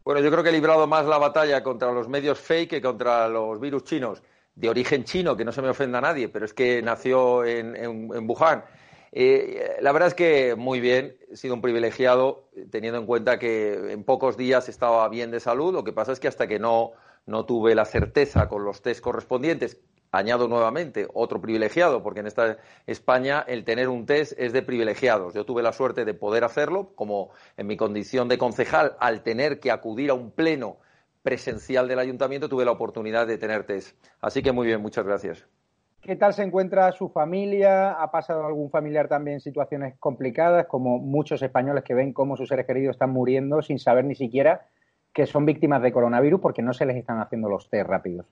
Bueno, 0.08 0.22
yo 0.22 0.32
creo 0.32 0.42
que 0.42 0.52
he 0.52 0.54
librado 0.54 0.88
más 0.88 1.06
la 1.06 1.18
batalla 1.18 1.62
contra 1.62 1.92
los 1.92 2.08
medios 2.08 2.40
fake 2.40 2.70
que 2.70 2.82
contra 2.82 3.28
los 3.28 3.60
virus 3.60 3.84
chinos, 3.84 4.24
de 4.56 4.70
origen 4.70 5.04
chino, 5.04 5.36
que 5.36 5.44
no 5.44 5.52
se 5.52 5.62
me 5.62 5.68
ofenda 5.68 5.98
a 5.98 6.02
nadie, 6.02 6.30
pero 6.30 6.46
es 6.46 6.54
que 6.54 6.82
nació 6.82 7.44
en, 7.44 8.10
Wuhan. 8.26 8.64
Eh, 9.12 9.76
la 9.82 9.92
verdad 9.92 10.08
es 10.08 10.14
que 10.14 10.56
muy 10.56 10.80
bien, 10.80 11.18
he 11.30 11.36
sido 11.36 11.56
un 11.56 11.62
privilegiado, 11.62 12.48
teniendo 12.72 12.98
en 13.00 13.06
cuenta 13.06 13.38
que 13.38 13.92
en 13.92 14.06
pocos 14.06 14.38
días 14.38 14.70
estaba 14.70 15.10
bien 15.10 15.30
de 15.30 15.42
salud. 15.42 15.74
Lo 15.74 15.84
que 15.84 15.92
pasa 15.92 16.14
es 16.14 16.22
que 16.22 16.30
hasta 16.30 16.48
que 16.48 16.58
no, 16.58 16.94
no 17.26 17.46
tuve 17.46 17.76
la 17.76 17.84
certeza 17.84 18.48
con 18.48 18.64
los 18.64 18.82
test 18.82 19.02
correspondientes, 19.02 19.78
añado 20.18 20.48
nuevamente 20.48 21.08
otro 21.14 21.42
privilegiado, 21.42 22.04
porque 22.04 22.22
en 22.22 22.28
esta 22.28 22.58
España 22.86 23.44
el 23.48 23.64
tener 23.64 23.90
un 23.90 24.06
test 24.06 24.34
es 24.38 24.54
de 24.54 24.62
privilegiados. 24.62 25.34
Yo 25.34 25.46
tuve 25.46 25.64
la 25.64 25.74
suerte 25.74 26.06
de 26.06 26.14
poder 26.14 26.44
hacerlo, 26.44 26.92
como 26.96 27.32
en 27.56 27.68
mi 27.68 27.78
condición 27.78 28.28
de 28.28 28.38
concejal, 28.38 28.96
al 29.00 29.22
tener 29.24 29.60
que 29.60 29.72
acudir 29.72 30.10
a 30.10 30.14
un 30.14 30.32
pleno 30.32 30.78
presencial 31.24 31.88
del 31.88 32.00
ayuntamiento, 32.00 32.48
tuve 32.48 32.66
la 32.66 32.72
oportunidad 32.72 33.28
de 33.28 33.38
tener 33.38 33.66
test. 33.66 33.98
Así 34.22 34.42
que 34.42 34.52
muy 34.52 34.68
bien, 34.68 34.82
muchas 34.82 35.06
gracias. 35.06 35.46
¿Qué 36.02 36.16
tal 36.16 36.34
se 36.34 36.44
encuentra 36.44 36.92
su 36.94 37.10
familia? 37.10 37.92
¿Ha 37.92 38.12
pasado 38.12 38.46
algún 38.46 38.70
familiar 38.70 39.10
también 39.10 39.42
situaciones 39.42 39.96
complicadas, 40.00 40.68
como 40.68 41.00
muchos 41.00 41.42
españoles 41.42 41.84
que 41.84 41.96
ven 41.96 42.14
cómo 42.14 42.38
sus 42.38 42.48
seres 42.48 42.66
queridos 42.66 42.96
están 42.96 43.10
muriendo 43.10 43.62
sin 43.62 43.78
saber 43.78 44.06
ni 44.06 44.16
siquiera 44.16 44.68
que 45.12 45.26
son 45.26 45.46
víctimas 45.46 45.82
de 45.82 45.92
coronavirus 45.92 46.40
porque 46.40 46.62
no 46.62 46.74
se 46.74 46.86
les 46.86 46.96
están 46.96 47.20
haciendo 47.20 47.50
los 47.50 47.70
test 47.70 47.90
rápidos? 47.90 48.26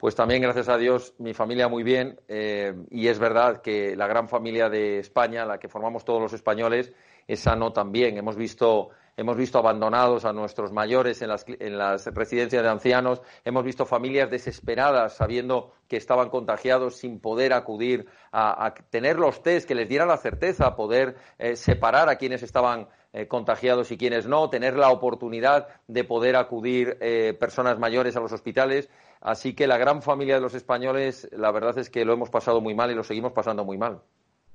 Pues 0.00 0.14
también, 0.14 0.40
gracias 0.40 0.70
a 0.70 0.78
Dios, 0.78 1.12
mi 1.18 1.34
familia 1.34 1.68
muy 1.68 1.82
bien. 1.82 2.18
Eh, 2.26 2.72
y 2.90 3.08
es 3.08 3.18
verdad 3.18 3.60
que 3.60 3.94
la 3.94 4.06
gran 4.06 4.30
familia 4.30 4.70
de 4.70 4.98
España, 4.98 5.44
la 5.44 5.58
que 5.58 5.68
formamos 5.68 6.06
todos 6.06 6.22
los 6.22 6.32
españoles, 6.32 6.90
es 7.28 7.40
sano 7.40 7.74
también. 7.74 8.16
Hemos 8.16 8.34
visto, 8.34 8.88
hemos 9.14 9.36
visto 9.36 9.58
abandonados 9.58 10.24
a 10.24 10.32
nuestros 10.32 10.72
mayores 10.72 11.20
en 11.20 11.28
las, 11.28 11.44
en 11.46 11.76
las 11.76 12.06
residencias 12.06 12.62
de 12.62 12.68
ancianos. 12.70 13.20
Hemos 13.44 13.62
visto 13.62 13.84
familias 13.84 14.30
desesperadas 14.30 15.16
sabiendo 15.16 15.74
que 15.86 15.98
estaban 15.98 16.30
contagiados 16.30 16.96
sin 16.96 17.20
poder 17.20 17.52
acudir 17.52 18.06
a, 18.32 18.72
tener 18.88 19.18
los 19.18 19.42
test 19.42 19.68
que 19.68 19.74
les 19.74 19.86
dieran 19.86 20.08
la 20.08 20.16
certeza, 20.16 20.76
poder 20.76 21.16
eh, 21.38 21.56
separar 21.56 22.08
a 22.08 22.16
quienes 22.16 22.42
estaban 22.42 22.88
eh, 23.12 23.28
contagiados 23.28 23.90
y 23.90 23.98
quienes 23.98 24.26
no, 24.26 24.48
tener 24.48 24.76
la 24.76 24.88
oportunidad 24.88 25.68
de 25.88 26.04
poder 26.04 26.36
acudir 26.36 26.96
personas 27.38 27.78
mayores 27.78 28.16
a 28.16 28.20
los 28.20 28.32
hospitales. 28.32 28.88
Así 29.20 29.54
que 29.54 29.66
la 29.66 29.76
gran 29.76 30.02
familia 30.02 30.36
de 30.36 30.40
los 30.40 30.54
españoles, 30.54 31.28
la 31.32 31.50
verdad 31.50 31.76
es 31.78 31.90
que 31.90 32.04
lo 32.04 32.12
hemos 32.12 32.30
pasado 32.30 32.60
muy 32.60 32.74
mal 32.74 32.90
y 32.90 32.94
lo 32.94 33.04
seguimos 33.04 33.32
pasando 33.32 33.64
muy 33.64 33.76
mal. 33.76 34.00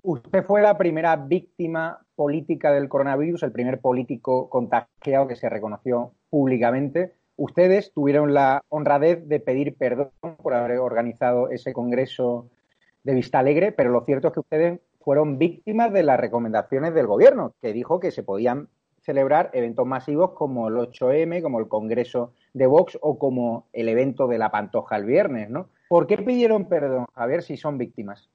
Usted 0.01 0.43
fue 0.43 0.61
la 0.61 0.77
primera 0.77 1.15
víctima 1.15 1.99
política 2.15 2.71
del 2.71 2.89
coronavirus, 2.89 3.43
el 3.43 3.51
primer 3.51 3.79
político 3.79 4.49
contagiado 4.49 5.27
que 5.27 5.35
se 5.35 5.49
reconoció 5.49 6.13
públicamente. 6.29 7.13
Ustedes 7.37 7.91
tuvieron 7.91 8.33
la 8.33 8.61
honradez 8.69 9.27
de 9.27 9.39
pedir 9.39 9.75
perdón 9.75 10.11
por 10.41 10.53
haber 10.53 10.77
organizado 10.77 11.49
ese 11.49 11.73
congreso 11.73 12.49
de 13.03 13.13
Vista 13.13 13.39
Alegre, 13.39 13.71
pero 13.71 13.91
lo 13.91 14.01
cierto 14.01 14.27
es 14.27 14.33
que 14.33 14.39
ustedes 14.39 14.79
fueron 14.99 15.37
víctimas 15.37 15.93
de 15.93 16.03
las 16.03 16.19
recomendaciones 16.19 16.93
del 16.93 17.07
gobierno, 17.07 17.53
que 17.61 17.73
dijo 17.73 17.99
que 17.99 18.11
se 18.11 18.23
podían 18.23 18.69
celebrar 19.05 19.51
eventos 19.53 19.85
masivos 19.85 20.31
como 20.31 20.67
el 20.67 20.75
8M, 20.75 21.41
como 21.41 21.59
el 21.59 21.67
Congreso 21.67 22.33
de 22.53 22.65
Vox 22.65 22.97
o 23.01 23.19
como 23.19 23.67
el 23.71 23.87
evento 23.87 24.27
de 24.27 24.39
la 24.39 24.49
Pantoja 24.49 24.97
el 24.97 25.05
viernes, 25.05 25.49
¿no? 25.49 25.69
¿Por 25.87 26.07
qué 26.07 26.17
pidieron 26.17 26.67
perdón, 26.67 27.05
A 27.13 27.27
ver 27.27 27.43
si 27.43 27.55
son 27.55 27.77
víctimas? 27.77 28.27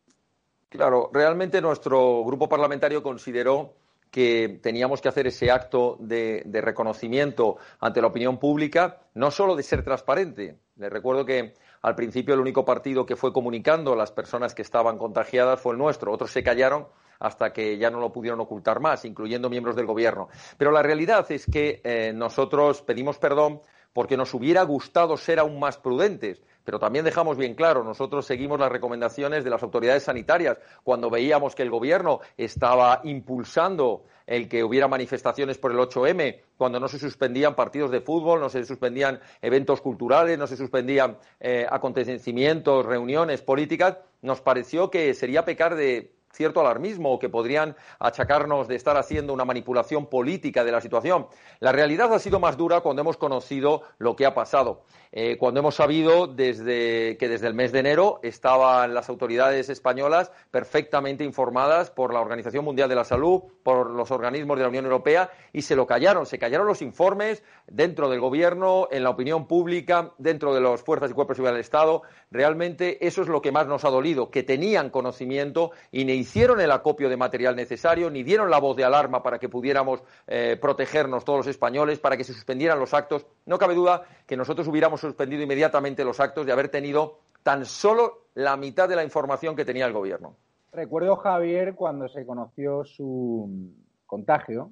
Claro, 0.68 1.10
realmente 1.12 1.60
nuestro 1.60 2.24
grupo 2.24 2.48
parlamentario 2.48 3.02
consideró 3.02 3.74
que 4.12 4.60
teníamos 4.62 5.00
que 5.00 5.08
hacer 5.08 5.26
ese 5.26 5.50
acto 5.50 5.96
de, 5.98 6.42
de, 6.46 6.60
reconocimiento 6.60 7.56
ante 7.80 8.00
la 8.00 8.08
opinión 8.08 8.38
pública, 8.38 9.02
no 9.14 9.30
solo 9.30 9.56
de 9.56 9.62
ser 9.64 9.84
transparente. 9.84 10.56
Les 10.76 10.90
recuerdo 10.90 11.24
que 11.24 11.54
al 11.82 11.94
principio 11.94 12.34
el 12.34 12.40
único 12.40 12.64
partido 12.64 13.06
que 13.06 13.16
fue 13.16 13.32
comunicando 13.32 13.92
a 13.92 13.96
las 13.96 14.12
personas 14.12 14.54
que 14.54 14.62
estaban 14.62 14.98
contagiadas 14.98 15.60
fue 15.60 15.72
el 15.72 15.78
nuestro. 15.78 16.12
Otros 16.12 16.30
se 16.30 16.42
callaron 16.42 16.86
hasta 17.20 17.52
que 17.52 17.78
ya 17.78 17.90
no 17.90 18.00
lo 18.00 18.12
pudieron 18.12 18.40
ocultar 18.40 18.80
más, 18.80 19.04
incluyendo 19.04 19.48
miembros 19.48 19.76
del 19.76 19.86
gobierno. 19.86 20.28
Pero 20.58 20.72
la 20.72 20.82
realidad 20.82 21.30
es 21.30 21.46
que 21.46 21.80
eh, 21.84 22.12
nosotros 22.14 22.82
pedimos 22.82 23.18
perdón 23.18 23.60
porque 23.92 24.16
nos 24.16 24.34
hubiera 24.34 24.62
gustado 24.62 25.16
ser 25.16 25.38
aún 25.38 25.58
más 25.58 25.78
prudentes. 25.78 26.42
Pero 26.64 26.78
también 26.78 27.04
dejamos 27.04 27.36
bien 27.36 27.54
claro, 27.54 27.82
nosotros 27.82 28.26
seguimos 28.26 28.60
las 28.60 28.70
recomendaciones 28.70 29.44
de 29.44 29.50
las 29.50 29.62
autoridades 29.62 30.04
sanitarias 30.04 30.58
cuando 30.84 31.10
veíamos 31.10 31.54
que 31.54 31.62
el 31.62 31.70
gobierno 31.70 32.20
estaba 32.36 33.00
impulsando 33.04 34.04
el 34.26 34.48
que 34.48 34.62
hubiera 34.62 34.86
manifestaciones 34.86 35.58
por 35.58 35.72
el 35.72 35.78
8M, 35.78 36.40
cuando 36.56 36.78
no 36.78 36.86
se 36.86 37.00
suspendían 37.00 37.56
partidos 37.56 37.90
de 37.90 38.00
fútbol, 38.00 38.40
no 38.40 38.48
se 38.48 38.64
suspendían 38.64 39.18
eventos 39.42 39.80
culturales, 39.80 40.38
no 40.38 40.46
se 40.46 40.56
suspendían 40.56 41.18
eh, 41.40 41.66
acontecimientos, 41.68 42.86
reuniones 42.86 43.42
políticas, 43.42 43.98
nos 44.22 44.40
pareció 44.40 44.90
que 44.90 45.12
sería 45.14 45.44
pecar 45.44 45.74
de 45.74 46.12
cierto 46.32 46.60
alarmismo 46.60 47.12
o 47.12 47.18
que 47.18 47.28
podrían 47.28 47.76
achacarnos 47.98 48.68
de 48.68 48.76
estar 48.76 48.96
haciendo 48.96 49.32
una 49.32 49.44
manipulación 49.44 50.06
política 50.06 50.64
de 50.64 50.72
la 50.72 50.80
situación. 50.80 51.26
La 51.58 51.72
realidad 51.72 52.12
ha 52.12 52.18
sido 52.18 52.40
más 52.40 52.56
dura 52.56 52.80
cuando 52.80 53.02
hemos 53.02 53.16
conocido 53.16 53.82
lo 53.98 54.16
que 54.16 54.26
ha 54.26 54.34
pasado. 54.34 54.82
Eh, 55.12 55.36
cuando 55.38 55.58
hemos 55.58 55.74
sabido 55.74 56.28
desde, 56.28 57.16
que 57.18 57.28
desde 57.28 57.48
el 57.48 57.54
mes 57.54 57.72
de 57.72 57.80
enero 57.80 58.20
estaban 58.22 58.94
las 58.94 59.08
autoridades 59.08 59.68
españolas 59.68 60.30
perfectamente 60.52 61.24
informadas 61.24 61.90
por 61.90 62.14
la 62.14 62.20
Organización 62.20 62.64
Mundial 62.64 62.88
de 62.88 62.94
la 62.94 63.02
Salud, 63.02 63.42
por 63.64 63.90
los 63.90 64.12
organismos 64.12 64.56
de 64.56 64.62
la 64.62 64.68
Unión 64.68 64.84
Europea 64.84 65.30
y 65.52 65.62
se 65.62 65.74
lo 65.74 65.86
callaron. 65.86 66.26
Se 66.26 66.38
callaron 66.38 66.68
los 66.68 66.80
informes 66.80 67.42
dentro 67.66 68.08
del 68.08 68.20
gobierno, 68.20 68.86
en 68.92 69.02
la 69.02 69.10
opinión 69.10 69.48
pública, 69.48 70.12
dentro 70.18 70.54
de 70.54 70.60
las 70.60 70.82
fuerzas 70.82 71.10
y 71.10 71.14
cuerpos 71.14 71.36
civiles 71.36 71.54
del 71.54 71.60
Estado. 71.60 72.02
Realmente 72.30 73.04
eso 73.04 73.22
es 73.22 73.28
lo 73.28 73.42
que 73.42 73.50
más 73.50 73.66
nos 73.66 73.84
ha 73.84 73.90
dolido, 73.90 74.30
que 74.30 74.44
tenían 74.44 74.90
conocimiento 74.90 75.72
y 75.90 76.04
ni 76.04 76.12
hicieron 76.12 76.60
el 76.60 76.70
acopio 76.70 77.08
de 77.08 77.16
material 77.16 77.56
necesario, 77.56 78.10
ni 78.10 78.22
dieron 78.22 78.48
la 78.48 78.58
voz 78.58 78.76
de 78.76 78.84
alarma 78.84 79.24
para 79.24 79.40
que 79.40 79.48
pudiéramos 79.48 80.04
eh, 80.28 80.56
protegernos 80.60 81.24
todos 81.24 81.40
los 81.40 81.46
españoles, 81.48 81.98
para 81.98 82.16
que 82.16 82.22
se 82.22 82.32
suspendieran 82.32 82.78
los 82.78 82.94
actos. 82.94 83.26
No 83.46 83.58
cabe 83.58 83.74
duda 83.74 84.04
que 84.26 84.36
nosotros 84.36 84.68
hubiéramos 84.68 84.99
suspendido 85.00 85.42
inmediatamente 85.42 86.04
los 86.04 86.20
actos 86.20 86.46
de 86.46 86.52
haber 86.52 86.68
tenido 86.68 87.18
tan 87.42 87.64
solo 87.64 88.26
la 88.34 88.56
mitad 88.56 88.88
de 88.88 88.96
la 88.96 89.04
información 89.04 89.56
que 89.56 89.64
tenía 89.64 89.86
el 89.86 89.92
gobierno. 89.92 90.36
Recuerdo, 90.72 91.16
Javier, 91.16 91.74
cuando 91.74 92.08
se 92.08 92.24
conoció 92.24 92.84
su 92.84 93.72
contagio, 94.06 94.70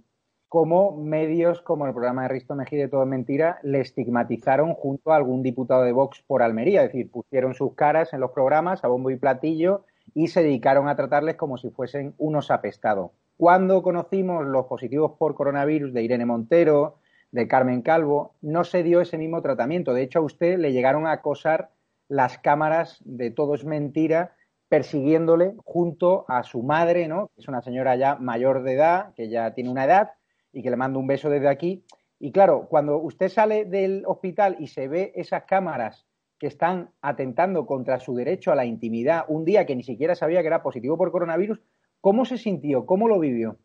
cómo 0.48 0.96
medios 0.96 1.60
como 1.62 1.86
el 1.86 1.92
programa 1.92 2.22
de 2.22 2.28
Risto 2.28 2.54
Mejía 2.54 2.80
de 2.80 2.88
Todo 2.88 3.02
es 3.02 3.08
Mentira 3.08 3.58
le 3.62 3.80
estigmatizaron 3.80 4.74
junto 4.74 5.12
a 5.12 5.16
algún 5.16 5.42
diputado 5.42 5.82
de 5.82 5.92
Vox 5.92 6.22
por 6.26 6.42
Almería. 6.42 6.82
Es 6.82 6.92
decir, 6.92 7.10
pusieron 7.10 7.54
sus 7.54 7.74
caras 7.74 8.12
en 8.12 8.20
los 8.20 8.30
programas 8.30 8.84
a 8.84 8.88
bombo 8.88 9.10
y 9.10 9.16
platillo 9.16 9.84
y 10.14 10.28
se 10.28 10.42
dedicaron 10.42 10.88
a 10.88 10.96
tratarles 10.96 11.36
como 11.36 11.58
si 11.58 11.70
fuesen 11.70 12.14
unos 12.18 12.50
apestados. 12.50 13.10
Cuando 13.36 13.82
conocimos 13.82 14.46
los 14.46 14.66
positivos 14.66 15.12
por 15.18 15.34
coronavirus 15.34 15.92
de 15.92 16.02
Irene 16.02 16.26
Montero, 16.26 16.96
de 17.30 17.48
Carmen 17.48 17.82
Calvo, 17.82 18.34
no 18.40 18.64
se 18.64 18.82
dio 18.82 19.00
ese 19.00 19.18
mismo 19.18 19.42
tratamiento. 19.42 19.94
De 19.94 20.02
hecho, 20.02 20.20
a 20.20 20.22
usted 20.22 20.58
le 20.58 20.72
llegaron 20.72 21.06
a 21.06 21.12
acosar 21.12 21.70
las 22.08 22.38
cámaras 22.38 23.00
de 23.04 23.30
Todo 23.30 23.54
es 23.54 23.64
Mentira 23.64 24.34
persiguiéndole 24.68 25.54
junto 25.64 26.24
a 26.28 26.42
su 26.42 26.62
madre, 26.62 27.08
¿no? 27.08 27.30
Es 27.36 27.48
una 27.48 27.62
señora 27.62 27.96
ya 27.96 28.16
mayor 28.16 28.62
de 28.62 28.74
edad, 28.74 29.14
que 29.14 29.28
ya 29.28 29.54
tiene 29.54 29.70
una 29.70 29.84
edad 29.84 30.10
y 30.52 30.62
que 30.62 30.70
le 30.70 30.76
mando 30.76 30.98
un 30.98 31.06
beso 31.06 31.30
desde 31.30 31.48
aquí. 31.48 31.84
Y 32.18 32.32
claro, 32.32 32.66
cuando 32.68 32.98
usted 32.98 33.28
sale 33.28 33.64
del 33.64 34.04
hospital 34.06 34.56
y 34.58 34.66
se 34.66 34.88
ve 34.88 35.12
esas 35.14 35.44
cámaras 35.44 36.06
que 36.38 36.46
están 36.46 36.90
atentando 37.00 37.66
contra 37.66 37.98
su 37.98 38.14
derecho 38.14 38.52
a 38.52 38.54
la 38.54 38.64
intimidad 38.64 39.24
un 39.28 39.44
día 39.44 39.66
que 39.66 39.74
ni 39.74 39.82
siquiera 39.82 40.14
sabía 40.14 40.40
que 40.40 40.46
era 40.46 40.62
positivo 40.62 40.96
por 40.96 41.10
coronavirus, 41.10 41.60
¿cómo 42.00 42.24
se 42.24 42.38
sintió? 42.38 42.86
¿Cómo 42.86 43.08
lo 43.08 43.18
vivió? 43.18 43.56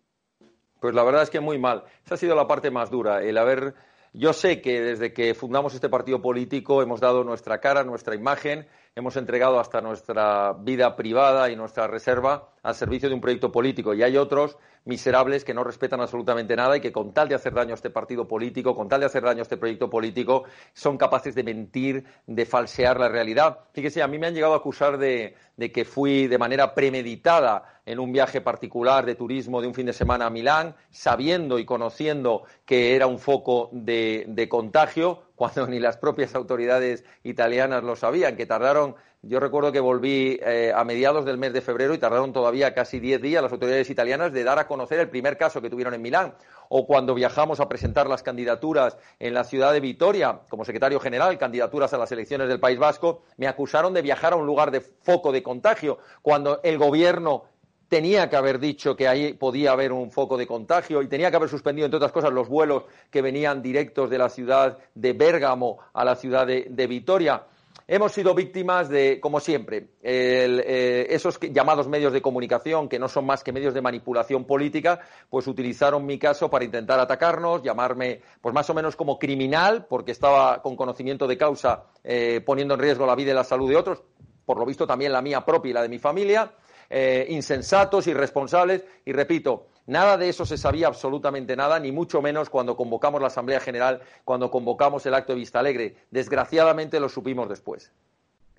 Pues 0.83 0.93
la 0.95 1.03
verdad 1.05 1.23
es 1.23 1.29
que 1.29 1.39
muy 1.39 1.57
mal. 1.57 1.85
Esa 2.05 2.15
ha 2.15 2.17
sido 2.17 2.35
la 2.35 2.45
parte 2.45 2.69
más 2.69 2.91
dura, 2.91 3.23
el 3.23 3.37
haber 3.37 3.73
yo 4.11 4.33
sé 4.33 4.59
que 4.59 4.81
desde 4.81 5.13
que 5.13 5.33
fundamos 5.33 5.73
este 5.73 5.87
partido 5.87 6.21
político 6.21 6.81
hemos 6.81 6.99
dado 6.99 7.23
nuestra 7.23 7.61
cara, 7.61 7.85
nuestra 7.85 8.15
imagen, 8.15 8.67
hemos 8.95 9.15
entregado 9.17 9.59
hasta 9.59 9.81
nuestra 9.81 10.53
vida 10.53 10.95
privada 10.95 11.49
y 11.49 11.55
nuestra 11.55 11.87
reserva 11.87 12.49
al 12.61 12.75
servicio 12.75 13.09
de 13.09 13.15
un 13.15 13.21
proyecto 13.21 13.51
político. 13.51 13.93
Y 13.93 14.03
hay 14.03 14.17
otros 14.17 14.57
miserables 14.85 15.43
que 15.43 15.53
no 15.53 15.63
respetan 15.63 16.01
absolutamente 16.01 16.55
nada 16.55 16.77
y 16.77 16.81
que 16.81 16.91
con 16.91 17.13
tal 17.13 17.27
de 17.27 17.35
hacer 17.35 17.53
daño 17.53 17.71
a 17.71 17.75
este 17.75 17.89
partido 17.89 18.27
político, 18.27 18.75
con 18.75 18.87
tal 18.87 18.99
de 18.99 19.05
hacer 19.05 19.23
daño 19.23 19.39
a 19.39 19.43
este 19.43 19.57
proyecto 19.57 19.89
político, 19.89 20.43
son 20.73 20.97
capaces 20.97 21.33
de 21.35 21.43
mentir, 21.43 22.05
de 22.27 22.45
falsear 22.45 22.99
la 22.99 23.09
realidad. 23.09 23.59
Fíjese, 23.73 24.03
a 24.03 24.07
mí 24.07 24.19
me 24.19 24.27
han 24.27 24.33
llegado 24.33 24.53
a 24.53 24.57
acusar 24.57 24.97
de, 24.97 25.35
que 25.73 25.85
fui 25.85 26.27
de 26.27 26.37
manera 26.37 26.73
premeditada 26.73 27.81
en 27.85 27.99
un 27.99 28.11
viaje 28.11 28.41
particular 28.41 29.05
de 29.05 29.15
turismo 29.15 29.61
de 29.61 29.67
un 29.67 29.73
fin 29.73 29.85
de 29.85 29.93
semana 29.93 30.27
a 30.27 30.29
Milán, 30.29 30.75
sabiendo 30.91 31.59
y 31.59 31.65
conociendo 31.65 32.43
que 32.65 32.95
era 32.95 33.07
un 33.07 33.19
foco 33.19 33.69
de, 33.71 34.25
de 34.27 34.47
contagio, 34.47 35.23
cuando 35.43 35.67
ni 35.67 35.77
las 35.77 35.97
propias 35.97 36.35
autoridades 36.35 37.03
italianas 37.23 37.83
lo 37.83 37.97
sabían, 37.97 38.37
que 38.37 38.45
tardaron 38.45 38.95
yo 39.25 39.39
recuerdo 39.39 39.71
que 39.71 39.79
volví 39.79 40.37
eh, 40.41 40.73
a 40.75 40.83
mediados 40.83 41.23
del 41.23 41.37
mes 41.37 41.53
de 41.53 41.61
febrero 41.61 41.93
y 41.93 41.97
tardaron 41.97 42.33
todavía 42.33 42.73
casi 42.73 42.99
diez 42.99 43.21
días 43.21 43.41
las 43.41 43.53
autoridades 43.53 43.89
italianas 43.89 44.33
de 44.33 44.43
dar 44.43 44.59
a 44.59 44.67
conocer 44.67 44.99
el 44.99 45.07
primer 45.09 45.37
caso 45.37 45.61
que 45.61 45.69
tuvieron 45.69 45.93
en 45.93 46.01
Milán. 46.01 46.33
O 46.67 46.85
cuando 46.85 47.13
viajamos 47.13 47.61
a 47.61 47.69
presentar 47.69 48.07
las 48.07 48.21
candidaturas 48.21 48.97
en 49.19 49.33
la 49.33 49.45
ciudad 49.45 49.71
de 49.71 49.79
Vitoria 49.79 50.41
como 50.49 50.65
secretario 50.65 50.99
general, 50.99 51.37
candidaturas 51.37 51.93
a 51.93 51.97
las 51.97 52.11
elecciones 52.11 52.49
del 52.49 52.59
País 52.59 52.77
Vasco, 52.77 53.21
me 53.37 53.47
acusaron 53.47 53.93
de 53.93 54.01
viajar 54.01 54.33
a 54.33 54.35
un 54.35 54.45
lugar 54.45 54.71
de 54.71 54.81
foco 54.81 55.31
de 55.31 55.41
contagio, 55.41 55.99
cuando 56.21 56.59
el 56.61 56.77
gobierno 56.77 57.45
tenía 57.87 58.29
que 58.29 58.35
haber 58.35 58.59
dicho 58.59 58.95
que 58.95 59.07
ahí 59.07 59.33
podía 59.33 59.71
haber 59.71 59.91
un 59.91 60.11
foco 60.11 60.37
de 60.37 60.47
contagio 60.47 61.01
y 61.01 61.07
tenía 61.07 61.29
que 61.29 61.37
haber 61.37 61.49
suspendido, 61.49 61.85
entre 61.85 61.97
otras 61.97 62.11
cosas, 62.11 62.31
los 62.31 62.47
vuelos 62.47 62.83
que 63.09 63.21
venían 63.21 63.61
directos 63.61 64.09
de 64.09 64.17
la 64.17 64.29
ciudad 64.29 64.77
de 64.95 65.13
Bérgamo 65.13 65.79
a 65.93 66.03
la 66.03 66.15
ciudad 66.15 66.47
de 66.47 66.87
Vitoria. 66.87 67.43
Hemos 67.85 68.13
sido 68.13 68.33
víctimas 68.33 68.87
de, 68.87 69.19
como 69.19 69.41
siempre, 69.41 69.89
eh, 70.01 71.05
esos 71.09 71.37
llamados 71.39 71.89
medios 71.89 72.13
de 72.13 72.21
comunicación, 72.21 72.87
que 72.87 72.97
no 72.97 73.09
son 73.09 73.25
más 73.25 73.43
que 73.43 73.51
medios 73.51 73.73
de 73.73 73.81
manipulación 73.81 74.45
política, 74.45 75.01
pues 75.29 75.47
utilizaron 75.47 76.05
mi 76.05 76.17
caso 76.17 76.49
para 76.49 76.63
intentar 76.63 76.97
atacarnos, 76.99 77.61
llamarme, 77.61 78.21
pues 78.39 78.55
más 78.55 78.69
o 78.69 78.73
menos 78.73 78.95
como 78.95 79.19
criminal, 79.19 79.85
porque 79.89 80.13
estaba 80.13 80.61
con 80.61 80.77
conocimiento 80.77 81.27
de 81.27 81.37
causa 81.37 81.83
eh, 82.05 82.41
poniendo 82.45 82.75
en 82.75 82.79
riesgo 82.79 83.05
la 83.05 83.15
vida 83.15 83.31
y 83.31 83.35
la 83.35 83.43
salud 83.43 83.69
de 83.69 83.75
otros, 83.75 84.01
por 84.45 84.57
lo 84.57 84.65
visto 84.65 84.87
también 84.87 85.11
la 85.11 85.21
mía 85.21 85.43
propia 85.43 85.71
y 85.71 85.73
la 85.73 85.81
de 85.81 85.89
mi 85.89 85.99
familia, 85.99 86.53
eh, 86.95 87.25
insensatos, 87.29 88.05
irresponsables, 88.07 88.85
y 89.03 89.13
repito, 89.13 89.67
Nada 89.85 90.15
de 90.17 90.29
eso 90.29 90.45
se 90.45 90.57
sabía 90.57 90.87
absolutamente 90.87 91.57
nada, 91.57 91.77
ni 91.77 91.91
mucho 91.91 92.21
menos 92.21 92.49
cuando 92.49 92.77
convocamos 92.77 93.19
la 93.19 93.27
Asamblea 93.27 93.59
General, 93.59 93.99
cuando 94.23 94.49
convocamos 94.49 95.05
el 95.05 95.13
acto 95.13 95.33
de 95.33 95.39
Vista 95.39 95.59
Alegre. 95.59 95.95
Desgraciadamente 96.09 97.01
lo 97.01 97.09
supimos 97.09 97.49
después. 97.49 97.91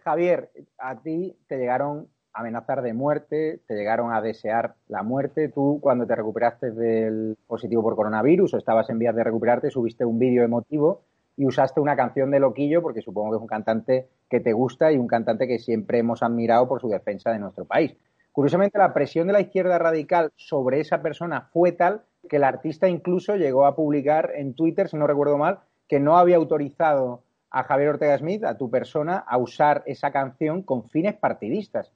Javier, 0.04 0.50
a 0.76 1.00
ti 1.00 1.34
te 1.46 1.56
llegaron 1.56 2.08
a 2.34 2.40
amenazar 2.40 2.82
de 2.82 2.92
muerte, 2.92 3.60
te 3.66 3.74
llegaron 3.74 4.12
a 4.12 4.20
desear 4.20 4.74
la 4.88 5.02
muerte. 5.02 5.48
Tú, 5.48 5.78
cuando 5.80 6.06
te 6.06 6.14
recuperaste 6.14 6.72
del 6.72 7.38
positivo 7.46 7.82
por 7.82 7.96
coronavirus 7.96 8.52
o 8.52 8.58
estabas 8.58 8.90
en 8.90 8.98
vías 8.98 9.16
de 9.16 9.24
recuperarte, 9.24 9.70
subiste 9.70 10.04
un 10.04 10.18
vídeo 10.18 10.44
emotivo 10.44 11.04
y 11.38 11.46
usaste 11.46 11.80
una 11.80 11.96
canción 11.96 12.30
de 12.30 12.38
Loquillo, 12.38 12.82
porque 12.82 13.00
supongo 13.00 13.30
que 13.30 13.36
es 13.36 13.42
un 13.42 13.48
cantante 13.48 14.08
que 14.28 14.40
te 14.40 14.52
gusta 14.52 14.92
y 14.92 14.98
un 14.98 15.06
cantante 15.06 15.48
que 15.48 15.58
siempre 15.58 16.00
hemos 16.00 16.22
admirado 16.22 16.68
por 16.68 16.82
su 16.82 16.88
defensa 16.88 17.30
de 17.32 17.38
nuestro 17.38 17.64
país. 17.64 17.96
Curiosamente, 18.34 18.78
la 18.78 18.92
presión 18.92 19.28
de 19.28 19.32
la 19.32 19.40
izquierda 19.40 19.78
radical 19.78 20.32
sobre 20.34 20.80
esa 20.80 21.00
persona 21.00 21.42
fue 21.52 21.70
tal 21.70 22.02
que 22.28 22.34
el 22.34 22.42
artista 22.42 22.88
incluso 22.88 23.36
llegó 23.36 23.64
a 23.64 23.76
publicar 23.76 24.32
en 24.34 24.54
Twitter, 24.54 24.88
si 24.88 24.96
no 24.96 25.06
recuerdo 25.06 25.38
mal, 25.38 25.60
que 25.86 26.00
no 26.00 26.18
había 26.18 26.34
autorizado 26.34 27.22
a 27.50 27.62
Javier 27.62 27.90
Ortega 27.90 28.18
Smith, 28.18 28.42
a 28.42 28.58
tu 28.58 28.68
persona, 28.68 29.18
a 29.18 29.38
usar 29.38 29.84
esa 29.86 30.10
canción 30.10 30.62
con 30.62 30.88
fines 30.88 31.14
partidistas. 31.14 31.92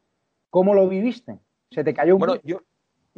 ¿Cómo 0.49 0.74
lo 0.74 0.89
viviste? 0.89 1.40
¿Se 1.73 1.82
te 1.82 1.93
cayó 1.93 2.15
un 2.15 2.20
bueno, 2.20 2.36
yo, 2.44 2.60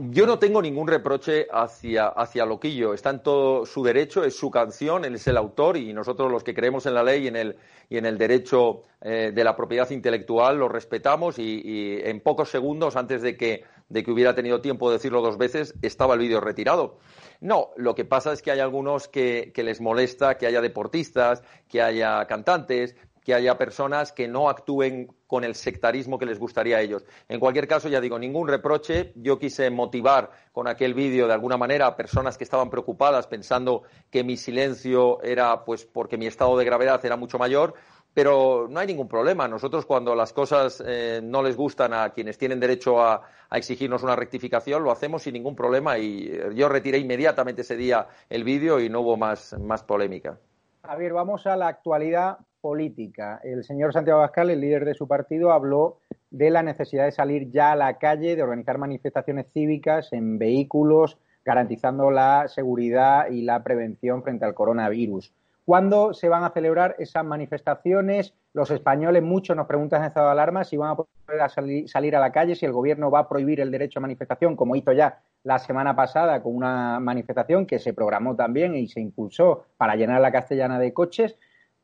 yo 0.09 0.27
no 0.27 0.39
tengo 0.39 0.63
ningún 0.63 0.89
reproche 0.89 1.47
hacia, 1.53 2.09
hacia 2.09 2.47
Loquillo. 2.47 2.95
Está 2.95 3.11
en 3.11 3.23
todo 3.23 3.67
su 3.67 3.83
derecho, 3.83 4.25
es 4.25 4.35
su 4.35 4.51
canción, 4.51 5.05
él 5.05 5.17
es 5.17 5.27
el 5.27 5.37
autor 5.37 5.77
y 5.77 5.93
nosotros 5.93 6.33
los 6.33 6.43
que 6.43 6.55
creemos 6.55 6.87
en 6.87 6.95
la 6.95 7.03
ley 7.03 7.25
y 7.25 7.29
en 7.29 7.37
el, 7.37 7.57
y 7.91 7.99
en 7.99 8.07
el 8.07 8.17
derecho 8.17 8.83
eh, 9.03 9.31
de 9.35 9.45
la 9.45 9.55
propiedad 9.55 9.91
intelectual 9.91 10.59
lo 10.59 10.69
respetamos 10.69 11.39
y, 11.39 12.01
en 12.03 12.21
pocos 12.21 12.49
segundos, 12.49 12.97
antes 12.97 13.21
de 13.21 13.37
que, 13.37 13.65
de 13.91 14.03
que 14.03 14.11
hubiera 14.11 14.35
tenido 14.35 14.63
tiempo 14.63 14.89
de 14.89 14.97
decirlo 14.97 15.21
dos 15.21 15.37
veces, 15.37 15.75
estaba 15.83 16.15
el 16.15 16.21
vídeo 16.21 16.41
retirado. 16.41 16.99
No, 17.41 17.71
lo 17.77 17.95
que 17.95 18.05
pasa 18.05 18.33
es 18.33 18.41
que 18.41 18.51
hay 18.51 18.61
algunos 18.61 19.07
que, 19.07 19.53
que 19.55 19.63
les 19.63 19.81
molesta 19.81 20.39
que 20.39 20.47
haya 20.47 20.61
deportistas, 20.61 21.43
que 21.69 21.83
haya 21.83 22.25
cantantes, 22.27 22.97
que 23.25 23.35
haya 23.35 23.59
personas 23.59 24.13
que 24.13 24.29
no 24.29 24.49
actúen 24.49 25.09
con 25.27 25.45
el 25.45 25.55
sectarismo 25.55 26.19
que 26.19 26.27
les 26.27 26.39
gustaría 26.39 26.79
a 26.79 26.81
ellos. 26.81 27.05
En 27.29 27.39
cualquier 27.39 27.69
caso, 27.69 27.89
ya 27.89 28.01
digo, 28.01 28.19
ningún 28.19 28.49
reproche. 28.49 29.13
Yo 29.15 29.39
quise 29.39 29.71
motivar 29.71 30.31
con 30.53 30.67
aquel 30.67 30.95
vídeo 30.95 31.27
de 31.27 31.35
alguna 31.35 31.57
manera 31.57 31.87
a 31.87 31.97
personas 31.97 32.37
que 32.37 32.45
estaban 32.45 32.71
preocupadas 32.71 33.27
pensando 33.27 33.83
que 34.11 34.25
mi 34.25 34.37
silencio 34.37 35.23
era 35.23 35.65
pues 35.65 35.85
porque 35.85 36.17
mi 36.17 36.27
estado 36.27 36.57
de 36.59 36.65
gravedad 36.65 37.05
era 37.05 37.17
mucho 37.17 37.39
mayor. 37.39 37.75
Pero 38.13 38.67
no 38.69 38.81
hay 38.81 38.89
ningún 38.89 39.07
problema. 39.07 39.47
Nosotros 39.47 39.87
cuando 39.87 40.17
las 40.17 40.33
cosas 40.33 40.83
eh, 40.85 41.21
no 41.23 41.45
les 41.45 41.57
gustan 41.57 41.95
a 41.95 42.11
quienes 42.11 42.39
tienen 42.39 42.59
derecho 42.59 43.01
a, 43.01 43.23
a, 43.49 43.57
exigirnos 43.57 44.03
una 44.03 44.17
rectificación, 44.17 44.83
lo 44.83 44.91
hacemos 44.91 45.23
sin 45.23 45.35
ningún 45.35 45.55
problema 45.55 45.97
y 45.97 46.27
eh, 46.27 46.51
yo 46.57 46.69
retiré 46.69 46.99
inmediatamente 46.99 47.63
ese 47.63 47.77
día 47.77 48.09
el 48.29 48.43
vídeo 48.43 48.81
y 48.81 48.89
no 48.89 49.03
hubo 49.03 49.17
más, 49.17 49.57
más 49.61 49.85
polémica. 49.85 50.41
Javier, 50.83 51.13
vamos 51.13 51.47
a 51.47 51.57
la 51.57 51.69
actualidad 51.69 52.39
política. 52.61 53.41
El 53.43 53.65
señor 53.65 53.93
Santiago 53.93 54.21
Abascal, 54.21 54.51
el 54.51 54.61
líder 54.61 54.85
de 54.85 54.95
su 54.95 55.09
partido, 55.09 55.53
habló 55.53 55.99
de 56.31 56.51
la 56.51 56.63
necesidad 56.63 57.05
de 57.05 57.13
salir 57.13 57.51
ya 57.51 57.73
a 57.73 57.77
la 57.77 57.99
calle, 57.99 58.37
de 58.37 58.43
organizar 58.43 58.79
manifestaciones 58.79 59.47
cívicas 59.53 60.13
en 60.13 60.39
vehículos, 60.39 61.19
garantizando 61.45 62.11
la 62.11 62.47
seguridad 62.49 63.29
y 63.31 63.43
la 63.43 63.63
prevención 63.63 64.23
frente 64.23 64.45
al 64.45 64.55
coronavirus. 64.55 65.33
¿Cuándo 65.65 66.15
se 66.15 66.29
van 66.29 66.43
a 66.43 66.51
celebrar 66.51 66.97
esas 66.99 67.25
manifestaciones? 67.25 68.35
Los 68.55 68.71
españoles, 68.71 69.23
muchos 69.23 69.57
nos 69.57 69.67
preguntan 69.67 70.03
en 70.03 70.09
estado 70.09 70.27
de 70.27 70.33
alarma 70.33 70.65
si 70.65 70.77
van 70.77 70.91
a 70.91 70.97
poder 70.97 71.49
salir, 71.87 72.17
a 72.17 72.21
la 72.21 72.33
calle, 72.33 72.57
si 72.57 72.67
el 72.67 72.73
gobierno 72.73 73.11
va 73.11 73.21
a 73.21 73.29
prohibir 73.29 73.61
el 73.61 73.71
derecho 73.71 74.01
a 74.01 74.03
manifestación, 74.03 74.57
como 74.57 74.75
hizo 74.75 74.93
ya 74.93 75.21
la 75.45 75.59
semana 75.59 75.95
pasada 75.95 76.43
con 76.43 76.57
una 76.57 76.99
manifestación 76.99 77.67
que 77.67 77.79
se 77.79 77.95
programó 77.95 78.35
también 78.35 78.75
y 78.75 78.89
se 78.89 79.01
impulsó 79.01 79.65
para 79.77 79.95
llenar 79.95 80.21
la 80.21 80.33
castellana 80.33 80.79
de 80.79 80.93
coches. 80.93 81.39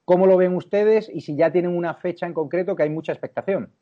¿Cómo 0.06 0.26
lo 0.28 0.36
ven 0.36 0.54
ustedes 0.54 1.10
y 1.12 1.20
si 1.22 1.36
ya 1.36 1.50
tienen 1.50 1.76
una 1.76 1.92
fecha 1.94 2.26
en 2.26 2.32
concreto 2.32 2.76
que 2.76 2.84
hay 2.84 2.90
mucha 2.90 3.12
expectación? 3.12 3.72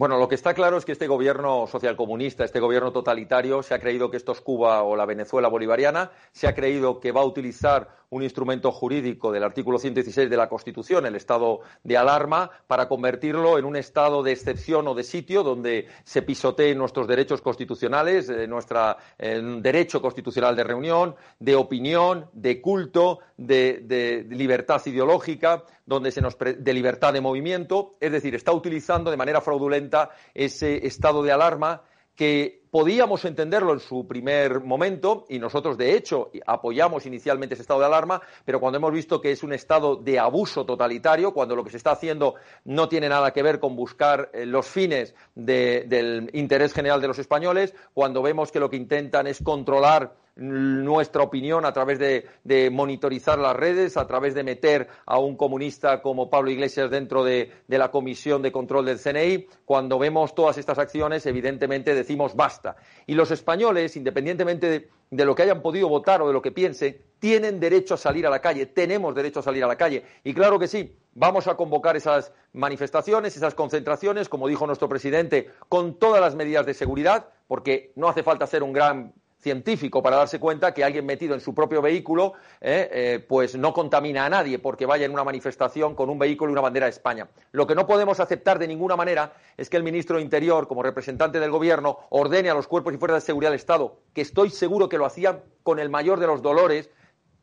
Bueno, 0.00 0.16
lo 0.16 0.28
que 0.28 0.34
está 0.34 0.54
claro 0.54 0.78
es 0.78 0.86
que 0.86 0.92
este 0.92 1.08
gobierno 1.08 1.66
socialcomunista, 1.66 2.42
este 2.42 2.58
gobierno 2.58 2.90
totalitario, 2.90 3.62
se 3.62 3.74
ha 3.74 3.78
creído 3.78 4.10
que 4.10 4.16
esto 4.16 4.32
es 4.32 4.40
Cuba 4.40 4.82
o 4.82 4.96
la 4.96 5.04
Venezuela 5.04 5.48
bolivariana, 5.48 6.10
se 6.32 6.48
ha 6.48 6.54
creído 6.54 7.00
que 7.00 7.12
va 7.12 7.20
a 7.20 7.26
utilizar 7.26 8.00
un 8.08 8.22
instrumento 8.22 8.72
jurídico 8.72 9.30
del 9.30 9.44
artículo 9.44 9.78
116 9.78 10.30
de 10.30 10.36
la 10.38 10.48
Constitución, 10.48 11.04
el 11.04 11.16
estado 11.16 11.60
de 11.84 11.98
alarma, 11.98 12.50
para 12.66 12.88
convertirlo 12.88 13.58
en 13.58 13.66
un 13.66 13.76
estado 13.76 14.22
de 14.22 14.32
excepción 14.32 14.88
o 14.88 14.94
de 14.94 15.04
sitio 15.04 15.42
donde 15.42 15.86
se 16.04 16.22
pisoteen 16.22 16.78
nuestros 16.78 17.06
derechos 17.06 17.40
constitucionales, 17.40 18.28
eh, 18.30 18.46
nuestro 18.46 18.96
derecho 19.18 20.00
constitucional 20.00 20.56
de 20.56 20.64
reunión, 20.64 21.14
de 21.38 21.54
opinión, 21.54 22.26
de 22.32 22.60
culto, 22.62 23.20
de, 23.36 24.26
libertad 24.30 24.82
ideológica, 24.86 25.64
donde 25.90 26.12
se 26.12 26.20
nos 26.20 26.38
de 26.38 26.72
libertad 26.72 27.12
de 27.12 27.20
movimiento, 27.20 27.96
es 27.98 28.12
decir, 28.12 28.32
está 28.36 28.52
utilizando 28.52 29.10
de 29.10 29.16
manera 29.16 29.40
fraudulenta 29.40 30.10
ese 30.32 30.86
estado 30.86 31.20
de 31.20 31.32
alarma 31.32 31.82
que 32.14 32.62
podíamos 32.70 33.24
entenderlo 33.24 33.72
en 33.72 33.80
su 33.80 34.06
primer 34.06 34.60
momento 34.60 35.24
y 35.28 35.40
nosotros, 35.40 35.76
de 35.76 35.96
hecho, 35.96 36.30
apoyamos 36.46 37.06
inicialmente 37.06 37.54
ese 37.54 37.62
estado 37.62 37.80
de 37.80 37.86
alarma, 37.86 38.22
pero 38.44 38.60
cuando 38.60 38.78
hemos 38.78 38.92
visto 38.92 39.20
que 39.20 39.32
es 39.32 39.42
un 39.42 39.52
estado 39.52 39.96
de 39.96 40.20
abuso 40.20 40.64
totalitario, 40.64 41.34
cuando 41.34 41.56
lo 41.56 41.64
que 41.64 41.70
se 41.70 41.78
está 41.78 41.90
haciendo 41.90 42.36
no 42.64 42.88
tiene 42.88 43.08
nada 43.08 43.32
que 43.32 43.42
ver 43.42 43.58
con 43.58 43.74
buscar 43.74 44.30
eh, 44.32 44.46
los 44.46 44.68
fines 44.68 45.16
del 45.34 46.30
interés 46.34 46.72
general 46.72 47.00
de 47.00 47.08
los 47.08 47.18
españoles, 47.18 47.74
cuando 47.94 48.22
vemos 48.22 48.52
que 48.52 48.60
lo 48.60 48.70
que 48.70 48.76
intentan 48.76 49.26
es 49.26 49.42
controlar 49.42 50.14
nuestra 50.40 51.22
opinión 51.22 51.66
a 51.66 51.72
través 51.72 51.98
de, 51.98 52.70
monitorizar 52.70 53.38
las 53.38 53.54
redes, 53.54 53.96
a 53.96 54.06
través 54.06 54.34
de 54.34 54.42
meter 54.42 54.88
a 55.04 55.18
un 55.18 55.36
comunista 55.36 56.00
como 56.00 56.30
Pablo 56.30 56.50
Iglesias 56.50 56.90
dentro 56.90 57.22
de, 57.22 57.52
la 57.68 57.90
Comisión 57.90 58.40
de 58.40 58.50
Control 58.50 58.86
del 58.86 58.98
CNI. 58.98 59.46
Cuando 59.66 59.98
vemos 59.98 60.34
todas 60.34 60.56
estas 60.56 60.78
acciones, 60.78 61.26
evidentemente 61.26 61.94
decimos 61.94 62.34
basta. 62.34 62.76
Y 63.06 63.14
los 63.14 63.30
españoles, 63.30 63.96
independientemente 63.96 64.88
de, 65.10 65.24
lo 65.24 65.34
que 65.34 65.42
hayan 65.42 65.60
podido 65.60 65.88
votar 65.88 66.22
o 66.22 66.26
de 66.26 66.32
lo 66.32 66.40
que 66.40 66.52
piensen, 66.52 66.96
tienen 67.18 67.60
derecho 67.60 67.94
a 67.94 67.98
salir 67.98 68.26
a 68.26 68.30
la 68.30 68.40
calle, 68.40 68.64
tenemos 68.64 69.14
derecho 69.14 69.40
a 69.40 69.42
salir 69.42 69.62
a 69.62 69.68
la 69.68 69.76
calle. 69.76 70.04
Y 70.24 70.32
claro 70.32 70.58
que 70.58 70.68
sí, 70.68 70.96
vamos 71.12 71.48
a 71.48 71.56
convocar 71.56 71.96
esas 71.96 72.32
manifestaciones, 72.54 73.36
esas 73.36 73.54
concentraciones, 73.54 74.30
como 74.30 74.48
dijo 74.48 74.66
nuestro 74.66 74.88
presidente, 74.88 75.50
con 75.68 75.98
todas 75.98 76.22
las 76.22 76.34
medidas 76.34 76.64
de 76.64 76.72
seguridad, 76.72 77.28
porque 77.46 77.92
no 77.96 78.08
hace 78.08 78.22
falta 78.22 78.46
ser 78.46 78.62
un 78.62 78.72
gran 78.72 79.12
científico 79.40 80.02
para 80.02 80.16
darse 80.16 80.38
cuenta 80.38 80.72
que 80.72 80.84
alguien 80.84 81.06
metido 81.06 81.34
en 81.34 81.40
su 81.40 81.54
propio 81.54 81.80
vehículo 81.80 82.34
eh, 82.60 82.88
eh, 82.92 83.26
pues 83.26 83.56
no 83.56 83.72
contamina 83.72 84.26
a 84.26 84.30
nadie 84.30 84.58
porque 84.58 84.86
vaya 84.86 85.06
en 85.06 85.12
una 85.12 85.24
manifestación 85.24 85.94
con 85.94 86.10
un 86.10 86.18
vehículo 86.18 86.50
y 86.50 86.52
una 86.52 86.60
bandera 86.60 86.86
de 86.86 86.90
España. 86.90 87.28
Lo 87.52 87.66
que 87.66 87.74
no 87.74 87.86
podemos 87.86 88.20
aceptar 88.20 88.58
de 88.58 88.68
ninguna 88.68 88.96
manera 88.96 89.32
es 89.56 89.70
que 89.70 89.76
el 89.76 89.82
ministro 89.82 90.16
de 90.16 90.22
Interior, 90.22 90.68
como 90.68 90.82
representante 90.82 91.40
del 91.40 91.50
Gobierno, 91.50 91.98
ordene 92.10 92.50
a 92.50 92.54
los 92.54 92.66
cuerpos 92.66 92.94
y 92.94 92.98
fuerzas 92.98 93.22
de 93.22 93.26
seguridad 93.26 93.50
del 93.50 93.58
Estado, 93.58 93.98
que 94.14 94.20
estoy 94.20 94.50
seguro 94.50 94.88
que 94.88 94.98
lo 94.98 95.06
hacían 95.06 95.42
con 95.62 95.78
el 95.78 95.88
mayor 95.88 96.20
de 96.20 96.26
los 96.26 96.42
dolores, 96.42 96.90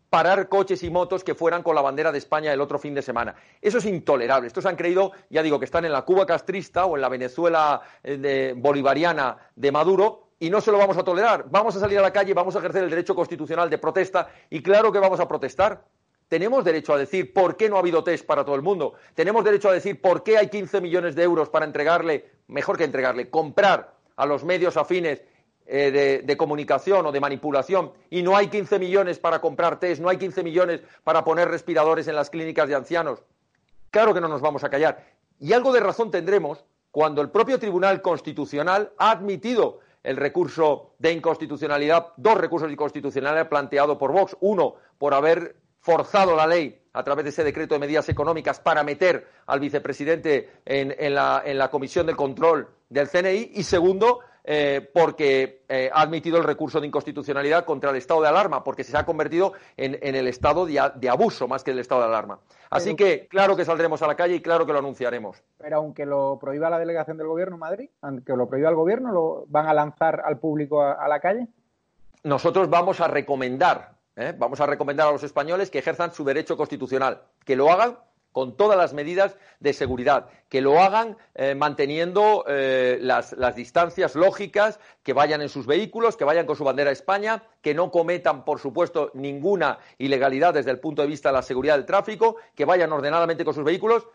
parar 0.10 0.48
coches 0.48 0.84
y 0.84 0.90
motos 0.90 1.24
que 1.24 1.36
fueran 1.36 1.64
con 1.64 1.76
la 1.76 1.82
bandera 1.82 2.12
de 2.12 2.18
España 2.18 2.54
el 2.54 2.62
otro 2.62 2.80
fin 2.80 2.94
de 2.94 3.02
semana. 3.02 3.36
Eso 3.62 3.80
es 3.80 3.86
intolerable. 3.86 4.48
Estos 4.48 4.66
han 4.66 4.76
creído, 4.76 5.12
ya 5.30 5.44
digo, 5.44 5.60
que 5.60 5.66
están 5.66 5.86
en 5.86 5.92
la 5.92 6.04
Cuba 6.04 6.26
castrista 6.26 6.86
o 6.86 6.96
en 6.96 7.02
la 7.02 7.10
Venezuela 7.10 7.82
eh, 8.04 8.54
bolivariana 8.56 9.38
de 9.56 9.72
Maduro, 9.72 10.27
y 10.40 10.50
no 10.50 10.62
se 10.62 10.72
lo 10.72 10.78
vamos 10.78 10.98
a 10.98 11.04
tolerar. 11.04 11.46
Vamos 11.50 11.76
a 11.76 11.80
salir 11.80 11.98
a 12.00 12.02
la 12.02 12.12
calle, 12.12 12.34
vamos 12.34 12.56
a 12.56 12.60
ejercer 12.60 12.84
el 12.84 12.90
derecho 12.90 13.16
constitucional 13.16 13.70
de 13.70 13.78
protesta 13.78 14.30
y 14.50 14.62
claro 14.62 14.92
que 14.92 15.00
vamos 15.00 15.20
a 15.20 15.28
protestar. 15.28 15.84
Tenemos 16.28 16.66
derecho 16.66 16.94
a 16.94 16.98
decir 16.98 17.34
por 17.34 17.56
qué 17.56 17.70
no 17.70 17.78
ha 17.78 17.80
habido 17.80 18.04
test 18.04 18.26
para 18.26 18.44
todo 18.44 18.56
el 18.56 18.62
mundo. 18.62 18.94
Tenemos 19.16 19.44
derecho 19.44 19.70
a 19.70 19.74
decir 19.74 20.02
por 20.02 20.24
qué 20.24 20.38
hay 20.38 20.50
15 20.50 20.82
millones 20.82 21.16
de 21.16 21.24
euros 21.24 21.50
para 21.50 21.66
entregarle, 21.66 22.30
mejor 22.48 22.78
que 22.78 22.84
entregarle, 22.84 23.30
comprar 23.30 23.94
a 24.18 24.26
los 24.26 24.44
medios 24.44 24.76
afines 24.76 25.22
eh, 25.66 26.22
de, 26.24 26.38
comunicación 26.38 27.06
o 27.06 27.12
de 27.12 27.20
manipulación 27.20 27.92
y 28.10 28.24
no 28.24 28.36
hay 28.36 28.48
15 28.48 28.78
millones 28.80 29.20
para 29.20 29.40
comprar 29.40 29.80
test, 29.80 30.02
no 30.02 30.10
hay 30.10 30.18
15 30.18 30.44
millones 30.44 30.82
para 31.04 31.24
poner 31.24 31.50
respiradores 31.50 32.08
en 32.08 32.16
las 32.16 32.30
clínicas 32.30 32.68
de 32.68 32.76
ancianos. 32.76 33.24
Claro 33.90 34.14
que 34.14 34.22
no 34.22 34.28
nos 34.28 34.42
vamos 34.42 34.64
a 34.64 34.70
callar. 34.70 35.06
Y 35.40 35.54
algo 35.54 35.72
de 35.72 35.80
razón 35.80 36.12
tendremos 36.12 36.64
cuando 36.92 37.22
el 37.22 37.30
propio 37.30 37.60
Tribunal 37.60 38.02
Constitucional 38.02 38.92
ha 38.98 39.12
admitido 39.12 39.80
el 40.08 40.16
recurso 40.16 40.94
de 41.00 41.12
inconstitucionalidad, 41.12 42.14
dos 42.16 42.38
recursos 42.38 42.70
de 42.70 42.74
inconstitucionalidad 42.74 43.50
planteados 43.50 43.98
por 43.98 44.14
Vox. 44.14 44.38
Uno, 44.40 44.76
por 44.98 45.14
haber 45.14 45.58
forzado 45.82 46.34
la 46.34 46.48
ley 46.48 46.82
a 46.94 47.04
través 47.04 47.26
de 47.26 47.32
ese 47.32 47.44
decreto 47.44 47.76
de 47.76 47.80
medidas 47.80 48.08
económicas 48.08 48.62
para 48.62 48.84
meter 48.84 49.28
al 49.48 49.60
vicepresidente 49.60 50.62
en, 50.66 51.14
la, 51.14 51.70
comisión 51.70 52.08
de 52.08 52.16
control 52.16 52.70
del 52.88 53.10
CNI. 53.10 53.52
Y 53.56 53.64
segundo, 53.64 54.22
eh, 54.50 54.90
porque 54.94 55.66
eh, 55.68 55.90
ha 55.92 56.04
admitido 56.04 56.38
el 56.38 56.46
recurso 56.46 56.80
de 56.80 56.88
inconstitucionalidad 56.88 57.66
contra 57.66 57.90
el 57.90 57.98
estado 57.98 58.22
de 58.22 58.30
alarma, 58.30 58.64
porque 58.64 58.86
se 58.86 58.96
ha 58.96 59.06
convertido 59.06 59.52
en, 59.76 59.98
el 60.02 60.26
estado 60.26 60.66
de, 60.66 61.10
abuso 61.10 61.50
más 61.50 61.66
que 61.66 61.72
el 61.72 61.80
estado 61.80 62.00
de 62.00 62.08
alarma. 62.08 62.40
Así 62.70 62.96
que 62.96 63.28
claro 63.28 63.58
que 63.58 63.66
saldremos 63.66 64.02
a 64.04 64.08
la 64.08 64.16
calle 64.16 64.36
y 64.36 64.42
claro 64.42 64.66
que 64.66 64.72
lo 64.72 64.80
anunciaremos. 64.80 65.44
Pero 65.58 65.76
aunque 65.76 66.06
lo 66.06 66.40
prohíba 66.40 66.70
la 66.70 66.80
delegación 66.80 67.18
del 67.18 67.28
gobierno 67.28 67.56
en 67.56 67.60
Madrid, 67.60 67.90
aunque 68.02 68.38
lo 68.38 68.48
prohíba 68.48 68.70
el 68.70 68.76
gobierno, 68.76 69.12
¿lo 69.12 69.44
van 69.50 69.68
a 69.68 69.74
lanzar 69.74 70.22
al 70.24 70.40
público 70.40 70.82
a, 70.82 71.06
la 71.10 71.20
calle? 71.20 71.48
Nosotros 72.24 72.70
vamos 72.70 73.02
a 73.02 73.10
recomendar, 73.10 73.96
¿eh? 74.16 74.34
vamos 74.38 74.62
a 74.62 74.66
recomendar 74.66 75.10
a 75.10 75.12
los 75.12 75.24
españoles 75.24 75.70
que 75.70 75.80
ejerzan 75.80 76.14
su 76.14 76.24
derecho 76.24 76.56
constitucional, 76.56 77.22
que 77.44 77.58
lo 77.58 77.70
hagan 77.70 77.98
con 78.38 78.56
todas 78.56 78.78
las 78.78 78.94
medidas 78.94 79.36
de 79.60 79.74
seguridad, 79.74 80.28
que 80.48 80.62
lo 80.62 80.80
hagan 80.80 81.18
eh, 81.34 81.56
manteniendo 81.56 82.46
eh, 82.48 83.00
las, 83.02 83.34
distancias 83.56 84.14
lógicas, 84.14 84.80
que 85.02 85.14
vayan 85.14 85.42
en 85.42 85.50
sus 85.50 85.66
vehículos, 85.66 86.16
que 86.16 86.24
vayan 86.24 86.46
con 86.46 86.56
su 86.56 86.64
bandera 86.64 86.92
España, 86.92 87.42
que 87.64 87.74
no 87.74 87.90
cometan, 87.90 88.46
por 88.46 88.60
supuesto, 88.60 89.10
ninguna 89.16 89.80
ilegalidad 89.98 90.54
desde 90.54 90.70
el 90.70 90.80
punto 90.80 91.02
de 91.02 91.08
vista 91.08 91.30
de 91.30 91.34
la 91.34 91.42
seguridad 91.42 91.78
del 91.78 91.88
tráfico, 91.88 92.36
que 92.54 92.66
vayan 92.66 92.92
ordenadamente 92.92 93.44
con 93.44 93.56
sus 93.56 93.64
vehículos 93.64 94.06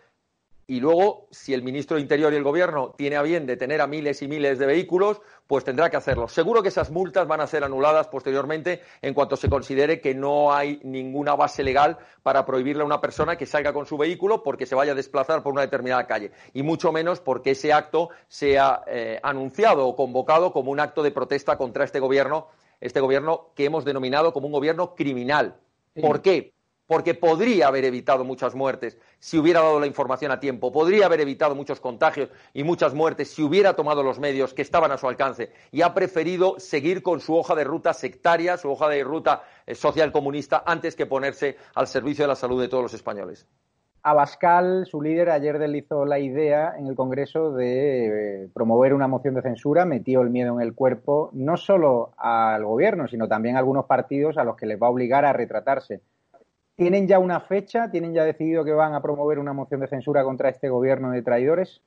y 0.67 0.81
luego, 0.81 1.27
si 1.31 1.55
el 1.55 1.63
ministro 1.63 1.97
de 1.97 2.03
Interior 2.03 2.33
y 2.33 2.37
el 2.37 2.45
Gobierno 2.45 2.95
tiene 2.97 3.17
a 3.17 3.23
bien 3.23 3.47
detener 3.47 3.81
a 3.81 3.87
miles 3.87 4.23
y 4.23 4.29
miles 4.29 4.59
de 4.59 4.67
vehículos, 4.67 5.21
pues 5.47 5.65
tendrá 5.65 5.91
que 5.91 5.97
hacerlo. 5.97 6.29
Seguro 6.29 6.63
que 6.63 6.69
esas 6.69 6.91
multas 6.91 7.27
van 7.27 7.41
a 7.41 7.47
ser 7.47 7.65
anuladas 7.65 8.09
posteriormente 8.09 8.81
en 9.03 9.13
cuanto 9.13 9.37
se 9.37 9.49
considere 9.49 10.01
que 10.01 10.15
no 10.15 10.55
hay 10.55 10.81
ninguna 10.85 11.35
base 11.35 11.65
legal 11.65 11.99
para 12.23 12.47
prohibirle 12.47 12.83
a 12.83 12.87
una 12.87 13.01
persona 13.01 13.37
que 13.37 13.45
salga 13.45 13.73
con 13.73 13.87
su 13.87 13.99
vehículo 13.99 14.43
porque 14.43 14.65
se 14.65 14.75
vaya 14.75 14.93
a 14.93 14.95
desplazar 14.95 15.43
por 15.43 15.53
una 15.53 15.63
determinada 15.63 16.07
calle. 16.07 16.31
Y 16.55 16.63
mucho 16.63 16.93
menos 16.93 17.21
porque 17.21 17.51
ese 17.51 17.73
acto 17.73 18.11
sea 18.29 18.83
eh, 18.87 19.19
anunciado 19.23 19.87
o 19.87 19.97
convocado 19.97 20.53
como 20.53 20.71
un 20.71 20.81
acto 20.81 21.03
de 21.03 21.11
protesta 21.11 21.59
contra 21.59 21.85
este 21.85 21.99
Gobierno, 21.99 22.49
este 22.81 23.01
Gobierno 23.01 23.51
que 23.57 23.65
hemos 23.65 23.85
denominado 23.85 24.33
como 24.33 24.47
un 24.47 24.53
Gobierno 24.53 24.95
criminal. 24.95 25.57
¿Por 26.01 26.23
qué? 26.23 26.55
Porque 26.93 27.15
podría 27.15 27.69
haber 27.69 27.87
evitado 27.87 28.23
muchas 28.23 28.55
muertes 28.55 28.99
si 29.19 29.39
hubiera 29.39 29.61
dado 29.61 29.81
la 29.81 29.87
información 29.87 30.31
a 30.31 30.39
tiempo, 30.39 30.71
podría 30.71 31.07
haber 31.07 31.23
evitado 31.23 31.55
muchos 31.55 31.81
contagios 31.81 32.29
y 32.53 32.65
muchas 32.65 32.93
muertes 32.93 33.31
si 33.31 33.43
hubiera 33.43 33.73
tomado 33.73 34.03
los 34.03 34.19
medios 34.19 34.53
que 34.53 34.61
estaban 34.61 34.93
a 34.93 34.99
su 34.99 35.09
alcance 35.09 35.53
y 35.71 35.81
ha 35.81 35.95
preferido 35.95 36.61
seguir 36.61 37.03
con 37.03 37.21
su 37.21 37.35
hoja 37.35 37.55
de 37.55 37.65
ruta 37.65 37.95
sectaria, 37.95 38.59
su 38.59 38.71
hoja 38.71 38.91
de 38.91 39.03
ruta 39.05 39.43
eh, 39.65 39.75
social 39.75 40.13
comunista, 40.13 40.65
antes 40.67 40.95
que 40.95 41.07
ponerse 41.07 41.57
al 41.75 41.87
servicio 41.87 42.25
de 42.25 42.29
la 42.29 42.37
salud 42.37 42.61
de 42.61 42.69
todos 42.69 42.83
los 42.83 42.93
españoles. 42.93 43.49
Abascal, 44.03 44.85
su 44.85 45.01
líder, 45.01 45.31
ayer 45.31 45.59
deslizó 45.59 46.05
la 46.05 46.19
idea 46.19 46.75
en 46.77 46.89
el 46.89 46.95
Congreso 46.95 47.53
de 47.53 48.43
eh, 48.43 48.49
promover 48.53 48.93
una 48.93 49.09
moción 49.09 49.35
de 49.35 49.41
censura, 49.41 49.87
metió 49.87 50.21
el 50.21 50.29
miedo 50.29 50.55
en 50.57 50.61
el 50.61 50.75
cuerpo, 50.75 51.31
no 51.33 51.57
solo 51.57 52.13
al 52.19 52.67
gobierno, 52.67 53.09
sino 53.09 53.29
también 53.29 53.57
a 53.57 53.61
algunos 53.61 53.87
partidos 53.87 54.37
a 54.37 54.45
los 54.45 54.57
que 54.57 54.67
les 54.67 54.79
va 54.79 54.89
a 54.89 54.91
obligar 54.91 55.25
a 55.25 55.33
retratarse. 55.33 56.03
¿Tienen 56.77 57.07
ya 57.07 57.19
una 57.19 57.41
fecha? 57.41 57.91
¿Tienen 57.91 58.15
ya 58.15 58.25
decidido 58.25 58.65
que 58.65 58.73
van 58.73 58.95
a 58.95 59.03
promover 59.03 59.39
una 59.39 59.53
moción 59.53 59.81
de 59.81 59.89
censura 59.89 60.25
contra 60.25 60.49
este 60.49 60.69
gobierno 60.69 61.11
de 61.11 61.23
traidores? 61.23 61.83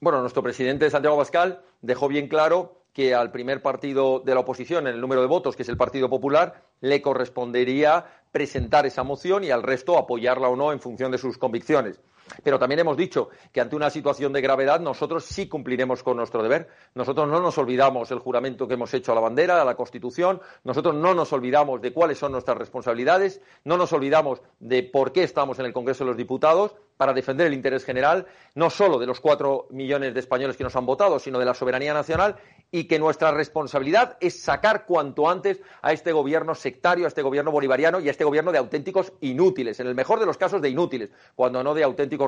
Bueno, 0.00 0.20
nuestro 0.20 0.42
presidente 0.42 0.90
Santiago 0.90 1.16
Pascal 1.16 1.62
dejó 1.80 2.08
bien 2.08 2.28
claro 2.28 2.82
que 2.92 3.14
al 3.14 3.30
primer 3.30 3.62
partido 3.62 4.20
de 4.20 4.34
la 4.34 4.40
oposición 4.40 4.86
en 4.86 4.94
el 4.94 5.00
número 5.00 5.22
de 5.22 5.26
votos, 5.26 5.56
que 5.56 5.62
es 5.62 5.68
el 5.68 5.78
Partido 5.78 6.10
Popular, 6.10 6.62
le 6.80 7.00
correspondería 7.00 8.04
presentar 8.32 8.84
esa 8.84 9.02
moción 9.02 9.44
y 9.44 9.50
al 9.50 9.62
resto 9.62 9.96
apoyarla 9.96 10.48
o 10.48 10.56
no 10.56 10.72
en 10.72 10.80
función 10.80 11.10
de 11.10 11.18
sus 11.18 11.38
convicciones. 11.38 12.00
Pero 12.42 12.58
también 12.58 12.80
hemos 12.80 12.96
dicho 12.96 13.28
que 13.52 13.60
ante 13.60 13.76
una 13.76 13.90
situación 13.90 14.32
de 14.32 14.40
gravedad 14.40 14.80
nosotros 14.80 15.24
sí 15.24 15.48
cumpliremos 15.48 16.02
con 16.02 16.16
nuestro 16.16 16.42
deber. 16.42 16.68
Nosotros 16.94 17.28
no 17.28 17.40
nos 17.40 17.58
olvidamos 17.58 18.10
el 18.10 18.18
juramento 18.18 18.66
que 18.66 18.74
hemos 18.74 18.92
hecho 18.94 19.12
a 19.12 19.14
la 19.14 19.20
bandera, 19.20 19.60
a 19.60 19.64
la 19.64 19.74
Constitución. 19.74 20.40
Nosotros 20.64 20.94
no 20.94 21.14
nos 21.14 21.32
olvidamos 21.32 21.80
de 21.80 21.92
cuáles 21.92 22.18
son 22.18 22.32
nuestras 22.32 22.56
responsabilidades. 22.56 23.40
No 23.64 23.76
nos 23.76 23.92
olvidamos 23.92 24.42
de 24.60 24.82
por 24.82 25.12
qué 25.12 25.22
estamos 25.24 25.58
en 25.58 25.66
el 25.66 25.72
Congreso 25.72 26.04
de 26.04 26.10
los 26.10 26.16
Diputados 26.16 26.74
para 26.96 27.12
defender 27.12 27.48
el 27.48 27.54
interés 27.54 27.84
general, 27.84 28.26
no 28.54 28.70
solo 28.70 28.98
de 28.98 29.06
los 29.06 29.18
cuatro 29.18 29.66
millones 29.70 30.14
de 30.14 30.20
españoles 30.20 30.56
que 30.56 30.62
nos 30.62 30.76
han 30.76 30.86
votado, 30.86 31.18
sino 31.18 31.38
de 31.38 31.44
la 31.44 31.54
soberanía 31.54 31.92
nacional, 31.92 32.36
y 32.70 32.84
que 32.84 32.98
nuestra 32.98 33.32
responsabilidad 33.32 34.16
es 34.20 34.40
sacar 34.40 34.86
cuanto 34.86 35.28
antes 35.28 35.60
a 35.82 35.92
este 35.92 36.12
gobierno 36.12 36.54
sectario, 36.54 37.04
a 37.04 37.08
este 37.08 37.22
gobierno 37.22 37.50
bolivariano 37.50 37.98
y 37.98 38.08
a 38.08 38.12
este 38.12 38.24
gobierno 38.24 38.52
de 38.52 38.58
auténticos 38.58 39.12
inútiles, 39.20 39.80
en 39.80 39.88
el 39.88 39.94
mejor 39.94 40.20
de 40.20 40.26
los 40.26 40.38
casos 40.38 40.62
de 40.62 40.70
inútiles, 40.70 41.10
cuando 41.34 41.64
no 41.64 41.74
de 41.74 41.82
auténticos 41.82 42.21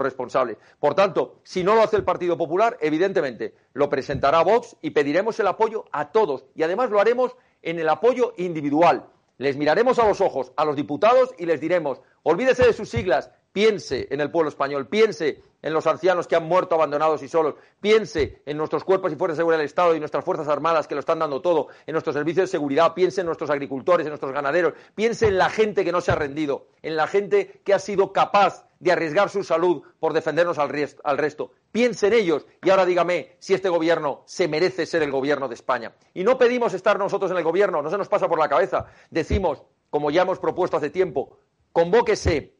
Por 0.79 0.95
tanto, 0.95 1.41
si 1.43 1.65
no 1.65 1.75
lo 1.75 1.83
hace 1.83 1.97
el 1.97 2.05
Partido 2.05 2.37
Popular, 2.37 2.77
evidentemente 2.81 3.55
lo 3.73 3.89
presentará 3.89 4.43
Vox 4.43 4.77
y 4.83 4.91
pediremos 4.91 5.39
el 5.41 5.47
apoyo 5.47 5.85
a 5.93 6.12
todos, 6.12 6.45
y 6.55 6.62
además 6.62 6.91
lo 6.91 7.01
haremos 7.01 7.37
en 7.62 7.79
el 7.79 7.89
apoyo 7.89 8.35
individual. 8.37 9.07
Les 9.39 9.57
miraremos 9.57 9.99
a 9.99 10.07
los 10.07 10.21
ojos 10.21 10.53
a 10.57 10.65
los 10.65 10.77
diputados 10.77 11.31
y 11.39 11.47
les 11.47 11.61
diremos, 11.61 12.01
olvídese 12.23 12.65
de 12.66 12.73
sus 12.73 12.89
siglas, 12.89 13.31
piense 13.53 14.07
en 14.11 14.21
el 14.21 14.31
pueblo 14.31 14.49
español, 14.49 14.87
piense 14.89 15.43
en 15.62 15.73
los 15.73 15.87
ancianos 15.87 16.27
que 16.29 16.37
han 16.37 16.45
muerto 16.45 16.75
abandonados 16.75 17.23
y 17.23 17.29
solos, 17.29 17.55
piense 17.81 18.43
en 18.45 18.59
nuestros 18.59 18.85
cuerpos 18.85 19.11
y 19.12 19.16
fuerzas 19.16 19.39
de 19.39 19.41
seguridad 19.41 19.59
del 19.59 19.66
Estado 19.66 19.97
y 19.97 19.99
nuestras 19.99 20.25
fuerzas 20.25 20.47
armadas 20.47 20.87
que 20.87 20.95
lo 20.95 21.01
están 21.01 21.21
dando 21.21 21.41
todo, 21.41 21.69
en 21.87 21.93
nuestros 21.93 22.15
servicios 22.15 22.45
de 22.45 22.51
seguridad, 22.51 22.93
piense 22.95 23.23
en 23.23 23.27
nuestros 23.27 23.49
agricultores, 23.49 24.05
en 24.07 24.11
nuestros 24.11 24.33
ganaderos, 24.33 24.75
piense 24.95 25.29
en 25.29 25.39
la 25.39 25.49
gente 25.49 25.85
que 25.85 25.93
no 25.93 26.03
se 26.03 26.12
ha 26.12 26.16
rendido, 26.16 26.66
en 26.83 26.97
la 26.97 27.07
gente 27.07 27.62
que 27.65 27.73
ha 27.73 27.79
sido 27.79 28.12
capaz 28.12 28.66
de 28.85 28.93
arriesgar 28.93 29.31
su 29.31 29.43
salud 29.43 29.82
por 29.98 30.12
defendernos 30.12 30.59
al, 30.59 30.70
al 31.05 31.19
resto. 31.19 31.52
Piense 31.73 32.09
en 32.09 32.12
ellos 32.12 32.47
y 32.62 32.69
ahora 32.69 32.85
dígame 32.85 33.35
si 33.39 33.55
este 33.55 33.70
gobierno 33.70 34.24
se 34.27 34.47
merece 34.47 34.85
ser 34.85 35.02
el 35.02 35.11
gobierno 35.11 35.48
de 35.48 35.55
España. 35.55 35.94
Y 36.12 36.23
no 36.23 36.36
pedimos 36.36 36.74
estar 36.74 36.98
nosotros 36.98 37.31
en 37.31 37.39
el 37.39 37.44
gobierno, 37.44 37.81
no 37.81 37.89
se 37.89 37.97
nos 37.97 38.11
pasa 38.11 38.28
por 38.28 38.39
la 38.39 38.48
cabeza. 38.51 38.85
Decimos, 39.11 39.65
como 39.89 40.11
ya 40.11 40.23
hemos 40.23 40.39
propuesto 40.39 40.77
hace 40.77 40.90
tiempo, 40.90 41.39
convóquese 41.73 42.55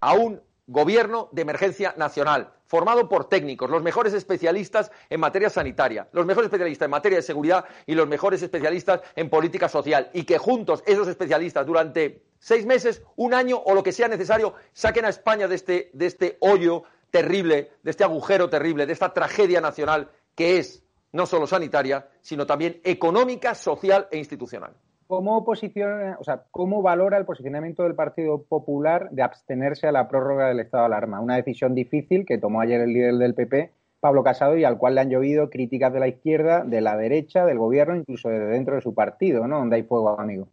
a 0.00 0.12
un 0.12 0.42
gobierno 0.70 1.28
de 1.32 1.42
emergencia 1.42 1.94
nacional, 1.96 2.52
formado 2.66 3.08
por 3.08 3.28
técnicos, 3.28 3.68
los 3.68 3.82
mejores 3.82 4.14
especialistas 4.14 4.92
en 5.10 5.18
materia 5.18 5.50
sanitaria, 5.50 6.08
los 6.12 6.24
mejores 6.24 6.46
especialistas 6.46 6.86
en 6.86 6.92
materia 6.92 7.18
de 7.18 7.22
seguridad 7.22 7.64
y 7.86 7.96
los 7.96 8.06
mejores 8.06 8.40
especialistas 8.40 9.00
en 9.16 9.28
política 9.28 9.68
social, 9.68 10.10
y 10.14 10.22
que 10.22 10.38
juntos 10.38 10.84
esos 10.86 11.08
especialistas 11.08 11.66
durante 11.66 12.22
seis 12.38 12.64
meses, 12.66 13.02
un 13.16 13.34
año 13.34 13.58
o 13.58 13.74
lo 13.74 13.82
que 13.82 13.90
sea 13.90 14.06
necesario, 14.06 14.54
saquen 14.72 15.06
a 15.06 15.08
España 15.08 15.48
de 15.48 15.56
este, 15.56 15.90
de 15.92 16.06
este 16.06 16.36
hoyo 16.38 16.84
terrible, 17.10 17.72
de 17.82 17.90
este 17.90 18.04
agujero 18.04 18.48
terrible, 18.48 18.86
de 18.86 18.92
esta 18.92 19.12
tragedia 19.12 19.60
nacional 19.60 20.08
que 20.36 20.58
es 20.58 20.84
no 21.10 21.26
solo 21.26 21.48
sanitaria, 21.48 22.08
sino 22.20 22.46
también 22.46 22.80
económica, 22.84 23.56
social 23.56 24.06
e 24.12 24.18
institucional. 24.18 24.76
¿Cómo, 25.10 25.42
posiciona, 25.44 26.16
o 26.20 26.22
sea, 26.22 26.44
¿Cómo 26.52 26.82
valora 26.82 27.18
el 27.18 27.24
posicionamiento 27.24 27.82
del 27.82 27.96
Partido 27.96 28.44
Popular 28.44 29.10
de 29.10 29.22
abstenerse 29.22 29.88
a 29.88 29.92
la 29.92 30.06
prórroga 30.06 30.46
del 30.46 30.60
estado 30.60 30.84
de 30.84 30.86
alarma? 30.86 31.18
Una 31.18 31.34
decisión 31.34 31.74
difícil 31.74 32.24
que 32.24 32.38
tomó 32.38 32.60
ayer 32.60 32.80
el 32.80 32.92
líder 32.92 33.16
del 33.16 33.34
PP, 33.34 33.72
Pablo 33.98 34.22
Casado, 34.22 34.56
y 34.56 34.62
al 34.62 34.78
cual 34.78 34.94
le 34.94 35.00
han 35.00 35.10
llovido 35.10 35.50
críticas 35.50 35.92
de 35.92 35.98
la 35.98 36.06
izquierda, 36.06 36.62
de 36.62 36.80
la 36.80 36.96
derecha, 36.96 37.44
del 37.44 37.58
gobierno, 37.58 37.96
incluso 37.96 38.28
desde 38.28 38.46
dentro 38.46 38.76
de 38.76 38.82
su 38.82 38.94
partido, 38.94 39.48
¿no? 39.48 39.58
Donde 39.58 39.74
hay 39.74 39.82
fuego, 39.82 40.20
amigo. 40.20 40.46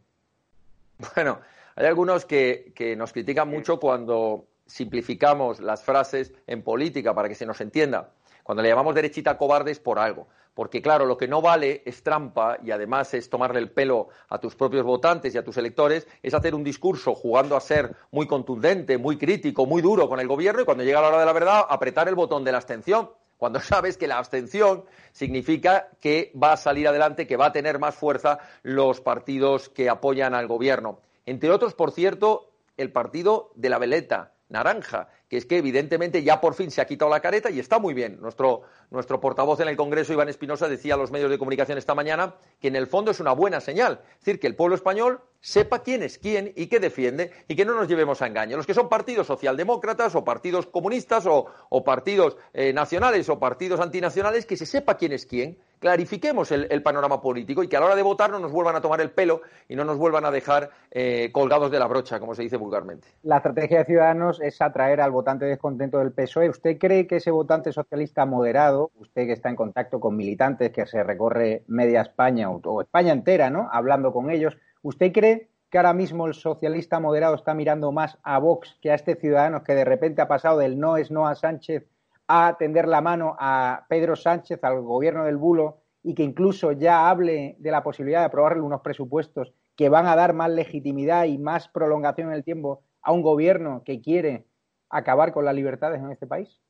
Bueno, 1.14 1.38
hay 1.76 1.86
algunos 1.86 2.24
que, 2.24 2.72
que 2.74 2.96
nos 2.96 3.12
critican 3.12 3.48
mucho 3.48 3.78
cuando 3.78 4.46
simplificamos 4.66 5.60
las 5.60 5.84
frases 5.84 6.34
en 6.48 6.62
política 6.62 7.14
para 7.14 7.28
que 7.28 7.36
se 7.36 7.46
nos 7.46 7.60
entienda. 7.60 8.10
Cuando 8.42 8.64
le 8.64 8.70
llamamos 8.70 8.96
derechita 8.96 9.38
cobardes 9.38 9.78
por 9.78 10.00
algo. 10.00 10.26
Porque, 10.58 10.82
claro, 10.82 11.06
lo 11.06 11.16
que 11.16 11.28
no 11.28 11.40
vale 11.40 11.82
es 11.86 12.02
trampa 12.02 12.58
y 12.64 12.72
además 12.72 13.14
es 13.14 13.30
tomarle 13.30 13.60
el 13.60 13.70
pelo 13.70 14.08
a 14.28 14.40
tus 14.40 14.56
propios 14.56 14.84
votantes 14.84 15.32
y 15.32 15.38
a 15.38 15.44
tus 15.44 15.56
electores, 15.56 16.08
es 16.20 16.34
hacer 16.34 16.52
un 16.52 16.64
discurso 16.64 17.14
jugando 17.14 17.54
a 17.54 17.60
ser 17.60 17.94
muy 18.10 18.26
contundente, 18.26 18.98
muy 18.98 19.16
crítico, 19.18 19.66
muy 19.66 19.82
duro 19.82 20.08
con 20.08 20.18
el 20.18 20.26
gobierno 20.26 20.62
y 20.62 20.64
cuando 20.64 20.82
llega 20.82 21.00
la 21.00 21.10
hora 21.10 21.20
de 21.20 21.26
la 21.26 21.32
verdad, 21.32 21.64
apretar 21.68 22.08
el 22.08 22.16
botón 22.16 22.42
de 22.42 22.50
la 22.50 22.58
abstención. 22.58 23.08
Cuando 23.36 23.60
sabes 23.60 23.96
que 23.96 24.08
la 24.08 24.18
abstención 24.18 24.82
significa 25.12 25.90
que 26.00 26.32
va 26.34 26.54
a 26.54 26.56
salir 26.56 26.88
adelante, 26.88 27.28
que 27.28 27.36
va 27.36 27.46
a 27.46 27.52
tener 27.52 27.78
más 27.78 27.94
fuerza 27.94 28.40
los 28.64 29.00
partidos 29.00 29.68
que 29.68 29.88
apoyan 29.88 30.34
al 30.34 30.48
gobierno. 30.48 30.98
Entre 31.24 31.52
otros, 31.52 31.74
por 31.74 31.92
cierto, 31.92 32.50
el 32.76 32.90
partido 32.90 33.52
de 33.54 33.68
la 33.68 33.78
veleta, 33.78 34.32
naranja, 34.48 35.08
que 35.28 35.36
es 35.36 35.46
que 35.46 35.58
evidentemente 35.58 36.22
ya 36.22 36.40
por 36.40 36.54
fin 36.54 36.70
se 36.70 36.80
ha 36.80 36.86
quitado 36.86 37.10
la 37.10 37.20
careta 37.20 37.50
y 37.50 37.60
está 37.60 37.78
muy 37.78 37.94
bien. 37.94 38.18
Nuestro, 38.20 38.62
nuestro 38.90 39.20
portavoz 39.20 39.60
en 39.60 39.68
el 39.68 39.76
Congreso, 39.76 40.12
Iván 40.12 40.28
Espinosa, 40.28 40.68
decía 40.68 40.94
a 40.94 40.96
los 40.96 41.10
medios 41.10 41.30
de 41.30 41.38
comunicación 41.38 41.78
esta 41.78 41.94
mañana 41.94 42.34
que 42.60 42.68
en 42.68 42.76
el 42.76 42.86
fondo 42.86 43.10
es 43.10 43.20
una 43.20 43.32
buena 43.32 43.60
señal. 43.60 44.00
Es 44.12 44.24
decir, 44.24 44.40
que 44.40 44.46
el 44.46 44.56
pueblo 44.56 44.74
español 44.74 45.20
sepa 45.40 45.82
quién 45.82 46.02
es 46.02 46.18
quién 46.18 46.52
y 46.56 46.66
qué 46.66 46.80
defiende 46.80 47.32
y 47.46 47.56
que 47.56 47.64
no 47.64 47.74
nos 47.74 47.88
llevemos 47.88 48.22
a 48.22 48.26
engaño. 48.26 48.56
Los 48.56 48.66
que 48.66 48.74
son 48.74 48.88
partidos 48.88 49.26
socialdemócratas 49.26 50.14
o 50.14 50.24
partidos 50.24 50.66
comunistas 50.66 51.24
o, 51.26 51.84
partidos 51.84 52.36
eh, 52.52 52.72
nacionales 52.72 53.28
o 53.28 53.38
partidos 53.38 53.80
antinacionales, 53.80 54.46
que 54.46 54.56
se 54.56 54.66
sepa 54.66 54.96
quién 54.96 55.12
es 55.12 55.26
quién, 55.26 55.58
clarifiquemos 55.78 56.50
el, 56.52 56.82
panorama 56.82 57.20
político 57.20 57.62
y 57.62 57.68
que 57.68 57.76
a 57.76 57.80
la 57.80 57.86
hora 57.86 57.96
de 57.96 58.02
votar 58.02 58.30
no 58.30 58.38
nos 58.38 58.52
vuelvan 58.52 58.76
a 58.76 58.80
tomar 58.80 59.00
el 59.00 59.10
pelo 59.10 59.42
y 59.68 59.76
no 59.76 59.84
nos 59.84 59.98
vuelvan 59.98 60.24
a 60.24 60.30
dejar 60.30 60.70
eh, 60.90 61.30
colgados 61.32 61.70
de 61.70 61.78
la 61.78 61.86
brocha, 61.86 62.20
como 62.20 62.34
se 62.34 62.42
dice 62.42 62.56
vulgarmente. 62.56 63.08
La 63.22 63.38
estrategia 63.38 63.78
de 63.78 63.84
Ciudadanos 63.84 64.40
es 64.40 64.60
atraer 64.60 65.00
al 65.00 65.10
votante 65.10 65.44
descontento 65.44 65.98
del 65.98 66.12
PSOE. 66.12 66.48
¿Usted 66.48 66.78
cree 66.78 67.06
que 67.06 67.16
ese 67.16 67.30
votante 67.30 67.72
socialista 67.72 68.24
moderado, 68.26 68.90
usted 68.98 69.26
que 69.26 69.32
está 69.32 69.48
en 69.48 69.56
contacto 69.56 70.00
con 70.00 70.16
militantes, 70.16 70.70
que 70.70 70.86
se 70.86 71.02
recorre 71.02 71.64
media 71.66 72.02
España 72.02 72.50
o 72.50 72.80
España 72.80 73.12
entera, 73.12 73.50
¿no? 73.50 73.68
Hablando 73.70 74.12
con 74.12 74.30
ellos, 74.30 74.56
¿Usted 74.82 75.12
cree 75.12 75.50
que 75.70 75.78
ahora 75.78 75.92
mismo 75.92 76.26
el 76.26 76.34
socialista 76.34 77.00
moderado 77.00 77.34
está 77.34 77.52
mirando 77.52 77.92
más 77.92 78.18
a 78.22 78.38
Vox 78.38 78.78
que 78.80 78.90
a 78.90 78.94
este 78.94 79.16
ciudadano 79.16 79.64
que 79.64 79.74
de 79.74 79.84
repente 79.84 80.22
ha 80.22 80.28
pasado 80.28 80.58
del 80.58 80.78
no 80.78 80.96
es 80.96 81.10
no 81.10 81.26
a 81.26 81.34
Sánchez 81.34 81.84
a 82.28 82.56
tender 82.58 82.86
la 82.86 83.00
mano 83.00 83.34
a 83.38 83.86
Pedro 83.88 84.14
Sánchez, 84.14 84.62
al 84.62 84.82
gobierno 84.82 85.24
del 85.24 85.38
bulo, 85.38 85.80
y 86.02 86.14
que 86.14 86.22
incluso 86.22 86.72
ya 86.72 87.08
hable 87.08 87.56
de 87.58 87.70
la 87.70 87.82
posibilidad 87.82 88.20
de 88.20 88.26
aprobarle 88.26 88.62
unos 88.62 88.82
presupuestos 88.82 89.52
que 89.74 89.88
van 89.88 90.06
a 90.06 90.14
dar 90.14 90.34
más 90.34 90.50
legitimidad 90.50 91.24
y 91.24 91.38
más 91.38 91.68
prolongación 91.68 92.28
en 92.28 92.34
el 92.34 92.44
tiempo 92.44 92.82
a 93.02 93.12
un 93.12 93.22
gobierno 93.22 93.82
que 93.84 94.00
quiere 94.00 94.46
acabar 94.90 95.32
con 95.32 95.44
las 95.44 95.54
libertades 95.54 96.00
en 96.00 96.10
este 96.10 96.26
país? 96.26 96.60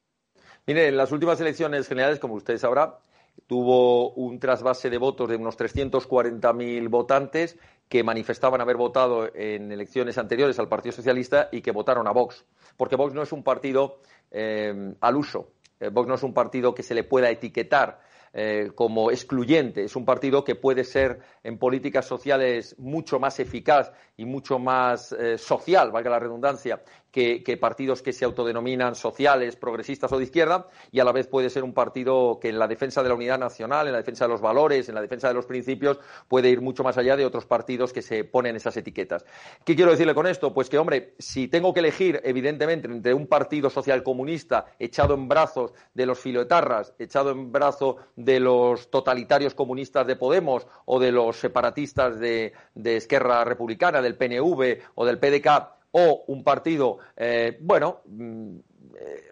Mire, 0.66 0.89
en 0.89 0.97
las 0.97 1.12
últimas 1.12 1.40
elecciones 1.40 1.89
generales, 1.89 2.18
como 2.18 2.35
usted 2.35 2.59
sabrá, 2.59 2.98
tuvo 3.47 4.10
un 4.12 4.39
trasvase 4.39 4.90
de 4.90 4.98
votos 4.98 5.28
de 5.28 5.36
unos 5.36 5.59
340.000 5.59 6.89
votantes 6.89 7.59
que 7.89 8.05
manifestaban 8.05 8.60
haber 8.60 8.77
votado 8.77 9.35
en 9.35 9.73
elecciones 9.73 10.19
anteriores 10.19 10.59
al 10.59 10.69
Partido 10.69 10.93
Socialista 10.93 11.48
y 11.51 11.62
que 11.62 11.73
votaron 11.73 12.06
a 12.06 12.12
Vox. 12.12 12.44
Porque 12.77 12.97
Vox 12.97 13.15
no 13.15 13.23
es 13.23 13.32
un 13.32 13.43
partido 13.43 14.01
eh, 14.31 14.94
al 15.01 15.16
uso. 15.16 15.52
Eh, 15.81 15.89
Vox 15.89 16.06
no 16.06 16.15
es 16.15 16.23
un 16.23 16.35
partido 16.35 16.74
que 16.74 16.82
se 16.82 16.94
le 16.94 17.05
pueda 17.05 17.31
etiquetar 17.31 18.01
eh, 18.35 18.70
como 18.74 19.10
excluyente. 19.10 19.85
Es 19.85 19.97
un 19.97 20.05
partido 20.05 20.44
que 20.44 20.55
puede 20.55 20.85
ser 20.85 21.20
en 21.43 21.59
políticas 21.59 22.05
sociales 22.05 22.77
mucho 22.78 23.19
más 23.19 23.40
eficaz 23.40 23.90
y 24.19 24.27
mucho 24.27 24.59
más 24.59 25.16
social, 25.39 25.90
valga 25.90 26.10
la 26.10 26.19
redundancia, 26.19 26.82
que, 27.10 27.59
partidos 27.60 28.02
que 28.02 28.12
se 28.12 28.24
autodenominan 28.24 28.94
sociales, 28.94 29.56
progresistas 29.56 30.12
o 30.12 30.18
de 30.18 30.24
izquierda, 30.24 30.66
y 30.93 31.01
a 31.01 31.05
la 31.05 31.12
vez 31.12 31.26
puede 31.26 31.51
ser 31.51 31.64
un 31.64 31.72
partido 31.72 32.39
que 32.40 32.48
en 32.48 32.59
la 32.59 32.68
defensa 32.68 33.02
de 33.02 33.09
la 33.09 33.14
unidad 33.14 33.39
nacional, 33.39 33.86
en 33.86 33.93
la 33.93 33.98
defensa 33.98 34.26
de 34.26 34.30
los 34.30 34.40
valores, 34.40 34.89
en 34.89 34.94
la 34.94 35.01
defensa 35.01 35.28
de 35.28 35.35
los 35.35 35.47
principios, 35.47 35.98
puede 36.28 36.51
ir 36.51 36.60
mucho 36.60 36.85
más 36.85 36.98
allá 36.98 37.16
de 37.16 37.24
otros 37.24 37.47
partidos 37.47 37.93
que 37.93 38.02
se 38.02 38.24
ponen 38.24 38.56
esas 38.56 38.76
etiquetas. 38.76 39.24
¿Qué 39.64 39.74
quiero 39.74 39.90
decirle 39.90 40.14
con 40.14 40.26
esto? 40.26 40.52
Pues 40.52 40.68
que, 40.68 40.78
hombre, 40.78 41.14
si 41.18 41.48
tengo 41.48 41.72
que 41.72 41.80
elegir, 41.80 42.20
evidentemente, 42.24 42.89
entre 42.89 43.14
un 43.14 43.26
partido 43.26 43.70
social 43.70 44.02
comunista 44.02 44.66
echado 44.78 45.14
en 45.14 45.28
brazos 45.28 45.72
de 45.94 46.06
los 46.06 46.18
filoetarras, 46.18 46.94
echado 46.98 47.30
en 47.30 47.51
brazos 47.51 47.97
de 48.16 48.40
los 48.40 48.90
totalitarios 48.90 49.55
comunistas 49.55 50.06
de 50.06 50.16
Podemos 50.16 50.66
o 50.85 50.98
de 50.98 51.12
los 51.12 51.36
separatistas 51.36 52.18
de, 52.18 52.52
de 52.74 52.97
Esquerra 52.97 53.44
Republicana, 53.44 54.02
del 54.02 54.16
PNV 54.16 54.78
o 54.94 55.06
del 55.06 55.18
PDK, 55.18 55.77
o 55.99 56.25
un 56.29 56.45
partido, 56.45 56.99
eh, 57.16 57.59
bueno, 57.61 58.03
mm, 58.07 58.57
eh, 58.97 59.23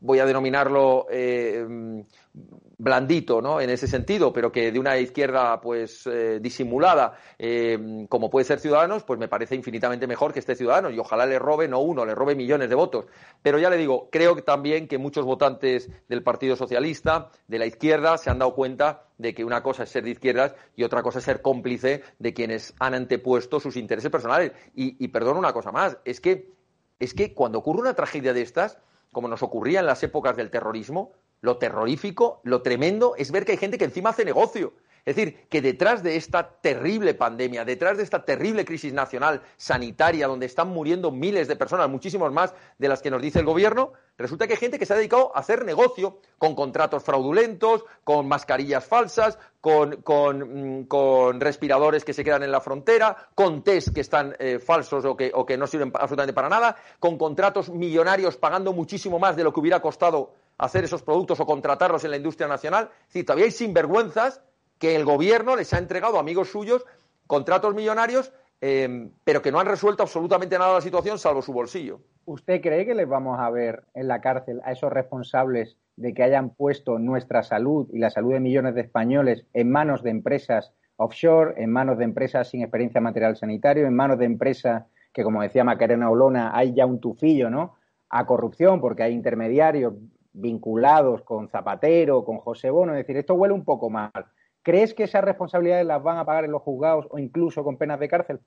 voy 0.00 0.18
a 0.18 0.26
denominarlo 0.26 1.06
eh, 1.10 1.66
blandito, 2.80 3.42
¿no? 3.42 3.60
En 3.60 3.70
ese 3.70 3.86
sentido, 3.86 4.32
pero 4.32 4.50
que 4.50 4.72
de 4.72 4.78
una 4.78 4.98
izquierda, 4.98 5.60
pues, 5.60 6.08
disimulada, 6.40 7.18
como 8.08 8.30
puede 8.30 8.44
ser 8.44 8.58
Ciudadanos, 8.58 9.04
pues 9.04 9.20
me 9.20 9.28
parece 9.28 9.54
infinitamente 9.54 10.06
mejor 10.06 10.32
que 10.32 10.38
este 10.38 10.56
Ciudadanos 10.56 10.92
y 10.92 10.98
ojalá 10.98 11.26
le 11.26 11.38
robe, 11.38 11.68
no 11.68 11.80
uno, 11.80 12.06
le 12.06 12.14
robe 12.14 12.34
millones 12.34 12.68
de 12.68 12.74
votos. 12.74 13.06
Pero 13.42 13.58
ya 13.58 13.68
le 13.70 13.76
digo, 13.76 14.08
creo 14.10 14.36
también 14.42 14.88
que 14.88 14.98
muchos 14.98 15.24
votantes 15.24 15.90
del 16.08 16.22
Partido 16.22 16.56
Socialista, 16.56 17.30
de 17.48 17.58
la 17.58 17.66
izquierda, 17.66 18.16
se 18.16 18.30
han 18.30 18.38
dado 18.38 18.54
cuenta 18.54 19.04
de 19.18 19.34
que 19.34 19.44
una 19.44 19.62
cosa 19.62 19.82
es 19.82 19.90
ser 19.90 20.04
de 20.04 20.10
izquierdas 20.10 20.54
y 20.74 20.82
otra 20.82 21.02
cosa 21.02 21.18
es 21.18 21.24
ser 21.26 21.42
cómplice 21.42 22.02
de 22.18 22.32
quienes 22.32 22.74
han 22.78 22.94
antepuesto 22.94 23.60
sus 23.60 23.76
intereses 23.76 24.10
personales. 24.10 24.52
Y, 24.74 25.02
y 25.02 25.08
perdón 25.08 25.36
una 25.36 25.52
cosa 25.52 25.70
más, 25.70 25.98
es 26.06 26.20
que, 26.20 26.50
es 26.98 27.12
que 27.12 27.34
cuando 27.34 27.58
ocurre 27.58 27.80
una 27.80 27.94
tragedia 27.94 28.32
de 28.32 28.40
estas, 28.40 28.78
como 29.12 29.28
nos 29.28 29.42
ocurría 29.42 29.80
en 29.80 29.86
las 29.86 30.02
épocas 30.02 30.36
del 30.36 30.50
terrorismo, 30.50 31.12
lo 31.40 31.56
terrorífico, 31.58 32.40
lo 32.44 32.62
tremendo 32.62 33.14
es 33.16 33.30
ver 33.30 33.44
que 33.44 33.52
hay 33.52 33.58
gente 33.58 33.78
que 33.78 33.84
encima 33.84 34.10
hace 34.10 34.24
negocio. 34.24 34.72
Es 35.04 35.16
decir, 35.16 35.48
que 35.48 35.62
detrás 35.62 36.02
de 36.02 36.16
esta 36.16 36.60
terrible 36.60 37.14
pandemia, 37.14 37.64
detrás 37.64 37.96
de 37.96 38.02
esta 38.02 38.24
terrible 38.24 38.64
crisis 38.64 38.92
nacional 38.92 39.42
sanitaria, 39.56 40.26
donde 40.26 40.46
están 40.46 40.68
muriendo 40.68 41.10
miles 41.10 41.48
de 41.48 41.56
personas, 41.56 41.88
muchísimos 41.88 42.32
más 42.32 42.54
de 42.78 42.88
las 42.88 43.00
que 43.00 43.10
nos 43.10 43.22
dice 43.22 43.38
el 43.38 43.46
gobierno, 43.46 43.92
resulta 44.18 44.46
que 44.46 44.54
hay 44.54 44.58
gente 44.58 44.78
que 44.78 44.84
se 44.84 44.92
ha 44.92 44.96
dedicado 44.96 45.34
a 45.34 45.40
hacer 45.40 45.64
negocio 45.64 46.20
con 46.36 46.54
contratos 46.54 47.02
fraudulentos, 47.02 47.84
con 48.04 48.28
mascarillas 48.28 48.84
falsas, 48.84 49.38
con, 49.60 50.02
mm, 50.04 51.40
respiradores 51.40 52.04
que 52.04 52.12
se 52.12 52.22
quedan 52.24 52.42
en 52.42 52.52
la 52.52 52.60
frontera, 52.60 53.30
con 53.34 53.62
test 53.62 53.94
que 53.94 54.02
están 54.02 54.36
eh, 54.38 54.58
falsos 54.58 55.04
o 55.06 55.16
que, 55.16 55.30
o 55.34 55.46
que 55.46 55.56
no 55.56 55.66
sirven 55.66 55.92
absolutamente 55.94 56.34
para 56.34 56.50
nada, 56.50 56.76
con 56.98 57.16
contratos 57.16 57.70
millonarios 57.70 58.36
pagando 58.36 58.72
muchísimo 58.74 59.18
más 59.18 59.34
de 59.34 59.44
lo 59.44 59.52
que 59.52 59.60
hubiera 59.60 59.80
costado 59.80 60.34
hacer 60.60 60.84
esos 60.84 61.02
productos 61.02 61.40
o 61.40 61.46
contratarlos 61.46 62.04
en 62.04 62.10
la 62.10 62.16
industria 62.16 62.46
nacional. 62.46 62.90
Es 63.02 63.06
decir, 63.08 63.26
todavía 63.26 63.46
hay 63.46 63.50
sinvergüenzas 63.50 64.42
que 64.78 64.94
el 64.94 65.04
gobierno 65.04 65.56
les 65.56 65.72
ha 65.72 65.78
entregado 65.78 66.16
a 66.16 66.20
amigos 66.20 66.50
suyos 66.50 66.84
contratos 67.26 67.74
millonarios, 67.74 68.32
em, 68.60 69.10
pero 69.24 69.40
que 69.40 69.52
no 69.52 69.60
han 69.60 69.66
resuelto 69.66 70.02
absolutamente 70.02 70.58
nada 70.58 70.74
la 70.74 70.80
situación 70.80 71.18
salvo 71.18 71.42
su 71.42 71.52
bolsillo. 71.52 72.00
¿Usted 72.24 72.60
cree 72.60 72.84
que 72.84 72.94
les 72.94 73.08
vamos 73.08 73.38
a 73.38 73.50
ver 73.50 73.84
en 73.94 74.08
la 74.08 74.20
cárcel 74.20 74.60
a 74.64 74.72
esos 74.72 74.92
responsables 74.92 75.76
de 75.96 76.12
que 76.12 76.22
hayan 76.22 76.50
puesto 76.50 76.98
nuestra 76.98 77.42
salud 77.42 77.88
y 77.92 77.98
la 77.98 78.10
salud 78.10 78.32
de 78.32 78.40
millones 78.40 78.74
de 78.74 78.82
españoles 78.82 79.44
en 79.52 79.70
manos 79.70 80.02
de 80.02 80.10
empresas 80.10 80.72
offshore, 80.96 81.54
en 81.56 81.70
manos 81.70 81.96
de 81.98 82.04
empresas 82.04 82.48
sin 82.48 82.62
experiencia 82.62 83.00
material 83.00 83.36
sanitario, 83.36 83.86
en 83.86 83.94
manos 83.94 84.18
de 84.18 84.26
empresas 84.26 84.84
que, 85.12 85.22
como 85.22 85.42
decía 85.42 85.64
Macarena 85.64 86.10
Olona, 86.10 86.50
hay 86.54 86.74
ya 86.74 86.84
un 86.84 87.00
tufillo, 87.00 87.48
¿no? 87.48 87.76
A 88.10 88.26
corrupción, 88.26 88.80
porque 88.80 89.02
hay 89.02 89.14
intermediarios 89.14 89.94
vinculados 90.32 91.22
con 91.22 91.48
Zapatero, 91.48 92.24
con 92.24 92.38
José 92.38 92.70
Bono. 92.70 92.92
Es 92.92 92.98
decir, 92.98 93.16
esto 93.16 93.34
huele 93.34 93.54
un 93.54 93.64
poco 93.64 93.90
mal. 93.90 94.12
¿Crees 94.62 94.94
que 94.94 95.04
esas 95.04 95.24
responsabilidades 95.24 95.86
las 95.86 96.02
van 96.02 96.18
a 96.18 96.24
pagar 96.24 96.44
en 96.44 96.52
los 96.52 96.62
juzgados 96.62 97.06
o 97.10 97.18
incluso 97.18 97.64
con 97.64 97.76
penas 97.76 97.98
de 97.98 98.08
cárcel? 98.08 98.40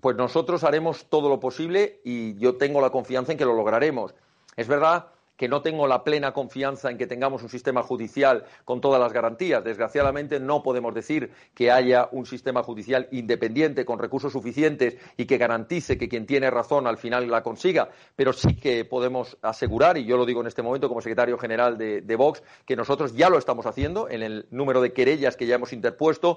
Pues 0.00 0.16
nosotros 0.16 0.64
haremos 0.64 1.06
todo 1.06 1.28
lo 1.28 1.40
posible 1.40 2.00
y 2.04 2.38
yo 2.38 2.56
tengo 2.56 2.80
la 2.80 2.90
confianza 2.90 3.32
en 3.32 3.38
que 3.38 3.44
lo 3.44 3.54
lograremos. 3.54 4.14
Es 4.56 4.68
verdad 4.68 5.06
que 5.40 5.48
no 5.48 5.62
tengo 5.62 5.86
la 5.86 6.04
plena 6.04 6.34
confianza 6.34 6.90
en 6.90 6.98
que 6.98 7.06
tengamos 7.06 7.42
un 7.42 7.48
sistema 7.48 7.82
judicial 7.82 8.44
con 8.66 8.82
todas 8.82 9.00
las 9.00 9.10
garantías. 9.10 9.64
Desgraciadamente 9.64 10.38
no 10.38 10.62
podemos 10.62 10.94
decir 10.94 11.30
que 11.54 11.70
haya 11.70 12.10
un 12.12 12.26
sistema 12.26 12.62
judicial 12.62 13.08
independiente 13.10 13.86
con 13.86 13.98
recursos 13.98 14.34
suficientes 14.34 14.98
y 15.16 15.24
que 15.24 15.38
garantice 15.38 15.96
que 15.96 16.10
quien 16.10 16.26
tiene 16.26 16.50
razón 16.50 16.86
al 16.86 16.98
final 16.98 17.30
la 17.30 17.42
consiga, 17.42 17.88
pero 18.16 18.34
sí 18.34 18.54
que 18.54 18.84
podemos 18.84 19.38
asegurar, 19.40 19.96
y 19.96 20.04
yo 20.04 20.18
lo 20.18 20.26
digo 20.26 20.42
en 20.42 20.46
este 20.46 20.60
momento 20.60 20.88
como 20.88 21.00
secretario 21.00 21.38
general 21.38 21.78
de, 21.78 22.16
Vox, 22.16 22.42
que 22.66 22.76
nosotros 22.76 23.14
ya 23.16 23.30
lo 23.30 23.38
estamos 23.38 23.64
haciendo 23.64 24.10
en 24.10 24.22
el 24.22 24.46
número 24.50 24.82
de 24.82 24.92
querellas 24.92 25.38
que 25.38 25.46
ya 25.46 25.54
hemos 25.54 25.72
interpuesto, 25.72 26.36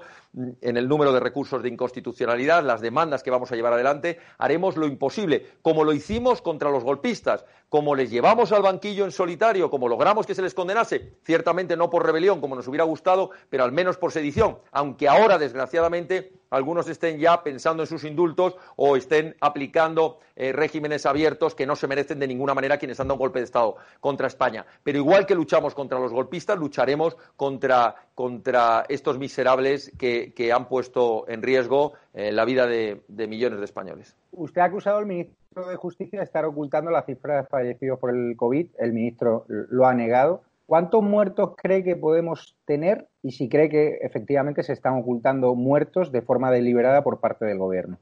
en 0.62 0.78
el 0.78 0.88
número 0.88 1.12
de 1.12 1.20
recursos 1.20 1.62
de 1.62 1.68
inconstitucionalidad, 1.68 2.64
las 2.64 2.80
demandas 2.80 3.22
que 3.22 3.32
vamos 3.32 3.52
a 3.52 3.58
llevar 3.58 3.74
adelante, 3.74 4.20
haremos 4.38 4.78
lo 4.78 4.88
imposible, 4.88 5.46
como 5.62 5.84
lo 5.84 5.92
hicimos 5.92 6.42
contra 6.42 6.72
los 6.72 6.86
golpistas, 6.86 7.44
como 7.68 7.96
les 7.96 8.10
llevamos 8.10 8.52
al 8.52 8.62
banquillo 8.62 8.93
en 9.02 9.12
solitario, 9.12 9.70
como 9.70 9.88
logramos 9.88 10.26
que 10.26 10.36
se 10.36 10.42
les 10.42 10.54
condenase, 10.54 11.14
ciertamente 11.24 11.76
no 11.76 11.90
por 11.90 12.06
rebelión, 12.06 12.40
como 12.40 12.56
nos 12.56 12.68
hubiera 12.68 12.84
gustado, 12.84 13.32
pero 13.50 13.64
al 13.64 13.72
menos 13.72 13.98
por 13.98 14.12
sedición, 14.12 14.60
aunque 14.72 15.08
ahora, 15.08 15.38
desgraciadamente, 15.38 16.34
algunos 16.54 16.88
estén 16.88 17.20
ya 17.20 17.44
pensando 17.44 17.84
en 17.84 17.88
sus 17.88 18.04
indultos 18.04 18.56
o 18.76 18.96
estén 18.96 19.36
aplicando 19.42 20.20
eh, 20.36 20.52
regímenes 20.52 21.06
abiertos 21.06 21.56
que 21.56 21.66
no 21.66 21.76
se 21.76 21.88
merecen 21.88 22.20
de 22.20 22.28
ninguna 22.28 22.54
manera 22.54 22.78
quienes 22.78 23.00
han 23.00 23.08
dado 23.08 23.16
un 23.16 23.20
golpe 23.20 23.40
de 23.40 23.46
Estado 23.46 23.76
contra 24.00 24.28
España. 24.28 24.66
Pero 24.84 24.98
igual 24.98 25.26
que 25.26 25.36
luchamos 25.36 25.74
contra 25.74 26.00
los 26.00 26.14
golpistas, 26.14 26.58
lucharemos 26.58 27.18
contra, 27.36 27.96
estos 28.88 29.18
miserables 29.18 29.92
que, 29.98 30.52
han 30.54 30.68
puesto 30.68 31.26
en 31.28 31.42
riesgo 31.42 31.94
eh, 32.14 32.32
la 32.32 32.46
vida 32.46 32.68
de 32.68 33.28
millones 33.28 33.60
de 33.60 33.66
españoles. 33.66 34.16
Usted 34.32 34.62
ha 34.62 34.66
acusado 34.66 34.98
al 34.98 35.06
ministro 35.06 35.68
de 35.68 35.76
Justicia 35.76 36.20
de 36.20 36.26
estar 36.26 36.46
ocultando 36.46 36.90
la 36.90 37.04
cifra 37.04 37.38
de 37.38 37.44
fallecidos 37.44 38.00
por 38.00 38.10
el 38.10 38.36
COVID. 38.36 38.68
El 38.78 38.94
ministro 38.94 39.46
lo 39.48 39.86
ha 39.86 39.94
negado. 39.94 40.42
¿Cuántos 40.66 41.04
muertos 41.04 41.56
cree 41.58 41.84
que 41.84 41.96
podemos 41.96 42.56
tener 42.66 43.08
y 43.22 43.32
si 43.32 43.50
cree 43.50 43.70
que 43.70 44.00
efectivamente 44.02 44.64
se 44.64 44.74
están 44.74 44.98
ocultando 44.98 45.56
muertos 45.56 46.12
de 46.12 46.22
forma 46.22 46.52
deliberada 46.52 47.04
por 47.04 47.20
parte 47.20 47.46
del 47.46 47.58
gobierno? 47.58 47.98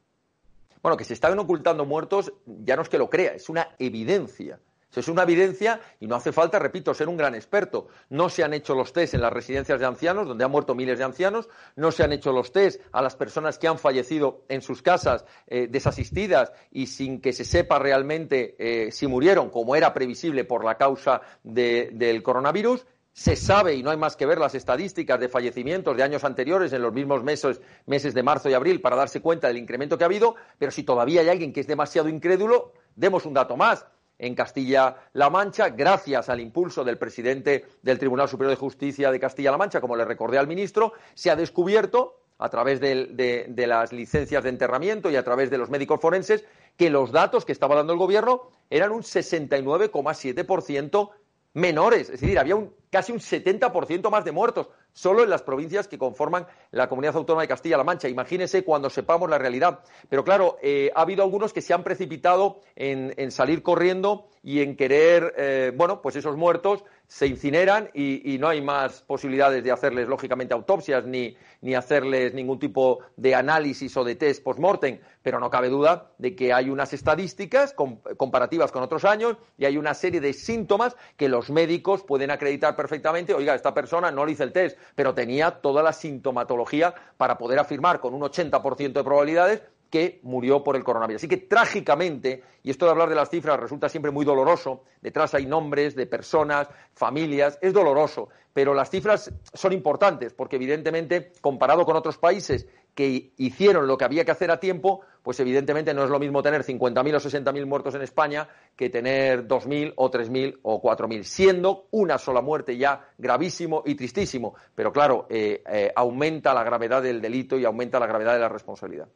Bueno, 0.82 0.98
que 0.98 1.04
se 1.04 1.14
están 1.14 1.38
ocultando 1.38 1.86
muertos 1.86 2.34
ya 2.46 2.76
no 2.76 2.82
es 2.82 2.90
que 2.90 2.98
lo 2.98 3.10
crea, 3.10 3.34
es 3.34 3.50
una 3.50 3.70
evidencia. 3.80 4.60
Es 5.00 5.08
una 5.08 5.24
evidencia 5.24 5.80
y 6.00 6.08
no 6.08 6.16
hace 6.16 6.32
falta, 6.32 6.60
repito, 6.60 6.94
ser 6.94 7.08
un 7.08 7.18
gran 7.18 7.34
experto. 7.34 7.88
No 8.10 8.30
se 8.30 8.44
han 8.44 8.54
hecho 8.54 8.76
los 8.76 8.92
test 8.92 9.14
en 9.14 9.22
las 9.22 9.32
residencias 9.32 9.80
de 9.80 9.86
ancianos, 9.86 10.28
donde 10.28 10.44
han 10.44 10.52
muerto 10.52 10.76
miles 10.76 10.98
de 10.98 11.06
ancianos, 11.06 11.48
no 11.76 11.92
se 11.92 12.04
han 12.04 12.12
hecho 12.12 12.34
los 12.34 12.52
test 12.52 12.82
a 12.92 13.02
las 13.02 13.16
personas 13.16 13.58
que 13.58 13.68
han 13.68 13.80
fallecido 13.80 14.44
en 14.50 14.62
sus 14.62 14.82
casas 14.82 15.26
eh, 15.48 15.68
desasistidas 15.70 16.52
y 16.72 16.88
sin 16.88 17.22
que 17.22 17.32
se 17.32 17.46
sepa 17.46 17.80
realmente 17.80 18.56
eh, 18.60 18.92
si 18.92 19.08
murieron, 19.08 19.50
como 19.50 19.76
era 19.76 19.94
previsible 19.94 20.44
por 20.44 20.66
la 20.66 20.76
causa 20.76 21.22
del 21.44 22.22
coronavirus. 22.22 22.86
Se 23.14 23.36
sabe, 23.36 23.76
y 23.76 23.84
no 23.84 23.92
hay 23.92 23.98
más 23.98 24.16
que 24.16 24.26
ver 24.26 24.40
las 24.40 24.56
estadísticas 24.56 25.20
de 25.20 25.28
fallecimientos 25.28 25.98
de 25.98 26.04
años 26.04 26.24
anteriores 26.24 26.72
en 26.72 26.82
los 26.82 26.94
mismos 26.94 27.24
meses, 27.24 27.60
meses 27.86 28.14
de 28.14 28.24
marzo 28.24 28.50
y 28.50 28.54
abril 28.54 28.80
para 28.80 28.96
darse 28.96 29.22
cuenta 29.22 29.48
del 29.48 29.58
incremento 29.58 29.98
que 29.98 30.06
ha 30.06 30.08
habido, 30.08 30.36
pero 30.58 30.72
si 30.72 30.84
todavía 30.84 31.20
hay 31.20 31.28
alguien 31.28 31.52
que 31.52 31.60
es 31.60 31.68
demasiado 31.68 32.08
incrédulo, 32.08 32.72
demos 32.96 33.26
un 33.26 33.34
dato 33.34 33.58
más 33.58 33.86
en 34.22 34.36
Castilla-La 34.36 35.30
Mancha, 35.32 35.70
gracias 35.70 36.30
al 36.30 36.40
impulso 36.40 36.84
del 36.84 37.00
presidente 37.00 37.66
del 37.82 37.98
Tribunal 37.98 38.30
Superior 38.30 38.52
de 38.52 38.60
Justicia 38.60 39.10
de 39.12 39.20
Castilla-La 39.20 39.58
Mancha, 39.58 39.82
como 39.82 39.96
le 39.96 40.06
recordé 40.06 40.38
al 40.38 40.46
ministro, 40.48 40.94
se 41.16 41.32
ha 41.32 41.36
descubierto 41.36 42.20
a 42.38 42.50
través 42.50 42.80
de, 42.80 43.52
las 43.68 43.92
licencias 43.92 44.44
de 44.44 44.50
enterramiento 44.50 45.10
y 45.10 45.16
a 45.16 45.24
través 45.24 45.50
de 45.50 45.58
los 45.58 45.72
médicos 45.72 46.00
forenses, 46.00 46.46
que 46.78 46.92
los 46.92 47.12
datos 47.12 47.46
que 47.46 47.52
estaba 47.52 47.76
dando 47.76 47.94
el 47.94 48.00
gobierno 48.00 48.44
eran 48.70 48.92
un 48.92 49.02
69,7% 49.02 51.10
menores. 51.54 52.10
Es 52.10 52.22
decir, 52.22 52.40
había 52.40 52.56
un, 52.56 52.74
casi 52.90 53.12
un 53.12 53.20
70% 53.20 54.10
más 54.10 54.26
de 54.26 54.32
muertos 54.32 54.70
solo 54.94 55.24
en 55.24 55.30
las 55.30 55.42
provincias 55.42 55.88
que 55.88 55.98
conforman 55.98 56.46
la 56.72 56.90
comunidad 56.90 57.16
autónoma 57.16 57.44
de 57.44 57.48
Castilla-La 57.48 57.84
Mancha. 57.84 58.10
Imagínese 58.10 58.64
cuando 58.64 58.90
sepamos 58.90 59.30
la 59.30 59.38
realidad. 59.38 59.80
Pero 60.10 60.24
claro, 60.24 60.58
eh, 60.62 60.92
ha 60.96 61.02
habido 61.02 61.24
algunos 61.24 61.54
que 61.54 61.62
se 61.62 61.74
han 61.74 61.84
precipitado 61.84 62.60
en, 62.76 63.32
salir 63.32 63.64
corriendo 63.64 64.28
y 64.44 64.62
en 64.62 64.76
querer, 64.76 65.34
eh, 65.38 65.72
bueno, 65.76 66.02
pues 66.02 66.16
esos 66.16 66.36
muertos 66.36 66.84
se 67.12 67.28
incineran 67.28 67.90
y, 67.94 68.38
no 68.40 68.48
hay 68.48 68.62
más 68.62 69.02
posibilidades 69.02 69.62
de 69.66 69.70
hacerles, 69.70 70.08
lógicamente, 70.08 70.54
autopsias 70.54 71.04
ni, 71.04 71.36
ni 71.60 71.76
hacerles 71.76 72.34
ningún 72.34 72.58
tipo 72.58 73.00
de 73.18 73.36
análisis 73.36 73.98
o 73.98 74.06
de 74.06 74.16
test 74.16 74.42
post-mortem. 74.42 75.02
Pero 75.22 75.38
no 75.38 75.50
cabe 75.50 75.68
duda 75.68 76.14
de 76.18 76.38
que 76.38 76.54
hay 76.54 76.70
unas 76.70 76.94
estadísticas 76.94 77.76
comparativas 78.16 78.72
con 78.72 78.82
otros 78.82 79.04
años 79.04 79.36
y 79.58 79.66
hay 79.66 79.76
una 79.78 79.94
serie 79.94 80.22
de 80.22 80.32
síntomas 80.32 80.96
que 81.18 81.28
los 81.28 81.50
médicos 81.50 82.02
pueden 82.04 82.32
acreditar 82.32 82.78
perfectamente. 82.78 83.34
Oiga, 83.34 83.56
esta 83.56 83.74
persona 83.74 84.10
no 84.10 84.26
le 84.26 84.32
hice 84.32 84.44
el 84.44 84.54
test, 84.54 84.80
pero 84.96 85.14
tenía 85.14 85.60
toda 85.60 85.84
la 85.84 85.92
sintomatología 85.92 86.96
para 87.18 87.38
poder 87.38 87.60
afirmar 87.60 88.00
con 88.00 88.14
un 88.14 88.22
80% 88.22 88.94
de 88.94 89.04
probabilidades 89.04 89.62
que 89.92 90.22
murió 90.24 90.64
por 90.64 90.76
el 90.76 90.84
coronavirus. 90.84 91.20
Así 91.20 91.28
que 91.28 91.38
trágicamente, 91.38 92.42
y 92.64 92.72
esto 92.72 92.86
de 92.86 92.92
hablar 92.92 93.10
de 93.10 93.16
las 93.16 93.30
cifras 93.30 93.60
resulta 93.60 93.90
siempre 93.90 94.10
muy 94.10 94.26
doloroso, 94.26 94.86
detrás 95.02 95.36
hay 95.36 95.46
nombres 95.46 95.96
de 95.96 96.08
personas, 96.08 96.70
familias, 96.94 97.60
es 97.62 97.74
doloroso, 97.74 98.30
pero 98.54 98.74
las 98.74 98.90
cifras 98.90 99.32
son 99.54 99.74
importantes 99.74 100.34
porque 100.34 100.56
evidentemente, 100.56 101.34
comparado 101.42 101.86
con 101.86 101.98
otros 101.98 102.18
países 102.18 102.68
que 102.96 103.34
hicieron 103.38 103.88
lo 103.88 103.98
que 103.98 104.06
había 104.06 104.26
que 104.26 104.32
hacer 104.32 104.50
a 104.52 104.60
tiempo, 104.60 105.02
pues 105.22 105.40
evidentemente 105.40 105.94
no 105.94 106.04
es 106.04 106.10
lo 106.10 106.20
mismo 106.20 106.42
tener 106.42 106.64
50.000 106.64 107.16
o 107.16 107.20
60.000 107.20 107.66
muertos 107.66 107.96
en 107.96 108.02
España 108.02 108.48
que 108.76 108.90
tener 108.90 109.48
2.000 109.48 109.94
o 109.96 110.12
3.000 110.12 110.60
o 110.64 110.82
4.000, 110.82 111.24
siendo 111.24 111.88
una 111.92 112.18
sola 112.18 112.42
muerte 112.42 112.78
ya 112.78 113.10
gravísimo 113.18 113.84
y 113.86 113.96
tristísimo. 113.96 114.56
Pero 114.74 114.92
claro, 114.92 115.28
eh, 115.30 115.64
eh, 115.70 115.92
aumenta 115.96 116.54
la 116.54 116.64
gravedad 116.64 117.02
del 117.02 117.22
delito 117.22 117.58
y 117.58 117.66
aumenta 117.66 118.00
la 118.00 118.08
gravedad 118.08 118.34
de 118.34 118.40
la 118.40 118.50
responsabilidad. 118.50 119.08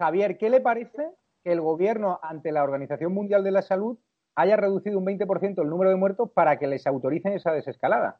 Javier, 0.00 0.38
¿qué 0.38 0.48
le 0.48 0.62
parece 0.62 1.10
que 1.44 1.52
el 1.52 1.60
gobierno, 1.60 2.18
ante 2.22 2.52
la 2.52 2.62
Organización 2.62 3.12
Mundial 3.12 3.44
de 3.44 3.50
la 3.50 3.60
Salud, 3.60 3.98
haya 4.34 4.56
reducido 4.56 4.98
un 4.98 5.04
20% 5.04 5.60
el 5.60 5.68
número 5.68 5.90
de 5.90 5.96
muertos 5.96 6.30
para 6.32 6.58
que 6.58 6.66
les 6.66 6.86
autoricen 6.86 7.34
esa 7.34 7.52
desescalada? 7.52 8.18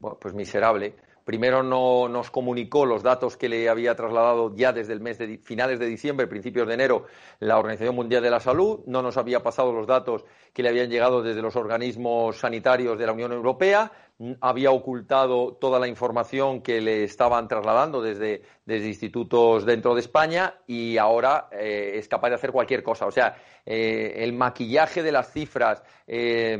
Bueno, 0.00 0.18
pues 0.20 0.34
miserable. 0.34 0.94
Primero 1.24 1.62
no 1.62 2.10
nos 2.10 2.30
comunicó 2.30 2.84
los 2.84 3.02
datos 3.02 3.38
que 3.38 3.48
le 3.48 3.70
había 3.70 3.94
trasladado 3.94 4.54
ya 4.54 4.74
desde 4.74 4.92
el 4.92 5.00
mes 5.00 5.16
de 5.16 5.38
finales 5.38 5.78
de 5.78 5.86
diciembre, 5.86 6.26
principios 6.26 6.68
de 6.68 6.74
enero, 6.74 7.06
la 7.40 7.56
Organización 7.56 7.94
Mundial 7.94 8.22
de 8.22 8.30
la 8.30 8.40
Salud. 8.40 8.80
No 8.84 9.00
nos 9.00 9.16
había 9.16 9.42
pasado 9.42 9.72
los 9.72 9.86
datos 9.86 10.26
que 10.52 10.62
le 10.62 10.68
habían 10.68 10.90
llegado 10.90 11.22
desde 11.22 11.40
los 11.40 11.56
organismos 11.56 12.36
sanitarios 12.36 12.98
de 12.98 13.06
la 13.06 13.12
Unión 13.12 13.32
Europea. 13.32 13.90
Había 14.40 14.70
ocultado 14.70 15.54
toda 15.54 15.80
la 15.80 15.88
información 15.88 16.62
que 16.62 16.80
le 16.80 17.02
estaban 17.02 17.48
trasladando 17.48 18.00
desde, 18.00 18.42
desde 18.64 18.86
institutos 18.86 19.66
dentro 19.66 19.94
de 19.94 20.00
España 20.00 20.54
y 20.68 20.98
ahora 20.98 21.48
eh, 21.50 21.92
es 21.94 22.08
capaz 22.08 22.28
de 22.28 22.36
hacer 22.36 22.52
cualquier 22.52 22.84
cosa. 22.84 23.06
O 23.06 23.10
sea, 23.10 23.34
eh, 23.66 24.14
el 24.18 24.32
maquillaje 24.32 25.02
de 25.02 25.10
las 25.10 25.32
cifras, 25.32 25.82
eh, 26.06 26.56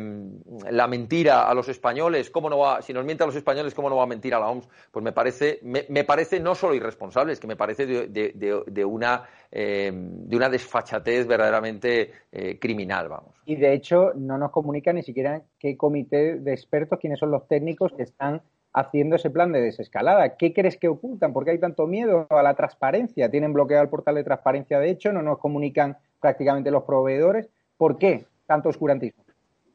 la 0.69 0.89
mentira 0.89 1.49
a 1.49 1.55
los 1.55 1.69
españoles, 1.69 2.29
¿cómo 2.29 2.51
no 2.51 2.59
va, 2.59 2.83
si 2.83 2.93
nos 2.93 3.05
miente 3.05 3.23
a 3.23 3.27
los 3.27 3.37
españoles, 3.37 3.73
¿cómo 3.73 3.89
no 3.89 3.97
va 3.97 4.03
a 4.03 4.09
mentir 4.09 4.35
a 4.35 4.41
la 4.41 4.49
OMS? 4.49 4.69
Pues 4.91 5.05
me 5.05 5.13
parece, 5.13 5.61
me, 5.63 6.05
parece 6.05 6.41
no 6.41 6.57
solo 6.57 6.75
irresponsable, 6.75 7.35
es 7.35 7.41
que 7.41 7.47
me 7.47 7.57
parece 7.57 7.87
de, 7.87 8.85
una, 8.85 9.29
de 9.51 10.37
una 10.37 10.49
desfachatez 10.49 11.27
verdaderamente 11.27 12.11
criminal, 12.59 13.09
vamos. 13.09 13.35
Y 13.47 13.57
de 13.57 13.75
hecho 13.75 14.13
no 14.15 14.39
nos 14.39 14.51
comunica 14.51 14.93
ni 14.93 15.03
siquiera 15.03 15.43
qué 15.65 15.79
comité 15.79 16.39
de 16.41 16.53
expertos, 16.53 16.99
quiénes 17.01 17.19
son 17.19 17.31
los 17.31 17.49
técnicos 17.49 17.91
que 17.95 18.03
están 18.03 18.43
haciendo 18.75 19.17
ese 19.17 19.31
plan 19.31 19.51
de 19.51 19.63
desescalada. 19.63 20.37
¿Qué 20.37 20.53
crees 20.53 20.77
que 20.77 20.89
ocultan? 20.89 21.33
¿Por 21.33 21.47
qué 21.47 21.53
hay 21.53 21.59
tanto 21.59 21.87
miedo 21.87 22.27
a 22.29 22.43
la 22.43 22.53
transparencia? 22.53 23.31
Tienen 23.31 23.55
bloqueado 23.55 23.83
el 23.83 23.89
portal 23.89 24.17
de 24.17 24.25
transparencia, 24.25 24.79
de 24.79 24.91
hecho, 24.91 25.11
no 25.11 25.23
nos 25.23 25.39
comunican 25.39 25.97
prácticamente 26.21 26.71
los 26.71 26.83
proveedores. 26.83 27.49
¿Por 27.79 27.97
qué 27.97 28.27
tanto 28.45 28.69
oscurantismo? 28.69 29.25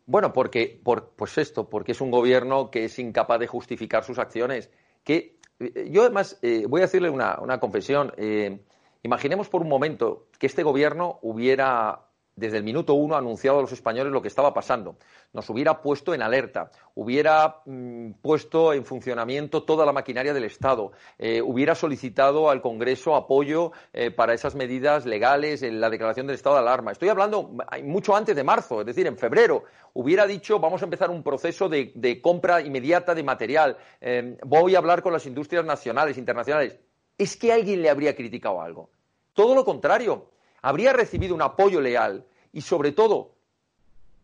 Bueno, 0.06 0.32
porque, 0.32 0.80
por, 0.84 1.10
pues 1.16 1.40
esto, 1.40 1.68
porque 1.72 1.94
es 1.94 2.02
un 2.02 2.12
gobierno 2.12 2.70
que 2.70 2.86
es 2.86 3.00
incapaz 3.00 3.40
de 3.40 3.48
justificar 3.48 4.04
sus 4.04 4.20
acciones. 4.20 4.70
Que 5.04 5.38
eh, 5.60 5.90
yo 5.90 6.04
además 6.04 6.38
eh, 6.44 6.68
voy 6.70 6.82
a 6.82 6.86
decirle 6.86 7.10
una, 7.10 7.60
confesión. 7.60 8.14
Eh, 8.18 8.60
imaginemos 9.02 9.50
por 9.50 9.64
un 9.64 9.70
momento 9.70 10.28
que 10.38 10.46
este 10.46 10.62
gobierno 10.62 11.18
hubiera 11.24 12.09
desde 12.40 12.58
el 12.58 12.64
minuto 12.64 12.94
uno 12.94 13.16
anunciado 13.16 13.60
a 13.60 13.62
los 13.62 13.72
españoles 13.72 14.12
lo 14.12 14.22
que 14.22 14.28
estaba 14.28 14.54
pasando. 14.54 14.96
Nos 15.34 15.50
hubiera 15.50 15.82
puesto 15.82 16.14
en 16.14 16.22
alerta, 16.22 16.72
hubiera 16.96 17.62
mm, 17.66 18.14
puesto 18.22 18.74
en 18.74 18.86
funcionamiento 18.86 19.64
toda 19.64 19.86
la 19.86 19.92
maquinaria 19.92 20.34
del 20.34 20.46
Estado, 20.46 20.92
eh, 21.18 21.42
hubiera 21.42 21.76
solicitado 21.76 22.50
al 22.50 22.62
Congreso 22.62 23.16
apoyo 23.16 23.72
eh, 23.94 24.12
para 24.12 24.34
esas 24.34 24.56
medidas 24.56 25.06
legales 25.06 25.62
en 25.62 25.80
la 25.80 25.90
declaración 25.90 26.28
del 26.28 26.36
estado 26.36 26.56
de 26.56 26.62
alarma. 26.62 26.92
Estoy 26.92 27.10
hablando 27.10 27.52
mucho 27.84 28.16
antes 28.16 28.36
de 28.36 28.44
marzo, 28.44 28.82
es 28.82 28.86
decir, 28.86 29.06
en 29.08 29.18
febrero. 29.18 29.64
Hubiera 29.94 30.26
dicho, 30.26 30.60
vamos 30.60 30.82
a 30.82 30.86
empezar 30.86 31.10
un 31.10 31.24
proceso 31.24 31.70
de, 31.70 32.20
compra 32.22 32.62
inmediata 32.62 33.14
de 33.14 33.24
material. 33.24 33.78
Eh, 34.02 34.38
voy 34.44 34.76
a 34.76 34.80
hablar 34.80 35.02
con 35.02 35.14
las 35.14 35.26
industrias 35.26 35.66
nacionales, 35.66 36.18
internacionales. 36.18 36.80
Es 37.18 37.36
que 37.36 37.52
alguien 37.52 37.82
le 37.82 37.90
habría 37.90 38.16
criticado 38.16 38.62
algo. 38.62 38.90
Todo 39.34 39.56
lo 39.56 39.66
contrario 39.66 40.28
habría 40.62 40.94
recibido 40.94 41.36
un 41.36 41.42
apoyo 41.42 41.82
leal 41.82 42.26
y, 42.52 42.62
sobre 42.62 42.92
todo, 42.92 43.36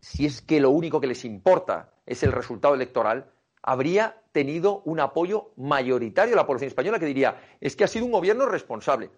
si 0.00 0.26
es 0.26 0.42
que 0.42 0.60
lo 0.60 0.70
único 0.70 1.00
que 1.00 1.06
les 1.06 1.24
importa 1.24 1.92
es 2.04 2.22
el 2.22 2.32
resultado 2.32 2.74
electoral, 2.74 3.30
habría 3.62 4.22
tenido 4.32 4.82
un 4.84 5.00
apoyo 5.00 5.50
mayoritario 5.56 6.30
de 6.30 6.36
la 6.36 6.46
población 6.46 6.68
española 6.68 6.98
que 6.98 7.06
diría, 7.06 7.40
es 7.60 7.74
que 7.74 7.84
ha 7.84 7.88
sido 7.88 8.06
un 8.06 8.12
gobierno 8.12 8.46
responsable. 8.46 9.10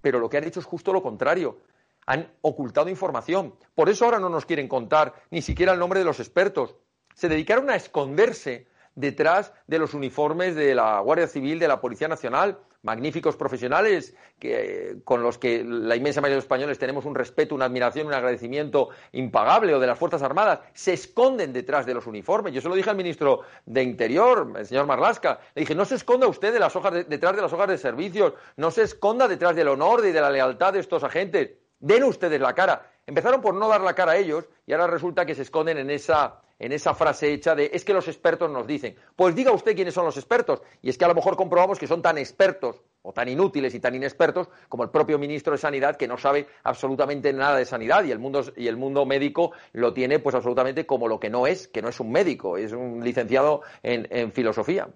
Pero 0.00 0.18
lo 0.18 0.28
que 0.28 0.38
han 0.38 0.44
hecho 0.44 0.60
es 0.60 0.66
justo 0.66 0.92
lo 0.92 1.02
contrario. 1.02 1.58
Han 2.06 2.30
ocultado 2.42 2.88
información. 2.88 3.54
Por 3.74 3.88
eso 3.88 4.04
ahora 4.04 4.18
no 4.18 4.28
nos 4.28 4.46
quieren 4.46 4.68
contar 4.68 5.14
ni 5.30 5.42
siquiera 5.42 5.72
el 5.72 5.78
nombre 5.78 6.00
de 6.00 6.04
los 6.04 6.20
expertos. 6.20 6.76
Se 7.14 7.28
dedicaron 7.28 7.70
a 7.70 7.76
esconderse 7.76 8.66
detrás 8.94 9.52
de 9.66 9.78
los 9.78 9.94
uniformes 9.94 10.54
de 10.54 10.74
la 10.74 11.00
Guardia 11.00 11.26
Civil, 11.26 11.58
de 11.58 11.68
la 11.68 11.80
Policía 11.80 12.08
Nacional, 12.08 12.58
magníficos 12.82 13.36
profesionales 13.36 14.14
que, 14.38 14.98
con 15.04 15.22
los 15.22 15.38
que 15.38 15.64
la 15.64 15.96
inmensa 15.96 16.20
mayoría 16.20 16.34
de 16.34 16.38
los 16.38 16.44
españoles 16.44 16.78
tenemos 16.78 17.06
un 17.06 17.14
respeto, 17.14 17.54
una 17.54 17.64
admiración, 17.64 18.06
un 18.06 18.12
agradecimiento 18.12 18.90
impagable, 19.12 19.74
o 19.74 19.80
de 19.80 19.86
las 19.86 19.98
Fuerzas 19.98 20.22
Armadas, 20.22 20.60
se 20.74 20.92
esconden 20.92 21.52
detrás 21.52 21.86
de 21.86 21.94
los 21.94 22.06
uniformes. 22.06 22.52
Yo 22.52 22.60
se 22.60 22.68
lo 22.68 22.74
dije 22.74 22.90
al 22.90 22.96
ministro 22.96 23.40
de 23.64 23.82
Interior, 23.82 24.52
el 24.56 24.66
señor 24.66 24.86
Marlasca, 24.86 25.40
le 25.54 25.60
dije, 25.60 25.74
no 25.74 25.86
se 25.86 25.94
esconda 25.94 26.26
usted 26.26 26.52
de 26.52 26.60
las 26.60 26.76
hojas 26.76 27.08
detrás 27.08 27.34
de 27.34 27.42
las 27.42 27.52
hojas 27.52 27.68
de 27.68 27.78
servicios, 27.78 28.34
no 28.56 28.70
se 28.70 28.82
esconda 28.82 29.26
detrás 29.26 29.56
del 29.56 29.68
honor 29.68 30.04
y 30.06 30.12
de 30.12 30.20
la 30.20 30.30
lealtad 30.30 30.74
de 30.74 30.80
estos 30.80 31.02
agentes. 31.02 31.52
Den 31.80 32.04
ustedes 32.04 32.40
la 32.40 32.54
cara. 32.54 32.90
Empezaron 33.06 33.40
por 33.40 33.54
no 33.54 33.68
dar 33.68 33.80
la 33.80 33.94
cara 33.94 34.12
a 34.12 34.16
ellos 34.16 34.48
y 34.66 34.72
ahora 34.72 34.86
resulta 34.86 35.26
que 35.26 35.34
se 35.34 35.42
esconden 35.42 35.78
en 35.78 35.90
esa 35.90 36.43
en 36.58 36.72
esa 36.72 36.94
frase 36.94 37.32
hecha 37.32 37.54
de 37.54 37.70
es 37.72 37.84
que 37.84 37.92
los 37.92 38.08
expertos 38.08 38.50
nos 38.50 38.66
dicen. 38.66 38.94
Pues 39.16 39.34
diga 39.34 39.52
usted 39.52 39.74
quiénes 39.74 39.94
son 39.94 40.04
los 40.04 40.16
expertos. 40.16 40.62
Y 40.82 40.90
es 40.90 40.98
que 40.98 41.04
a 41.04 41.08
lo 41.08 41.14
mejor 41.14 41.36
comprobamos 41.36 41.78
que 41.78 41.86
son 41.86 42.02
tan 42.02 42.18
expertos 42.18 42.82
o 43.02 43.12
tan 43.12 43.28
inútiles 43.28 43.74
y 43.74 43.80
tan 43.80 43.94
inexpertos 43.94 44.48
como 44.68 44.82
el 44.82 44.90
propio 44.90 45.18
ministro 45.18 45.52
de 45.52 45.58
Sanidad 45.58 45.96
que 45.96 46.08
no 46.08 46.16
sabe 46.16 46.46
absolutamente 46.62 47.32
nada 47.32 47.58
de 47.58 47.66
sanidad 47.66 48.02
y 48.04 48.10
el 48.10 48.18
mundo, 48.18 48.42
y 48.56 48.66
el 48.66 48.78
mundo 48.78 49.04
médico 49.04 49.52
lo 49.72 49.92
tiene 49.92 50.18
pues 50.20 50.34
absolutamente 50.34 50.86
como 50.86 51.06
lo 51.06 51.20
que 51.20 51.28
no 51.28 51.46
es, 51.46 51.68
que 51.68 51.82
no 51.82 51.88
es 51.88 52.00
un 52.00 52.10
médico, 52.10 52.56
es 52.56 52.72
un 52.72 53.04
licenciado 53.04 53.60
en, 53.82 54.32
filosofía. 54.32 54.88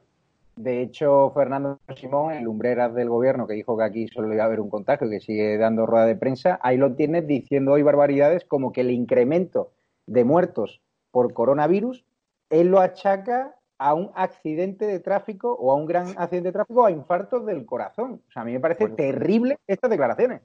De 0.56 0.82
hecho, 0.82 1.30
Fernando 1.34 1.78
Simón, 1.94 2.32
el 2.32 2.44
lumbreras 2.44 2.94
del 2.94 3.08
gobierno, 3.10 3.46
que 3.46 3.54
dijo 3.54 3.76
que 3.76 3.84
aquí 3.84 4.08
solo 4.08 4.32
iba 4.32 4.42
a 4.42 4.46
haber 4.46 4.60
un 4.60 4.70
contagio 4.70 5.08
que 5.08 5.20
sigue 5.20 5.56
dando 5.58 5.86
rueda 5.86 6.06
de 6.06 6.16
prensa, 6.16 6.58
ahí 6.62 6.78
lo 6.78 6.94
tienes 6.94 7.26
diciendo 7.26 7.72
hoy 7.72 7.82
barbaridades 7.82 8.44
como 8.44 8.72
que 8.72 8.80
el 8.80 8.90
incremento 8.90 9.70
de 10.06 10.24
muertos 10.24 10.80
por 11.10 11.32
coronavirus, 11.32 12.04
él 12.50 12.68
lo 12.68 12.80
achaca 12.80 13.56
a 13.78 13.94
un 13.94 14.10
accidente 14.14 14.86
de 14.86 15.00
tráfico 15.00 15.52
o 15.52 15.72
a 15.72 15.76
un 15.76 15.86
gran 15.86 16.08
accidente 16.16 16.48
de 16.48 16.52
tráfico 16.52 16.82
o 16.82 16.86
a 16.86 16.90
infartos 16.90 17.46
del 17.46 17.64
corazón. 17.64 18.22
O 18.28 18.32
sea, 18.32 18.42
a 18.42 18.44
mí 18.44 18.52
me 18.52 18.60
parece 18.60 18.88
terrible 18.88 19.58
estas 19.66 19.90
declaraciones. 19.90 20.42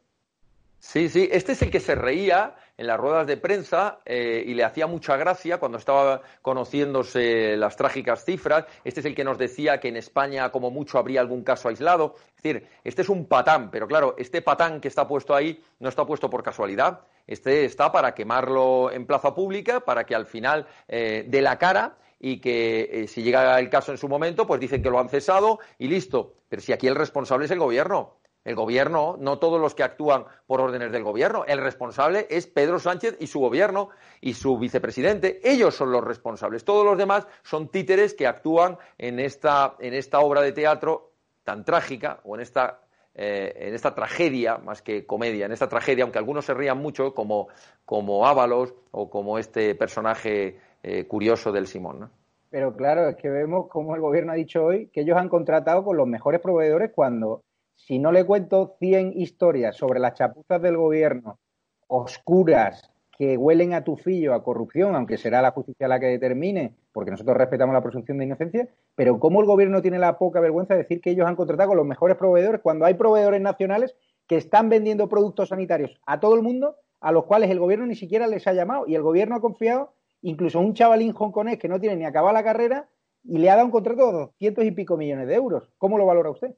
Sí, 0.85 1.07
sí, 1.07 1.29
este 1.31 1.53
es 1.53 1.61
el 1.61 1.71
que 1.71 1.79
se 1.79 1.95
reía 1.95 2.55
en 2.77 2.87
las 2.87 2.99
ruedas 2.99 3.25
de 3.25 3.37
prensa 3.37 4.01
eh, 4.05 4.43
y 4.45 4.53
le 4.53 4.65
hacía 4.65 4.85
mucha 4.85 5.15
gracia 5.15 5.57
cuando 5.57 5.77
estaba 5.77 6.21
conociéndose 6.41 7.55
las 7.55 7.77
trágicas 7.77 8.25
cifras. 8.25 8.65
Este 8.83 8.99
es 8.99 9.05
el 9.05 9.15
que 9.15 9.23
nos 9.23 9.37
decía 9.37 9.79
que 9.79 9.87
en 9.87 9.95
España 9.95 10.51
como 10.51 10.71
mucho 10.71 10.99
habría 10.99 11.21
algún 11.21 11.41
caso 11.41 11.69
aislado. 11.69 12.15
Es 12.35 12.43
decir, 12.43 12.67
este 12.83 13.01
es 13.01 13.09
un 13.09 13.27
patán, 13.27 13.71
pero 13.71 13.87
claro, 13.87 14.15
este 14.17 14.41
patán 14.41 14.81
que 14.81 14.89
está 14.89 15.07
puesto 15.07 15.33
ahí 15.33 15.63
no 15.79 15.87
está 15.87 16.05
puesto 16.05 16.29
por 16.29 16.43
casualidad. 16.43 16.99
Este 17.27 17.63
está 17.63 17.89
para 17.93 18.13
quemarlo 18.13 18.91
en 18.91 19.07
plaza 19.07 19.33
pública, 19.33 19.79
para 19.79 20.03
que 20.03 20.15
al 20.15 20.25
final 20.25 20.67
eh, 20.89 21.25
dé 21.27 21.41
la 21.41 21.57
cara 21.57 21.95
y 22.19 22.41
que 22.41 22.89
eh, 22.91 23.07
si 23.07 23.23
llega 23.23 23.57
el 23.57 23.69
caso 23.69 23.93
en 23.93 23.97
su 23.97 24.09
momento, 24.09 24.45
pues 24.45 24.59
dicen 24.59 24.83
que 24.83 24.89
lo 24.89 24.99
han 24.99 25.07
cesado 25.07 25.59
y 25.79 25.87
listo. 25.87 26.33
Pero 26.49 26.61
si 26.61 26.73
aquí 26.73 26.87
el 26.87 26.95
responsable 26.95 27.45
es 27.45 27.51
el 27.51 27.59
gobierno. 27.59 28.17
El 28.43 28.55
gobierno, 28.55 29.15
no 29.19 29.39
todos 29.39 29.59
los 29.59 29.73
que 29.73 29.83
actúan 29.83 30.25
por 30.45 30.59
órdenes 30.59 30.91
del 30.91 31.03
gobierno. 31.03 31.45
El 31.45 31.59
responsable 31.59 32.27
es 32.29 32.45
Pedro 32.47 32.77
Sánchez 32.77 33.17
y 33.19 33.27
su 33.27 33.39
gobierno 33.39 33.89
y 34.19 34.33
su 34.33 34.57
vicepresidente. 34.57 35.39
Ellos 35.43 35.75
son 35.75 35.91
los 35.91 36.03
responsables. 36.03 36.65
Todos 36.65 36.85
los 36.85 36.97
demás 36.97 37.25
son 37.43 37.69
títeres 37.69 38.13
que 38.13 38.27
actúan 38.27 38.77
en 38.97 39.19
esta, 39.19 39.75
en 39.79 39.93
esta 39.93 40.19
obra 40.19 40.41
de 40.41 40.51
teatro 40.51 41.11
tan 41.43 41.63
trágica 41.63 42.19
o 42.23 42.35
en 42.35 42.41
esta, 42.41 42.81
eh, 43.15 43.53
en 43.55 43.73
esta 43.75 43.95
tragedia, 43.95 44.57
más 44.57 44.81
que 44.81 45.05
comedia, 45.05 45.45
en 45.45 45.51
esta 45.53 45.69
tragedia, 45.69 46.03
aunque 46.03 46.19
algunos 46.19 46.45
se 46.45 46.53
rían 46.53 46.77
mucho, 46.77 47.13
como, 47.13 47.47
como 47.85 48.25
Ábalos 48.25 48.73
o 48.91 49.09
como 49.09 49.37
este 49.37 49.75
personaje 49.75 50.59
eh, 50.83 51.05
curioso 51.07 51.51
del 51.51 51.67
Simón. 51.67 52.09
Pero 52.49 52.75
claro, 52.75 53.07
es 53.07 53.15
que 53.15 53.29
vemos 53.29 53.67
como 53.67 53.95
el 53.95 54.01
gobierno 54.01 54.33
ha 54.33 54.35
dicho 54.35 54.65
hoy 54.65 54.87
que 54.87 55.01
ellos 55.01 55.17
han 55.17 55.29
contratado 55.29 55.83
con 55.83 55.97
los 55.97 56.07
mejores 56.07 56.41
proveedores 56.41 56.91
cuando 56.93 57.41
si 57.75 57.99
no 57.99 58.11
le 58.11 58.25
cuento 58.25 58.75
100 58.79 59.13
historias 59.15 59.75
sobre 59.75 59.99
las 59.99 60.13
chapuzas 60.13 60.61
del 60.61 60.77
gobierno 60.77 61.39
oscuras 61.87 62.89
que 63.17 63.37
huelen 63.37 63.73
a 63.73 63.83
tufillo, 63.83 64.33
a 64.33 64.43
corrupción, 64.43 64.95
aunque 64.95 65.17
será 65.17 65.41
la 65.41 65.51
justicia 65.51 65.87
la 65.87 65.99
que 65.99 66.07
determine, 66.07 66.75
porque 66.91 67.11
nosotros 67.11 67.37
respetamos 67.37 67.73
la 67.73 67.83
presunción 67.83 68.17
de 68.17 68.25
inocencia, 68.25 68.67
pero 68.95 69.19
cómo 69.19 69.41
el 69.41 69.45
gobierno 69.45 69.81
tiene 69.81 69.99
la 69.99 70.17
poca 70.17 70.39
vergüenza 70.39 70.73
de 70.73 70.81
decir 70.81 70.99
que 70.99 71.11
ellos 71.11 71.27
han 71.27 71.35
contratado 71.35 71.69
con 71.69 71.77
los 71.77 71.85
mejores 71.85 72.17
proveedores 72.17 72.61
cuando 72.61 72.85
hay 72.85 72.95
proveedores 72.95 73.41
nacionales 73.41 73.95
que 74.27 74.37
están 74.37 74.69
vendiendo 74.69 75.09
productos 75.09 75.49
sanitarios 75.49 75.99
a 76.05 76.19
todo 76.19 76.35
el 76.35 76.41
mundo, 76.41 76.77
a 77.01 77.11
los 77.11 77.25
cuales 77.25 77.51
el 77.51 77.59
gobierno 77.59 77.85
ni 77.85 77.95
siquiera 77.95 78.25
les 78.25 78.47
ha 78.47 78.53
llamado 78.53 78.85
y 78.87 78.95
el 78.95 79.03
gobierno 79.03 79.35
ha 79.35 79.41
confiado 79.41 79.93
incluso 80.21 80.59
un 80.59 80.73
chavalín 80.73 81.13
hongkonés 81.15 81.59
que 81.59 81.67
no 81.67 81.79
tiene 81.79 81.97
ni 81.97 82.05
acabado 82.05 82.33
la 82.33 82.43
carrera 82.43 82.89
y 83.23 83.37
le 83.37 83.49
ha 83.49 83.55
dado 83.55 83.65
un 83.65 83.71
contrato 83.71 84.07
de 84.07 84.13
200 84.13 84.65
y 84.65 84.71
pico 84.71 84.97
millones 84.97 85.27
de 85.27 85.35
euros. 85.35 85.69
¿Cómo 85.77 85.97
lo 85.97 86.05
valora 86.05 86.31
usted? 86.31 86.55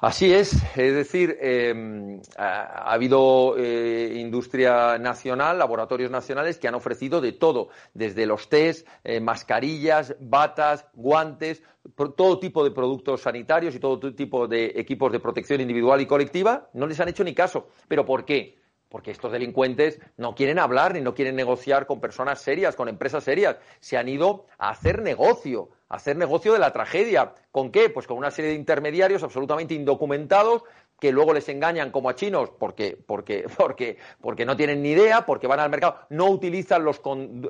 Así 0.00 0.34
es, 0.34 0.52
es 0.76 0.94
decir, 0.94 1.38
em, 1.40 2.20
ha, 2.36 2.92
habido 2.92 3.54
eh, 3.56 4.14
industria 4.16 4.98
nacional, 4.98 5.58
laboratorios 5.58 6.10
nacionales 6.10 6.58
que 6.58 6.68
han 6.68 6.74
ofrecido 6.74 7.20
de 7.20 7.32
todo, 7.32 7.68
desde 7.94 8.26
los 8.26 8.48
test, 8.48 8.86
eh, 9.02 9.20
mascarillas, 9.20 10.14
batas, 10.20 10.86
guantes, 10.94 11.62
todo 12.16 12.38
tipo 12.38 12.64
de 12.64 12.70
productos 12.70 13.22
sanitarios 13.22 13.74
y 13.74 13.78
todo 13.78 14.14
tipo 14.14 14.48
de 14.48 14.72
equipos 14.76 15.12
de 15.12 15.20
protección 15.20 15.60
individual 15.60 16.00
y 16.00 16.06
colectiva, 16.06 16.68
no 16.74 16.86
les 16.86 17.00
han 17.00 17.08
hecho 17.08 17.24
ni 17.24 17.34
caso. 17.34 17.68
¿Pero 17.88 18.04
por 18.04 18.24
qué? 18.24 18.58
porque 18.94 19.10
estos 19.10 19.32
delincuentes 19.32 20.00
no 20.18 20.36
quieren 20.36 20.60
hablar 20.60 20.94
ni 20.94 21.00
no 21.00 21.16
quieren 21.16 21.34
negociar 21.34 21.84
con 21.84 22.00
personas 22.00 22.40
serias, 22.40 22.76
con 22.76 22.88
empresas 22.88 23.24
serias. 23.24 23.56
Se 23.80 23.96
han 23.96 24.08
ido 24.08 24.46
a 24.56 24.68
hacer 24.68 25.02
negocio 25.02 25.70
hacer 25.94 26.16
negocio 26.16 26.52
de 26.52 26.58
la 26.58 26.72
tragedia. 26.72 27.32
¿Con 27.50 27.70
qué? 27.70 27.88
Pues 27.88 28.06
con 28.06 28.16
una 28.16 28.30
serie 28.30 28.50
de 28.50 28.56
intermediarios 28.56 29.22
absolutamente 29.22 29.74
indocumentados 29.74 30.62
que 31.00 31.12
luego 31.12 31.34
les 31.34 31.48
engañan 31.48 31.90
como 31.90 32.08
a 32.08 32.14
chinos 32.14 32.50
porque, 32.58 32.96
porque, 33.06 33.46
porque, 33.56 33.98
porque 34.20 34.44
no 34.44 34.56
tienen 34.56 34.82
ni 34.82 34.90
idea, 34.90 35.26
porque 35.26 35.46
van 35.46 35.60
al 35.60 35.70
mercado, 35.70 35.98
no 36.10 36.30
utilizan 36.30 36.84
los, 36.84 37.00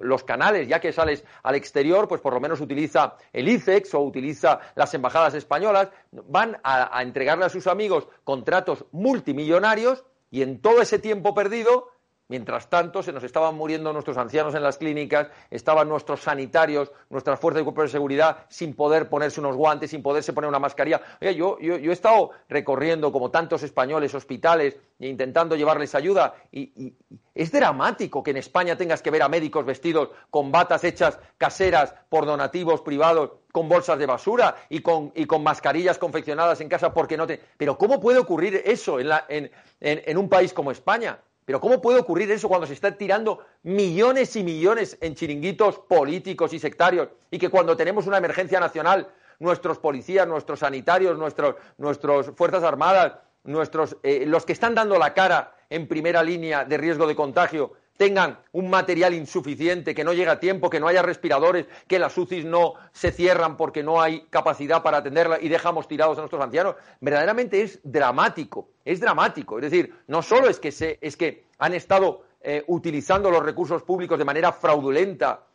los 0.00 0.24
canales, 0.24 0.68
ya 0.68 0.80
que 0.80 0.92
sales 0.92 1.24
al 1.42 1.54
exterior, 1.54 2.08
pues 2.08 2.20
por 2.20 2.34
lo 2.34 2.40
menos 2.40 2.60
utiliza 2.60 3.16
el 3.32 3.48
ICEX 3.48 3.94
o 3.94 4.00
utiliza 4.00 4.60
las 4.74 4.92
embajadas 4.94 5.34
españolas, 5.34 5.90
van 6.10 6.58
a 6.62 7.02
entregarle 7.02 7.44
a 7.44 7.50
sus 7.50 7.66
amigos 7.66 8.08
contratos 8.24 8.84
multimillonarios 8.92 10.04
y 10.30 10.42
en 10.42 10.60
todo 10.60 10.82
ese 10.82 10.98
tiempo 10.98 11.32
perdido 11.32 11.93
Mientras 12.28 12.70
tanto, 12.70 13.02
se 13.02 13.12
nos 13.12 13.22
estaban 13.22 13.54
muriendo 13.54 13.92
nuestros 13.92 14.16
ancianos 14.16 14.54
en 14.54 14.62
las 14.62 14.78
clínicas, 14.78 15.28
estaban 15.50 15.90
nuestros 15.90 16.22
sanitarios, 16.22 16.90
nuestras 17.10 17.38
fuerzas 17.38 17.66
de 17.66 17.88
seguridad 17.88 18.46
sin 18.48 18.74
poder 18.74 19.10
ponerse 19.10 19.40
unos 19.40 19.56
guantes, 19.56 19.90
sin 19.90 20.02
poderse 20.02 20.32
poner 20.32 20.48
una 20.48 20.58
mascarilla. 20.58 21.02
Oye, 21.20 21.34
yo, 21.34 21.58
he 21.60 21.92
estado 21.92 22.30
recorriendo, 22.48 23.12
como 23.12 23.30
tantos 23.30 23.62
españoles, 23.62 24.14
hospitales 24.14 24.78
e 24.98 25.08
intentando 25.08 25.54
llevarles 25.54 25.94
ayuda 25.94 26.34
y, 26.50 26.94
es 27.34 27.52
dramático 27.52 28.22
que 28.22 28.30
en 28.30 28.38
España 28.38 28.76
tengas 28.76 29.02
que 29.02 29.10
ver 29.10 29.22
a 29.22 29.28
médicos 29.28 29.66
vestidos 29.66 30.08
con 30.30 30.50
batas 30.50 30.82
hechas 30.84 31.18
caseras 31.36 31.94
por 32.08 32.24
donativos 32.24 32.80
privados, 32.80 33.32
con 33.52 33.68
bolsas 33.68 33.98
de 33.98 34.06
basura 34.06 34.56
y 34.70 34.80
con, 34.80 35.12
mascarillas 35.42 35.98
confeccionadas 35.98 36.60
en 36.62 36.70
casa 36.70 36.94
porque 36.94 37.18
no 37.18 37.26
te... 37.26 37.38
Pero 37.58 37.76
¿cómo 37.76 38.00
puede 38.00 38.18
ocurrir 38.18 38.62
eso 38.64 38.98
en 38.98 40.18
un 40.18 40.28
país 40.30 40.54
como 40.54 40.70
España? 40.70 41.18
Pero 41.44 41.60
¿cómo 41.60 41.80
puede 41.82 42.00
ocurrir 42.00 42.30
eso 42.30 42.48
cuando 42.48 42.66
se 42.66 42.72
están 42.72 42.96
tirando 42.96 43.44
millones 43.62 44.34
y 44.36 44.42
millones 44.42 44.96
en 45.00 45.14
chiringuitos 45.14 45.78
políticos 45.78 46.52
y 46.52 46.58
sectarios 46.58 47.08
y 47.30 47.38
que 47.38 47.50
cuando 47.50 47.76
tenemos 47.76 48.06
una 48.06 48.18
emergencia 48.18 48.60
nacional, 48.60 49.08
nuestros 49.38 49.78
policías, 49.78 50.26
nuestros 50.26 50.60
sanitarios, 50.60 51.18
nuestros, 51.18 51.56
nuestras 51.76 52.30
fuerzas 52.34 52.62
armadas, 52.62 53.14
nuestros, 53.42 53.96
eh, 54.02 54.24
los 54.26 54.46
que 54.46 54.52
están 54.52 54.74
dando 54.74 54.98
la 54.98 55.12
cara 55.12 55.54
en 55.68 55.86
primera 55.86 56.22
línea 56.22 56.64
de 56.64 56.78
riesgo 56.78 57.06
de 57.06 57.14
contagio, 57.14 57.72
tengan 57.96 58.38
un 58.52 58.68
material 58.70 59.14
insuficiente, 59.14 59.94
que 59.94 60.04
no 60.04 60.12
llega 60.12 60.32
a 60.32 60.40
tiempo, 60.40 60.68
que 60.68 60.80
no 60.80 60.88
haya 60.88 61.02
respiradores, 61.02 61.66
que 61.86 61.98
las 61.98 62.16
UCIs 62.16 62.44
no 62.44 62.74
se 62.92 63.12
cierran 63.12 63.56
porque 63.56 63.82
no 63.82 64.00
hay 64.00 64.26
capacidad 64.30 64.82
para 64.82 64.98
atenderla 64.98 65.38
y 65.40 65.48
dejamos 65.48 65.86
tirados 65.86 66.18
a 66.18 66.22
nuestros 66.22 66.42
ancianos, 66.42 66.74
verdaderamente 67.00 67.62
es 67.62 67.80
dramático, 67.84 68.68
es 68.84 69.00
dramático. 69.00 69.58
Es 69.58 69.70
decir, 69.70 69.94
no 70.08 70.22
solo 70.22 70.48
es 70.48 70.58
que, 70.58 70.72
se, 70.72 70.98
es 71.00 71.16
que 71.16 71.44
han 71.58 71.74
estado 71.74 72.24
eh, 72.40 72.64
utilizando 72.66 73.30
los 73.30 73.42
recursos 73.42 73.82
públicos 73.82 74.18
de 74.18 74.24
manera 74.24 74.52
fraudulenta, 74.52 75.46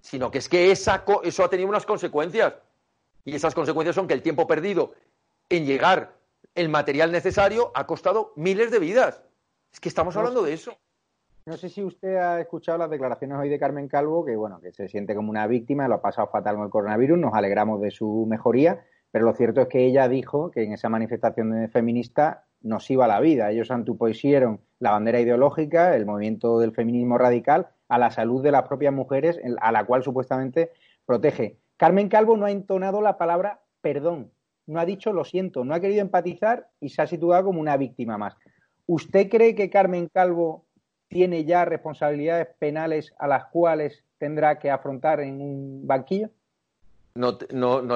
sino 0.00 0.30
que 0.30 0.38
es 0.38 0.48
que 0.48 0.70
esa, 0.70 1.04
eso 1.24 1.44
ha 1.44 1.50
tenido 1.50 1.68
unas 1.68 1.86
consecuencias. 1.86 2.54
Y 3.24 3.34
esas 3.34 3.54
consecuencias 3.54 3.96
son 3.96 4.06
que 4.06 4.14
el 4.14 4.22
tiempo 4.22 4.46
perdido 4.46 4.92
en 5.48 5.66
llegar 5.66 6.14
el 6.54 6.68
material 6.68 7.10
necesario 7.10 7.72
ha 7.74 7.86
costado 7.86 8.32
miles 8.36 8.70
de 8.70 8.78
vidas. 8.78 9.22
Es 9.72 9.80
que 9.80 9.88
estamos 9.88 10.16
hablando 10.16 10.42
de 10.42 10.52
eso. 10.52 10.76
No 11.46 11.56
sé 11.56 11.68
si 11.68 11.84
usted 11.84 12.16
ha 12.16 12.40
escuchado 12.40 12.76
las 12.76 12.90
declaraciones 12.90 13.38
hoy 13.38 13.48
de 13.48 13.60
Carmen 13.60 13.86
Calvo, 13.86 14.24
que 14.24 14.34
bueno, 14.34 14.60
que 14.60 14.72
se 14.72 14.88
siente 14.88 15.14
como 15.14 15.30
una 15.30 15.46
víctima, 15.46 15.86
lo 15.86 15.94
ha 15.94 16.02
pasado 16.02 16.26
fatal 16.26 16.56
con 16.56 16.64
el 16.64 16.70
coronavirus, 16.70 17.16
nos 17.20 17.34
alegramos 17.34 17.80
de 17.80 17.92
su 17.92 18.26
mejoría, 18.28 18.84
pero 19.12 19.26
lo 19.26 19.32
cierto 19.32 19.60
es 19.60 19.68
que 19.68 19.86
ella 19.86 20.08
dijo 20.08 20.50
que 20.50 20.64
en 20.64 20.72
esa 20.72 20.88
manifestación 20.88 21.70
feminista 21.70 22.46
nos 22.62 22.90
iba 22.90 23.06
la 23.06 23.20
vida. 23.20 23.52
Ellos 23.52 23.70
antupusieron 23.70 24.60
la 24.80 24.90
bandera 24.90 25.20
ideológica, 25.20 25.94
el 25.94 26.04
movimiento 26.04 26.58
del 26.58 26.72
feminismo 26.72 27.16
radical, 27.16 27.68
a 27.88 27.96
la 27.96 28.10
salud 28.10 28.42
de 28.42 28.50
las 28.50 28.66
propias 28.66 28.92
mujeres, 28.92 29.38
a 29.60 29.70
la 29.70 29.84
cual 29.84 30.02
supuestamente 30.02 30.72
protege. 31.04 31.60
Carmen 31.76 32.08
Calvo 32.08 32.36
no 32.36 32.46
ha 32.46 32.50
entonado 32.50 33.00
la 33.00 33.18
palabra 33.18 33.60
perdón, 33.80 34.32
no 34.66 34.80
ha 34.80 34.84
dicho 34.84 35.12
lo 35.12 35.24
siento, 35.24 35.64
no 35.64 35.74
ha 35.74 35.80
querido 35.80 36.00
empatizar 36.00 36.70
y 36.80 36.88
se 36.88 37.02
ha 37.02 37.06
situado 37.06 37.44
como 37.44 37.60
una 37.60 37.76
víctima 37.76 38.18
más. 38.18 38.36
¿Usted 38.86 39.28
cree 39.28 39.54
que 39.54 39.70
Carmen 39.70 40.08
Calvo 40.12 40.65
tiene 41.08 41.44
ya 41.44 41.64
responsabilidades 41.64 42.48
penales 42.58 43.14
a 43.18 43.26
las 43.26 43.46
cuales 43.46 44.04
tendrá 44.18 44.58
que 44.58 44.70
afrontar 44.70 45.20
en 45.20 45.40
un 45.40 45.86
banquillo? 45.86 46.30
No, 47.16 47.38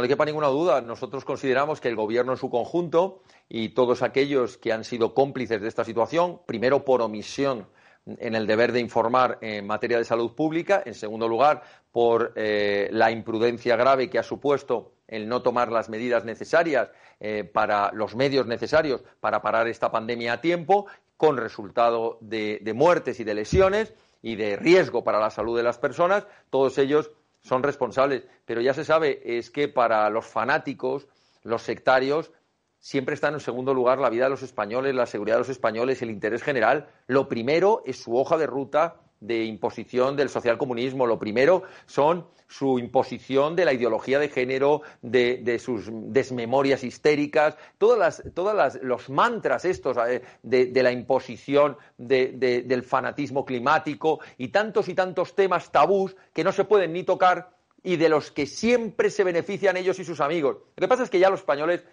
le 0.01 0.09
quepa 0.09 0.25
ninguna 0.25 0.47
duda. 0.47 0.81
Nosotros 0.81 1.25
consideramos 1.25 1.81
que 1.81 1.89
el 1.89 1.97
Gobierno 1.97 2.33
en 2.33 2.39
su 2.39 2.49
conjunto 2.49 3.23
y 3.49 3.71
todos 3.71 4.03
aquellos 4.03 4.57
que 4.57 4.73
han 4.73 4.85
sido 4.85 5.13
cómplices 5.13 5.61
de 5.61 5.69
esta 5.69 5.85
situación, 5.85 6.41
primero 6.47 6.85
por 6.85 7.03
omisión 7.03 7.67
en 8.07 8.35
el 8.35 8.47
deber 8.47 8.73
de 8.73 8.81
informar 8.81 9.37
en 9.43 9.67
materia 9.67 9.99
de 9.99 10.05
salud 10.05 10.35
pública, 10.35 10.83
en 10.87 10.95
segundo 10.95 11.29
lugar, 11.29 11.63
por 11.93 12.33
eh, 12.35 12.89
la 12.93 13.11
imprudencia 13.11 13.77
grave 13.77 14.09
que 14.09 14.19
ha 14.19 14.23
supuesto 14.23 14.95
el 15.07 15.29
no 15.29 15.43
tomar 15.43 15.71
las 15.71 15.89
medidas 15.91 16.25
necesarias 16.25 16.89
eh, 17.19 17.45
para 17.45 17.91
los 17.93 18.15
medios 18.15 18.47
necesarios 18.47 19.03
para 19.21 19.43
parar 19.43 19.69
esta 19.69 19.91
pandemia 19.91 20.35
a 20.35 20.41
tiempo 20.41 20.87
con 21.21 21.37
resultado 21.37 22.17
de, 22.23 22.73
muertes 22.75 23.21
y 23.21 23.25
de 23.25 23.35
lesiones 23.35 23.93
y 24.23 24.37
de 24.37 24.57
riesgo 24.57 25.05
para 25.05 25.21
la 25.21 25.29
salud 25.29 25.55
de 25.55 25.63
las 25.63 25.77
personas, 25.77 26.27
todos 26.49 26.79
ellos 26.79 27.11
son 27.43 27.63
responsables. 27.63 28.25
Pero 28.47 28.63
ya 28.63 28.73
se 28.73 28.87
sabe, 28.87 29.21
es 29.23 29.51
que 29.51 29.69
para 29.69 30.09
los 30.09 30.25
fanáticos, 30.25 31.09
los 31.43 31.61
sectarios, 31.61 32.33
siempre 32.79 33.15
están 33.15 33.35
en 33.35 33.41
segundo 33.41 33.75
lugar 33.75 33.99
la 33.99 34.09
vida 34.09 34.25
de 34.25 34.31
los 34.31 34.43
españoles, 34.43 34.95
la 34.95 35.05
seguridad 35.05 35.37
de 35.37 35.41
los 35.41 35.51
españoles, 35.51 36.01
el 36.01 36.11
interés 36.11 36.43
general. 36.43 36.89
Lo 37.07 37.29
primero 37.29 37.83
es 37.85 37.99
su 37.99 38.17
hoja 38.17 38.39
de 38.39 38.47
ruta 38.47 39.03
de 39.21 39.45
imposición 39.45 40.17
del 40.17 40.29
socialcomunismo. 40.29 41.07
Lo 41.07 41.19
primero 41.19 41.63
son 41.87 42.27
su 42.49 42.79
imposición 42.79 43.55
de 43.55 43.65
la 43.65 43.73
ideología 43.73 44.19
de 44.19 44.29
género, 44.29 44.83
de, 45.03 45.59
sus 45.59 45.89
desmemorias 45.91 46.83
histéricas, 46.83 47.57
todas 47.79 47.99
las, 47.99 48.35
todas 48.35 48.79
los 48.83 49.09
mantras 49.09 49.65
estos 49.65 49.97
eh, 50.09 50.23
de, 50.43 50.83
la 50.83 50.91
imposición 50.91 51.77
del 51.97 52.83
fanatismo 52.83 53.45
climático 53.45 54.19
y 54.37 54.49
tantos 54.49 54.89
y 54.89 54.95
tantos 54.95 55.35
temas 55.37 55.71
tabús 55.71 56.17
que 56.33 56.43
no 56.43 56.51
se 56.51 56.65
pueden 56.65 56.93
ni 56.93 57.05
tocar 57.05 57.51
y 57.83 57.97
de 57.97 58.09
los 58.09 58.31
que 58.31 58.47
siempre 58.47 59.11
se 59.11 59.25
benefician 59.25 59.77
ellos 59.77 59.99
y 59.99 60.05
sus 60.05 60.21
amigos. 60.21 60.57
Lo 60.77 60.81
que 60.81 60.89
pasa 60.89 61.05
es 61.05 61.11
que 61.11 61.19
ya 61.19 61.31
los 61.31 61.41
españoles 61.41 61.85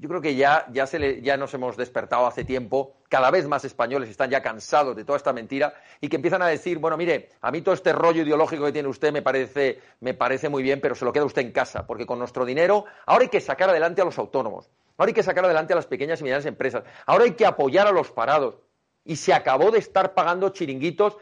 yo 0.00 0.08
creo 0.08 0.22
que 0.22 0.34
ya, 0.34 0.66
ya, 0.72 0.86
se 0.86 1.20
ya 1.20 1.36
nos 1.36 1.52
hemos 1.52 1.76
despertado 1.76 2.26
hace 2.26 2.42
tiempo, 2.42 2.94
cada 3.10 3.30
vez 3.30 3.46
más 3.46 3.66
españoles 3.66 4.08
están 4.08 4.30
ya 4.30 4.40
cansados 4.40 4.96
de 4.96 5.04
toda 5.04 5.18
esta 5.18 5.34
mentira 5.34 5.74
y 6.00 6.08
que 6.08 6.16
empiezan 6.16 6.40
a 6.40 6.46
decir, 6.46 6.78
bueno, 6.78 6.96
mire, 6.96 7.28
a 7.42 7.50
mí 7.50 7.60
todo 7.60 7.74
este 7.74 7.92
rollo 7.92 8.22
ideológico 8.22 8.64
que 8.64 8.72
tiene 8.72 8.88
usted 8.88 9.12
me 9.12 9.20
parece, 9.20 9.78
me 10.00 10.14
parece 10.14 10.48
muy 10.48 10.62
bien, 10.62 10.80
pero 10.80 10.94
se 10.94 11.04
lo 11.04 11.12
queda 11.12 11.26
usted 11.26 11.42
en 11.42 11.52
casa, 11.52 11.86
porque 11.86 12.06
con 12.06 12.18
nuestro 12.18 12.46
dinero 12.46 12.86
ahora 13.04 13.24
hay 13.24 13.28
que 13.28 13.42
sacar 13.42 13.68
adelante 13.68 14.00
a 14.00 14.06
los 14.06 14.18
autónomos, 14.18 14.70
ahora 14.96 15.10
hay 15.10 15.14
que 15.14 15.22
sacar 15.22 15.44
adelante 15.44 15.74
a 15.74 15.76
las 15.76 15.86
pequeñas 15.86 16.18
y 16.20 16.22
medianas 16.22 16.46
empresas, 16.46 16.82
ahora 17.04 17.24
hay 17.24 17.32
que 17.32 17.44
apoyar 17.44 17.86
a 17.86 17.92
los 17.92 18.10
parados. 18.10 18.54
Y 19.02 19.16
se 19.16 19.32
acabó 19.32 19.70
de 19.70 19.78
estar 19.78 20.12
pagando 20.12 20.50
chiringuitos 20.50 21.16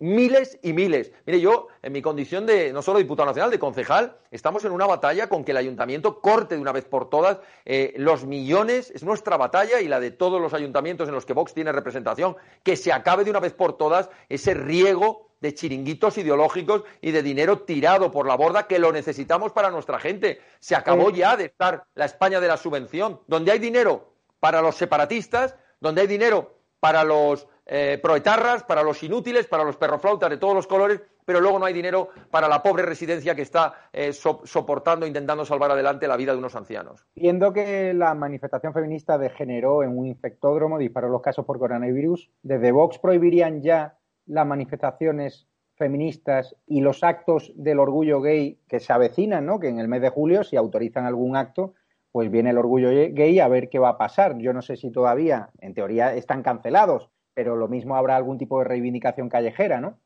miles 0.00 0.58
y 0.62 0.72
miles. 0.72 1.12
Mire, 1.26 1.40
yo, 1.40 1.68
en 1.82 1.92
mi 1.92 2.02
condición 2.02 2.46
de 2.46 2.72
no 2.72 2.82
solo 2.82 2.98
diputado 2.98 3.26
nacional, 3.26 3.50
de 3.50 3.58
concejal, 3.58 4.16
estamos 4.30 4.64
en 4.64 4.72
una 4.72 4.86
batalla 4.86 5.28
con 5.28 5.44
que 5.44 5.52
el 5.52 5.56
ayuntamiento 5.56 6.20
corte 6.20 6.54
de 6.54 6.60
una 6.60 6.72
vez 6.72 6.84
por 6.84 7.08
todas 7.10 7.38
eh, 7.64 7.94
los 7.96 8.24
millones, 8.24 8.90
es 8.94 9.02
nuestra 9.02 9.36
batalla 9.36 9.80
y 9.80 9.88
la 9.88 10.00
de 10.00 10.10
todos 10.10 10.40
los 10.40 10.54
ayuntamientos 10.54 11.08
en 11.08 11.14
los 11.14 11.26
que 11.26 11.32
Vox 11.32 11.54
tiene 11.54 11.72
representación, 11.72 12.36
que 12.62 12.76
se 12.76 12.92
acabe 12.92 13.24
de 13.24 13.30
una 13.30 13.40
vez 13.40 13.54
por 13.54 13.76
todas 13.76 14.10
ese 14.28 14.54
riego 14.54 15.28
de 15.40 15.54
chiringuitos 15.54 16.18
ideológicos 16.18 16.82
y 17.00 17.12
de 17.12 17.22
dinero 17.22 17.60
tirado 17.60 18.10
por 18.10 18.26
la 18.26 18.36
borda 18.36 18.66
que 18.66 18.78
lo 18.78 18.92
necesitamos 18.92 19.52
para 19.52 19.70
nuestra 19.70 20.00
gente. 20.00 20.40
Se 20.58 20.74
acabó 20.74 21.10
ya 21.10 21.36
de 21.36 21.46
estar 21.46 21.84
la 21.94 22.06
España 22.06 22.40
de 22.40 22.48
la 22.48 22.56
subvención, 22.56 23.20
donde 23.26 23.52
hay 23.52 23.58
dinero 23.58 24.12
para 24.40 24.62
los 24.62 24.76
separatistas, 24.76 25.54
donde 25.80 26.02
hay 26.02 26.06
dinero 26.06 26.58
para 26.80 27.04
los 27.04 27.46
eh, 27.70 27.98
proetarras, 28.02 28.64
para 28.64 28.82
los 28.82 29.02
inútiles, 29.02 29.46
para 29.46 29.62
los 29.62 29.76
perroflautas 29.76 30.30
de 30.30 30.38
todos 30.38 30.54
los 30.54 30.66
colores, 30.66 31.02
pero 31.26 31.42
luego 31.42 31.58
no 31.58 31.66
hay 31.66 31.74
dinero 31.74 32.08
para 32.30 32.48
la 32.48 32.62
pobre 32.62 32.82
residencia 32.82 33.34
que 33.34 33.42
está 33.42 33.74
eh, 33.92 34.14
soportando, 34.14 35.06
intentando 35.06 35.44
salvar 35.44 35.70
adelante 35.70 36.08
la 36.08 36.16
vida 36.16 36.32
de 36.32 36.38
unos 36.38 36.56
ancianos. 36.56 37.06
Viendo 37.14 37.52
que 37.52 37.92
la 37.92 38.14
manifestación 38.14 38.72
feminista 38.72 39.18
degeneró 39.18 39.82
en 39.82 39.98
un 39.98 40.06
infectódromo, 40.06 40.78
disparó 40.78 41.10
los 41.10 41.20
casos 41.20 41.44
por 41.44 41.58
coronavirus, 41.58 42.30
¿desde 42.42 42.72
Vox 42.72 42.98
prohibirían 42.98 43.60
ya 43.60 43.98
las 44.24 44.46
manifestaciones 44.46 45.46
feministas 45.76 46.56
y 46.66 46.80
los 46.80 47.04
actos 47.04 47.52
del 47.54 47.80
orgullo 47.80 48.22
gay 48.22 48.60
que 48.66 48.80
se 48.80 48.94
avecinan, 48.94 49.44
¿no? 49.44 49.60
Que 49.60 49.68
en 49.68 49.78
el 49.78 49.88
mes 49.88 50.00
de 50.00 50.08
julio, 50.08 50.42
si 50.42 50.56
autorizan 50.56 51.04
algún 51.04 51.36
acto, 51.36 51.74
pues 52.12 52.30
viene 52.30 52.50
el 52.50 52.58
orgullo 52.58 52.88
gay 52.88 53.38
a 53.38 53.48
ver 53.48 53.68
qué 53.68 53.78
va 53.78 53.90
a 53.90 53.98
pasar. 53.98 54.38
Yo 54.38 54.54
no 54.54 54.62
sé 54.62 54.76
si 54.76 54.90
todavía, 54.90 55.50
en 55.60 55.74
teoría, 55.74 56.14
están 56.14 56.42
cancelados, 56.42 57.10
pero 57.38 57.54
lo 57.54 57.68
mismo 57.68 57.94
habrá 57.94 58.16
algún 58.16 58.36
tipo 58.36 58.58
de 58.58 58.64
reivindicación 58.64 59.28
callejera, 59.28 59.80
¿no? 59.80 60.00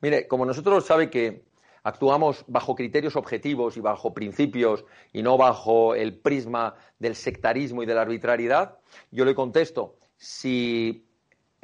Mire, 0.00 0.26
como 0.26 0.46
nosotros 0.46 0.86
sabe 0.86 1.10
que 1.10 1.44
actuamos 1.82 2.46
bajo 2.48 2.74
criterios 2.74 3.14
objetivos 3.14 3.76
y 3.76 3.80
bajo 3.80 4.14
principios 4.14 4.86
y 5.12 5.22
no 5.22 5.36
bajo 5.36 5.94
el 5.94 6.18
prisma 6.18 6.74
del 6.98 7.14
sectarismo 7.14 7.82
y 7.82 7.86
de 7.86 7.94
la 7.94 8.00
arbitrariedad, 8.00 8.78
yo 9.10 9.26
le 9.26 9.34
contesto, 9.34 9.96
si 10.16 11.05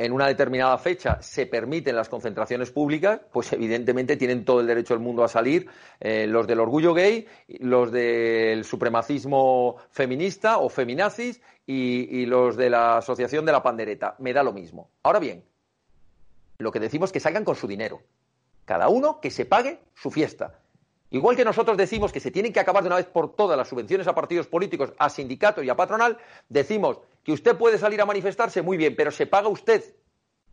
en 0.05 0.13
una 0.13 0.27
determinada 0.27 0.77
fecha 0.79 1.23
se 1.23 1.47
permiten 1.47 1.95
las 1.95 2.09
concentraciones 2.09 2.71
públicas, 2.71 3.21
pues 3.33 3.53
evidentemente 3.53 4.17
tienen 4.17 4.45
todo 4.45 4.61
el 4.61 4.67
derecho 4.67 4.95
del 4.95 5.03
mundo 5.03 5.23
a 5.23 5.29
salir 5.29 5.69
eh, 6.01 6.27
los 6.27 6.47
del 6.47 6.61
orgullo 6.61 6.93
gay, 6.93 7.27
los 7.61 7.93
del 7.93 8.65
supremacismo 8.65 9.77
feminista 9.91 10.59
o 10.59 10.69
feminazis 10.69 11.41
y, 11.67 12.21
y 12.21 12.27
los 12.27 12.57
de 12.57 12.71
la 12.71 12.99
asociación 12.99 13.45
de 13.45 13.53
la 13.53 13.63
pandereta. 13.63 14.17
Me 14.19 14.33
da 14.33 14.43
lo 14.43 14.53
mismo. 14.53 14.91
Ahora 15.03 15.21
bien, 15.21 15.45
lo 16.59 16.73
que 16.73 16.81
decimos 16.81 17.09
es 17.09 17.13
que 17.13 17.21
salgan 17.21 17.45
con 17.45 17.55
su 17.55 17.69
dinero. 17.69 18.03
Cada 18.65 18.89
uno 18.89 19.21
que 19.21 19.31
se 19.31 19.45
pague 19.45 19.81
su 19.95 20.11
fiesta. 20.11 20.62
Igual 21.13 21.37
que 21.37 21.45
nosotros 21.45 21.77
decimos 21.77 22.11
que 22.11 22.21
se 22.21 22.31
tienen 22.31 22.55
que 22.55 22.61
acabar 22.61 22.83
de 22.83 22.87
una 22.89 22.97
vez 22.97 23.05
por 23.05 23.37
todas 23.37 23.57
las 23.57 23.69
subvenciones 23.69 24.09
a 24.09 24.15
partidos 24.15 24.47
políticos, 24.47 24.95
a 24.99 25.11
sindicatos 25.11 25.63
y 25.63 25.69
a 25.69 25.77
patronal, 25.77 26.17
decimos 26.49 27.01
que 27.23 27.33
usted 27.33 27.55
puede 27.57 27.77
salir 27.77 28.01
a 28.01 28.07
manifestarse 28.07 28.63
muy 28.63 28.79
bien, 28.79 28.97
pero 28.97 29.11
se 29.11 29.27
paga 29.27 29.49
usted. 29.49 29.85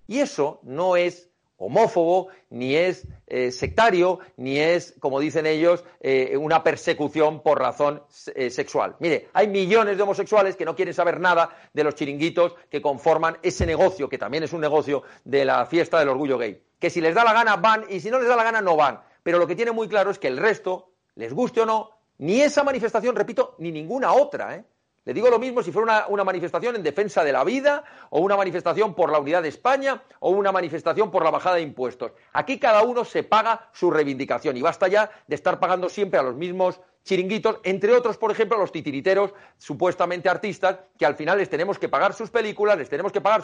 Y 0.06 0.20
eso 0.20 0.60
no 0.64 0.98
es 0.98 1.30
homófobo, 1.56 2.28
ni 2.50 2.76
es 2.76 3.08
eh, 3.28 3.52
sectario, 3.52 4.20
ni 4.36 4.60
es, 4.60 4.96
como 5.00 5.22
dicen 5.22 5.46
ellos, 5.46 5.86
eh, 6.02 6.36
una 6.36 6.62
persecución 6.62 7.42
por 7.42 7.60
razón 7.60 8.04
eh, 8.36 8.50
sexual. 8.50 8.98
Mire, 9.00 9.30
hay 9.32 9.48
millones 9.48 9.96
de 9.96 10.04
homosexuales 10.04 10.58
que 10.58 10.66
no 10.66 10.76
quieren 10.76 10.94
saber 10.94 11.22
nada 11.22 11.56
de 11.74 11.84
los 11.86 11.96
chiringuitos 11.96 12.56
que 12.70 12.82
conforman 12.82 13.38
ese 13.44 13.66
negocio, 13.66 14.10
que 14.10 14.18
también 14.18 14.44
es 14.44 14.52
un 14.52 14.60
negocio 14.60 15.04
de 15.24 15.46
la 15.46 15.66
fiesta 15.66 16.00
del 16.00 16.10
orgullo 16.10 16.38
gay. 16.38 16.62
Que 16.80 16.90
si 16.90 17.00
les 17.00 17.16
da 17.16 17.24
la 17.24 17.34
gana 17.34 17.56
van 17.56 17.86
y 17.90 18.02
si 18.02 18.10
no 18.10 18.20
les 18.20 18.28
da 18.28 18.36
la 18.36 18.44
gana 18.44 18.62
no 18.62 18.76
van 18.76 19.09
pero 19.24 19.38
lo 19.38 19.48
que 19.48 19.56
tiene 19.56 19.72
muy 19.72 19.88
claro 19.88 20.12
es 20.12 20.20
que 20.20 20.28
el 20.28 20.38
resto, 20.38 20.92
les 21.16 21.34
guste 21.34 21.62
o 21.62 21.66
no, 21.66 21.92
ni 22.20 22.42
esa 22.42 22.64
manifestación, 22.64 23.16
repito, 23.16 23.56
ni 23.60 23.72
ninguna 23.72 24.14
otra, 24.14 24.56
¿eh? 24.56 24.66
Le 25.10 25.14
digo 25.16 25.30
lo 25.30 25.40
mismo 25.40 25.64
si 25.64 25.72
fuera 25.72 26.06
una, 26.08 26.24
manifestación 26.24 26.76
en 26.76 26.84
defensa 26.84 27.24
de 27.24 27.32
la 27.32 27.44
vida, 27.44 27.84
o 28.12 28.20
una 28.20 28.38
manifestación 28.38 28.94
por 28.94 29.12
la 29.12 29.18
unidad 29.18 29.42
de 29.42 29.50
España, 29.50 30.04
o 30.20 30.30
una 30.30 30.52
manifestación 30.52 31.10
por 31.10 31.24
la 31.24 31.32
bajada 31.32 31.56
de 31.56 31.64
impuestos. 31.64 32.12
Aquí 32.34 32.60
cada 32.60 32.84
uno 32.84 33.04
se 33.04 33.24
paga 33.24 33.70
su 33.74 33.90
reivindicación 33.90 34.56
y 34.56 34.62
basta 34.62 34.88
ya 34.88 35.10
de 35.26 35.36
estar 35.36 35.60
pagando 35.60 35.90
siempre 35.90 36.20
a 36.20 36.22
los 36.22 36.36
mismos 36.36 36.80
chiringuitos, 37.06 37.60
entre 37.64 37.94
otros, 37.96 38.18
por 38.18 38.30
ejemplo, 38.30 38.58
a 38.58 38.60
los 38.60 38.72
titiriteros, 38.72 39.34
supuestamente 39.58 40.30
artistas, 40.30 40.78
que 40.96 41.08
al 41.08 41.16
final 41.16 41.40
les 41.40 41.50
tenemos 41.50 41.80
que 41.80 41.90
pagar 41.90 42.14
sus 42.14 42.30
películas, 42.30 42.78
les 42.78 42.90
tenemos 42.90 43.12
que 43.12 43.22
pagar 43.22 43.42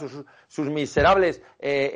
sus, 0.48 0.70
miserables 0.70 1.42
eh, 1.58 1.92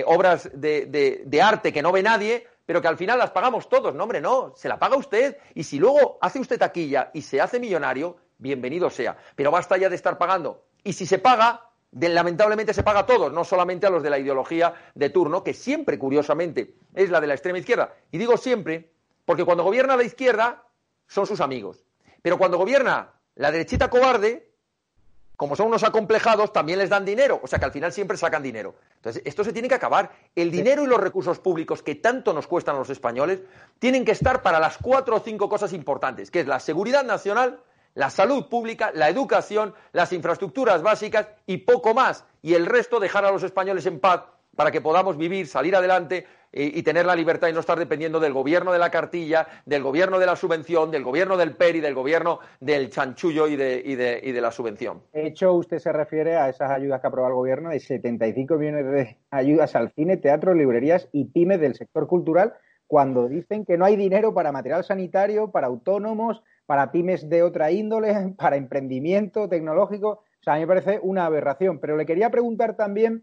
eh, 0.00 0.04
obras 0.06 0.48
de 0.54 1.42
arte 1.42 1.74
que 1.74 1.82
no 1.82 1.92
ve 1.92 2.02
nadie, 2.02 2.46
pero 2.70 2.80
que 2.80 2.86
al 2.86 2.96
final 2.96 3.18
las 3.18 3.32
pagamos 3.32 3.68
todos. 3.68 3.96
No, 3.96 4.04
hombre, 4.04 4.20
no, 4.20 4.52
se 4.54 4.68
la 4.68 4.78
paga 4.78 4.94
usted. 4.94 5.38
Y 5.56 5.64
si 5.64 5.80
luego 5.80 6.18
hace 6.20 6.38
usted 6.38 6.56
taquilla 6.56 7.10
y 7.12 7.22
se 7.22 7.40
hace 7.40 7.58
millonario, 7.58 8.16
bienvenido 8.38 8.88
sea. 8.90 9.16
Pero 9.34 9.50
basta 9.50 9.76
ya 9.76 9.88
de 9.88 9.96
estar 9.96 10.16
pagando. 10.18 10.66
Y 10.84 10.92
si 10.92 11.04
se 11.04 11.18
paga, 11.18 11.68
lamentablemente 11.90 12.72
se 12.72 12.84
paga 12.84 13.00
a 13.00 13.06
todos, 13.06 13.32
no 13.32 13.42
solamente 13.42 13.88
a 13.88 13.90
los 13.90 14.04
de 14.04 14.10
la 14.10 14.20
ideología 14.20 14.72
de 14.94 15.10
turno, 15.10 15.42
que 15.42 15.52
siempre, 15.52 15.98
curiosamente, 15.98 16.76
es 16.94 17.10
la 17.10 17.20
de 17.20 17.26
la 17.26 17.34
extrema 17.34 17.58
izquierda. 17.58 17.92
Y 18.12 18.18
digo 18.18 18.36
siempre, 18.36 18.92
porque 19.24 19.44
cuando 19.44 19.64
gobierna 19.64 19.96
la 19.96 20.04
izquierda, 20.04 20.62
son 21.08 21.26
sus 21.26 21.40
amigos. 21.40 21.84
Pero 22.22 22.38
cuando 22.38 22.56
gobierna 22.56 23.14
la 23.34 23.50
derechita 23.50 23.90
cobarde, 23.90 24.49
como 25.40 25.56
son 25.56 25.68
unos 25.68 25.84
acomplejados, 25.84 26.52
también 26.52 26.78
les 26.78 26.90
dan 26.90 27.02
dinero. 27.02 27.40
O 27.42 27.46
sea 27.46 27.58
que 27.58 27.64
al 27.64 27.72
final 27.72 27.94
siempre 27.94 28.18
sacan 28.18 28.42
dinero. 28.42 28.74
Entonces, 28.96 29.22
esto 29.24 29.42
se 29.42 29.54
tiene 29.54 29.68
que 29.68 29.74
acabar. 29.74 30.10
El 30.36 30.50
dinero 30.50 30.84
y 30.84 30.86
los 30.86 31.00
recursos 31.00 31.38
públicos 31.38 31.82
que 31.82 31.94
tanto 31.94 32.34
nos 32.34 32.46
cuestan 32.46 32.76
a 32.76 32.78
los 32.80 32.90
españoles 32.90 33.40
tienen 33.78 34.04
que 34.04 34.12
estar 34.12 34.42
para 34.42 34.60
las 34.60 34.76
cuatro 34.76 35.16
o 35.16 35.20
cinco 35.20 35.48
cosas 35.48 35.72
importantes, 35.72 36.30
que 36.30 36.40
es 36.40 36.46
la 36.46 36.60
seguridad 36.60 37.04
nacional, 37.04 37.58
la 37.94 38.10
salud 38.10 38.50
pública, 38.50 38.92
la 38.92 39.08
educación, 39.08 39.72
las 39.92 40.12
infraestructuras 40.12 40.82
básicas 40.82 41.28
y 41.46 41.56
poco 41.56 41.94
más. 41.94 42.26
Y 42.42 42.52
el 42.52 42.66
resto 42.66 43.00
dejar 43.00 43.24
a 43.24 43.30
los 43.30 43.42
españoles 43.42 43.86
en 43.86 43.98
paz 43.98 44.24
para 44.56 44.70
que 44.70 44.80
podamos 44.80 45.16
vivir, 45.16 45.46
salir 45.46 45.74
adelante 45.76 46.26
eh, 46.52 46.72
y, 46.74 46.82
tener 46.82 47.06
la 47.06 47.14
libertad 47.14 47.48
y 47.48 47.52
no 47.52 47.60
estar 47.60 47.78
dependiendo 47.78 48.18
del 48.18 48.32
gobierno 48.32 48.72
de 48.72 48.78
la 48.78 48.90
cartilla, 48.90 49.46
del 49.66 49.82
gobierno 49.82 50.18
de 50.18 50.26
la 50.26 50.34
subvención, 50.34 50.90
del 50.90 51.04
gobierno 51.04 51.36
del 51.36 51.54
PERI, 51.54 51.80
del 51.80 51.94
gobierno 51.94 52.40
del 52.58 52.90
chanchullo 52.90 53.46
y 53.46 53.56
de, 53.56 54.40
la 54.40 54.50
subvención. 54.50 55.02
De 55.12 55.28
hecho, 55.28 55.52
usted 55.52 55.78
se 55.78 55.92
refiere 55.92 56.36
a 56.36 56.48
esas 56.48 56.70
ayudas 56.70 57.00
que 57.00 57.06
ha 57.06 57.08
aprobado 57.08 57.34
el 57.34 57.36
gobierno 57.36 57.70
de 57.70 57.78
75 57.78 58.56
millones 58.56 58.86
de 58.86 59.16
ayudas 59.30 59.76
al 59.76 59.92
cine, 59.92 60.16
teatro, 60.16 60.54
librerías 60.54 61.08
y 61.12 61.26
pymes 61.26 61.60
del 61.60 61.74
sector 61.74 62.08
cultural, 62.08 62.54
cuando 62.88 63.28
dicen 63.28 63.64
que 63.64 63.78
no 63.78 63.84
hay 63.84 63.94
dinero 63.94 64.34
para 64.34 64.50
material 64.50 64.82
sanitario, 64.82 65.52
para 65.52 65.68
autónomos, 65.68 66.42
para 66.66 66.90
pymes 66.90 67.28
de 67.28 67.44
otra 67.44 67.70
índole, 67.70 68.34
para 68.38 68.56
emprendimiento 68.56 69.48
tecnológico. 69.48 70.24
O 70.40 70.42
sea, 70.42 70.54
a 70.54 70.56
mí 70.56 70.62
me 70.62 70.66
parece 70.66 70.98
una 71.02 71.26
aberración. 71.26 71.78
Pero 71.78 71.96
le 71.96 72.06
quería 72.06 72.30
preguntar 72.30 72.76
también 72.76 73.22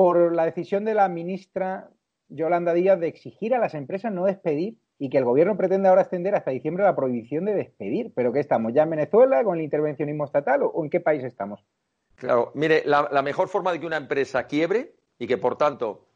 por 0.00 0.34
la 0.34 0.46
decisión 0.46 0.86
de 0.86 0.94
la 0.94 1.10
ministra 1.10 1.90
Yolanda 2.30 2.72
Díaz 2.72 2.98
de 2.98 3.06
exigir 3.06 3.54
a 3.54 3.58
las 3.58 3.74
empresas 3.74 4.10
no 4.10 4.24
despedir 4.24 4.78
y 4.98 5.10
que 5.10 5.18
el 5.18 5.26
gobierno 5.26 5.58
pretende 5.58 5.90
ahora 5.90 6.00
extender 6.00 6.34
hasta 6.34 6.52
diciembre 6.52 6.84
la 6.84 6.96
prohibición 6.96 7.44
de 7.44 7.52
despedir. 7.52 8.10
¿Pero 8.14 8.32
qué 8.32 8.40
estamos? 8.40 8.72
¿Ya 8.72 8.84
en 8.84 8.88
Venezuela 8.88 9.44
con 9.44 9.58
el 9.58 9.62
intervencionismo 9.62 10.24
estatal 10.24 10.62
o 10.62 10.82
en 10.82 10.88
qué 10.88 11.00
país 11.00 11.22
estamos? 11.22 11.66
Claro, 12.14 12.50
mire, 12.54 12.82
la, 12.86 13.20
mejor 13.20 13.48
forma 13.48 13.72
de 13.72 13.80
que 13.80 13.84
una 13.84 13.98
empresa 13.98 14.46
quiebre 14.46 14.94
y 15.18 15.26
que 15.26 15.36
por 15.36 15.58
tanto 15.58 16.06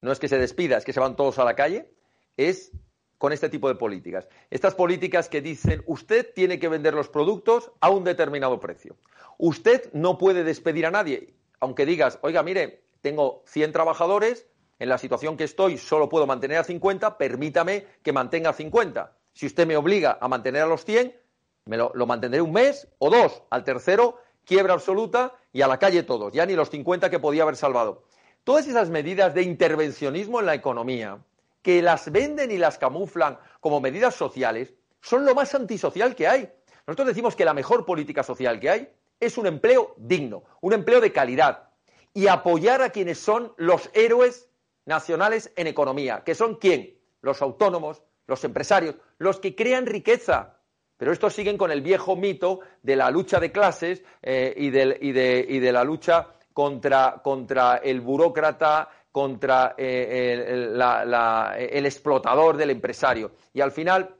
no 0.00 0.10
es 0.10 0.18
que 0.18 0.28
se 0.28 0.38
despida, 0.38 0.78
es 0.78 0.86
que 0.86 0.94
se 0.94 1.00
van 1.00 1.14
todos 1.14 1.38
a 1.38 1.44
la 1.44 1.54
calle, 1.54 1.90
es 2.38 2.72
con 3.18 3.34
este 3.34 3.50
tipo 3.50 3.68
de 3.68 3.74
políticas. 3.74 4.26
Estas 4.48 4.74
políticas 4.74 5.28
que 5.28 5.42
dicen 5.42 5.82
usted 5.86 6.32
tiene 6.34 6.58
que 6.58 6.68
vender 6.68 6.94
los 6.94 7.10
productos 7.10 7.72
a 7.82 7.90
un 7.90 8.04
determinado 8.04 8.58
precio. 8.58 8.96
Usted 9.36 9.92
no 9.92 10.16
puede 10.16 10.44
despedir 10.44 10.86
a 10.86 10.90
nadie, 10.90 11.34
aunque 11.60 11.84
digas, 11.84 12.18
oiga, 12.22 12.42
mire, 12.42 12.84
tengo 13.04 13.42
100 13.48 13.72
trabajadores, 13.72 14.46
en 14.78 14.88
la 14.88 14.96
situación 14.96 15.36
que 15.36 15.44
estoy 15.44 15.76
solo 15.76 16.08
puedo 16.08 16.26
mantener 16.26 16.56
a 16.56 16.64
50, 16.64 17.18
permítame 17.18 17.84
que 18.02 18.14
mantenga 18.14 18.54
50. 18.54 19.14
Si 19.34 19.44
usted 19.44 19.66
me 19.66 19.76
obliga 19.76 20.16
a 20.18 20.26
mantener 20.26 20.62
a 20.62 20.66
los 20.66 20.86
100, 20.86 21.14
me 21.66 21.76
lo, 21.76 21.92
mantendré 22.06 22.40
un 22.40 22.52
mes 22.52 22.88
o 22.98 23.10
dos. 23.10 23.42
Al 23.50 23.62
tercero, 23.62 24.16
quiebra 24.46 24.72
absoluta 24.72 25.34
y 25.52 25.60
a 25.60 25.68
la 25.68 25.78
calle 25.78 26.02
todos, 26.02 26.32
ya 26.32 26.46
ni 26.46 26.54
los 26.54 26.70
50 26.70 27.10
que 27.10 27.18
podía 27.18 27.42
haber 27.42 27.56
salvado. 27.56 28.04
Todas 28.42 28.66
esas 28.66 28.88
medidas 28.88 29.34
de 29.34 29.42
intervencionismo 29.42 30.40
en 30.40 30.46
la 30.46 30.54
economía, 30.54 31.18
que 31.60 31.82
las 31.82 32.10
venden 32.10 32.50
y 32.50 32.56
las 32.56 32.78
camuflan 32.78 33.38
como 33.60 33.82
medidas 33.82 34.14
sociales, 34.14 34.72
son 35.02 35.26
lo 35.26 35.34
más 35.34 35.54
antisocial 35.54 36.14
que 36.14 36.26
hay. 36.26 36.50
Nosotros 36.86 37.08
decimos 37.08 37.36
que 37.36 37.44
la 37.44 37.52
mejor 37.52 37.84
política 37.84 38.22
social 38.22 38.58
que 38.60 38.70
hay 38.70 38.88
es 39.20 39.36
un 39.36 39.46
empleo 39.46 39.94
digno, 39.98 40.44
un 40.62 40.72
empleo 40.72 41.02
de 41.02 41.12
calidad 41.12 41.68
y 42.14 42.28
apoyar 42.28 42.80
a 42.80 42.90
quienes 42.90 43.18
son 43.18 43.52
los 43.56 43.90
héroes 43.92 44.48
nacionales 44.86 45.52
en 45.56 45.66
economía, 45.66 46.22
que 46.24 46.34
son 46.34 46.54
quién? 46.54 46.96
Los 47.20 47.42
autónomos, 47.42 48.02
los 48.26 48.44
empresarios, 48.44 48.94
los 49.18 49.40
que 49.40 49.54
crean 49.54 49.86
riqueza. 49.86 50.60
Pero 50.96 51.12
estos 51.12 51.34
siguen 51.34 51.58
con 51.58 51.72
el 51.72 51.82
viejo 51.82 52.14
mito 52.14 52.60
de 52.82 52.94
la 52.94 53.10
lucha 53.10 53.40
de 53.40 53.50
clases 53.50 54.04
eh, 54.22 54.54
y, 54.56 54.70
de, 54.70 55.72
la 55.72 55.82
lucha 55.82 56.28
contra, 56.52 57.80
el 57.82 58.00
burócrata, 58.00 58.88
contra 59.10 59.74
eh, 59.76 60.70
el 61.70 61.86
explotador 61.86 62.56
del 62.56 62.70
empresario. 62.70 63.32
Y 63.52 63.60
al 63.60 63.72
final 63.72 64.14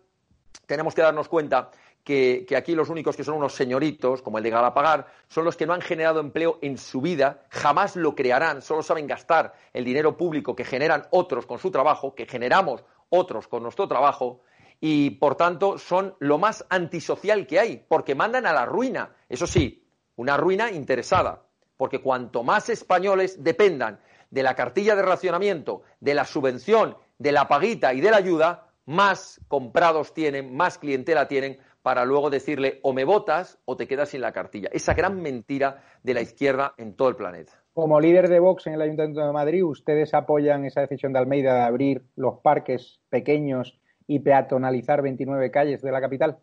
tenemos 0.67 0.95
que 0.95 1.03
darnos 1.03 1.29
cuenta 1.29 1.71
que, 2.05 2.47
aquí 2.57 2.75
los 2.75 2.91
únicos 2.91 3.17
que 3.17 3.25
son 3.25 3.37
unos 3.37 3.55
señoritos, 3.55 4.21
como 4.21 4.37
el 4.39 4.45
de 4.45 4.51
Galapagar, 4.51 5.07
son 5.27 5.45
los 5.45 5.57
que 5.57 5.67
no 5.67 5.73
han 5.73 5.81
generado 5.81 6.21
empleo 6.21 6.59
en 6.61 6.77
su 6.77 7.01
vida, 7.01 7.45
jamás 7.49 7.97
lo 7.97 8.15
crearán, 8.15 8.61
solo 8.61 8.83
saben 8.83 9.07
gastar 9.07 9.55
el 9.73 9.85
dinero 9.85 10.17
público 10.17 10.55
que 10.55 10.65
generan 10.65 11.07
otros 11.11 11.47
con 11.47 11.59
su 11.59 11.71
trabajo, 11.71 12.15
que 12.15 12.27
generamos 12.27 12.85
otros 13.09 13.49
con 13.49 13.63
nuestro 13.63 13.89
trabajo, 13.89 14.43
y 14.81 15.11
por 15.13 15.37
tanto 15.37 15.79
son 15.79 16.15
lo 16.19 16.37
más 16.37 16.67
antisocial 16.69 17.47
que 17.47 17.59
hay, 17.59 17.85
porque 17.89 18.15
mandan 18.15 18.45
a 18.45 18.53
la 18.53 18.67
ruina. 18.67 19.17
Eso 19.31 19.47
sí, 19.47 19.89
una 20.17 20.37
ruina 20.37 20.71
interesada, 20.71 21.43
porque 21.79 22.03
cuanto 22.03 22.43
más 22.43 22.69
españoles 22.69 23.43
dependan 23.43 23.99
de 24.31 24.43
la 24.43 24.55
cartilla 24.55 24.95
de 24.95 25.03
racionamiento, 25.03 25.83
de 26.01 26.15
la 26.15 26.27
subvención, 26.27 26.99
de 27.19 27.33
la 27.33 27.49
paguita 27.49 27.95
y 27.95 28.03
de 28.03 28.11
la 28.11 28.19
ayuda, 28.19 28.69
más 28.85 29.41
comprados 29.49 30.13
tienen, 30.13 30.55
más 30.55 30.77
clientela 30.77 31.29
tienen 31.29 31.59
para 31.85 32.07
luego 32.07 32.31
decirle 32.31 32.81
o 32.83 32.95
me 32.95 33.05
votas 33.05 33.59
o 33.67 33.77
te 33.77 33.87
quedas 33.87 34.09
sin 34.09 34.23
la 34.23 34.33
cartilla. 34.33 34.71
Esa 34.73 34.95
gran 34.95 35.21
mentira 35.21 35.83
de 36.03 36.15
la 36.15 36.23
izquierda 36.23 36.73
en 36.79 36.95
todo 36.95 37.11
el 37.11 37.17
planeta. 37.17 37.53
Como 37.75 38.01
líder 38.01 38.31
de 38.31 38.41
Vox 38.41 38.67
en 38.67 38.73
el 38.73 38.81
Ayuntamiento 38.81 39.21
de 39.21 39.31
Madrid, 39.31 39.63
¿ustedes 39.63 40.15
apoyan 40.15 40.65
esa 40.65 40.81
decisión 40.81 41.13
de 41.13 41.19
Almeida 41.19 41.53
de 41.53 41.61
abrir 41.61 42.03
los 42.17 42.39
parques 42.39 43.01
pequeños 43.11 43.79
y 44.07 44.21
peatonalizar 44.21 45.03
29 45.03 45.51
calles 45.51 45.83
de 45.83 45.93
la 45.93 46.01
capital? 46.01 46.39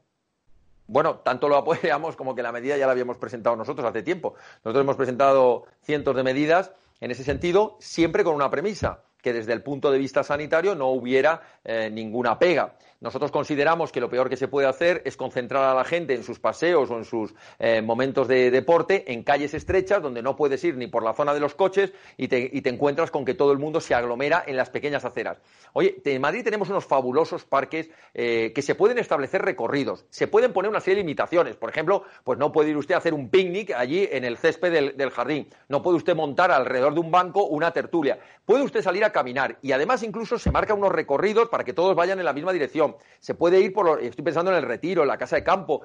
Bueno, 0.85 1.21
tanto 1.23 1.49
lo 1.49 1.55
apoyamos 1.57 2.15
como 2.15 2.35
que 2.35 2.43
la 2.43 2.51
medida 2.51 2.77
ya 2.77 2.85
la 2.85 2.91
habíamos 2.91 3.17
presentado 3.17 3.55
nosotros 3.55 3.87
hace 3.87 4.03
tiempo. 4.03 4.35
Nosotros 4.63 4.83
hemos 4.83 4.95
presentado 4.95 5.63
cientos 5.81 6.15
de 6.15 6.21
medidas 6.21 6.71
en 6.99 7.09
ese 7.09 7.23
sentido, 7.23 7.77
siempre 7.79 8.23
con 8.23 8.35
una 8.35 8.51
premisa, 8.51 9.01
que 9.23 9.33
desde 9.33 9.53
el 9.53 9.63
punto 9.63 9.91
de 9.91 9.97
vista 9.97 10.23
sanitario 10.23 10.75
no 10.75 10.89
hubiera 10.89 11.41
eh, 11.63 11.89
ninguna 11.91 12.37
pega. 12.37 12.75
Nosotros 13.01 13.31
consideramos 13.31 13.91
que 13.91 13.99
lo 13.99 14.11
peor 14.11 14.29
que 14.29 14.37
se 14.37 14.47
puede 14.47 14.67
hacer 14.67 15.01
es 15.05 15.17
concentrar 15.17 15.63
a 15.63 15.73
la 15.73 15.83
gente 15.83 16.13
en 16.13 16.23
sus 16.23 16.39
paseos 16.39 16.91
o 16.91 16.97
en 16.99 17.03
sus 17.03 17.33
eh, 17.57 17.81
momentos 17.81 18.27
de 18.27 18.51
deporte 18.51 19.11
en 19.11 19.23
calles 19.23 19.55
estrechas 19.55 20.03
donde 20.03 20.21
no 20.21 20.35
puedes 20.35 20.63
ir 20.63 20.77
ni 20.77 20.85
por 20.85 21.01
la 21.01 21.15
zona 21.15 21.33
de 21.33 21.39
los 21.39 21.55
coches 21.55 21.93
y 22.15 22.27
te, 22.27 22.69
encuentras 22.69 23.09
con 23.09 23.25
que 23.25 23.33
todo 23.33 23.53
el 23.53 23.57
mundo 23.57 23.81
se 23.81 23.95
aglomera 23.95 24.43
en 24.45 24.55
las 24.55 24.69
pequeñas 24.69 25.03
aceras. 25.03 25.39
Oye, 25.73 25.99
en 26.05 26.21
Madrid 26.21 26.43
tenemos 26.43 26.69
unos 26.69 26.85
fabulosos 26.85 27.43
parques 27.43 27.89
eh, 28.13 28.51
que 28.53 28.61
se 28.61 28.75
pueden 28.75 28.99
establecer 28.99 29.41
recorridos, 29.41 30.05
se 30.11 30.27
pueden 30.27 30.53
poner 30.53 30.69
una 30.69 30.79
serie 30.79 30.97
de 30.97 31.01
limitaciones. 31.01 31.55
Por 31.55 31.71
ejemplo, 31.71 32.03
pues 32.23 32.37
no 32.37 32.51
puede 32.51 32.69
ir 32.69 32.77
usted 32.77 32.93
a 32.93 32.99
hacer 32.99 33.15
un 33.15 33.29
picnic 33.29 33.71
allí 33.71 34.07
en 34.11 34.25
el 34.25 34.37
césped 34.37 34.93
del, 34.95 35.09
jardín, 35.09 35.49
no 35.69 35.81
puede 35.81 35.97
usted 35.97 36.15
montar 36.15 36.51
alrededor 36.51 36.93
de 36.93 36.99
un 36.99 37.09
banco 37.09 37.45
una 37.45 37.71
tertulia, 37.71 38.19
puede 38.45 38.61
usted 38.61 38.83
salir 38.83 39.03
a 39.03 39.11
caminar 39.11 39.57
y 39.63 39.71
además 39.71 40.03
incluso 40.03 40.37
se 40.37 40.51
marcan 40.51 40.77
unos 40.77 40.91
recorridos 40.91 41.49
para 41.49 41.63
que 41.63 41.73
todos 41.73 41.95
vayan 41.95 42.19
en 42.19 42.25
la 42.25 42.33
misma 42.33 42.53
dirección 42.53 42.90
se 43.19 43.35
puede 43.35 43.59
ir 43.59 43.73
por, 43.73 44.01
estoy 44.01 44.23
pensando 44.23 44.51
en 44.51 44.57
el 44.57 44.63
retiro, 44.63 45.01
en 45.01 45.07
la 45.07 45.17
casa 45.17 45.35
de 45.35 45.43
campo, 45.43 45.81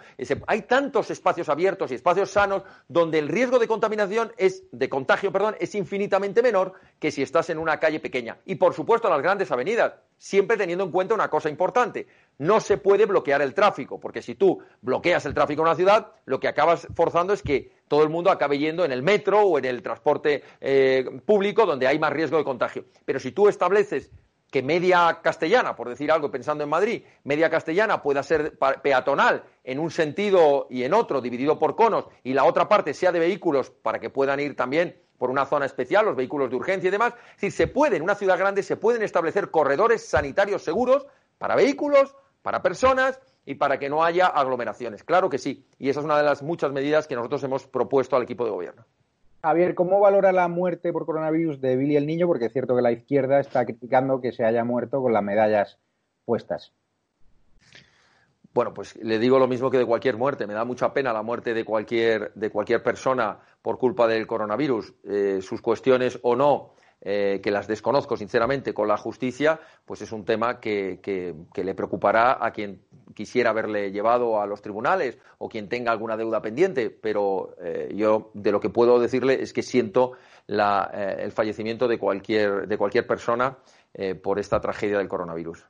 hay 0.47 0.63
tantos 0.63 1.11
espacios 1.11 1.49
abiertos 1.49 1.91
y 1.91 1.95
espacios 1.95 2.31
sanos 2.31 2.63
donde 2.89 3.19
el 3.19 3.29
riesgo 3.29 3.59
de 3.59 3.69
contaminación 3.69 4.33
es, 4.37 4.65
de 4.73 4.89
contagio, 4.89 5.33
perdón, 5.33 5.57
es 5.61 5.75
infinitamente 5.75 6.43
menor 6.43 6.73
que 6.99 7.11
si 7.11 7.23
estás 7.23 7.51
en 7.51 7.59
una 7.59 7.79
calle 7.79 8.01
pequeña. 8.01 8.39
Y 8.45 8.55
por 8.57 8.75
supuesto 8.75 9.09
en 9.09 9.15
las 9.15 9.23
grandes 9.23 9.51
avenidas, 9.51 9.95
siempre 10.19 10.57
teniendo 10.57 10.85
en 10.85 10.91
cuenta 10.91 11.15
una 11.15 11.29
cosa 11.29 11.51
importante. 11.51 12.07
No 12.39 12.61
se 12.61 12.79
puede 12.79 13.07
bloquear 13.07 13.43
el 13.43 13.55
tráfico, 13.55 14.01
porque 14.01 14.23
si 14.23 14.35
tú 14.35 14.63
bloqueas 14.81 15.25
el 15.27 15.35
tráfico 15.35 15.63
en 15.63 15.69
una 15.69 15.77
ciudad, 15.77 16.13
lo 16.25 16.41
que 16.41 16.49
acabas 16.49 16.87
forzando 16.95 17.33
es 17.33 17.43
que 17.43 17.73
todo 17.89 18.03
el 18.03 18.11
mundo 18.11 18.31
acabe 18.31 18.59
yendo 18.59 18.85
en 18.85 18.93
el 18.93 19.03
metro 19.03 19.43
o 19.43 19.59
en 19.59 19.65
el 19.65 19.83
transporte 19.83 20.43
eh, 20.61 21.21
público 21.25 21.67
donde 21.67 21.87
hay 21.87 21.99
más 21.99 22.13
riesgo 22.13 22.39
de 22.39 22.45
contagio. 22.45 22.85
Pero 23.05 23.21
si 23.21 23.33
tú 23.33 23.49
estableces 23.49 24.11
que 24.57 24.63
media 24.63 25.21
castellana, 25.23 25.77
por 25.77 25.91
decir 25.91 26.11
algo 26.11 26.31
pensando 26.31 26.65
en 26.65 26.71
Madrid, 26.71 27.03
media 27.25 27.51
castellana 27.51 28.01
pueda 28.01 28.23
ser 28.23 28.57
peatonal 28.83 29.45
en 29.63 29.79
un 29.79 29.91
sentido 29.91 30.67
y 30.71 30.85
en 30.85 30.95
otro, 30.95 31.21
dividido 31.21 31.59
por 31.59 31.77
conos, 31.77 32.07
y 32.25 32.33
la 32.33 32.45
otra 32.45 32.67
parte 32.67 32.95
sea 32.95 33.13
de 33.13 33.19
vehículos 33.19 33.69
para 33.69 33.99
que 33.99 34.09
puedan 34.09 34.41
ir 34.41 34.57
también 34.57 34.99
por 35.19 35.29
una 35.29 35.45
zona 35.45 35.67
especial, 35.67 36.07
los 36.07 36.17
vehículos 36.17 36.49
de 36.49 36.57
urgencia 36.57 36.89
y 36.89 36.91
demás. 36.91 37.13
Es 37.35 37.35
decir, 37.35 37.53
se 37.53 37.67
puede, 37.67 37.99
en 37.99 38.03
una 38.03 38.15
ciudad 38.15 38.39
grande, 38.39 38.63
se 38.63 38.79
pueden 38.79 39.03
establecer 39.03 39.51
corredores 39.51 40.09
sanitarios 40.09 40.63
seguros 40.63 41.07
para 41.37 41.55
vehículos, 41.55 42.17
para 42.41 42.63
personas 42.63 43.21
y 43.45 43.57
para 43.57 43.79
que 43.79 43.91
no 43.91 44.05
haya 44.05 44.27
aglomeraciones. 44.27 45.05
Claro 45.05 45.29
que 45.29 45.37
sí. 45.37 45.67
Y 45.79 45.91
esa 45.91 46.01
es 46.01 46.07
una 46.07 46.17
de 46.17 46.23
las 46.23 46.43
muchas 46.43 46.73
medidas 46.73 47.07
que 47.07 47.15
nosotros 47.15 47.45
hemos 47.45 47.67
propuesto 47.67 48.17
al 48.17 48.23
equipo 48.23 48.47
de 48.47 48.53
gobierno. 48.53 48.87
Javier, 49.43 49.75
¿cómo 49.75 50.01
valora 50.01 50.33
la 50.33 50.49
muerte 50.49 50.93
por 50.93 51.07
coronavirus 51.07 51.61
de 51.61 51.77
Billy 51.77 51.97
el 51.97 52.07
Niño? 52.07 52.27
Porque 52.27 52.47
es 52.47 52.53
cierto 52.53 52.75
que 52.75 52.83
la 52.83 52.93
izquierda 52.93 53.39
está 53.39 53.65
criticando 53.65 54.21
que 54.21 54.33
se 54.33 54.45
haya 54.45 54.65
muerto 54.65 55.01
con 55.01 55.13
las 55.13 55.23
medallas 55.23 55.79
puestas. 56.25 56.73
Bueno, 58.53 58.73
pues 58.73 58.97
le 58.97 59.19
digo 59.19 59.39
lo 59.39 59.47
mismo 59.47 59.71
que 59.71 59.77
de 59.77 59.85
cualquier 59.85 60.17
muerte. 60.17 60.47
Me 60.47 60.55
da 60.55 60.65
mucha 60.65 60.93
pena 60.95 61.13
la 61.13 61.23
muerte 61.23 61.53
de 61.53 61.65
cualquier, 61.65 62.33
de 62.35 62.51
cualquier 62.51 62.83
persona 62.83 63.39
por 63.61 63.79
culpa 63.79 64.09
del 64.09 64.27
coronavirus. 64.27 64.95
Eh, 65.05 65.41
sus 65.43 65.61
cuestiones 65.61 66.19
o 66.23 66.35
no 66.35 66.73
eh, 67.09 67.41
que 67.41 67.53
las 67.53 67.69
desconozco 67.69 68.17
sinceramente 68.17 68.75
con 68.75 68.89
la 68.89 68.97
justicia, 68.97 69.61
pues 69.85 70.03
es 70.03 70.11
un 70.11 70.25
tema 70.25 70.59
que, 70.59 70.99
que, 71.01 71.63
le 71.63 71.75
preocupará 71.77 72.45
a 72.45 72.51
quien 72.51 72.81
quisiera 73.15 73.51
haberle 73.51 73.93
llevado 73.93 74.41
a 74.41 74.47
los 74.49 74.61
tribunales 74.61 75.17
o 75.39 75.49
quien 75.49 75.69
tenga 75.69 75.93
alguna 75.93 76.17
deuda 76.17 76.43
pendiente, 76.43 76.91
pero 76.91 77.55
eh, 77.63 77.93
yo 77.95 78.33
de 78.35 78.51
lo 78.51 78.59
que 78.59 78.71
puedo 78.71 78.99
decirle 78.99 79.41
es 79.41 79.53
que 79.53 79.63
siento 79.63 80.15
la, 80.49 80.91
eh, 80.93 81.19
el 81.21 81.31
fallecimiento 81.31 81.87
de 81.87 81.97
cualquier, 81.97 82.67
de 82.67 82.77
cualquier 82.77 83.07
persona 83.07 83.57
por 84.21 84.41
esta 84.41 84.61
tragedia 84.61 84.99
del 84.99 85.09
coronavirus. 85.09 85.65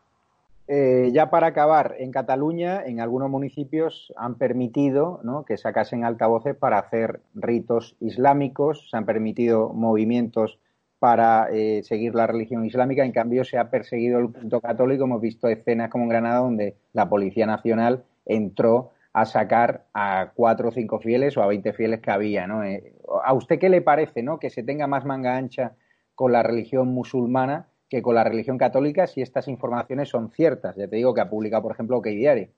ya 0.66 1.28
para 1.28 1.48
acabar, 1.48 1.96
en 1.98 2.10
Cataluña, 2.12 2.82
en 2.84 3.00
algunos 3.00 3.28
municipios 3.28 4.10
han 4.16 4.36
permitido 4.36 5.20
¿no? 5.22 5.44
que 5.44 5.58
sacasen 5.58 6.02
altavoces 6.02 6.56
para 6.56 6.78
hacer 6.78 7.20
ritos 7.34 7.94
islámicos, 8.00 8.88
se 8.90 8.96
han 8.96 9.04
permitido 9.04 9.74
movimientos 9.74 10.58
para 10.98 11.48
eh, 11.52 11.82
seguir 11.82 12.14
la 12.14 12.26
religión 12.26 12.64
islámica. 12.64 13.04
En 13.04 13.12
cambio, 13.12 13.44
se 13.44 13.58
ha 13.58 13.70
perseguido 13.70 14.18
el 14.18 14.32
culto 14.32 14.60
católico. 14.60 15.04
Hemos 15.04 15.20
visto 15.20 15.48
escenas 15.48 15.90
como 15.90 16.04
en 16.04 16.10
Granada 16.10 16.38
donde 16.40 16.76
la 16.92 17.08
Policía 17.08 17.46
Nacional 17.46 18.04
entró 18.24 18.92
a 19.12 19.24
sacar 19.24 19.86
a 19.94 20.32
cuatro 20.34 20.68
o 20.68 20.72
cinco 20.72 20.98
fieles 21.00 21.36
o 21.36 21.42
a 21.42 21.46
veinte 21.46 21.72
fieles 21.72 22.00
que 22.00 22.10
había. 22.10 22.46
¿no? 22.46 22.64
Eh, 22.64 22.92
¿A 23.24 23.32
usted 23.32 23.58
qué 23.58 23.68
le 23.68 23.80
parece 23.80 24.22
¿no? 24.22 24.38
que 24.38 24.50
se 24.50 24.62
tenga 24.62 24.86
más 24.86 25.04
manga 25.06 25.36
ancha 25.36 25.74
con 26.14 26.32
la 26.32 26.42
religión 26.42 26.88
musulmana 26.88 27.68
que 27.88 28.02
con 28.02 28.14
la 28.14 28.24
religión 28.24 28.58
católica 28.58 29.06
si 29.06 29.22
estas 29.22 29.48
informaciones 29.48 30.10
son 30.10 30.30
ciertas? 30.32 30.76
Ya 30.76 30.88
te 30.88 30.96
digo 30.96 31.14
que 31.14 31.22
ha 31.22 31.30
publicado, 31.30 31.62
por 31.62 31.72
ejemplo, 31.72 31.96
OK 31.96 32.08
Diario. 32.08 32.48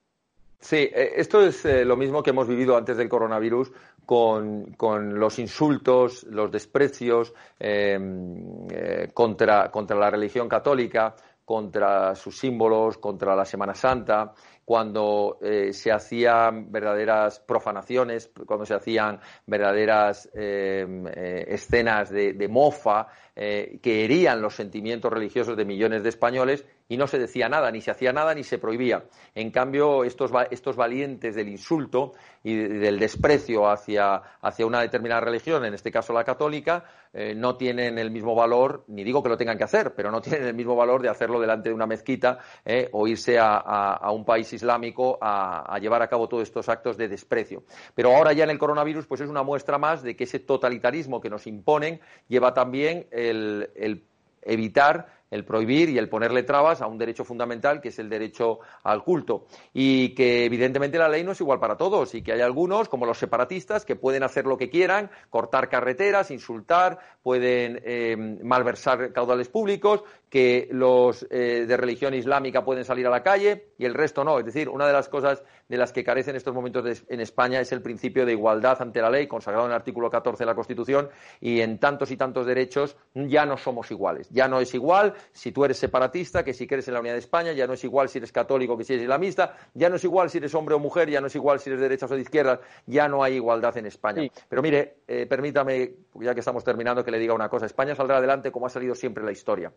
Sí, 0.61 0.77
eh, 0.77 1.13
esto 1.17 1.41
es 1.41 1.65
eh, 1.65 1.85
lo 1.85 1.97
mismo 1.97 2.23
que 2.23 2.31
hemos 2.31 2.49
vivido 2.49 2.77
antes 2.77 2.97
del 2.97 3.09
coronavirus 3.09 3.71
con, 4.05 4.75
los 5.19 5.39
insultos, 5.39 6.25
los 6.25 6.51
desprecios 6.51 7.33
em, 7.61 8.67
eh, 8.71 9.09
contra, 9.13 9.71
contra 9.71 9.97
la 9.97 10.11
religión 10.11 10.49
católica, 10.49 11.15
contra 11.45 12.15
sus 12.15 12.39
símbolos, 12.39 12.99
contra 12.99 13.37
la 13.37 13.45
Semana 13.45 13.75
Santa, 13.75 14.33
cuando 14.65 15.39
se 15.41 15.91
hacían 15.91 16.71
verdaderas 16.71 17.41
profanaciones, 17.41 18.31
cuando 18.47 18.67
se 18.67 18.75
hacían 18.75 19.19
verdaderas 19.47 20.29
em, 20.35 21.07
escenas 21.07 22.11
de, 22.11 22.35
de 22.35 22.49
mofa 22.49 23.07
que 23.35 24.05
herían 24.05 24.43
los 24.43 24.55
sentimientos 24.55 25.11
religiosos 25.11 25.57
de 25.57 25.65
millones 25.65 26.03
de 26.03 26.11
españoles 26.11 26.67
y 26.89 26.97
no 26.97 27.07
se 27.07 27.19
decía 27.19 27.49
nada, 27.49 27.71
ni 27.71 27.83
se 27.83 27.91
hacía 27.91 28.13
nada, 28.13 28.35
ni 28.35 28.43
se 28.43 28.59
prohibía. 28.59 29.05
En 29.35 29.51
cambio, 29.51 30.05
estos, 30.05 30.31
estos 30.51 30.75
valientes 30.75 31.35
del 31.35 31.49
insulto 31.49 32.15
y 32.43 32.55
del 32.55 32.99
desprecio 32.99 33.69
hacia, 33.69 34.17
hacia 34.41 34.67
una 34.67 34.81
determinada 34.81 35.21
religión, 35.21 35.65
en 35.67 35.75
este 35.75 35.93
caso 35.93 36.15
la 36.15 36.25
católica, 36.25 36.85
eh, 37.13 37.35
no 37.35 37.57
tienen 37.57 37.99
el 37.99 38.11
mismo 38.11 38.35
valor, 38.35 38.85
ni 38.89 39.05
digo 39.05 39.23
que 39.23 39.29
lo 39.29 39.37
tengan 39.37 39.59
que 39.59 39.65
hacer, 39.65 39.95
pero 39.95 40.11
no 40.11 40.23
tienen 40.23 40.45
el 40.45 40.55
mismo 40.55 40.77
valor 40.77 41.03
de 41.03 41.11
hacerlo 41.11 41.39
delante 41.41 41.69
de 41.69 41.75
una 41.75 41.87
mezquita 41.87 42.39
eh, 42.65 42.89
o 42.93 43.07
irse 43.07 43.39
a, 43.39 43.57
a, 43.57 44.11
un 44.11 44.25
país 44.25 44.51
islámico 44.53 45.19
a, 45.21 45.75
a, 45.75 45.79
llevar 45.79 46.03
a 46.03 46.09
cabo 46.09 46.29
todos 46.29 46.45
estos 46.45 46.69
actos 46.71 46.97
de 46.97 47.09
desprecio. 47.09 47.65
Pero 47.95 48.17
ahora 48.17 48.33
ya 48.33 48.45
en 48.45 48.51
el 48.51 48.59
coronavirus, 48.59 49.07
pues 49.07 49.21
es 49.21 49.29
una 49.29 49.43
muestra 49.43 49.77
más 49.77 50.03
de 50.03 50.17
que 50.17 50.25
ese 50.25 50.39
totalitarismo 50.39 51.21
que 51.21 51.29
nos 51.29 51.47
imponen 51.47 52.01
lleva 52.29 52.55
también 52.55 53.07
el, 53.11 53.71
el 53.77 54.05
evitar 54.43 55.18
el 55.31 55.45
prohibir 55.45 55.89
y 55.91 55.99
el 55.99 56.09
ponerle 56.09 56.43
trabas 56.43 56.81
a 56.81 56.87
un 56.87 56.99
derecho 56.99 57.25
fundamental 57.25 57.81
que 57.81 57.89
es 57.89 57.99
el 57.99 58.09
derecho 58.09 58.61
al 58.83 59.03
culto. 59.05 59.47
Y 59.75 60.15
que 60.15 60.45
evidentemente 60.45 60.99
la 60.99 61.09
ley 61.09 61.25
no 61.25 61.33
es 61.33 61.41
igual 61.41 61.61
para 61.61 61.77
todos 61.77 62.15
y 62.15 62.23
que 62.23 62.33
hay 62.33 62.41
algunos, 62.41 62.89
como 62.89 63.07
los 63.07 63.19
separatistas, 63.19 63.85
que 63.85 63.97
pueden 63.97 64.23
hacer 64.23 64.47
lo 64.47 64.57
que 64.57 64.71
quieran, 64.71 65.11
cortar 65.31 65.69
carreteras, 65.69 66.31
insultar, 66.31 66.99
pueden 67.23 67.81
eh, 67.85 68.17
malversar 68.43 69.13
caudales 69.13 69.49
públicos, 69.49 70.03
que 70.29 70.69
los 70.71 71.27
eh, 71.31 71.65
de 71.67 71.77
religión 71.77 72.15
islámica 72.15 72.65
pueden 72.65 72.85
salir 72.85 73.07
a 73.07 73.11
la 73.11 73.23
calle 73.23 73.73
y 73.79 73.85
el 73.85 73.95
resto 73.95 74.25
no. 74.25 74.39
Es 74.39 74.45
decir, 74.45 74.69
una 74.69 74.87
de 74.87 74.93
las 74.93 75.09
cosas 75.09 75.43
de 75.69 75.77
las 75.77 75.93
que 75.93 76.05
carece 76.05 76.31
en 76.31 76.37
estos 76.37 76.55
momentos 76.55 77.05
en 77.09 77.21
España 77.21 77.61
es 77.61 77.73
el 77.73 77.83
principio 77.83 78.27
de 78.27 78.33
igualdad 78.33 78.81
ante 78.81 79.01
la 79.01 79.11
ley, 79.11 79.27
consagrado 79.27 79.67
en 79.67 79.73
el 79.73 79.77
artículo 79.77 80.11
14 80.11 80.43
de 80.43 80.47
la 80.47 80.55
Constitución, 80.55 81.09
y 81.41 81.61
en 81.61 81.79
tantos 81.79 82.11
y 82.11 82.17
tantos 82.17 82.47
derechos 82.47 82.97
ya 83.15 83.47
no 83.47 83.57
somos 83.57 83.91
iguales. 83.91 84.29
Ya 84.31 84.49
no 84.49 84.61
es 84.61 84.75
igual 84.75 85.15
si 85.33 85.53
tú 85.53 85.65
eres 85.65 85.79
separatista 85.79 86.45
que 86.45 86.53
si 86.53 86.67
quieres 86.67 86.89
en 86.89 86.95
la 86.95 87.01
unidad 87.01 87.15
de 87.15 87.21
España, 87.21 87.53
ya 87.53 87.67
no 87.67 87.75
es 87.75 87.85
igual 87.85 88.09
si 88.09 88.19
eres 88.19 88.33
católico 88.33 88.77
que 88.77 88.85
si 88.85 88.95
eres 88.95 89.05
islamista, 89.05 89.57
ya 89.75 89.89
no 89.89 89.97
es 89.97 90.05
igual 90.05 90.31
si 90.31 90.39
eres 90.39 90.55
hombre 90.55 90.75
o 90.75 90.79
mujer, 90.79 91.11
ya 91.11 91.21
no 91.21 91.27
es 91.27 91.35
igual 91.35 91.61
si 91.61 91.71
eres 91.71 91.81
de 91.81 91.89
derechas 91.89 92.11
o 92.11 92.15
de 92.15 92.23
izquierdas, 92.23 92.61
ya 92.87 93.09
no 93.09 93.23
hay 93.23 93.35
igualdad 93.35 93.77
en 93.77 93.87
España. 93.87 94.29
Pero 94.49 94.63
mire, 94.63 94.99
eh, 95.07 95.27
permítame, 95.27 95.93
ya 96.21 96.35
que 96.35 96.41
estamos 96.41 96.65
terminando, 96.65 97.05
que 97.05 97.11
le 97.11 97.19
diga 97.19 97.35
una 97.35 97.49
cosa. 97.49 97.67
España 97.67 97.95
saldrá 97.95 98.19
adelante 98.19 98.51
como 98.51 98.67
ha 98.67 98.71
salido 98.71 98.95
siempre 98.95 99.23
en 99.23 99.27
la 99.27 99.33
historia. 99.33 99.73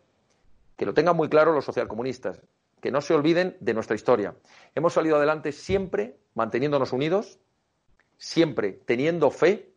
Que 0.81 0.87
lo 0.87 0.95
tengan 0.95 1.15
muy 1.15 1.29
claro 1.29 1.53
los 1.53 1.65
socialcomunistas, 1.65 2.41
que 2.81 2.89
no 2.89 3.01
se 3.01 3.13
olviden 3.13 3.55
de 3.59 3.75
nuestra 3.75 3.95
historia. 3.95 4.33
Hemos 4.73 4.93
salido 4.93 5.17
adelante 5.17 5.51
siempre 5.51 6.17
manteniéndonos 6.33 6.91
unidos, 6.91 7.37
siempre 8.17 8.79
teniendo 8.83 9.29
fe, 9.29 9.75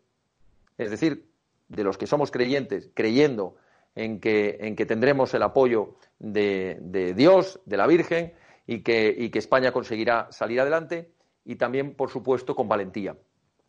es 0.78 0.90
decir, 0.90 1.28
de 1.68 1.84
los 1.84 1.98
que 1.98 2.06
somos 2.06 2.30
creyentes, 2.30 2.90
creyendo 2.94 3.56
en 3.94 4.18
que, 4.18 4.56
en 4.62 4.76
que 4.76 4.86
tendremos 4.86 5.34
el 5.34 5.42
apoyo 5.42 5.96
de, 6.18 6.78
de 6.80 7.12
Dios, 7.12 7.60
de 7.66 7.76
la 7.76 7.86
Virgen, 7.86 8.32
y 8.66 8.82
que, 8.82 9.14
y 9.14 9.28
que 9.28 9.40
España 9.40 9.72
conseguirá 9.72 10.28
salir 10.32 10.58
adelante, 10.58 11.12
y 11.44 11.56
también, 11.56 11.96
por 11.96 12.08
supuesto, 12.08 12.56
con 12.56 12.66
valentía. 12.66 13.14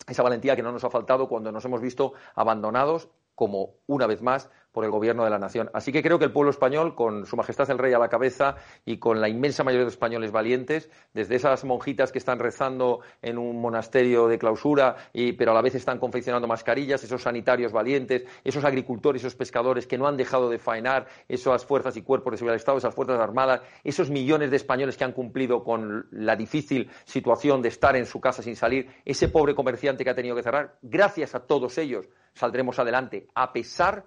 Esa 0.08 0.24
valentía 0.24 0.56
que 0.56 0.64
no 0.64 0.72
nos 0.72 0.86
ha 0.86 0.90
faltado 0.90 1.28
cuando 1.28 1.52
nos 1.52 1.66
hemos 1.66 1.82
visto 1.82 2.14
abandonados 2.34 3.10
como 3.36 3.74
una 3.88 4.08
vez 4.08 4.22
más 4.22 4.50
por 4.76 4.84
el 4.84 4.92
gobierno 4.92 5.24
de 5.24 5.30
la 5.30 5.40
nación. 5.40 5.70
Así 5.74 5.94
que 5.94 6.04
creo 6.04 6.20
que 6.20 6.26
el 6.26 6.34
pueblo 6.34 6.52
español, 6.52 6.96
con 6.96 7.26
su 7.26 7.38
majestad 7.38 7.72
el 7.72 7.78
rey 7.78 7.94
a 7.94 7.98
la 7.98 8.10
cabeza 8.10 8.58
y 8.86 8.98
con 8.98 9.22
la 9.22 9.30
inmensa 9.30 9.64
mayoría 9.64 9.86
de 9.86 9.92
españoles 9.92 10.34
valientes, 10.34 10.90
desde 11.14 11.36
esas 11.36 11.64
monjitas 11.64 12.12
que 12.12 12.18
están 12.18 12.40
rezando 12.40 13.00
en 13.22 13.38
un 13.38 13.62
monasterio 13.62 14.28
de 14.28 14.38
clausura, 14.38 14.98
y, 15.14 15.32
pero 15.32 15.52
a 15.52 15.54
la 15.54 15.62
vez 15.62 15.76
están 15.76 15.98
confeccionando 15.98 16.46
mascarillas, 16.46 17.02
esos 17.06 17.22
sanitarios 17.22 17.72
valientes, 17.72 18.26
esos 18.44 18.66
agricultores, 18.66 19.22
esos 19.22 19.36
pescadores 19.36 19.88
que 19.88 19.98
no 19.98 20.08
han 20.08 20.18
dejado 20.18 20.50
de 20.50 20.60
faenar, 20.60 21.08
esas 21.30 21.66
fuerzas 21.66 21.96
y 21.96 22.02
cuerpos 22.02 22.32
de 22.32 22.38
seguridad 22.38 22.56
del 22.56 22.60
Estado, 22.60 22.78
esas 22.78 22.94
fuerzas 22.94 23.20
armadas, 23.20 23.62
esos 23.82 24.10
millones 24.10 24.52
de 24.52 24.58
españoles 24.58 24.98
que 24.98 25.06
han 25.06 25.14
cumplido 25.14 25.64
con 25.64 26.08
la 26.12 26.36
difícil 26.36 26.92
situación 27.06 27.62
de 27.62 27.70
estar 27.70 27.96
en 27.96 28.06
su 28.06 28.20
casa 28.20 28.44
sin 28.44 28.58
salir, 28.58 28.90
ese 29.06 29.30
pobre 29.30 29.56
comerciante 29.56 30.04
que 30.04 30.10
ha 30.10 30.16
tenido 30.16 30.36
que 30.36 30.44
cerrar, 30.44 30.78
gracias 30.82 31.34
a 31.34 31.40
todos 31.40 31.78
ellos 31.78 32.10
saldremos 32.36 32.78
adelante, 32.78 33.28
a 33.34 33.52
pesar 33.54 34.06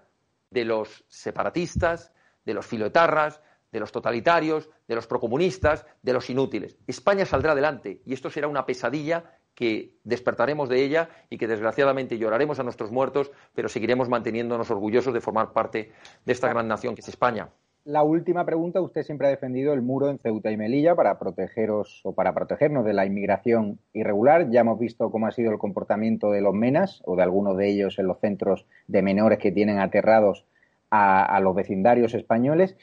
de 0.51 0.65
los 0.65 1.05
separatistas, 1.09 2.13
de 2.45 2.55
los 2.55 2.67
filoetarras, 2.67 3.41
de 3.71 3.81
los 3.81 3.93
totalitarios, 3.93 4.71
de 4.87 4.95
los 4.95 5.07
procomunistas, 5.07 5.85
de 6.03 6.13
los 6.13 6.31
inútiles. 6.31 6.79
España 6.87 7.27
saldrá 7.27 7.53
adelante 7.53 8.03
y 8.07 8.15
esto 8.15 8.31
será 8.31 8.49
una 8.49 8.65
pesadilla 8.65 9.39
que 9.55 9.99
despertaremos 10.05 10.69
de 10.69 10.85
ella 10.85 11.11
y 11.29 11.37
que 11.37 11.49
desgraciadamente 11.49 12.17
lloraremos 12.17 12.61
a 12.61 12.63
nuestros 12.63 12.93
muertos, 12.93 13.33
pero 13.55 13.69
seguiremos 13.69 14.09
manteniéndonos 14.09 14.71
orgullosos 14.71 15.13
de 15.13 15.21
formar 15.21 15.53
parte 15.53 15.93
de 16.25 16.33
esta 16.33 16.49
gran 16.49 16.69
nación 16.69 16.95
que 16.95 17.01
es 17.01 17.09
España. 17.09 17.51
La 17.85 18.03
última 18.03 18.45
pregunta, 18.45 18.81
usted 18.81 19.03
siempre 19.03 19.29
ha 19.29 19.31
defendido 19.31 19.73
el 19.73 19.81
muro 19.81 20.11
en 20.11 20.19
Ceuta 20.19 20.51
y 20.51 20.57
Melilla 20.57 20.95
para 20.95 21.19
protegeros 21.19 22.03
o 22.05 22.15
para 22.15 22.35
protegernos 22.35 22.85
de 22.85 22.93
la 22.93 23.07
inmigración 23.07 23.79
irregular. 23.95 24.51
Ya 24.51 24.61
hemos 24.61 24.79
visto 24.79 25.11
cómo 25.11 25.27
ha 25.27 25.31
sido 25.31 25.53
el 25.53 25.59
comportamiento 25.59 26.31
de 26.31 26.43
los 26.43 26.53
menas 26.53 27.03
o 27.07 27.17
de 27.17 27.23
algunos 27.23 27.57
de 27.57 27.69
ellos 27.69 27.99
en 27.99 28.07
los 28.07 28.21
centros 28.21 28.67
de 28.89 29.01
menores 29.01 29.39
que 29.39 29.53
tienen 29.53 29.79
aterrados 29.79 30.45
a, 30.91 31.25
a 31.25 31.41
los 31.41 31.55
vecindarios 31.55 32.13
españoles. 32.13 32.77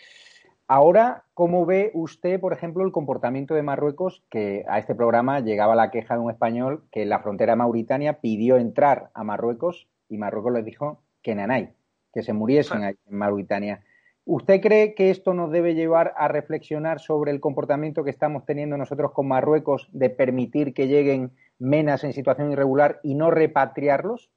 Ahora, 0.68 1.26
¿cómo 1.36 1.68
ve 1.68 1.92
usted, 1.94 2.40
por 2.40 2.52
ejemplo, 2.52 2.84
el 2.84 2.92
comportamiento 2.92 3.54
de 3.54 3.62
Marruecos? 3.62 4.24
Que 4.30 4.66
a 4.68 4.80
este 4.80 4.96
programa 4.96 5.40
llegaba 5.40 5.76
la 5.76 5.92
queja 5.92 6.16
de 6.16 6.22
un 6.22 6.32
español 6.32 6.86
que 6.92 7.04
en 7.04 7.10
la 7.10 7.20
frontera 7.20 7.56
Mauritania 7.56 8.20
pidió 8.20 8.58
entrar 8.58 9.12
a 9.14 9.24
Marruecos 9.24 9.88
y 10.10 10.18
Marruecos 10.18 10.54
les 10.54 10.66
dijo 10.66 11.04
que 11.22 11.36
nanay, 11.36 11.74
que 12.14 12.24
se 12.24 12.34
muriesen 12.34 12.84
en 12.84 12.98
Mauritania. 13.10 13.82
¿Usted 14.28 14.60
cree 14.60 14.96
que 14.96 15.12
esto 15.12 15.36
nos 15.36 15.52
debe 15.52 15.76
llevar 15.76 16.16
a 16.18 16.28
reflexionar 16.28 17.00
sobre 17.00 17.30
el 17.30 17.40
comportamiento 17.40 18.04
que 18.04 18.10
estamos 18.10 18.44
teniendo 18.44 18.76
nosotros 18.76 19.12
con 19.12 19.28
Marruecos 19.28 19.88
de 19.92 20.10
permitir 20.10 20.74
que 20.74 20.88
lleguen 20.88 21.32
menas 21.60 22.04
en 22.04 22.12
situación 22.12 22.52
irregular 22.52 23.00
y 23.04 23.14
no 23.14 23.30
repatriarlos? 23.30 24.32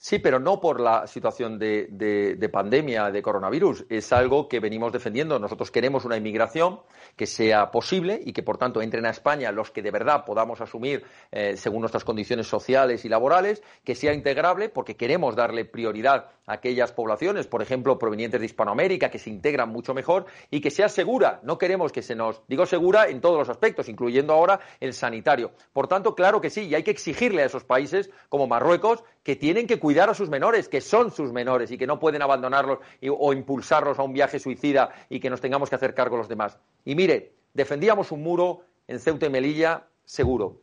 Sí, 0.00 0.20
pero 0.20 0.38
no 0.38 0.60
por 0.60 0.80
la 0.80 1.08
situación 1.08 1.58
de, 1.58 1.88
de, 1.90 2.36
de, 2.36 2.48
pandemia 2.48 3.10
de 3.10 3.20
coronavirus. 3.20 3.84
Es 3.88 4.12
algo 4.12 4.48
que 4.48 4.60
venimos 4.60 4.92
defendiendo. 4.92 5.40
Nosotros 5.40 5.72
queremos 5.72 6.04
una 6.04 6.16
inmigración 6.16 6.78
que 7.16 7.26
sea 7.26 7.72
posible 7.72 8.20
y 8.24 8.32
que, 8.32 8.44
por 8.44 8.58
tanto, 8.58 8.80
entren 8.80 9.06
a 9.06 9.10
España 9.10 9.50
los 9.50 9.72
que 9.72 9.82
de 9.82 9.90
verdad 9.90 10.24
podamos 10.24 10.60
asumir 10.60 11.02
eh, 11.32 11.56
según 11.56 11.80
nuestras 11.80 12.04
condiciones 12.04 12.46
sociales 12.46 13.04
y 13.04 13.08
laborales, 13.08 13.60
que 13.82 13.96
sea 13.96 14.14
integrable, 14.14 14.68
porque 14.68 14.96
queremos 14.96 15.34
darle 15.34 15.64
prioridad 15.64 16.30
a 16.46 16.52
aquellas 16.54 16.92
poblaciones, 16.92 17.48
por 17.48 17.60
ejemplo, 17.60 17.98
provenientes 17.98 18.38
de 18.38 18.46
Hispanoamérica, 18.46 19.10
que 19.10 19.18
se 19.18 19.30
integran 19.30 19.68
mucho 19.68 19.94
mejor 19.94 20.26
y 20.48 20.60
que 20.60 20.70
sea 20.70 20.88
segura. 20.88 21.40
No 21.42 21.58
queremos 21.58 21.90
que 21.90 22.02
se 22.02 22.14
nos, 22.14 22.40
digo 22.46 22.66
segura 22.66 23.08
en 23.08 23.20
todos 23.20 23.36
los 23.36 23.48
aspectos, 23.48 23.88
incluyendo 23.88 24.32
ahora 24.32 24.60
el 24.78 24.94
sanitario. 24.94 25.50
Por 25.72 25.88
tanto, 25.88 26.14
claro 26.14 26.40
que 26.40 26.50
sí, 26.50 26.68
y 26.68 26.76
hay 26.76 26.84
que 26.84 26.92
exigirle 26.92 27.42
a 27.42 27.46
esos 27.46 27.64
países 27.64 28.10
como 28.28 28.46
Marruecos 28.46 29.02
que 29.24 29.34
tienen 29.34 29.66
que 29.66 29.78
cuidar 29.78 29.87
a 29.98 30.14
sus 30.14 30.28
menores, 30.28 30.68
que 30.68 30.80
son 30.80 31.10
sus 31.10 31.32
menores 31.32 31.70
y 31.70 31.78
que 31.78 31.86
no 31.86 31.98
pueden 31.98 32.22
abandonarlos 32.22 32.78
o 33.18 33.32
impulsarlos 33.32 33.98
a 33.98 34.02
un 34.02 34.12
viaje 34.12 34.38
suicida 34.38 34.90
y 35.08 35.20
que 35.20 35.30
nos 35.30 35.40
tengamos 35.40 35.68
que 35.68 35.76
hacer 35.76 35.94
cargo 35.94 36.16
los 36.16 36.28
demás. 36.28 36.58
Y 36.84 36.94
mire, 36.94 37.32
defendíamos 37.54 38.12
un 38.12 38.22
muro 38.22 38.62
en 38.86 38.98
Ceuta 39.00 39.26
y 39.26 39.30
Melilla 39.30 39.86
seguro. 40.04 40.60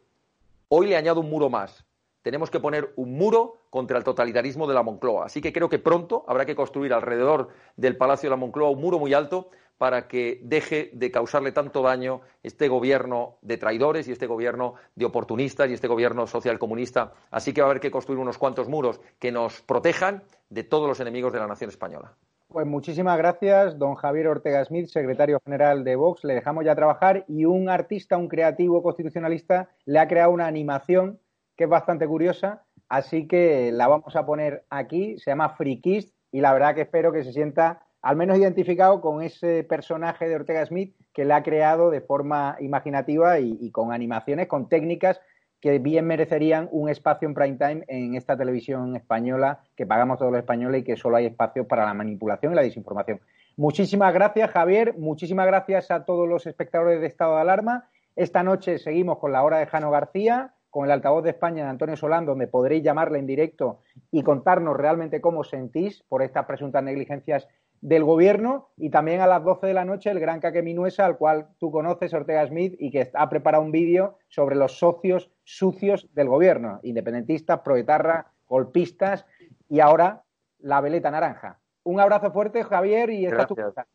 Hoy 0.69 0.87
le 0.87 0.97
añado 0.97 1.21
un 1.21 1.29
muro 1.29 1.49
más. 1.49 1.85
Tenemos 2.25 2.49
que 2.49 2.59
poner 2.59 2.91
un 2.95 3.15
muro 3.19 3.57
contra 3.69 3.99
el 3.99 4.03
totalitarismo 4.03 4.65
de 4.65 4.73
la 4.73 4.81
Moncloa. 4.81 5.27
Así 5.27 5.41
que 5.41 5.53
creo 5.53 5.69
que 5.69 5.77
pronto 5.77 6.25
habrá 6.27 6.43
que 6.43 6.55
construir 6.55 6.91
alrededor 6.91 7.49
del 7.77 7.97
Palacio 7.97 8.27
de 8.27 8.31
la 8.31 8.35
Moncloa 8.35 8.71
un 8.71 8.81
muro 8.81 8.97
muy 8.97 9.13
alto 9.13 9.51
para 9.77 10.07
que 10.07 10.39
deje 10.41 10.89
de 10.93 11.11
causarle 11.11 11.51
tanto 11.51 11.83
daño 11.83 12.21
este 12.41 12.67
gobierno 12.67 13.37
de 13.43 13.57
traidores 13.57 14.07
y 14.07 14.11
este 14.11 14.25
gobierno 14.25 14.73
de 14.95 15.05
oportunistas 15.05 15.69
y 15.69 15.73
este 15.73 15.87
gobierno 15.87 16.25
socialcomunista. 16.25 17.13
Así 17.29 17.53
que 17.53 17.61
va 17.61 17.67
a 17.67 17.69
haber 17.69 17.79
que 17.79 17.91
construir 17.91 18.19
unos 18.19 18.39
cuantos 18.39 18.67
muros 18.67 18.99
que 19.19 19.31
nos 19.31 19.61
protejan 19.61 20.23
de 20.49 20.63
todos 20.63 20.87
los 20.87 20.99
enemigos 20.99 21.31
de 21.31 21.37
la 21.37 21.45
nación 21.45 21.69
española. 21.69 22.15
Pues 22.47 22.65
muchísimas 22.65 23.19
gracias, 23.19 23.77
don 23.77 23.93
Javier 23.93 24.29
Ortega 24.29 24.65
Smith, 24.65 24.87
secretario 24.87 25.39
general 25.45 25.83
de 25.83 25.95
Vox. 25.95 26.23
Le 26.23 26.33
dejamos 26.33 26.65
ya 26.65 26.73
trabajar 26.73 27.23
y 27.27 27.45
un 27.45 27.69
artista, 27.69 28.17
un 28.17 28.29
creativo 28.29 28.81
constitucionalista, 28.81 29.69
le 29.85 29.99
ha 29.99 30.07
creado 30.07 30.31
una 30.31 30.47
animación 30.47 31.19
que 31.55 31.65
es 31.65 31.69
bastante 31.69 32.07
curiosa, 32.07 32.63
así 32.89 33.27
que 33.27 33.71
la 33.71 33.87
vamos 33.87 34.15
a 34.15 34.25
poner 34.25 34.65
aquí. 34.69 35.17
Se 35.19 35.31
llama 35.31 35.49
Frikist 35.49 36.15
y 36.31 36.41
la 36.41 36.53
verdad 36.53 36.75
que 36.75 36.81
espero 36.81 37.11
que 37.11 37.23
se 37.23 37.31
sienta 37.31 37.81
al 38.01 38.17
menos 38.17 38.37
identificado 38.37 39.01
con 39.01 39.23
ese 39.23 39.63
personaje 39.63 40.29
de 40.29 40.35
Ortega 40.35 40.65
Smith 40.65 40.95
que 41.11 41.25
le 41.25 41.33
ha 41.33 41.41
creado 41.41 41.89
de 41.89 42.01
forma 42.01 42.55
imaginativa 42.59 43.39
y, 43.39 43.71
con 43.71 43.91
animaciones, 43.91 44.47
con 44.47 44.69
técnicas 44.69 45.19
que 45.59 45.79
bien 45.79 46.05
merecerían 46.05 46.69
un 46.71 46.89
espacio 46.89 47.27
en 47.27 47.33
prime 47.33 47.57
time 47.57 47.85
en 47.87 48.13
esta 48.13 48.37
televisión 48.37 48.95
española 48.95 49.61
que 49.75 49.87
pagamos 49.87 50.19
todos 50.19 50.31
los 50.31 50.39
españoles 50.39 50.81
y 50.81 50.83
que 50.83 50.97
solo 50.97 51.15
hay 51.17 51.25
espacio 51.25 51.67
para 51.67 51.85
la 51.85 51.95
manipulación 51.95 52.53
y 52.53 52.55
la 52.55 52.61
desinformación. 52.61 53.21
Muchísimas 53.57 54.13
gracias, 54.13 54.51
Javier. 54.51 54.95
Muchísimas 54.97 55.47
gracias 55.47 55.89
a 55.89 56.05
todos 56.05 56.27
los 56.27 56.45
espectadores 56.45 56.99
de 56.99 57.07
Estado 57.07 57.35
de 57.35 57.41
Alarma. 57.41 57.89
Esta 58.15 58.43
noche 58.43 58.77
seguimos 58.77 59.17
con 59.17 59.31
la 59.31 59.43
hora 59.43 59.57
de 59.57 59.65
Jano 59.65 59.89
García, 59.91 60.53
con 60.75 60.83
el 60.83 60.91
altavoz 60.91 61.23
de 61.23 61.29
España 61.29 61.63
de 61.63 61.69
Antonio 61.69 61.95
Solán, 61.95 62.25
donde 62.25 62.47
podréis 62.47 62.83
llamarle 62.83 63.17
en 63.17 63.25
directo 63.25 63.79
y 64.11 64.23
contarnos 64.23 64.75
realmente 64.75 65.21
cómo 65.21 65.45
sentís 65.45 66.03
por 66.09 66.21
estas 66.21 66.47
presuntas 66.47 66.83
negligencias 66.83 67.47
del 67.79 68.03
gobierno 68.03 68.71
y 68.75 68.89
también 68.89 69.21
a 69.21 69.27
las 69.27 69.41
12 69.41 69.67
de 69.67 69.73
la 69.73 69.85
noche 69.85 70.11
el 70.11 70.19
gran 70.19 70.41
Caque 70.41 70.61
Minuesa, 70.61 71.05
al 71.05 71.15
cual 71.15 71.47
tú 71.59 71.71
conoces, 71.71 72.13
Ortega 72.13 72.45
Smith, 72.45 72.75
y 72.77 72.91
que 72.91 73.09
ha 73.13 73.29
preparado 73.29 73.63
un 73.63 73.71
vídeo 73.71 74.17
sobre 74.27 74.57
los 74.57 74.77
socios 74.77 75.31
sucios 75.45 76.09
del 76.13 76.27
gobierno, 76.27 76.81
independentistas, 76.83 77.61
proetarra, 77.61 78.33
golpistas 78.49 79.25
y 79.69 79.79
ahora 79.79 80.23
la 80.59 80.81
veleta 80.81 81.09
naranja. 81.09 81.61
Un 81.83 82.01
abrazo 82.01 82.33
fuerte, 82.33 82.65
Javier, 82.65 83.11
y 83.11 83.25
esta 83.25 83.47
tu 83.47 83.55
casa. 83.55 83.87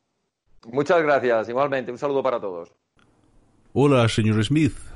Muchas 0.73 1.03
gracias, 1.03 1.51
igualmente. 1.51 1.93
Un 1.93 1.99
saludo 1.99 2.23
para 2.23 2.41
todos. 2.41 2.75
Hola, 3.75 4.09
señor 4.09 4.43
Smith. 4.43 4.90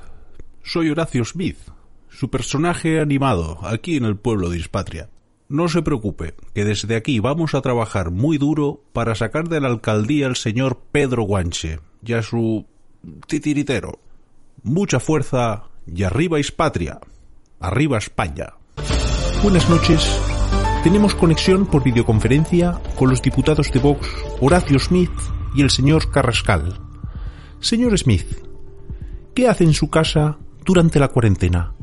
Soy 0.66 0.88
Horacio 0.88 1.26
Smith, 1.26 1.58
su 2.08 2.30
personaje 2.30 2.98
animado 2.98 3.58
aquí 3.64 3.96
en 3.96 4.06
el 4.06 4.16
pueblo 4.16 4.48
de 4.48 4.56
Ispatria. 4.56 5.10
No 5.46 5.68
se 5.68 5.82
preocupe, 5.82 6.34
que 6.54 6.64
desde 6.64 6.96
aquí 6.96 7.20
vamos 7.20 7.54
a 7.54 7.60
trabajar 7.60 8.10
muy 8.10 8.38
duro 8.38 8.82
para 8.94 9.14
sacar 9.14 9.50
de 9.50 9.60
la 9.60 9.68
alcaldía 9.68 10.26
al 10.26 10.36
señor 10.36 10.80
Pedro 10.90 11.24
Guanche 11.24 11.80
y 12.02 12.14
a 12.14 12.22
su 12.22 12.64
titiritero. 13.26 13.98
Mucha 14.62 15.00
fuerza 15.00 15.64
y 15.86 16.02
arriba 16.02 16.40
Hispatria, 16.40 16.98
arriba 17.60 17.98
España. 17.98 18.54
Buenas 19.42 19.68
noches. 19.68 20.18
Tenemos 20.82 21.14
conexión 21.14 21.66
por 21.66 21.84
videoconferencia 21.84 22.80
con 22.96 23.10
los 23.10 23.20
diputados 23.20 23.70
de 23.70 23.80
Vox 23.80 24.08
Horacio 24.40 24.78
Smith 24.78 25.12
y 25.54 25.60
el 25.60 25.68
señor 25.68 26.10
Carrascal. 26.10 26.80
Señor 27.60 27.96
Smith, 27.98 28.26
¿qué 29.34 29.46
hace 29.46 29.64
en 29.64 29.74
su 29.74 29.90
casa 29.90 30.38
durante 30.64 30.98
la 30.98 31.08
cuarentena? 31.08 31.74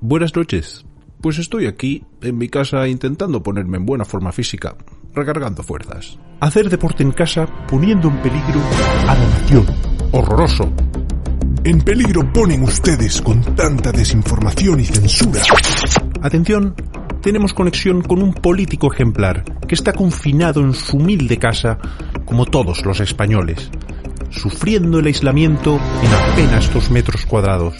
Buenas 0.00 0.34
noches. 0.36 0.84
Pues 1.20 1.38
estoy 1.38 1.66
aquí, 1.66 2.04
en 2.20 2.38
mi 2.38 2.48
casa, 2.48 2.86
intentando 2.86 3.42
ponerme 3.42 3.78
en 3.78 3.86
buena 3.86 4.04
forma 4.04 4.32
física, 4.32 4.76
recargando 5.14 5.62
fuerzas. 5.62 6.18
Hacer 6.40 6.70
deporte 6.70 7.02
en 7.02 7.12
casa 7.12 7.46
poniendo 7.66 8.08
en 8.08 8.22
peligro 8.22 8.60
a 9.08 9.14
la 9.14 9.28
nación. 9.28 9.66
Horroroso. 10.12 10.72
En 11.64 11.80
peligro 11.80 12.32
ponen 12.32 12.62
ustedes 12.62 13.20
con 13.20 13.42
tanta 13.56 13.90
desinformación 13.90 14.78
y 14.78 14.84
censura. 14.84 15.42
Atención, 16.22 16.74
tenemos 17.22 17.52
conexión 17.54 18.02
con 18.02 18.22
un 18.22 18.32
político 18.32 18.92
ejemplar 18.92 19.42
que 19.66 19.74
está 19.74 19.92
confinado 19.92 20.60
en 20.60 20.74
su 20.74 20.98
humilde 20.98 21.38
casa, 21.38 21.78
como 22.24 22.46
todos 22.46 22.84
los 22.84 23.00
españoles, 23.00 23.68
sufriendo 24.30 25.00
el 25.00 25.06
aislamiento 25.06 25.80
en 26.02 26.14
apenas 26.14 26.72
dos 26.72 26.90
metros 26.90 27.26
cuadrados. 27.26 27.74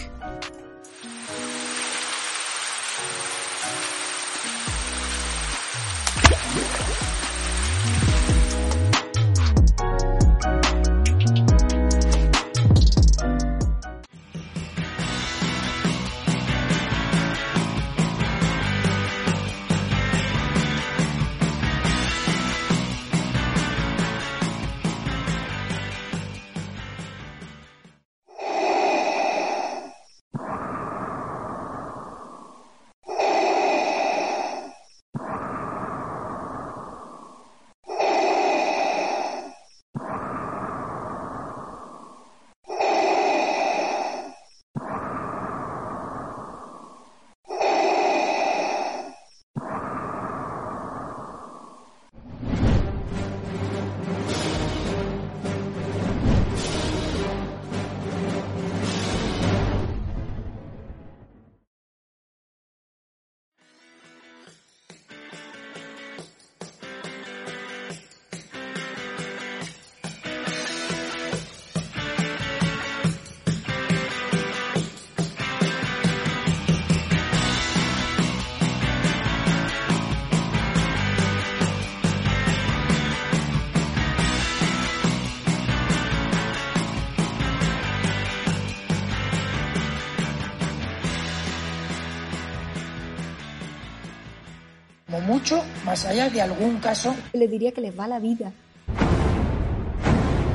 Caso. 96.87 97.13
Le 97.33 97.47
diría 97.47 97.71
que 97.73 97.81
les 97.81 97.97
va 97.97 98.07
la 98.07 98.19
vida. 98.19 98.53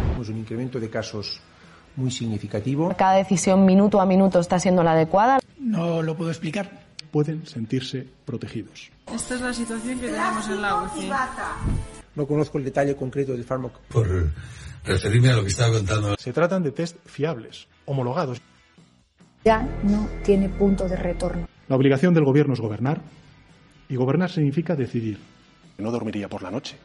Tenemos 0.01 0.29
un 0.31 0.39
incremento 0.39 0.81
de 0.81 0.89
casos 0.89 1.41
muy 1.97 2.11
significativo. 2.11 2.95
Cada 2.97 3.17
decisión 3.17 3.67
minuto 3.67 4.01
a 4.01 4.07
minuto 4.07 4.41
está 4.41 4.59
siendo 4.59 4.83
la 4.83 4.93
adecuada. 4.93 5.41
No 5.59 6.01
lo 6.01 6.17
puedo 6.17 6.31
explicar. 6.31 6.71
Pueden 7.11 7.45
sentirse 7.45 8.07
protegidos. 8.25 8.91
Esta 9.13 9.35
es 9.35 9.41
la 9.43 9.53
situación 9.53 10.01
que 10.01 10.07
tenemos 10.07 10.49
en 10.49 10.63
la 10.63 10.83
UCI. 10.83 11.11
No 12.15 12.27
conozco 12.27 12.57
el 12.57 12.65
detalle 12.65 12.97
concreto 12.97 13.33
del 13.33 13.45
fármaco. 13.45 13.81
Por 13.89 14.31
referirme 14.85 15.29
a 15.29 15.37
lo 15.37 15.43
que 15.43 15.49
estaba 15.49 15.75
contando. 15.75 16.15
Se 16.19 16.33
tratan 16.33 16.63
de 16.63 16.73
test 16.73 16.97
fiables, 17.05 17.69
homologados. 17.85 18.41
Ya 19.45 19.69
no 19.83 20.09
tiene 20.25 20.49
punto 20.49 20.89
de 20.89 20.97
retorno. 20.97 21.47
La 21.69 21.77
obligación 21.77 22.15
del 22.15 22.25
gobierno 22.25 22.55
es 22.55 22.61
gobernar 22.61 23.03
y 23.91 23.97
gobernar 23.97 24.31
significa 24.31 24.75
decidir. 24.75 25.19
No 25.83 25.91
dormiría 25.91 26.29
por 26.29 26.43
la 26.43 26.51
noche, 26.51 26.77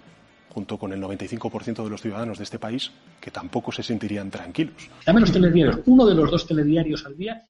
junto 0.50 0.80
con 0.80 0.92
el 0.92 1.00
95% 1.00 1.84
de 1.84 1.90
los 1.90 2.02
ciudadanos 2.02 2.40
de 2.40 2.44
este 2.46 2.58
país 2.58 2.92
que 3.22 3.30
tampoco 3.30 3.72
se 3.72 3.84
sentirían 3.84 4.32
tranquilos. 4.32 4.90
Dame 5.06 5.22
los 5.22 5.32
telediarios, 5.32 5.82
uno 5.86 6.04
de 6.08 6.16
los 6.16 6.32
dos 6.32 6.48
telediarios 6.48 7.06
al 7.06 7.16
día. 7.16 7.46